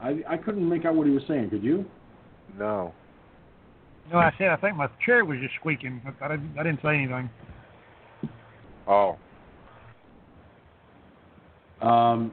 [0.00, 1.50] I I couldn't make out what he was saying.
[1.50, 1.84] Could you?
[2.58, 2.94] No.
[4.12, 6.00] No, I said I think my chair was just squeaking.
[6.04, 6.58] I, I didn't.
[6.58, 7.30] I didn't say anything.
[8.86, 9.16] Oh,
[11.80, 12.32] Um,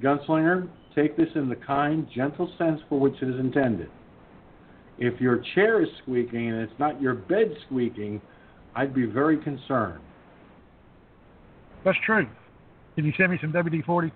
[0.00, 3.90] gunslinger, take this in the kind, gentle sense for which it is intended.
[4.98, 8.20] If your chair is squeaking and it's not your bed squeaking,
[8.74, 10.00] I'd be very concerned.
[11.84, 12.26] That's true.
[12.96, 14.10] Can you send me some WD forty?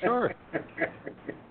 [0.00, 0.34] sure.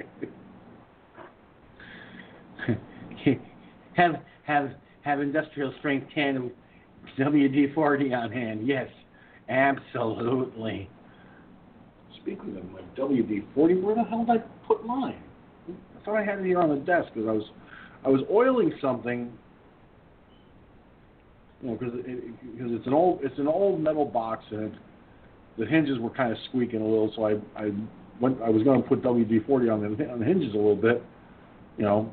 [3.96, 4.16] have
[4.46, 6.52] have have industrial strength can of
[7.20, 8.68] WD forty on hand.
[8.68, 8.88] Yes,
[9.50, 10.90] absolutely.
[12.22, 15.22] Speaking of my WD forty, where the hell did I put mine?
[15.70, 17.44] I thought I had it here on the desk because I was
[18.06, 19.32] I was oiling something.
[21.62, 24.74] You know, because it, because it's an old it's an old metal box and it,
[25.58, 27.72] the hinges were kind of squeaking a little, so I I
[28.20, 30.76] went I was going to put WD forty on the on the hinges a little
[30.76, 31.04] bit,
[31.78, 32.12] you know,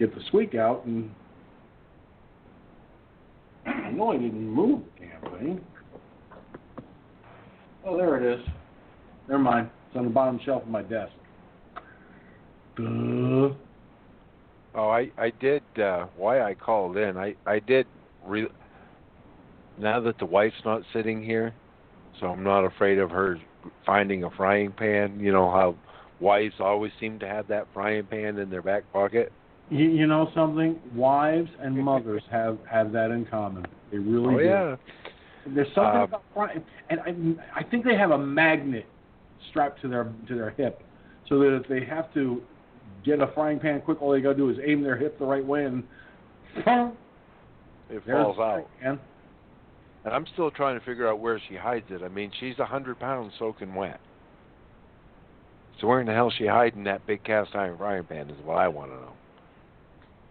[0.00, 1.10] get the squeak out and.
[3.66, 5.60] I know I didn't move the damn thing.
[7.84, 8.44] Oh, there it is.
[9.28, 9.70] Never mind.
[9.88, 11.12] It's on the bottom shelf of my desk.
[12.76, 13.50] Duh.
[14.74, 15.62] Oh, I I did.
[15.78, 17.16] Uh, why I called in?
[17.16, 17.86] I I did.
[18.24, 18.48] Re-
[19.78, 21.54] now that the wife's not sitting here,
[22.18, 23.38] so I'm not afraid of her
[23.84, 25.18] finding a frying pan.
[25.20, 25.74] You know how
[26.20, 29.32] wives always seem to have that frying pan in their back pocket.
[29.70, 30.78] You, you know something?
[30.94, 33.64] Wives and mothers have have that in common.
[33.90, 34.44] They really oh do.
[34.44, 34.76] yeah.
[35.54, 37.00] There's something Um, about frying, and
[37.54, 38.86] I I think they have a magnet
[39.48, 40.82] strapped to their to their hip,
[41.28, 42.42] so that if they have to
[43.04, 45.44] get a frying pan quick, all they gotta do is aim their hip the right
[45.44, 45.82] way and.
[47.92, 48.66] It falls out.
[48.80, 48.98] pan.
[50.04, 52.02] And I'm still trying to figure out where she hides it.
[52.02, 54.00] I mean, she's a hundred pounds soaking wet.
[55.80, 58.30] So where in the hell is she hiding that big cast iron frying pan?
[58.30, 59.12] Is what I want to know.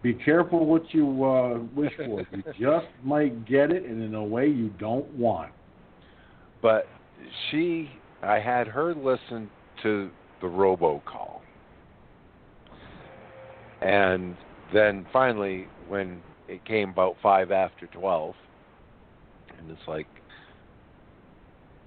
[0.02, 2.26] Be careful what you uh, wish for.
[2.32, 5.52] You just might get it, and in a way you don't want.
[6.62, 6.86] But
[7.50, 7.90] she,
[8.22, 9.50] I had her listen
[9.82, 11.40] to the robocall,
[13.82, 14.36] and
[14.72, 18.34] then finally, when it came about five after twelve,
[19.58, 20.06] and it's like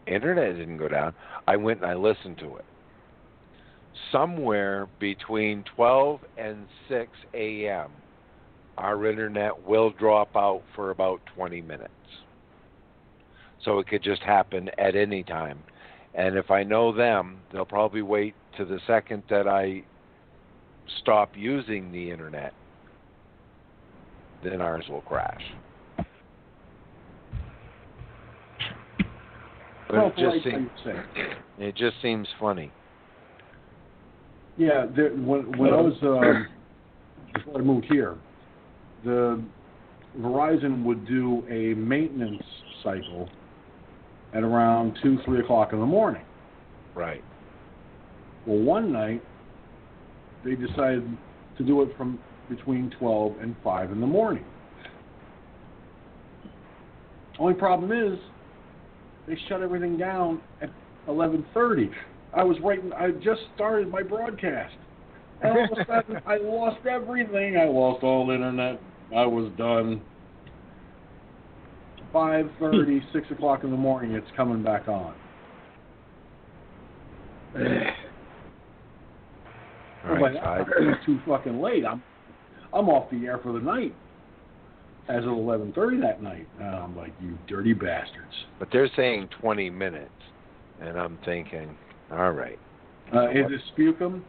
[0.07, 1.13] internet didn't go down.
[1.47, 2.65] I went and I listened to it.
[4.11, 7.89] Somewhere between 12 and 6 a.m.,
[8.77, 11.91] our internet will drop out for about 20 minutes.
[13.63, 15.59] So it could just happen at any time.
[16.15, 19.83] And if I know them, they'll probably wait to the second that I
[21.01, 22.53] stop using the internet,
[24.43, 25.41] then ours will crash.
[29.87, 30.69] But Well, it just seems
[31.59, 32.71] it just seems funny.
[34.57, 36.47] Yeah, there, when when I was um,
[37.33, 38.15] before I moved here,
[39.03, 39.43] the
[40.19, 42.43] Verizon would do a maintenance
[42.83, 43.29] cycle
[44.33, 46.23] at around two, three o'clock in the morning.
[46.95, 47.23] Right.
[48.45, 49.23] Well, one night
[50.43, 51.05] they decided
[51.57, 54.43] to do it from between twelve and five in the morning.
[57.39, 58.19] Only problem is
[59.27, 60.69] they shut everything down at
[61.07, 61.89] eleven thirty.
[62.35, 62.91] I was writing.
[62.93, 64.75] I just started my broadcast,
[65.41, 67.57] and all of a sudden I lost everything.
[67.57, 68.79] I lost all internet.
[69.15, 70.01] I was done.
[72.11, 74.11] Five thirty, six o'clock in the morning.
[74.13, 75.13] It's coming back on.
[80.05, 81.85] All right, I- it's too fucking late.
[81.85, 82.01] I'm
[82.73, 83.93] I'm off the air for the night.
[85.09, 88.33] As of eleven thirty that night, and I'm like, you dirty bastards.
[88.57, 90.09] But they're saying 20 minutes,
[90.79, 91.75] and I'm thinking,
[92.09, 92.57] all right.
[93.13, 94.21] Uh, is it Spukum?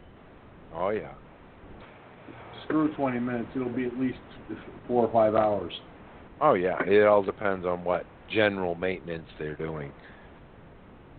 [0.75, 1.13] Oh yeah.
[2.65, 3.49] Screw twenty minutes.
[3.55, 4.17] It'll be at least
[4.87, 5.73] four or five hours.
[6.41, 9.91] Oh yeah, it all depends on what general maintenance they're doing.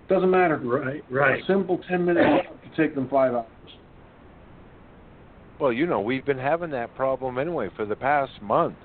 [0.08, 0.58] Doesn't matter.
[0.58, 1.42] Right, right.
[1.42, 3.47] A simple ten minute job could take them five hours.
[5.58, 8.76] Well, you know, we've been having that problem anyway for the past month.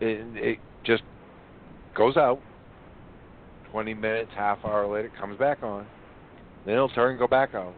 [0.00, 1.04] It, it just
[1.94, 2.40] goes out.
[3.70, 5.86] Twenty minutes, half hour later, comes back on.
[6.64, 7.74] Then it'll turn and go back out.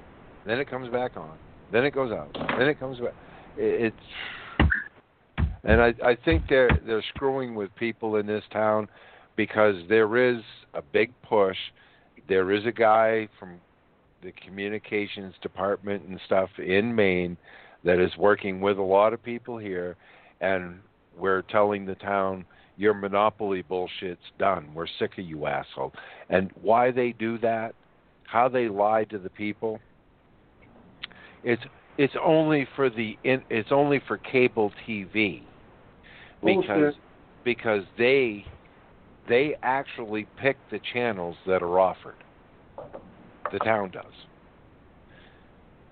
[0.47, 1.37] Then it comes back on.
[1.71, 2.35] Then it goes out.
[2.59, 3.15] Then it comes back.
[3.59, 4.71] It, it's
[5.65, 8.89] and I I think they're they're screwing with people in this town
[9.37, 10.43] because there is
[10.75, 11.57] a big push.
[12.29, 13.61] There is a guy from
[14.23, 17.37] the communications department and stuff in Maine
[17.85, 19.97] that is working with a lot of people here,
[20.41, 20.81] and
[21.17, 22.45] we're telling the town
[22.77, 24.73] your monopoly bullshit's done.
[24.75, 25.93] We're sick of you asshole.
[26.31, 27.75] And why they do that,
[28.25, 29.81] how they lie to the people,
[31.43, 31.63] it's
[31.99, 35.43] it's only for the in, it's only for cable TV
[36.43, 36.95] because Bullshit.
[37.45, 38.47] because they
[39.29, 42.15] they actually pick the channels that are offered.
[43.53, 44.05] The town does.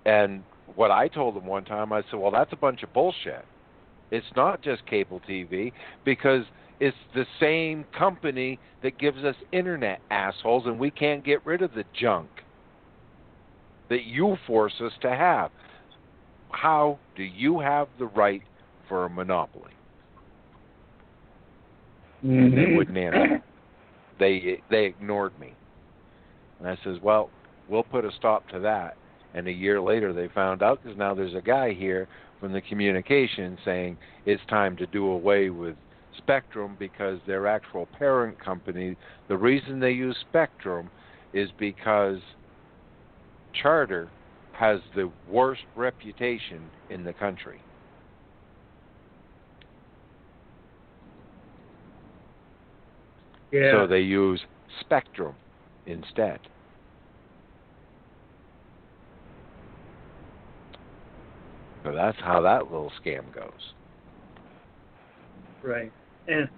[0.07, 0.45] And
[0.77, 3.45] what I told them one time, I said, "Well, that's a bunch of bullshit.
[4.13, 5.73] It's not just cable TV
[6.05, 6.45] because
[6.79, 11.75] it's the same company that gives us internet assholes, and we can't get rid of
[11.75, 12.29] the junk
[13.89, 15.51] that you force us to have.
[16.51, 18.43] How do you have the right
[18.89, 19.73] for a monopoly?"
[22.23, 22.77] And they mm-hmm.
[22.77, 23.43] wouldn't answer.
[24.19, 25.55] They they ignored me.
[26.59, 27.31] And I says, "Well,
[27.69, 28.97] we'll put a stop to that."
[29.35, 32.09] And a year later, they found out because now there's a guy here
[32.41, 35.77] from the communication saying it's time to do away with
[36.17, 38.97] Spectrum because their actual parent company.
[39.29, 40.91] The reason they use Spectrum
[41.33, 42.19] is because
[43.53, 44.09] Charter
[44.59, 47.61] has the worst reputation in the country.
[53.53, 53.73] Yeah.
[53.73, 54.41] So they use
[54.81, 55.35] Spectrum
[55.87, 56.41] instead.
[61.85, 63.53] So that's how that little scam goes.
[65.63, 65.93] Right.
[66.27, 66.49] And,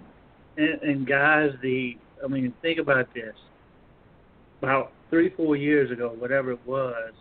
[0.57, 3.35] and and guys, the I mean, think about this.
[4.61, 7.13] About three, four years ago, whatever it was,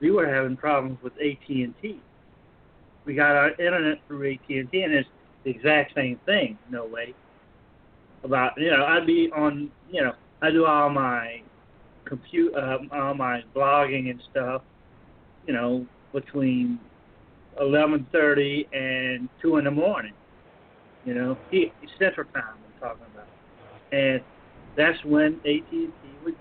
[0.00, 2.00] we were having problems with AT and T.
[3.04, 5.08] We got our internet through AT and it's
[5.44, 6.58] the exact same thing.
[6.70, 7.14] No way.
[8.24, 10.12] About you know, I'd be on you know,
[10.42, 11.42] I do all my
[12.04, 14.62] compute, uh, all my blogging and stuff.
[15.46, 16.78] You know, between
[17.58, 20.12] eleven thirty and two in the morning.
[21.06, 23.26] You know, he, Central Time I'm talking about,
[23.92, 24.20] and
[24.76, 25.92] that's when AT and T
[26.24, 26.36] would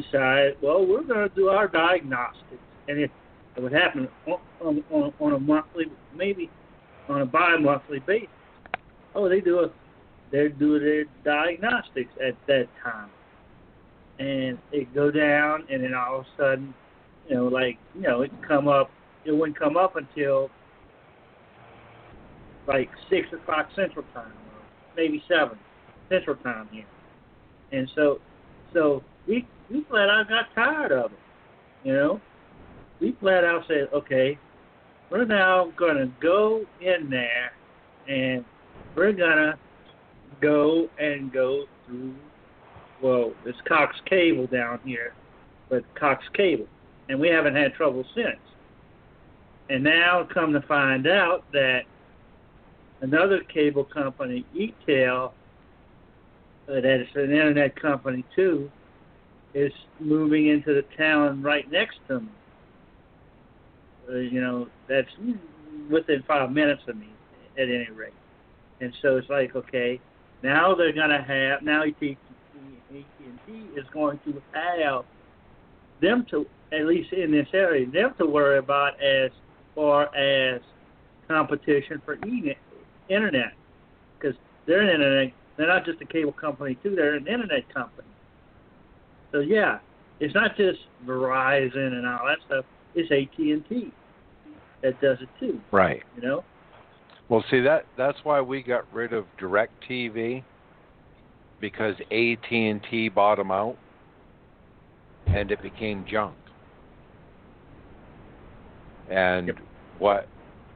[0.00, 3.10] decide, well, we're going to do our diagnostics, and if
[3.56, 6.50] it would happen on, on, on, on a monthly, maybe
[7.08, 8.28] on a bi-monthly basis.
[9.14, 9.70] Oh, they do a,
[10.30, 13.08] they do their diagnostics at that time,
[14.18, 16.74] and it go down, and then all of a sudden,
[17.28, 18.90] you know, like you know, it come up.
[19.24, 20.50] It wouldn't come up until
[22.68, 24.62] like six o'clock Central Time, or
[24.96, 25.58] maybe seven
[26.08, 26.84] Central Time here.
[27.72, 28.20] And so,
[28.72, 31.18] so we we flat out got tired of it.
[31.84, 32.20] You know,
[33.00, 34.38] we flat out said, okay,
[35.10, 37.52] we're now gonna go in there,
[38.08, 38.44] and
[38.94, 39.58] we're gonna
[40.40, 42.14] go and go through.
[43.02, 45.12] Well, it's Cox Cable down here,
[45.68, 46.66] but Cox Cable,
[47.08, 48.38] and we haven't had trouble since.
[49.68, 51.82] And now, come to find out that
[53.00, 55.32] another cable company, ETEL,
[56.68, 58.70] uh, that is an internet company too,
[59.56, 62.28] is moving into the town right next to me.
[64.08, 65.08] Uh, you know, that's
[65.90, 67.08] within five minutes of me,
[67.56, 68.12] at any rate.
[68.80, 69.98] And so it's like, okay,
[70.42, 72.18] now they're to have now AT&T,
[73.74, 75.04] is going to have
[76.02, 79.30] them to at least in this area them to worry about as
[79.74, 80.60] far as
[81.28, 82.18] competition for
[83.08, 83.52] internet
[84.18, 84.36] because
[84.66, 85.32] they're an internet.
[85.56, 86.94] They're not just a cable company too.
[86.94, 88.08] They're an internet company.
[89.32, 89.78] So yeah,
[90.20, 92.64] it's not just Verizon and all that stuff.
[92.94, 93.92] It's AT and T
[94.82, 95.60] that does it too.
[95.70, 96.02] Right.
[96.16, 96.44] You know.
[97.28, 100.42] Well, see that that's why we got rid of Direct TV
[101.60, 103.76] because AT and T bought them out,
[105.26, 106.34] and it became junk.
[109.10, 109.58] And Yep.
[109.98, 110.28] what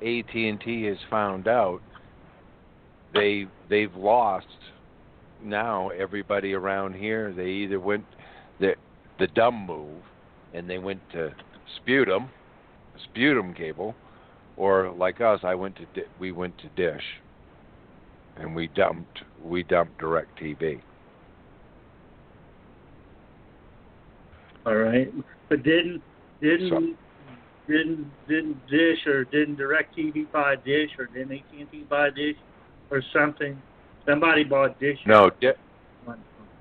[0.03, 1.81] AT and T has found out,
[3.13, 4.47] they they've lost
[5.43, 7.33] now everybody around here.
[7.33, 8.05] They either went
[9.21, 10.03] the dumb move,
[10.55, 11.33] and they went to
[11.77, 12.29] Sputum,
[13.05, 13.95] Sputum cable,
[14.57, 17.05] or like us, I went to Di- we went to Dish.
[18.37, 20.81] and we dumped we dumped DirecTV.
[24.67, 25.13] All right,
[25.49, 26.03] but didn't
[26.41, 26.95] didn't So-
[27.67, 32.37] didn't didn't Dish or didn't DirecTV buy Dish or didn't AT and T buy Dish
[32.91, 33.61] or something?
[34.07, 34.99] Somebody bought Dish.
[35.07, 35.53] No, Di-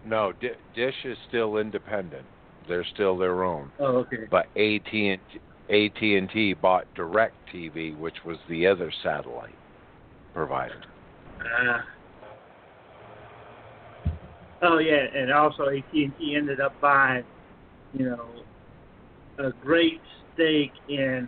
[0.05, 2.25] no, Di- Dish is still independent.
[2.69, 3.71] They're still their own.
[3.79, 4.27] Oh, okay.
[4.29, 5.19] But AT and
[5.69, 9.55] AT and T bought Direct TV, which was the other satellite
[10.33, 10.81] provider.
[11.39, 11.81] Uh,
[14.61, 17.23] oh yeah, and also AT and T ended up buying,
[17.93, 18.25] you know,
[19.39, 20.01] a great
[20.33, 21.27] stake in,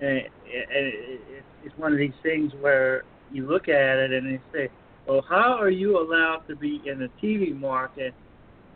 [0.00, 4.26] and, and it, it, it's one of these things where you look at it and
[4.26, 4.68] they say,
[5.06, 8.14] well, how are you allowed to be in the TV market,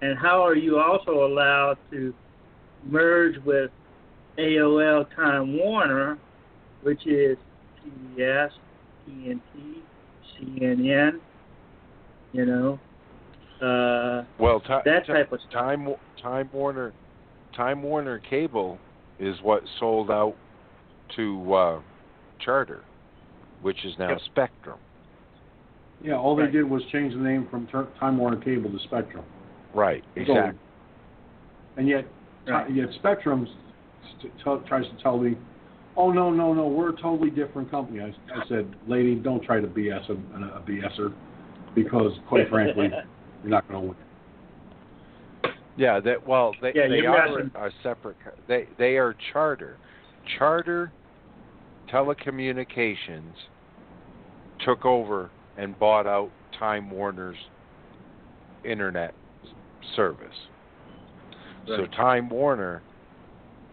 [0.02, 2.14] and how are you also allowed to
[2.84, 3.70] merge with
[4.38, 6.18] AOL Time Warner,
[6.82, 7.38] which is
[7.84, 8.50] PBS,
[9.08, 9.82] TNT,
[10.38, 11.20] CNN,
[12.32, 12.78] you know,
[13.62, 16.92] uh, Well, ti- that ti- type of Time Time Warner
[17.54, 18.78] Time Warner Cable
[19.18, 20.36] is what sold out
[21.14, 21.80] to uh,
[22.40, 22.84] Charter,
[23.62, 24.20] which is now Yep.
[24.26, 24.78] Spectrum.
[26.02, 26.52] Yeah, all they Right.
[26.52, 29.24] did was change the name from Tur- Time Warner Cable to Spectrum.
[29.76, 30.58] Right, So- exactly.
[31.76, 32.06] And yet,
[32.48, 32.70] Right.
[32.70, 33.46] yet Spectrum
[34.18, 35.36] st- t- tries to tell me,
[35.96, 39.60] "Oh no, no, no, we're a totally different company." I, I said, "Lady, don't try
[39.60, 41.12] to BS a, a BSer,
[41.74, 42.90] because quite frankly,
[43.42, 48.16] you're not going to win." Yeah, that well, they Yeah, they you're are a separate.
[48.48, 49.76] They they are Charter.
[50.38, 50.90] Charter
[51.88, 53.34] Telecommunications
[54.64, 57.36] took over and bought out Time Warner's
[58.64, 59.14] internet
[59.94, 60.34] service.
[61.66, 62.82] So Time Warner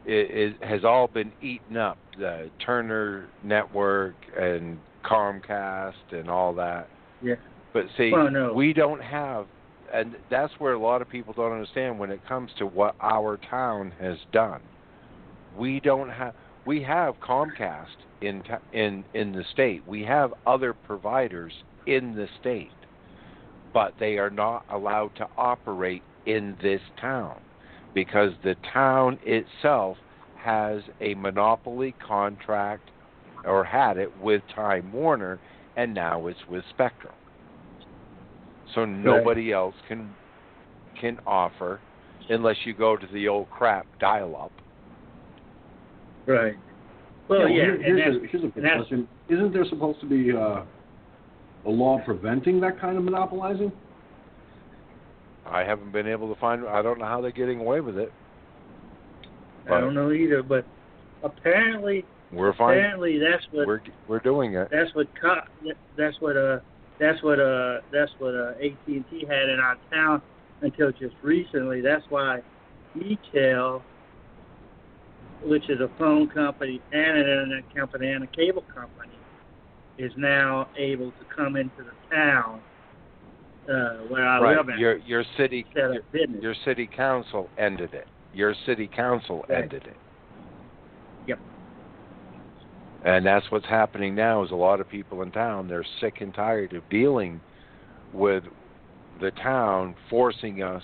[0.05, 1.97] is, has all been eaten up.
[2.17, 6.87] The Turner Network and Comcast and all that.
[7.21, 7.35] Yeah.
[7.73, 8.53] But see, Well, no.
[8.53, 9.47] we don't have,
[9.93, 13.37] and that's where a lot of people don't understand when it comes to what our
[13.49, 14.61] town has done.
[15.57, 16.33] We don't have.
[16.65, 17.87] We have Comcast
[18.21, 18.43] in
[18.73, 19.87] in in the state.
[19.87, 21.51] We have other providers
[21.85, 22.71] in the state,
[23.73, 27.39] but they are not allowed to operate in this town
[27.93, 29.97] because the town itself
[30.37, 32.89] has a monopoly contract
[33.45, 35.39] or had it with Time Warner
[35.75, 37.13] and now it's with Spectrum.
[38.75, 40.09] So nobody else can
[40.99, 41.79] can offer
[42.29, 44.51] unless you go to the old crap dial up.
[46.25, 46.55] Right.
[47.27, 49.99] Well, well, yeah, here- and here's, that's, a, here's a good question: Isn't there supposed
[50.01, 50.63] to be uh,
[51.65, 53.71] a law preventing that kind of monopolizing?
[55.45, 58.11] I haven't been able to find I don't know how they're getting away with it.
[59.69, 60.65] I don't know either, but
[61.23, 62.77] apparently, We're fine.
[62.77, 64.69] apparently that's what We're we're doing it.
[64.71, 65.39] that's what co-
[65.97, 66.59] that's what uh
[66.99, 70.21] that's what uh that's what uh AT and T had in our town
[70.61, 71.81] until just recently.
[71.81, 72.41] That's why
[72.97, 73.81] Etel,
[75.43, 79.12] which is a phone company and an internet company and a cable company,
[79.97, 82.59] is now able to come into the town
[83.69, 84.57] uh, where I right.
[84.57, 84.79] live at.
[84.79, 86.01] Your your city your,
[86.41, 88.07] your city council ended it.
[88.33, 89.63] Your city council Right.
[89.63, 89.97] ended it.
[91.27, 91.39] Yep.
[93.05, 96.33] And that's what's happening now is a lot of people in town they're sick and
[96.33, 97.39] tired of dealing
[98.13, 98.43] with
[99.21, 100.83] the town forcing us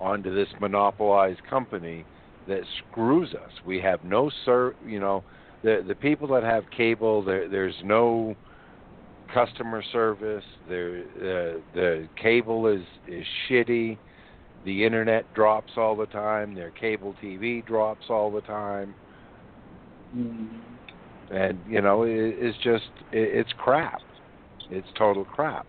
[0.00, 2.04] onto this monopolized company
[2.48, 3.50] that screws us.
[3.64, 5.22] We have no ser you know,
[5.62, 8.34] the the people that have cable there there's no
[9.32, 10.44] customer service.
[10.68, 13.98] There the the cable is is shitty.
[14.64, 16.54] The internet drops all the time.
[16.54, 18.94] Their cable TV drops all the time
[20.14, 20.78] Mhm.
[21.30, 24.00] and you know it, it's just it, it's crap
[24.70, 25.66] it's total crap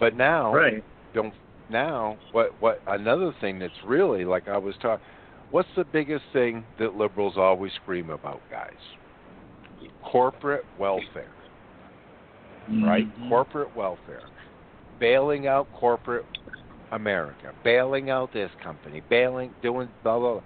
[0.00, 0.84] but now Right.
[1.14, 1.34] don't
[1.68, 5.04] now what what another thing that's really like i was talking
[5.50, 8.72] what's the biggest thing that liberals always scream about guys
[10.04, 11.30] corporate welfare
[12.82, 13.28] right Mhm.
[13.28, 14.22] corporate welfare
[14.98, 16.24] bailing out corporate
[16.92, 20.42] america bailing out this company bailing doing blah blah, blah.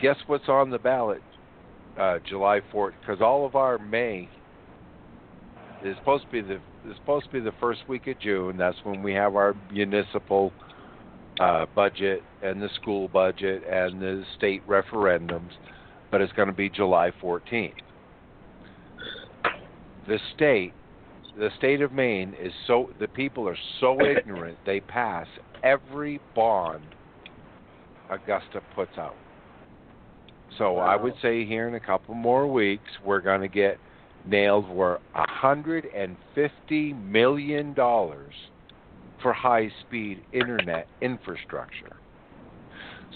[0.00, 1.22] guess what's on the ballot
[1.98, 4.28] uh, July 4th because all of our May
[5.82, 6.56] is supposed to be the
[6.88, 8.56] is supposed to be the first week of June.
[8.56, 10.52] That's when we have our municipal
[11.40, 15.50] uh, budget and the school budget and the state referendums,
[16.10, 17.72] but it's going to be July 14th.
[20.08, 20.72] The state,
[21.36, 25.26] the state of Maine is so the people are so ignorant they pass
[25.62, 26.84] every bond
[28.10, 29.16] Augusta puts out.
[30.58, 33.78] So I would say here in a couple more weeks we're going to get
[34.24, 41.96] nailed were $150 million for high speed internet infrastructure.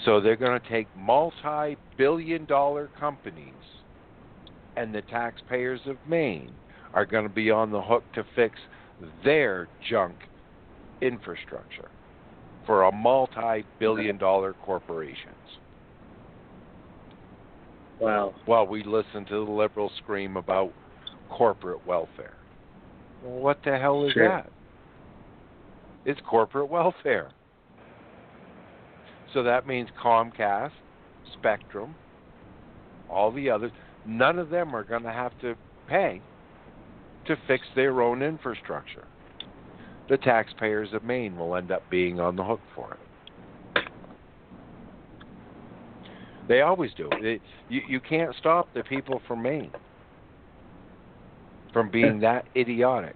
[0.04, 3.54] So they're going to take multi billion dollar companies,
[4.76, 6.52] and the taxpayers of Maine
[6.94, 8.58] are going to be on the hook to fix
[9.24, 10.14] their junk
[11.00, 11.88] infrastructure
[12.66, 15.34] for a multi billion dollar corporations.
[17.98, 18.34] Wow.
[18.46, 20.72] While we listen to the liberals scream about
[21.28, 22.34] corporate welfare.
[23.22, 24.28] Well, what the hell is Sure.
[24.28, 24.50] that?
[26.04, 27.30] It's corporate welfare.
[29.32, 30.72] So that means Comcast,
[31.34, 31.94] Spectrum,
[33.08, 33.70] all the others,
[34.06, 35.54] none of them are going to have to
[35.86, 36.22] pay
[37.30, 39.04] to fix their own infrastructure.
[40.08, 42.92] The taxpayers of Maine will end up being on the hook for
[43.74, 43.84] it.
[46.48, 47.08] They always do.
[47.22, 49.70] They, you, you can't stop the people from Maine
[51.72, 53.14] from being that idiotic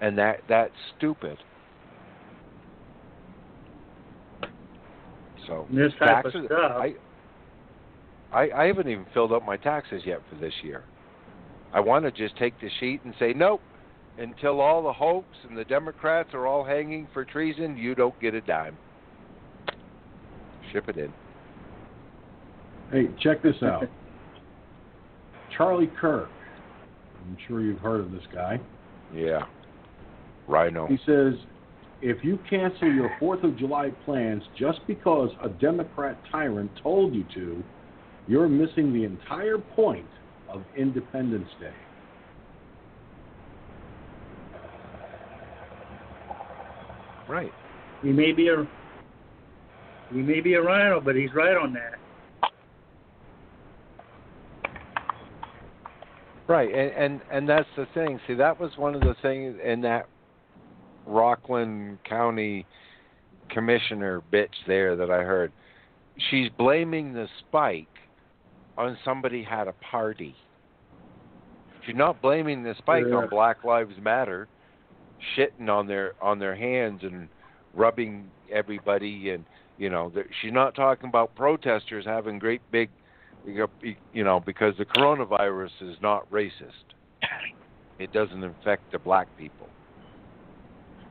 [0.00, 1.38] and that that stupid.
[5.46, 6.72] So This type of stuff.
[6.72, 6.94] I,
[8.32, 10.82] I I haven't even filled up my taxes yet for this year.
[11.72, 13.60] I want to just take the sheet and say nope.
[14.18, 18.34] Until all the hopes and the Democrats are all hanging for treason, you don't get
[18.34, 18.76] a dime.
[20.72, 21.12] Ship it in.
[22.90, 23.84] Hey, check this out.
[25.56, 26.30] Charlie Kirk.
[27.26, 28.58] I'm sure you've heard of this guy.
[29.14, 29.44] Yeah.
[30.48, 30.86] RINO.
[30.86, 31.34] He says,
[32.02, 37.24] if you cancel your Fourth of July plans just because a Democrat tyrant told you
[37.34, 37.62] to,
[38.28, 40.06] you're missing the entire point
[40.48, 41.72] of Independence Day.
[47.28, 47.52] Right.
[48.02, 48.66] He may be a
[50.12, 51.94] he may be a RINO, but he's right on that.
[56.48, 58.20] Right, and, and and that's the thing.
[58.28, 60.06] See, that was one of the things in that
[61.04, 62.66] Rockland County
[63.50, 65.50] commissioner bitch there that I heard.
[66.30, 67.88] She's blaming the spike
[68.76, 70.34] on somebody had a party.
[71.84, 73.16] She's not blaming the spike Yeah.
[73.16, 74.48] on Black Lives Matter,
[75.36, 77.28] shitting on their on their hands and
[77.74, 79.44] rubbing everybody, and
[79.78, 82.90] you know, she's not talking about protesters having great big
[84.12, 86.94] you know, because the coronavirus is not racist.
[87.98, 89.68] It doesn't infect the black people.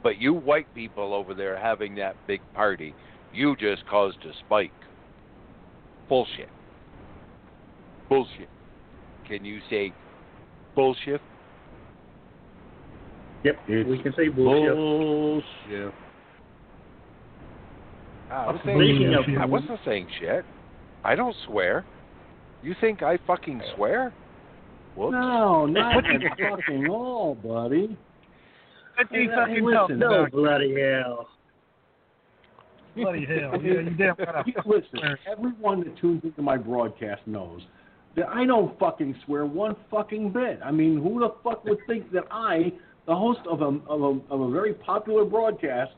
[0.04, 2.94] But you white people over there having that big party,
[3.34, 4.72] you just caused a spike.
[6.08, 6.50] Bullshit.
[8.10, 8.50] Bullshit.
[9.28, 9.92] Can you say
[10.76, 11.22] bullshit?
[13.44, 14.76] Yep, It's we can say bullshit.
[14.76, 15.94] Bullshit.
[18.32, 20.46] I was Speaking saying of- I wasn't saying shit.
[21.04, 21.86] I don't swear.
[22.64, 24.12] You think I fucking swear?
[24.96, 25.12] Whoops.
[25.14, 27.96] No, not at fucking all, buddy.
[28.98, 30.24] What do you Hey, fucking listen, know?
[30.24, 31.30] No bloody hell.
[32.96, 33.62] Bloody hell.
[33.62, 34.46] Yeah, you damn right.
[34.66, 37.75] Listen, everyone that tunes into my broadcast knows that
[38.24, 40.60] I don't fucking swear one fucking bit.
[40.64, 42.72] I mean, who the fuck would think that I,
[43.08, 45.92] the host of a of a, of a very popular broadcast,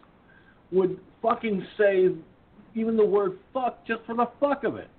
[0.72, 2.10] would fucking say
[2.76, 4.90] even the word fuck just for the fuck of it?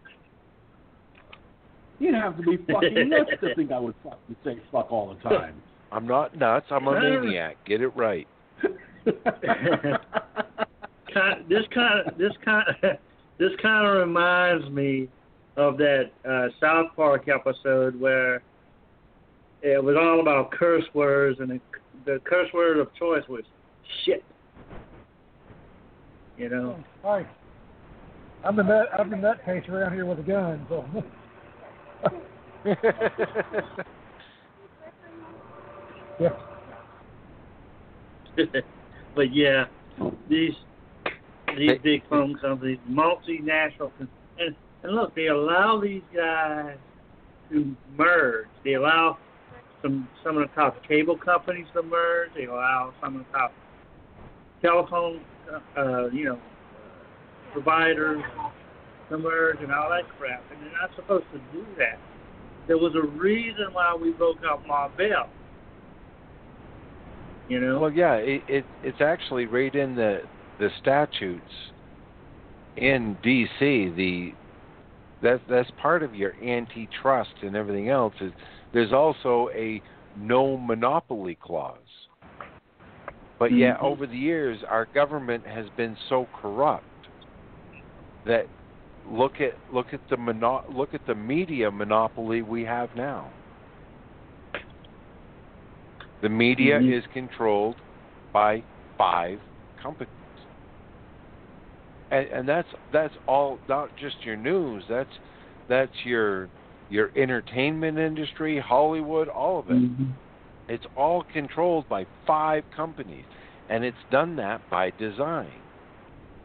[1.98, 5.28] You'd have to be fucking nuts to think I would fucking say fuck all the
[5.28, 5.60] time.
[5.92, 6.66] I'm not nuts.
[6.70, 7.56] I'm a maniac.
[7.66, 8.28] Get it right.
[11.14, 12.98] Kind- this kind of this kind of,
[13.38, 15.08] this kind of reminds me
[15.58, 18.36] of that uh, South Park episode where
[19.60, 21.60] it was all about curse words, and the,
[22.06, 23.42] the curse word of choice was
[24.04, 24.24] shit.
[26.38, 27.26] You know, Hi.
[28.44, 28.86] I'm the nut.
[28.96, 30.64] I'm the nutcase around here with a gun.
[30.68, 30.84] So.
[36.20, 36.28] yeah.
[39.16, 39.64] but yeah,
[40.28, 40.52] these
[41.56, 43.90] these big phone companies, multinational,
[44.38, 46.76] and and look, they allow these guys
[47.50, 48.46] to merge.
[48.64, 49.18] They allow
[49.82, 52.30] some some of the top cable companies to merge.
[52.34, 53.52] They allow some of the top
[54.62, 55.20] telephone,
[55.76, 56.38] uh, you know,
[57.52, 58.22] providers
[59.08, 60.42] to merge and all that crap.
[60.52, 61.98] And they're not supposed to do that.
[62.66, 64.88] There was a reason why we broke up Ma.
[67.48, 67.80] You know.
[67.80, 70.22] Well, yeah, it, it it's actually right in the
[70.58, 71.42] the statutes
[72.76, 73.92] in D.C.
[73.96, 74.34] The
[75.22, 78.32] that that's part of your antitrust and everything else is
[78.72, 79.82] there's also a
[80.14, 82.08] no monopoly clause.
[83.38, 83.82] But yeah, Mhm.
[83.82, 86.84] over the years, our government has been so corrupt
[88.24, 88.48] that
[89.04, 93.32] look at look at the mono, look at the media monopoly we have now.
[96.20, 96.98] The media Mhm.
[96.98, 97.80] is controlled
[98.32, 98.64] by
[98.96, 99.40] five
[99.76, 100.17] companies.
[102.10, 105.10] And, and that's that's all not just your news, that's
[105.68, 106.48] that's your
[106.90, 109.74] your entertainment industry, Hollywood, all of it.
[109.74, 110.12] Mhm.
[110.68, 113.24] It's all controlled by five companies,
[113.68, 115.52] and it's done that by design.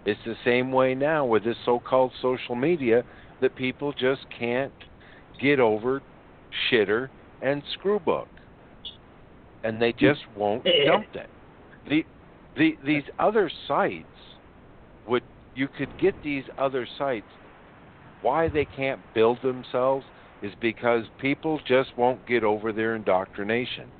[0.06, 3.04] It's the same way now with this so called social media
[3.42, 4.74] that people just can't
[5.40, 6.02] get over
[6.70, 7.10] shitter
[7.42, 8.28] and screwbook.
[9.64, 10.06] And they mm-hmm.
[10.06, 11.30] just won't eh, eh, dump it.
[11.90, 12.06] The,
[12.58, 14.06] the these other sites
[15.56, 17.28] you could get these other sites
[18.22, 20.06] why they can't build themselves
[20.42, 23.92] is because people just won't get over their indoctrination.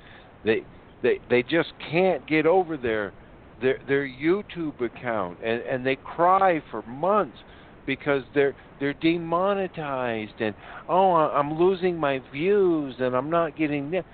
[0.44, 0.64] They
[1.02, 3.12] they they just can't get over their
[3.60, 7.38] their their YouTube account and and they cry for months
[7.86, 10.54] because they're they're demonetized and
[10.88, 14.04] oh I'm losing my views and I'm not getting this.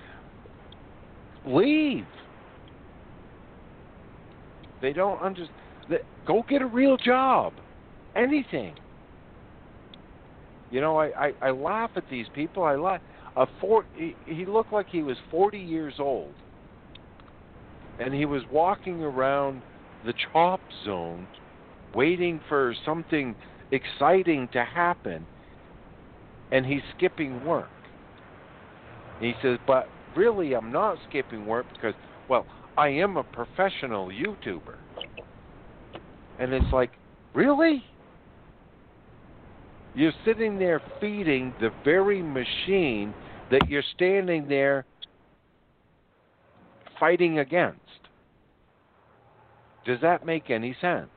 [1.45, 2.05] Leave.
[4.81, 5.60] They don't understand.
[6.25, 7.53] Go get a real job.
[8.15, 8.75] Anything.
[10.69, 12.63] You know, I, I, I laugh at these people.
[12.63, 13.01] I laugh.
[13.35, 16.33] A four, he, he looked like he was 40 years old,
[17.99, 19.61] and he was walking around
[20.05, 21.27] the chop zone,
[21.95, 23.35] waiting for something
[23.71, 25.25] exciting to happen,
[26.51, 27.69] and he's skipping work.
[29.21, 31.93] He says, "But really, I'm not skipping work because,
[32.27, 32.45] well,
[32.77, 34.75] I am a professional YouTuber."
[36.41, 36.89] And it's like,
[37.35, 37.83] really?
[39.93, 43.13] You're sitting there feeding the very machine
[43.51, 44.83] that you're standing there
[46.99, 47.77] fighting against.
[49.85, 51.09] Does that make any sense?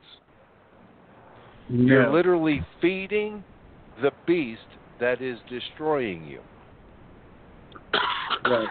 [1.69, 3.43] You're literally feeding
[4.03, 4.61] the beast
[4.99, 6.41] that is destroying you.
[8.47, 8.67] Right.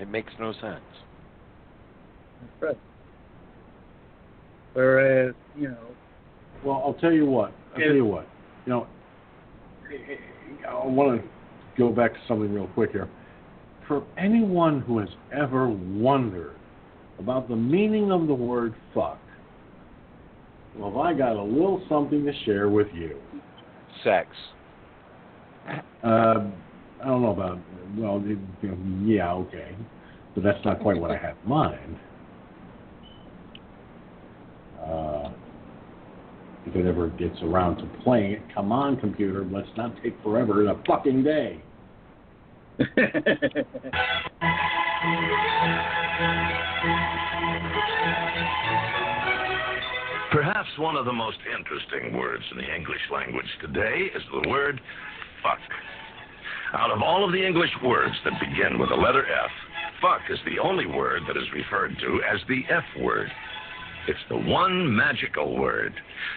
[0.00, 0.80] It makes no sense.
[2.60, 2.76] Right.
[4.74, 5.76] Whereas, you know,
[6.64, 7.52] Well, I'll tell you what.
[7.74, 8.26] I'll tell you what.
[8.66, 8.86] You know,
[10.68, 11.28] I want to
[11.78, 13.08] go back to something real quick here.
[13.86, 16.56] For anyone who has ever wondered
[17.18, 19.18] about the meaning of the word fuck,
[20.76, 23.16] well, I got a little something to share with you.
[24.04, 24.28] Sex.
[26.04, 26.50] Uh,
[27.02, 27.58] I don't know about,
[27.96, 28.22] well,
[29.04, 29.74] yeah, okay.
[30.34, 31.98] But that's not quite what I had in mind.
[34.88, 35.30] Uh,
[36.66, 40.62] if it ever gets around to playing it, come on, computer, let's not take forever
[40.62, 41.62] in a fucking day.
[50.30, 54.80] Perhaps one of the most interesting words in the English language today is the word
[55.42, 55.58] fuck.
[56.74, 59.50] Out of all of the English words that begin with the letter F,
[60.02, 63.30] fuck is the only word that is referred to as the F word.
[64.08, 65.92] It's the one magical word.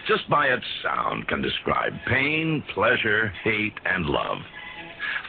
[0.06, 4.38] Just by its sound can describe pain, pleasure, hate, and love.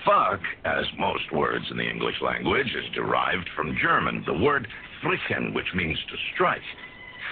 [0.05, 4.67] Fuck, as most words in the English language, is derived from German, the word
[5.01, 6.61] frichen, which means to strike.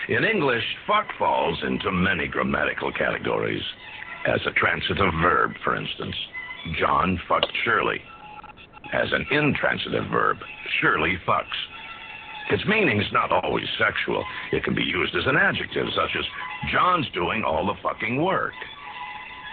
[0.07, 3.63] In English, fuck falls into many grammatical categories.
[4.25, 6.15] As a transitive verb, for instance,
[6.79, 8.01] John fucked Shirley.
[8.93, 10.37] As an intransitive verb,
[10.79, 11.45] Shirley fucks.
[12.49, 14.25] Its meaning is not always sexual.
[14.51, 16.25] It can be used as an adjective, such as
[16.71, 18.53] John's doing all the fucking work.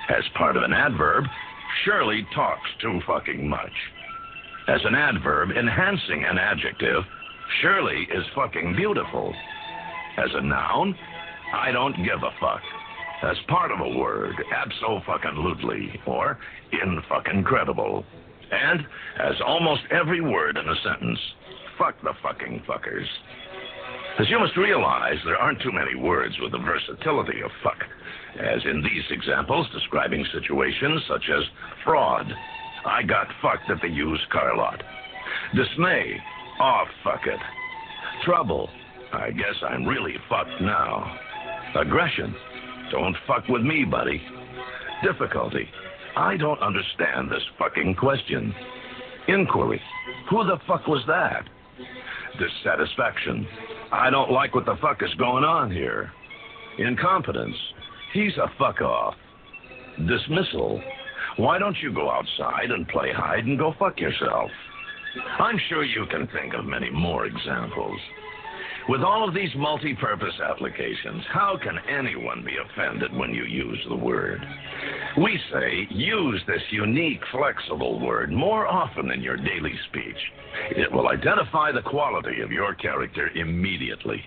[0.08, 1.24] As part of an adverb,
[1.84, 3.72] Shirley talks too fucking much.
[4.68, 7.04] As an adverb enhancing an adjective,
[7.60, 9.34] Shirley is fucking beautiful.
[10.16, 10.96] As a noun,
[11.54, 12.62] I don't give a fuck.
[13.22, 16.38] As part of a word, abso-fucking-lutely, or
[16.72, 18.04] in-fucking-credible.
[18.50, 18.80] And
[19.18, 21.18] as almost every word in a sentence,
[21.78, 23.06] fuck the fucking fuckers.
[24.18, 27.78] As you must realize, there aren't too many words with the versatility of fuck,
[28.38, 31.44] as in these examples describing situations such as
[31.84, 32.26] fraud,
[32.84, 34.82] I got fucked at the used car lot,
[35.54, 36.16] dismay,
[36.60, 37.40] oh fuck it,
[38.24, 38.68] trouble,
[39.12, 41.16] I guess I'm really fucked now,
[41.76, 42.34] aggression,
[42.90, 44.20] don't fuck with me, buddy,
[45.04, 45.68] difficulty,
[46.16, 48.52] I don't understand this fucking question,
[49.28, 49.80] inquiry,
[50.28, 51.48] who the fuck was that?
[52.38, 53.46] Dissatisfaction.
[53.92, 56.12] I don't like what the fuck is going on here.
[56.78, 57.56] Incompetence.
[58.12, 59.14] He's a fuck off.
[60.06, 60.80] Dismissal.
[61.36, 64.50] Why don't you go outside and play hide and go fuck yourself?
[65.38, 67.98] I'm sure you can think of many more examples.
[68.88, 73.96] With all of these multi-purpose applications, how can anyone be offended when you use the
[73.96, 74.40] word?
[75.18, 80.16] We say use this unique, flexible word more often in your daily speech.
[80.70, 84.22] It will identify the quality of your character immediately.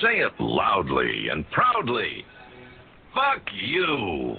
[0.00, 2.24] Say it loudly and proudly.
[3.14, 4.36] Fuck you.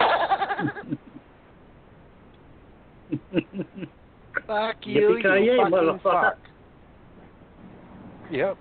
[4.46, 6.38] Fuck you, you fucking fuck.
[8.32, 8.56] Yep.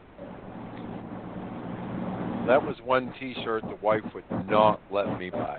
[2.46, 5.56] That was one T-shirt the wife would not let me buy.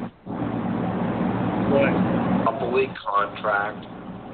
[1.70, 1.88] What?
[2.44, 3.86] Coupley contract,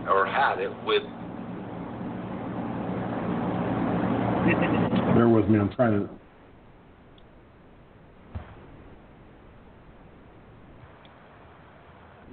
[0.09, 1.05] or had it with.
[5.15, 5.61] Bear with me.
[5.61, 6.09] I'm trying to.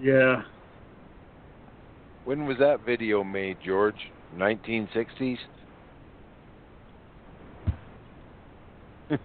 [0.01, 0.41] Yeah.
[2.23, 4.11] When was that video made, George?
[4.35, 5.37] 1960s.
[9.09, 9.17] I,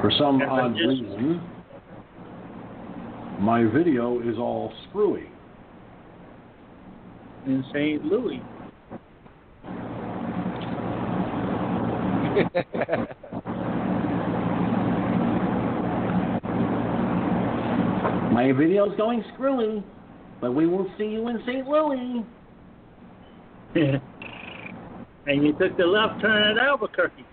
[0.00, 1.40] For some odd just- reason,
[3.40, 5.28] my video is all screwy.
[7.46, 8.04] in St.
[8.04, 8.40] Louis.
[18.32, 19.82] My video's going screwy,
[20.40, 21.66] but we will see you in St.
[21.66, 22.24] Louis.
[25.26, 27.24] and you took the left turn at Albuquerque.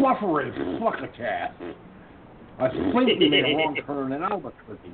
[0.00, 1.54] Fluffery, fuck a cat.
[2.58, 4.92] I completely made a wrong turn in Albuquerque.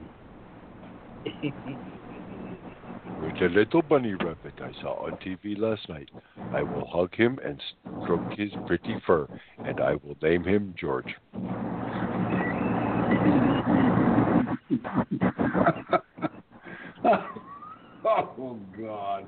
[3.23, 6.11] With a little bunny rabbit I saw on TV last night.
[6.53, 7.63] I will hug him and
[8.03, 9.29] stroke his pretty fur,
[9.65, 11.15] and I will name him George.
[18.39, 19.27] oh God.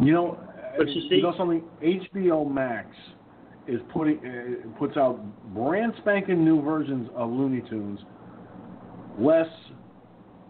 [0.00, 0.38] You know,
[0.76, 1.62] But you see- know something?
[1.82, 2.88] HBO Max
[3.68, 5.20] is putting uh, puts out
[5.54, 8.00] brand spanking new versions of Looney Tunes,
[9.18, 9.46] less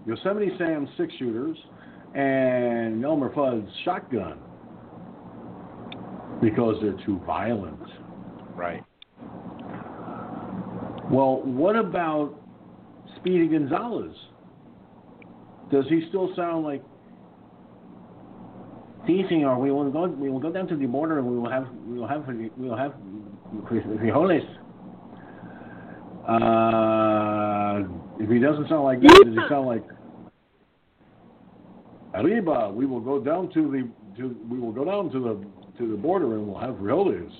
[0.06, 1.56] Yosemite Sam six shooters
[2.14, 4.38] and Elmer Fudd's shotgun
[6.40, 7.78] because they're too violent.
[8.56, 8.82] Right.
[11.10, 12.40] Well, what about
[13.16, 14.14] Speedy Gonzales?
[15.70, 16.82] Does he still sound like
[19.06, 19.58] Sí, señor.
[19.58, 20.06] We will go.
[20.06, 21.66] We will go down to the border, and we will have.
[21.86, 22.24] We will have.
[22.28, 22.92] We will have
[23.68, 24.46] frijoles.
[26.28, 27.88] Uh,
[28.20, 29.84] if he doesn't sound like that, does he sound like?
[32.14, 33.90] Arriba, we will go down to the.
[34.20, 37.32] To, we will go down to the to the border, and we'll have frijoles.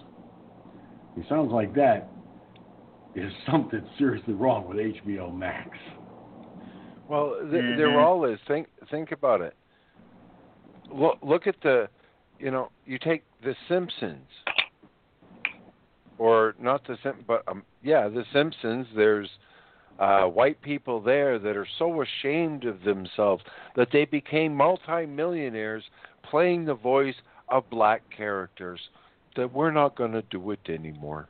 [1.14, 2.08] He sounds like that.
[3.14, 5.68] There's something seriously wrong with HBO Max.
[7.08, 7.76] Well, th- Mhm.
[7.76, 8.40] there all is.
[8.42, 9.54] Think think about it.
[10.90, 11.88] Look look at the,
[12.38, 14.28] you know, you take the Simpsons,
[16.18, 18.86] or not the Sim, but um, yeah, the Simpsons.
[18.94, 19.28] There's
[19.98, 23.44] uh, white people there that are so ashamed of themselves
[23.76, 25.84] that they became multimillionaires
[26.22, 27.16] playing the voice
[27.48, 28.80] of black characters.
[29.36, 31.28] That we're not going to do it anymore.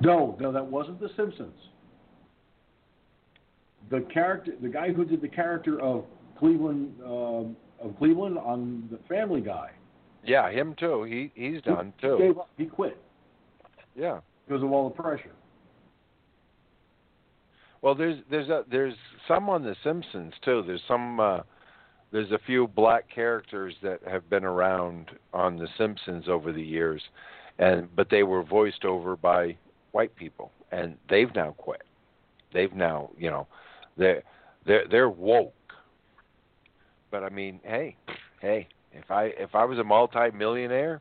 [0.00, 1.54] No, no, that wasn't The Simpsons.
[3.90, 6.04] The character, the guy who did the character of
[6.38, 9.70] Cleveland, um of Cleveland on The Family Guy,
[10.24, 11.04] Yeah, him too.
[11.04, 12.18] He he's done he too.
[12.18, 12.50] gave up.
[12.58, 12.98] He quit
[13.96, 14.20] Yeah.
[14.46, 15.32] because of all the pressure.
[17.82, 18.94] Well, there's there's a, there's
[19.26, 20.62] some on The Simpsons too.
[20.66, 21.40] There's some uh,
[22.12, 27.02] there's a few black characters that have been around on The Simpsons over the years,
[27.58, 29.56] and but they were voiced over by
[29.92, 31.82] white people, and they've now quit.
[32.52, 33.46] They've now you know
[33.96, 34.22] they're
[34.66, 35.54] they're they're woke.
[37.10, 37.96] But I mean, hey,
[38.40, 41.00] hey, if I if I was a multi-millionaire,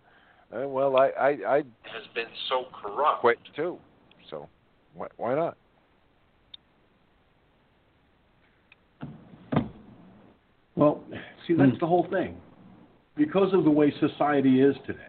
[0.56, 3.78] uh, well, I I I has been so corrupt quit too.
[4.30, 4.48] So
[4.94, 5.58] why why not?
[10.76, 11.04] Well,
[11.46, 12.38] see, that's the whole thing.
[13.18, 15.09] Because of the way society is today,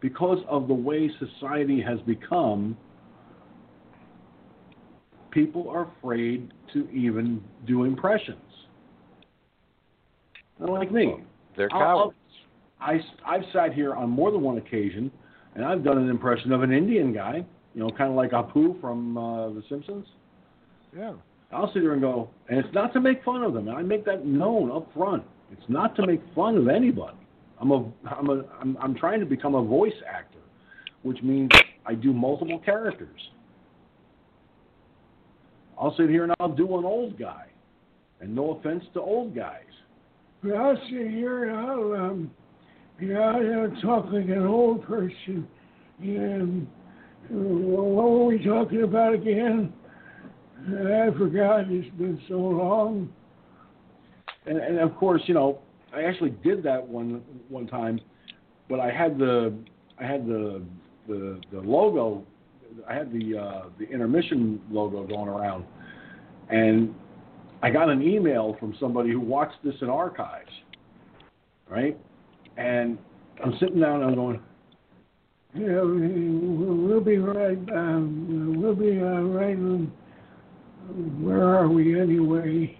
[0.00, 2.76] because of the way society has become,
[5.30, 8.38] people are afraid to even do impressions.
[10.58, 11.22] Not like me.
[11.56, 12.16] They're I'll- I'll- cowards.
[12.82, 15.10] I, I've sat here on more than one occasion,
[15.54, 18.80] and I've done an impression of an Indian guy, you know, kind of like Apu
[18.80, 20.06] from uh, The Simpsons.
[20.96, 21.12] Yeah.
[21.52, 23.68] I'll sit there and go, and it's not to make fun of them.
[23.68, 25.24] And I make that known up front.
[25.52, 27.18] It's not to make fun of anybody.
[27.60, 30.38] I'm a, I'm a, I'm, I'm trying to become a voice actor,
[31.02, 31.50] which means
[31.84, 33.20] I do multiple characters.
[35.78, 37.46] I'll sit here and I'll do an old guy,
[38.20, 39.62] and no offense to old guys.
[40.42, 42.30] But I'll sit here and I'll um,
[43.00, 45.48] you know, I'll talk like an old person.
[46.00, 46.66] And
[47.30, 49.72] uh, what were we talking about again?
[50.68, 51.70] I forgot.
[51.70, 53.10] It's been so long.
[54.44, 55.60] And, and of course, you know,
[55.94, 58.00] I actually did that one one time,
[58.68, 59.54] but I had the
[59.98, 60.62] I had the
[61.08, 62.24] the the logo,
[62.88, 65.64] I had the uh, the intermission logo going around,
[66.48, 66.94] and
[67.62, 70.50] I got an email from somebody who watched this in archives,
[71.68, 71.98] right?
[72.56, 72.98] And
[73.44, 74.40] I'm sitting down and I'm going,
[75.54, 77.58] Yeah, we- we'll be right.
[77.74, 79.58] Um, we'll be uh, right.
[81.20, 82.78] Where are we anyway?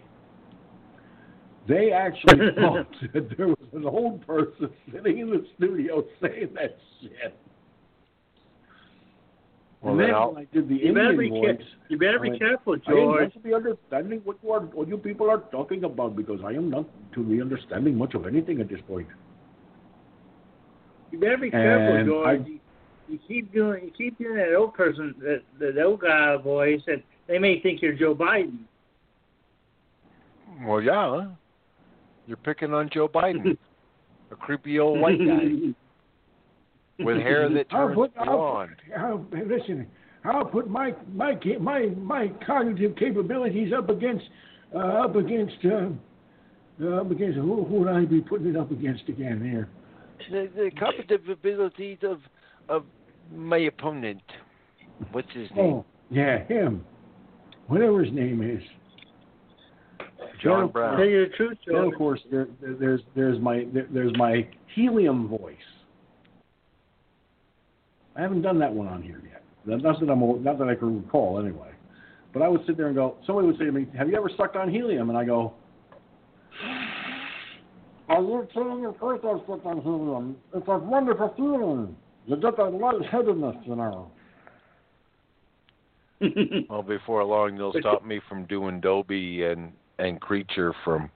[1.70, 6.76] They actually thought that there was an old person sitting in the studio saying that
[7.00, 7.32] shit.
[9.80, 11.96] Well, and then then I'll- I did the You better Indian be care- voice, you
[11.98, 13.22] better I be went, careful, I am George.
[13.22, 16.52] not to be understanding what you are, what you people are talking about because I
[16.54, 19.06] am not to be understanding much of anything at this point.
[21.12, 22.26] You better be careful, And George.
[22.40, 22.60] I- You,
[23.08, 27.02] you keep doing you keep doing that old person that that old guy voice, and
[27.28, 28.58] they may think you're Joe Biden.
[30.64, 31.28] Well, yeah.
[32.26, 33.56] You're picking on Joe Biden,
[34.30, 35.74] a creepy old white guy
[37.04, 38.76] with hair that I'll turns put, I'll, blonde.
[38.98, 39.86] I'll, listen,
[40.24, 44.24] I'll put my my my my cognitive capabilities up against
[44.74, 45.88] uh, up against uh,
[46.82, 49.68] uh, up against who, who would I be putting it up against again here?
[50.30, 52.20] The, the cognitive abilities of
[52.68, 52.84] of
[53.34, 54.22] my opponent.
[55.12, 55.58] What's his name?
[55.58, 56.84] Oh, yeah, him.
[57.68, 58.62] Whatever his name is.
[60.42, 60.96] John Then, Brown.
[60.96, 64.46] Tell you the truth, Then of course there, there- there's there's my there, there's my
[64.74, 65.56] helium voice.
[68.16, 69.42] I haven't done that one on here yet.
[69.64, 71.70] Not not that I'm not that I can recall anyway.
[72.32, 73.16] But I would sit there and go.
[73.26, 75.52] Somebody would say to me, "Have you ever sucked on helium?" And I go,
[78.08, 78.84] "Are you kidding?
[78.86, 80.36] Of course I've sucked on helium.
[80.54, 81.96] It's a wonderful feeling.
[82.26, 84.10] You get that lightheadedness, you know."
[86.68, 91.10] Well, before long, they'll stop me from doing Dobby and and Creature from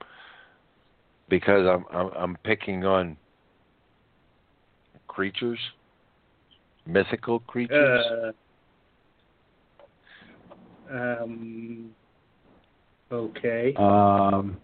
[1.28, 3.16] because I'm I'm, I'm picking on
[5.08, 5.58] creatures,
[6.86, 8.34] mythical creatures.
[10.90, 11.90] Uh, um.
[13.12, 13.74] Okay.
[13.78, 14.56] Um.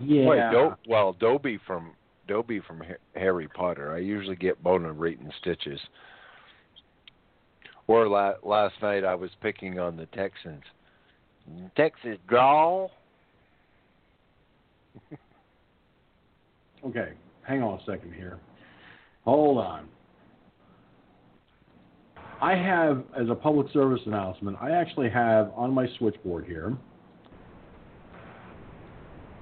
[0.00, 0.26] Yeah.
[0.26, 1.92] Wait, Do- well, Dobby from
[2.26, 2.82] Dobby from
[3.14, 3.92] Harry Potter.
[3.92, 5.78] I usually get Bona reading stitches.
[7.86, 10.62] Or la- last night I was picking on the Texans.
[11.76, 12.88] Texas draw.
[16.86, 17.14] Okay,
[17.44, 18.38] hang on a second here.
[19.24, 19.88] Hold on.
[22.42, 26.76] I have, as a public service announcement, I actually have on my switchboard here,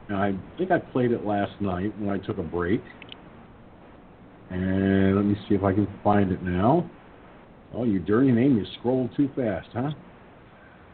[0.08, 2.80] and I think I played it last night when I took a break.
[4.50, 6.88] And let me see if I can find it now.
[7.74, 9.90] Oh, you dirty name, you scrolled too fast, huh?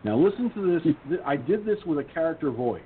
[0.05, 1.19] Now listen to this.
[1.27, 2.83] I did this with a character voice.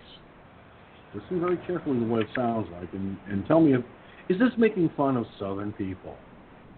[1.15, 3.83] Listen very carefully to what it sounds like, and, and tell me if
[4.29, 6.17] is this making fun of Southern people?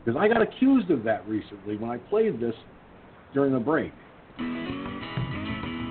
[0.05, 2.55] Because I got accused of that recently when I played this
[3.33, 3.93] during the break.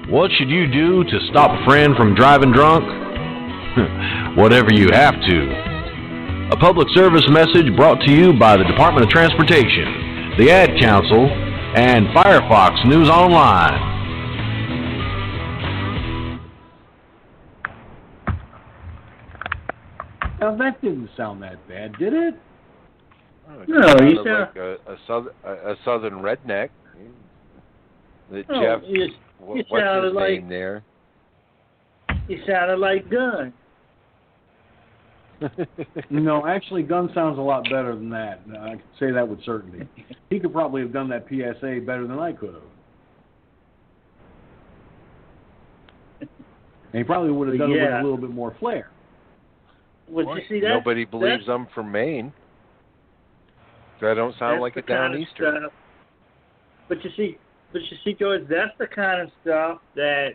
[0.09, 2.83] What should you do to stop a friend from driving drunk?
[4.38, 6.49] Whatever you have to.
[6.51, 11.30] A public service message brought to you by the Department of Transportation, the Ad Council,
[11.75, 13.92] and Firefox News Online.
[20.43, 22.35] Now that didn't sound that bad, did it?
[23.65, 26.69] No, he Sounded you sound- like a, a southern a, a southern redneck.
[28.30, 29.07] That Oh, Jeff, you-
[29.39, 30.83] wha- you what's sounded his like- name there?
[32.27, 33.53] You sounded like Gun.
[36.09, 38.41] no, actually, Gun sounds a lot better than that.
[38.59, 39.88] I can say that with certainty.
[40.30, 42.63] He could probably have done that PSA better than I could have.
[46.22, 46.30] And
[46.93, 48.89] he probably would have done it with a little bit more flair.
[50.09, 50.69] Would you see that?
[50.69, 52.33] Nobody believes I'm from Maine.
[53.99, 55.69] So I don't sound That's like a down kind of easter.
[56.90, 57.38] But you see,
[57.72, 60.32] but you see, George, that's the kind of stuff that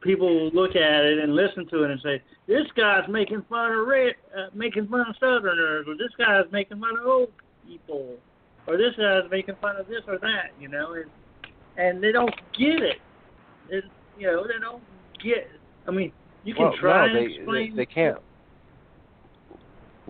[0.00, 3.86] people look at it and listen to it and say, "This guy's making fun of
[3.86, 7.32] red, uh, making fun of Southerners, or this guy's making fun of old
[7.66, 8.16] people,
[8.66, 11.10] or this guy's making fun of this or that," you know, and
[11.76, 13.00] and they don't get it.
[13.68, 13.84] It
[14.18, 14.82] you know, they don't
[15.22, 15.48] get.
[15.88, 16.12] I mean,
[16.44, 17.70] you can well, try no, and they, explain.
[17.70, 18.18] They, they can't.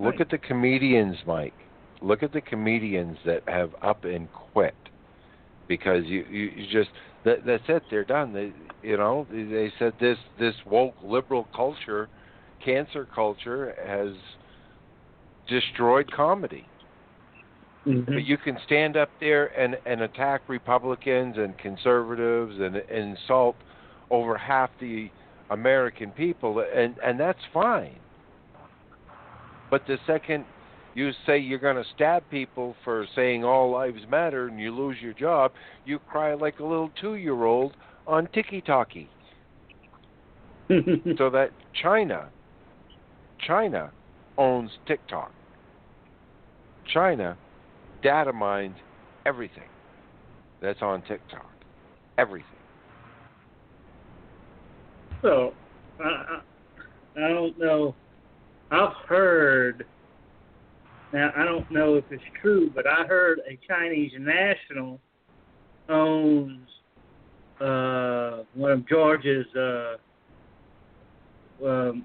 [0.04, 1.54] Look at the comedians, Mike.
[2.00, 4.74] look at the comedians that have up and quit
[5.68, 6.90] because you you, you just
[7.24, 7.82] that, that's it.
[7.90, 8.32] They're done.
[8.32, 12.08] They you know they said this this woke liberal culture,
[12.64, 14.14] cancer culture has
[15.48, 16.66] destroyed comedy.
[17.86, 18.12] Mm-hmm.
[18.12, 23.56] But you can stand up there and, and attack Republicans and conservatives and, and insult
[24.10, 25.08] over half the
[25.48, 27.96] American people, and, and that's fine.
[29.70, 30.44] But the second
[30.94, 34.97] you say you're going to stab people for saying all lives matter and you lose
[35.00, 35.52] your job,
[35.84, 37.76] you cry like a little two year old
[38.07, 39.08] on Tiki Talkie.
[40.68, 41.50] so that
[41.81, 42.28] China,
[43.47, 43.92] China
[44.36, 45.32] owns TikTok.
[46.92, 47.36] China
[48.02, 48.76] data mines
[49.26, 49.68] everything
[50.60, 51.50] that's on TikTok.
[52.18, 52.47] Everything.
[55.23, 55.52] So,
[56.02, 56.40] I,
[57.16, 57.94] I don't know.
[58.70, 59.86] I've heard.
[61.12, 65.00] Now I don't know if it's true, but I heard a Chinese national
[65.89, 66.68] owns
[67.60, 69.97] uh, one of George's uh,
[71.66, 72.05] um,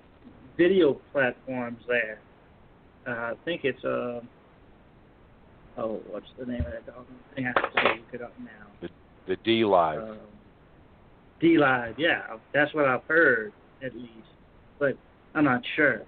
[0.58, 2.20] video platforms there.
[3.08, 4.20] Uh, I think it's uh,
[5.78, 7.46] oh, what's the name of that dog thing?
[7.46, 8.50] I have to look it up now.
[8.82, 8.90] The,
[9.28, 10.12] the DLive.
[10.12, 10.18] Um,
[11.42, 13.54] DLive, yeah, that's what I've heard
[13.84, 14.10] at least,
[14.80, 14.98] but
[15.36, 16.02] I'm not sure.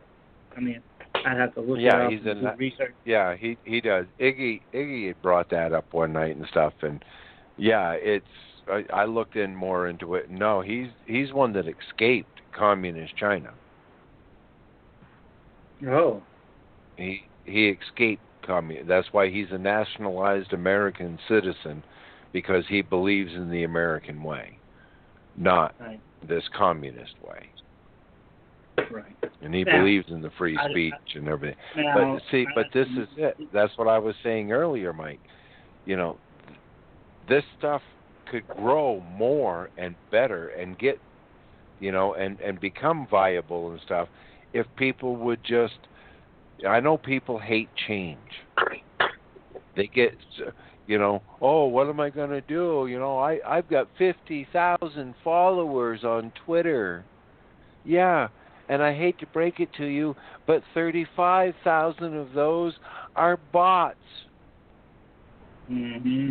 [0.58, 0.82] I mean,
[1.26, 2.58] I'd have to look yeah, it up he's and in do that.
[2.58, 2.94] research.
[3.06, 4.06] Yeah, he he does.
[4.20, 7.04] Iggy Iggy brought that up one night and stuff, and
[7.58, 8.26] yeah, it's.
[8.70, 10.30] I, I looked in more into it.
[10.30, 13.54] No, he's he's one that escaped communist China.
[15.88, 16.24] Oh,
[16.98, 18.88] He he escaped communist.
[18.88, 21.84] That's why he's a nationalized American citizen,
[22.34, 24.58] because he believes in the American way,
[25.38, 27.50] not right, this communist way.
[28.92, 29.16] Right.
[29.42, 31.58] And he Now, believes in the free I- speech and everything.
[31.76, 33.38] Now, But see, but this is it.
[33.54, 35.20] That's what I was saying earlier, Mike.
[35.86, 36.18] You know,
[37.30, 37.82] this stuff
[38.30, 41.00] could grow more and better and get,
[41.80, 44.08] you know, and and become viable and stuff
[44.54, 45.78] if people would just.
[46.68, 48.18] I know people hate change.
[49.76, 50.16] They get,
[50.88, 52.88] you know, oh, what am I going to do?
[52.90, 57.06] You know, I I've got fifty thousand followers on Twitter.
[57.86, 58.28] Yeah,
[58.70, 60.16] and I hate to break it to you,
[60.46, 62.74] but 35,000 of those
[63.16, 63.98] are bots.
[65.68, 66.30] hmm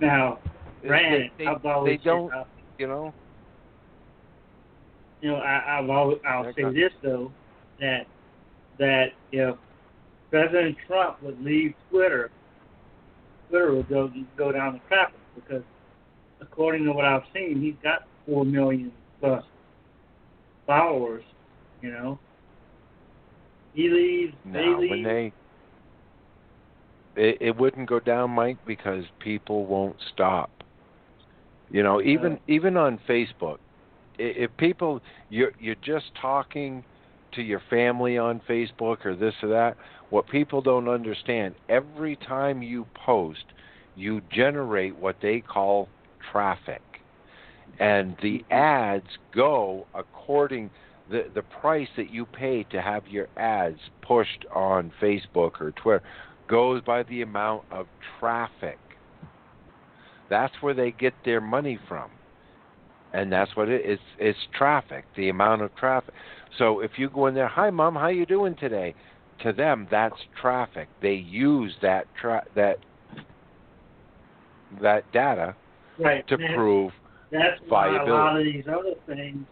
[0.00, 0.38] Now,
[0.82, 2.44] They- granted, they, I've they always don't, uh,
[2.78, 3.14] you know.
[5.20, 6.80] you know, I, I've always, I'll say Okay.
[6.80, 7.30] this though,
[7.78, 8.06] that
[8.78, 9.56] that if
[10.30, 12.30] President Trump would leave Twitter,
[13.50, 15.62] Twitter would go go down the crapper because,
[16.40, 18.90] according to what I've seen, he's got four million
[19.20, 19.44] plus
[20.70, 21.24] followers.
[21.82, 22.18] You know,
[23.74, 24.90] he leaves, they No, leave.
[24.90, 25.32] when they
[27.16, 30.50] it, it wouldn't go down, Mike, because people won't stop.
[31.70, 33.58] You know, even even on Facebook,
[34.18, 36.84] if people you're you're just talking
[37.32, 39.76] to your family on Facebook or this or that,
[40.10, 43.44] what people don't understand, every time you post,
[43.96, 45.88] you generate what they call
[46.32, 46.82] traffic.
[47.78, 48.52] And the mm-hmm.
[48.52, 50.70] ads go according
[51.10, 56.02] the the price that you pay to have your ads pushed on Facebook or Twitter
[56.48, 57.86] goes by the amount of
[58.18, 58.78] traffic.
[60.28, 62.10] That's where they get their money from.
[63.12, 66.14] And that's what it is it's traffic, the amount of traffic.
[66.58, 68.94] So if you go in there, "Hi mom, how you doing today?"
[69.42, 70.88] To them that's traffic.
[71.00, 72.78] They use that tra- that
[74.80, 75.56] that data
[75.98, 76.92] right, to prove
[77.30, 79.44] That's why a lot of these other things.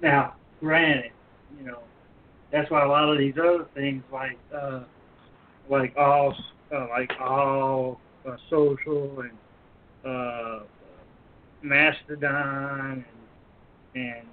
[0.00, 1.12] Now, granted,
[1.58, 1.80] you know,
[2.50, 4.80] that's why a lot of these other things like uh,
[5.68, 6.34] like all
[6.74, 9.32] uh, like all uh, social and
[10.04, 10.60] uh,
[11.62, 13.04] Mastodon
[13.94, 14.26] and, and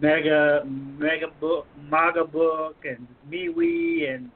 [0.00, 4.30] Mega Mega Book Maga Book and MeWe and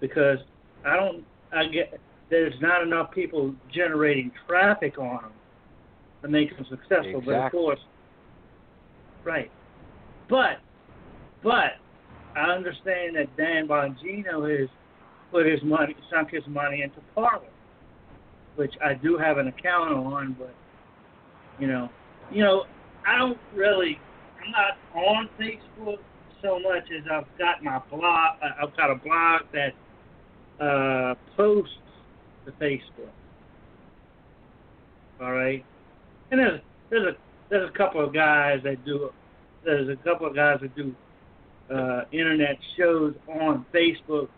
[0.00, 0.38] because
[0.84, 1.98] I don't I get
[2.30, 5.32] there's not enough people generating traffic on them
[6.24, 7.22] to make them successful.
[7.24, 7.80] But of course,
[9.24, 9.50] right.
[10.28, 10.58] But
[11.42, 11.76] but
[12.34, 14.68] I understand that Dan Bongino has
[15.30, 17.42] put his money, sunk his money into Parler,
[18.56, 20.34] which I do have an account on.
[20.38, 20.54] But
[21.60, 21.90] you know,
[22.32, 22.64] you know,
[23.06, 24.00] I don't really.
[24.42, 25.98] I'm not on Facebook
[26.42, 28.36] so much as I've got my blog.
[28.42, 31.72] uh, I've got a blog that uh, posts
[32.46, 33.10] to Facebook.
[35.20, 35.64] All right,
[36.38, 37.16] and there's there's a
[37.48, 39.10] there's a couple of guys that do
[39.64, 40.94] there's a couple of guys that do
[41.72, 44.28] uh, internet shows on Facebook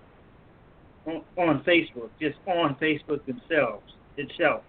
[1.07, 3.84] on, on Facebook, just on Facebook themselves
[4.16, 4.62] itself.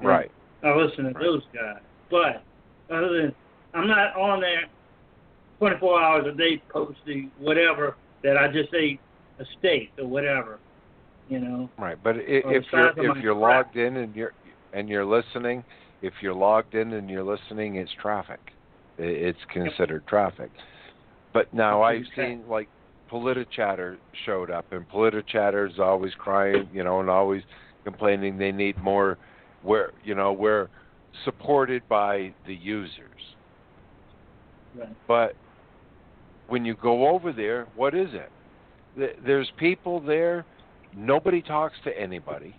[0.00, 0.30] Right.
[0.62, 2.42] I listen to those guys, but
[2.90, 3.34] other than
[3.74, 4.64] I'm not on there
[5.58, 9.00] 24 hours a day posting whatever that I just ate
[9.38, 10.58] a steak or whatever,
[11.28, 11.68] you know.
[11.78, 13.66] Right, but i- Or if you're if you're crap.
[13.66, 14.32] logged in and you're
[14.72, 15.64] and you're listening,
[16.02, 18.40] if you're logged in and you're listening, it's traffic.
[18.98, 20.50] It's considered traffic.
[21.32, 22.68] But now I've seen like
[23.10, 27.42] Politichatter showed up, and Politichatter is always crying, you know, and always
[27.84, 29.18] complaining they need more.
[29.62, 30.68] Where you know we're
[31.24, 33.36] supported by the users,
[34.76, 34.88] Right.
[35.08, 35.34] but
[36.48, 38.30] when you go over there, what is it?
[39.24, 40.44] There's people there.
[40.94, 42.54] Nobody talks to anybody.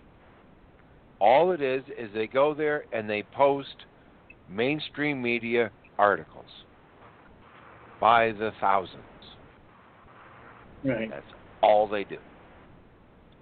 [1.20, 3.86] All it is is they go there and they post
[4.48, 6.44] mainstream media articles
[8.00, 9.02] by the thousands.
[10.84, 11.10] Right.
[11.10, 11.26] That's
[11.62, 12.18] all they do.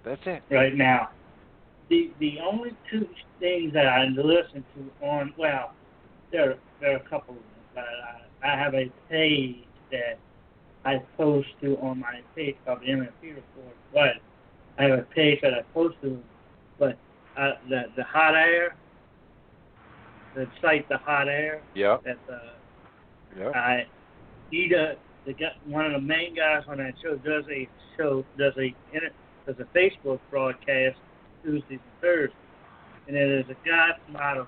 [0.03, 0.41] That's it.
[0.49, 1.09] right now.
[1.89, 3.07] The the only two
[3.39, 5.73] things that I listen to on well,
[6.31, 7.83] there there are a couple of them, but
[8.43, 9.57] I, I have a page
[9.91, 10.17] that
[10.83, 13.75] I post to on my page called the MFP Report.
[13.93, 14.13] But
[14.77, 16.19] I have a page that I post to,
[16.79, 16.97] but
[17.37, 18.75] uh, the the hot air,
[20.35, 21.61] the site the hot air.
[21.75, 21.97] Yeah.
[22.03, 22.39] That uh,
[23.37, 23.55] Yep.
[23.55, 23.85] I
[24.49, 27.67] he does the guy, one of the main guys on that show does a
[27.97, 28.73] show does a
[29.45, 30.97] does a Facebook broadcast
[31.43, 32.35] Tuesdays and Thursdays,
[33.07, 34.47] and then there's a guy from out of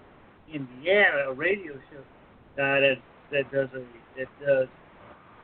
[0.52, 2.02] Indiana, a radio show
[2.58, 2.96] guy that
[3.32, 3.84] that does a
[4.18, 4.68] that does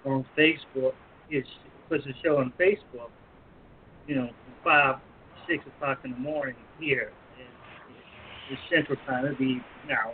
[0.06, 0.94] on Facebook.
[1.30, 1.46] Is
[1.90, 3.10] puts a show on Facebook,
[4.08, 4.96] you know, from five
[5.48, 7.12] six o'clock in the morning here.
[8.50, 9.26] In Central Time.
[9.26, 10.14] It'd be now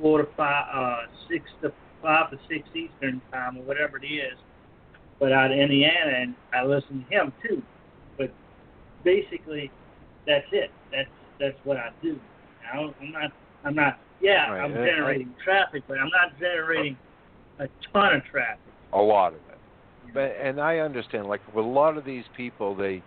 [0.00, 0.96] four to five, uh,
[1.30, 4.38] six to five to six Eastern time or whatever it is.
[5.20, 7.62] But out of Indiana, and I listen to him too.
[8.18, 8.32] But
[9.04, 9.70] basically,
[10.26, 10.70] that's it.
[10.90, 12.18] That's that's what I do.
[12.72, 13.30] I don't, I'm not.
[13.64, 13.98] I'm not.
[14.20, 16.96] Yeah, Right, I'm generating traffic, but I'm not generating
[17.58, 18.60] a ton of traffic.
[18.92, 19.58] A lot of it.
[20.14, 23.02] But and I understand, like with a lot of these people, they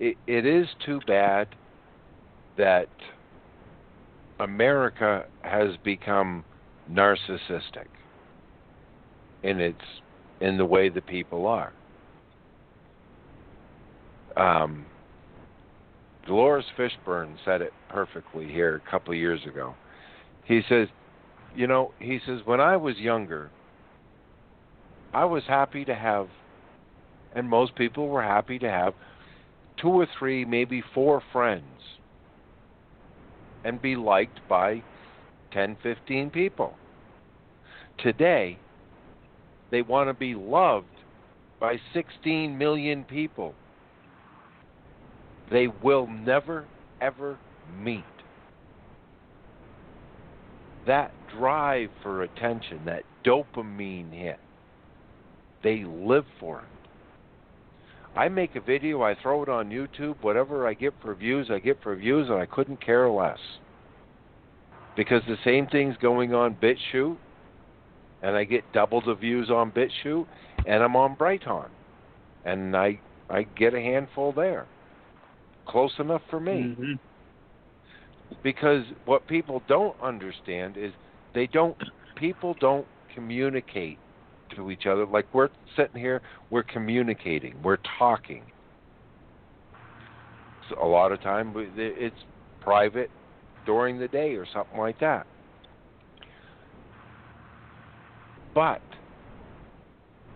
[0.00, 1.48] it, it is too bad
[2.58, 2.88] that
[4.40, 6.44] America has become
[6.90, 7.86] narcissistic
[9.42, 9.80] in its
[10.40, 11.72] in the way the people are.
[14.36, 14.86] Um,
[16.28, 19.74] Laurence Fishburne said it perfectly here a couple of years ago.
[20.44, 20.88] He says,
[21.56, 23.50] you know, he says when I was younger,
[25.12, 26.28] I was happy to have,
[27.34, 28.94] and most people were happy to have,
[29.80, 31.64] two or three, maybe four friends,
[33.68, 34.82] and be liked by
[35.52, 36.74] 10, 15 people.
[37.98, 38.58] Today,
[39.70, 40.86] they want to be loved
[41.60, 43.54] by 16 million people.
[45.50, 46.64] They will never,
[47.00, 47.38] ever
[47.78, 48.04] meet.
[50.86, 54.40] That drive for attention, that dopamine hit,
[55.62, 56.77] they live for it.
[58.18, 61.60] I make a video, I throw it on YouTube, whatever I get for views, I
[61.60, 63.38] get for views, and I couldn't care less.
[64.96, 67.16] Because the same thing's going on BitChute,
[68.22, 70.26] and I get double the views on BitChute,
[70.66, 71.68] and I'm on Brighteon,
[72.44, 72.98] and I
[73.30, 74.66] I get a handful there.
[75.68, 76.74] Close enough for me.
[76.76, 76.92] Mm-hmm.
[78.42, 80.90] Because what people don't understand is
[81.34, 81.76] they don't
[82.16, 83.98] people don't communicate
[84.56, 85.06] to each other.
[85.06, 88.42] Like we're sitting here we're communicating we're talking.
[90.68, 92.16] So a lot of time it's
[92.60, 93.10] private
[93.66, 95.26] during the day or something like that.
[98.54, 98.82] But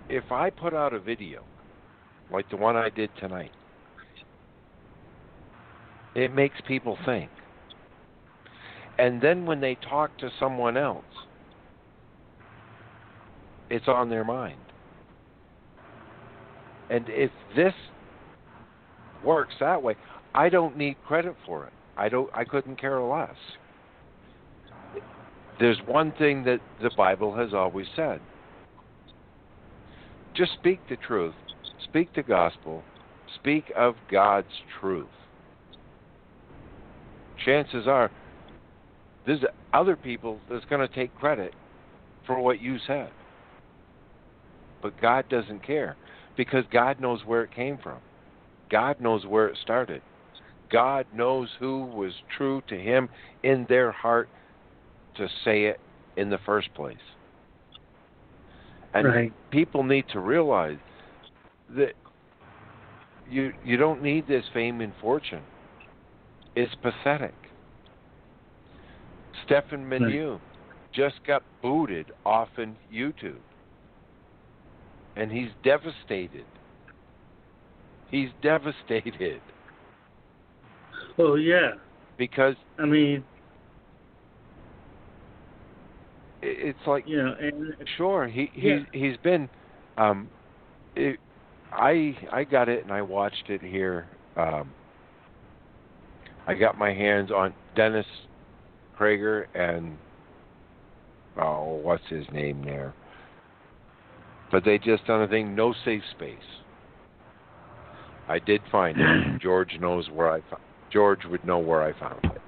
[0.08, 1.42] if i put out a video
[2.30, 3.52] like the one i did tonight
[6.14, 7.30] it makes people think.
[8.98, 11.04] And then when they talk to someone else
[13.72, 14.60] it's on their mind.
[16.90, 17.72] And if this
[19.24, 19.96] works that way,
[20.34, 21.72] I don't need credit for it.
[21.96, 23.34] I don't I couldn't care less.
[25.58, 28.20] There's one thing that the Bible has always said.
[30.34, 31.34] Just speak the truth.
[31.84, 32.82] Speak the gospel.
[33.36, 35.06] Speak of God's truth.
[37.42, 38.10] Chances are
[39.24, 41.54] there's other people that's going to take credit
[42.26, 43.10] for what you said.
[44.82, 45.96] But God doesn't care
[46.36, 47.98] because God knows where it came from.
[48.70, 50.02] God knows where it started.
[50.70, 53.08] God knows who was true to Him
[53.42, 54.28] in their heart
[55.16, 55.80] to say it
[56.16, 56.96] in the first place.
[58.94, 59.32] And Right.
[59.50, 60.78] people need to realize
[61.70, 61.94] that
[63.30, 65.42] You you don't need this fame and fortune.
[66.54, 67.32] It's pathetic.
[69.44, 70.38] Stefan Molyneux
[70.92, 73.40] just got booted off in YouTube.
[75.16, 76.44] And he's devastated.
[78.10, 79.40] He's devastated.
[81.18, 81.72] Oh yeah.
[82.18, 83.24] Because I mean,
[86.42, 88.78] it's like you know, and sure he he's Yeah.
[88.92, 89.48] he's been
[89.96, 90.28] um
[90.96, 91.18] it,
[91.72, 94.70] I I got it and I watched it here um
[96.46, 98.06] I got my hands on Dennis
[98.98, 99.96] Prager and
[101.40, 102.94] oh what's his name there
[104.52, 106.36] but they just done a thing no safe space.
[108.28, 109.40] I did find it.
[109.42, 112.40] George knows where I found George would know where I found it.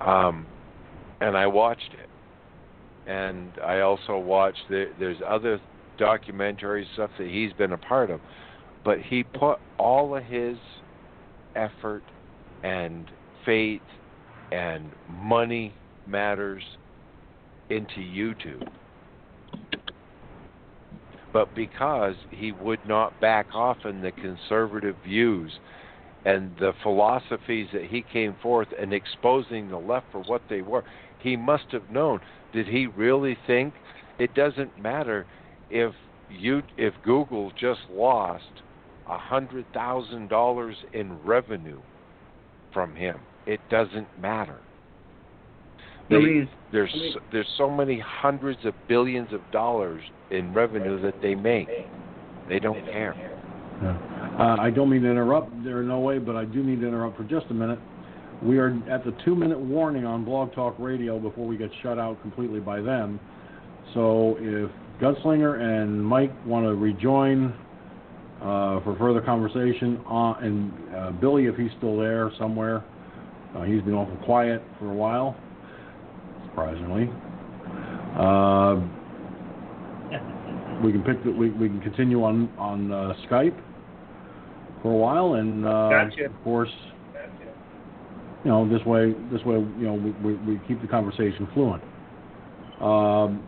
[0.00, 0.46] Um
[1.20, 2.08] and I watched it.
[3.10, 5.60] And I also watched the, there's other
[5.98, 8.20] documentary stuff that he's been a part of,
[8.84, 10.56] but he put all of his
[11.54, 12.02] effort
[12.62, 13.10] and
[13.44, 13.82] faith
[14.50, 15.74] and money
[16.06, 16.62] matters
[17.68, 18.66] into YouTube.
[21.34, 25.52] But because he would not back off in the conservative views
[26.24, 30.84] and the philosophies that he came forth and exposing the left for what they were,
[31.18, 32.20] he must have known.
[32.52, 33.74] Did he really think
[34.20, 35.26] it doesn't matter
[35.70, 35.92] if
[36.30, 38.62] you if Google just lost
[39.08, 41.82] a hundred thousand dollars in revenue
[42.72, 43.16] from him?
[43.44, 44.60] It doesn't matter.
[46.10, 51.00] They, I there's I so- there's so many hundreds of billions of dollars in revenue
[51.02, 51.68] that they make.
[52.48, 53.14] They don't care.
[53.82, 56.86] Uh, I don't mean to interrupt there in no way, but I do need to
[56.86, 57.78] interrupt for just a minute.
[58.42, 61.98] We are at the two minute warning on Blog Talk Radio before we get shut
[61.98, 63.18] out completely by them.
[63.94, 67.54] So if Gunslinger and Mike want to rejoin
[68.40, 72.84] uh, for further conversation, uh, and uh, Billy, if he's still there somewhere,
[73.56, 75.36] uh, he's been awful quiet for a while,
[76.54, 77.10] surprisingly.
[78.18, 78.80] Uh,
[80.84, 83.58] we can pick the, we we can continue on on uh, Skype
[84.82, 86.26] for a while, and uh, Gotcha.
[86.26, 86.70] of course,
[88.44, 91.82] you know this way this way you know we we, we keep the conversation fluent.
[92.80, 93.42] Um,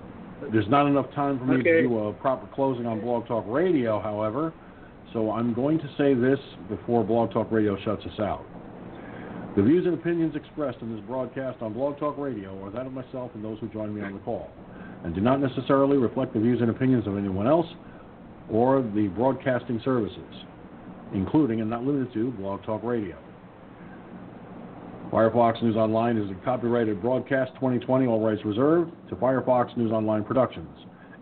[0.53, 1.83] there's not enough time for me Okay.
[1.83, 4.53] to do a proper closing on Blog Talk Radio, however,
[5.13, 8.45] so I'm going to say this before Blog Talk Radio shuts us out.
[9.57, 12.93] The views and opinions expressed in this broadcast on Blog Talk Radio are that of
[12.93, 14.51] myself and those who join me on the call,
[15.03, 17.67] and do not necessarily reflect the views and opinions of anyone else
[18.51, 20.45] or the broadcasting services,
[21.15, 23.17] including and not limited to Blog Talk Radio.
[25.11, 30.23] Firefox News Online is a copyrighted broadcast 2020, all rights reserved, to Firefox News Online
[30.23, 30.69] Productions.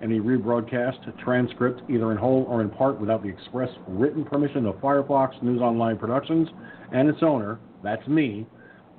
[0.02, 4.74] Any rebroadcast, transcript, either in whole or in part, without the express written permission of
[4.76, 6.48] Firefox News Online Productions
[6.92, 8.46] and its owner, that's me,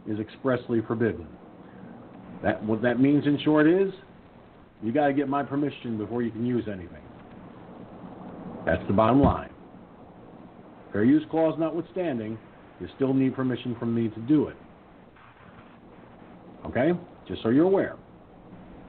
[0.08, 1.28] is expressly forbidden.
[2.44, 3.92] That what that means in short is,
[4.84, 7.02] you got to get my permission before you can use anything.
[8.66, 9.52] That's the bottom line.
[10.92, 12.38] Fair use clause notwithstanding,
[12.80, 14.56] you still need permission from me to do it.
[16.66, 16.92] Okay?
[17.28, 17.96] Just so you're aware.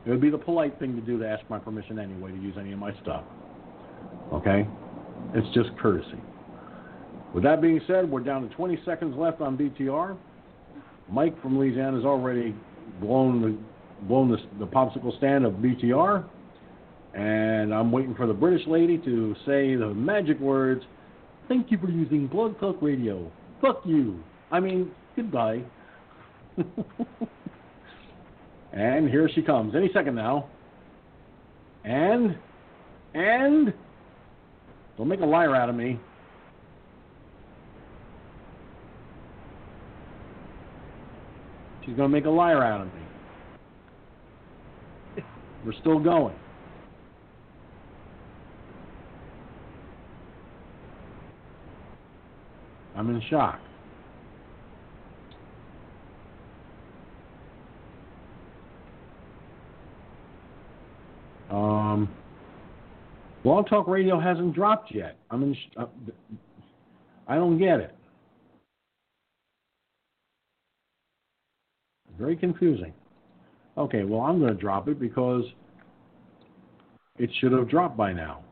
[0.04, 2.54] It would be the polite thing to do to ask my permission anyway to use
[2.58, 3.24] any of my stuff.
[4.32, 4.66] Okay?
[5.34, 6.20] It's just courtesy.
[7.36, 10.16] With that being said, we're down to 20 seconds left on BTR.
[11.10, 12.54] Mike from Louisiana has already
[12.98, 13.58] blown the
[14.08, 16.24] blown the, the popsicle stand of BTR,
[17.12, 20.82] and I'm waiting for the British lady to say the magic words.
[21.46, 23.30] Thank you for using Blog Talk Radio.
[23.60, 24.24] Fuck you.
[24.50, 25.62] I mean, goodbye.
[28.72, 29.74] and here she comes.
[29.74, 30.48] Any second now.
[31.84, 32.38] And,
[33.12, 33.74] and,
[34.96, 36.00] don't make a liar out of me.
[41.86, 43.00] She's going to make a liar out of me.
[45.64, 46.34] We're still going.
[52.96, 53.60] I'm in shock.
[61.50, 62.08] Um,
[63.44, 65.16] Blog Talk Radio hasn't dropped yet.
[65.30, 65.54] I'm in.
[65.54, 65.86] Sh- uh,
[67.28, 67.95] I don't get it.
[72.18, 72.92] Very confusing.
[73.76, 75.44] Okay, well, I'm going to drop it because
[77.18, 78.42] it should have dropped by now.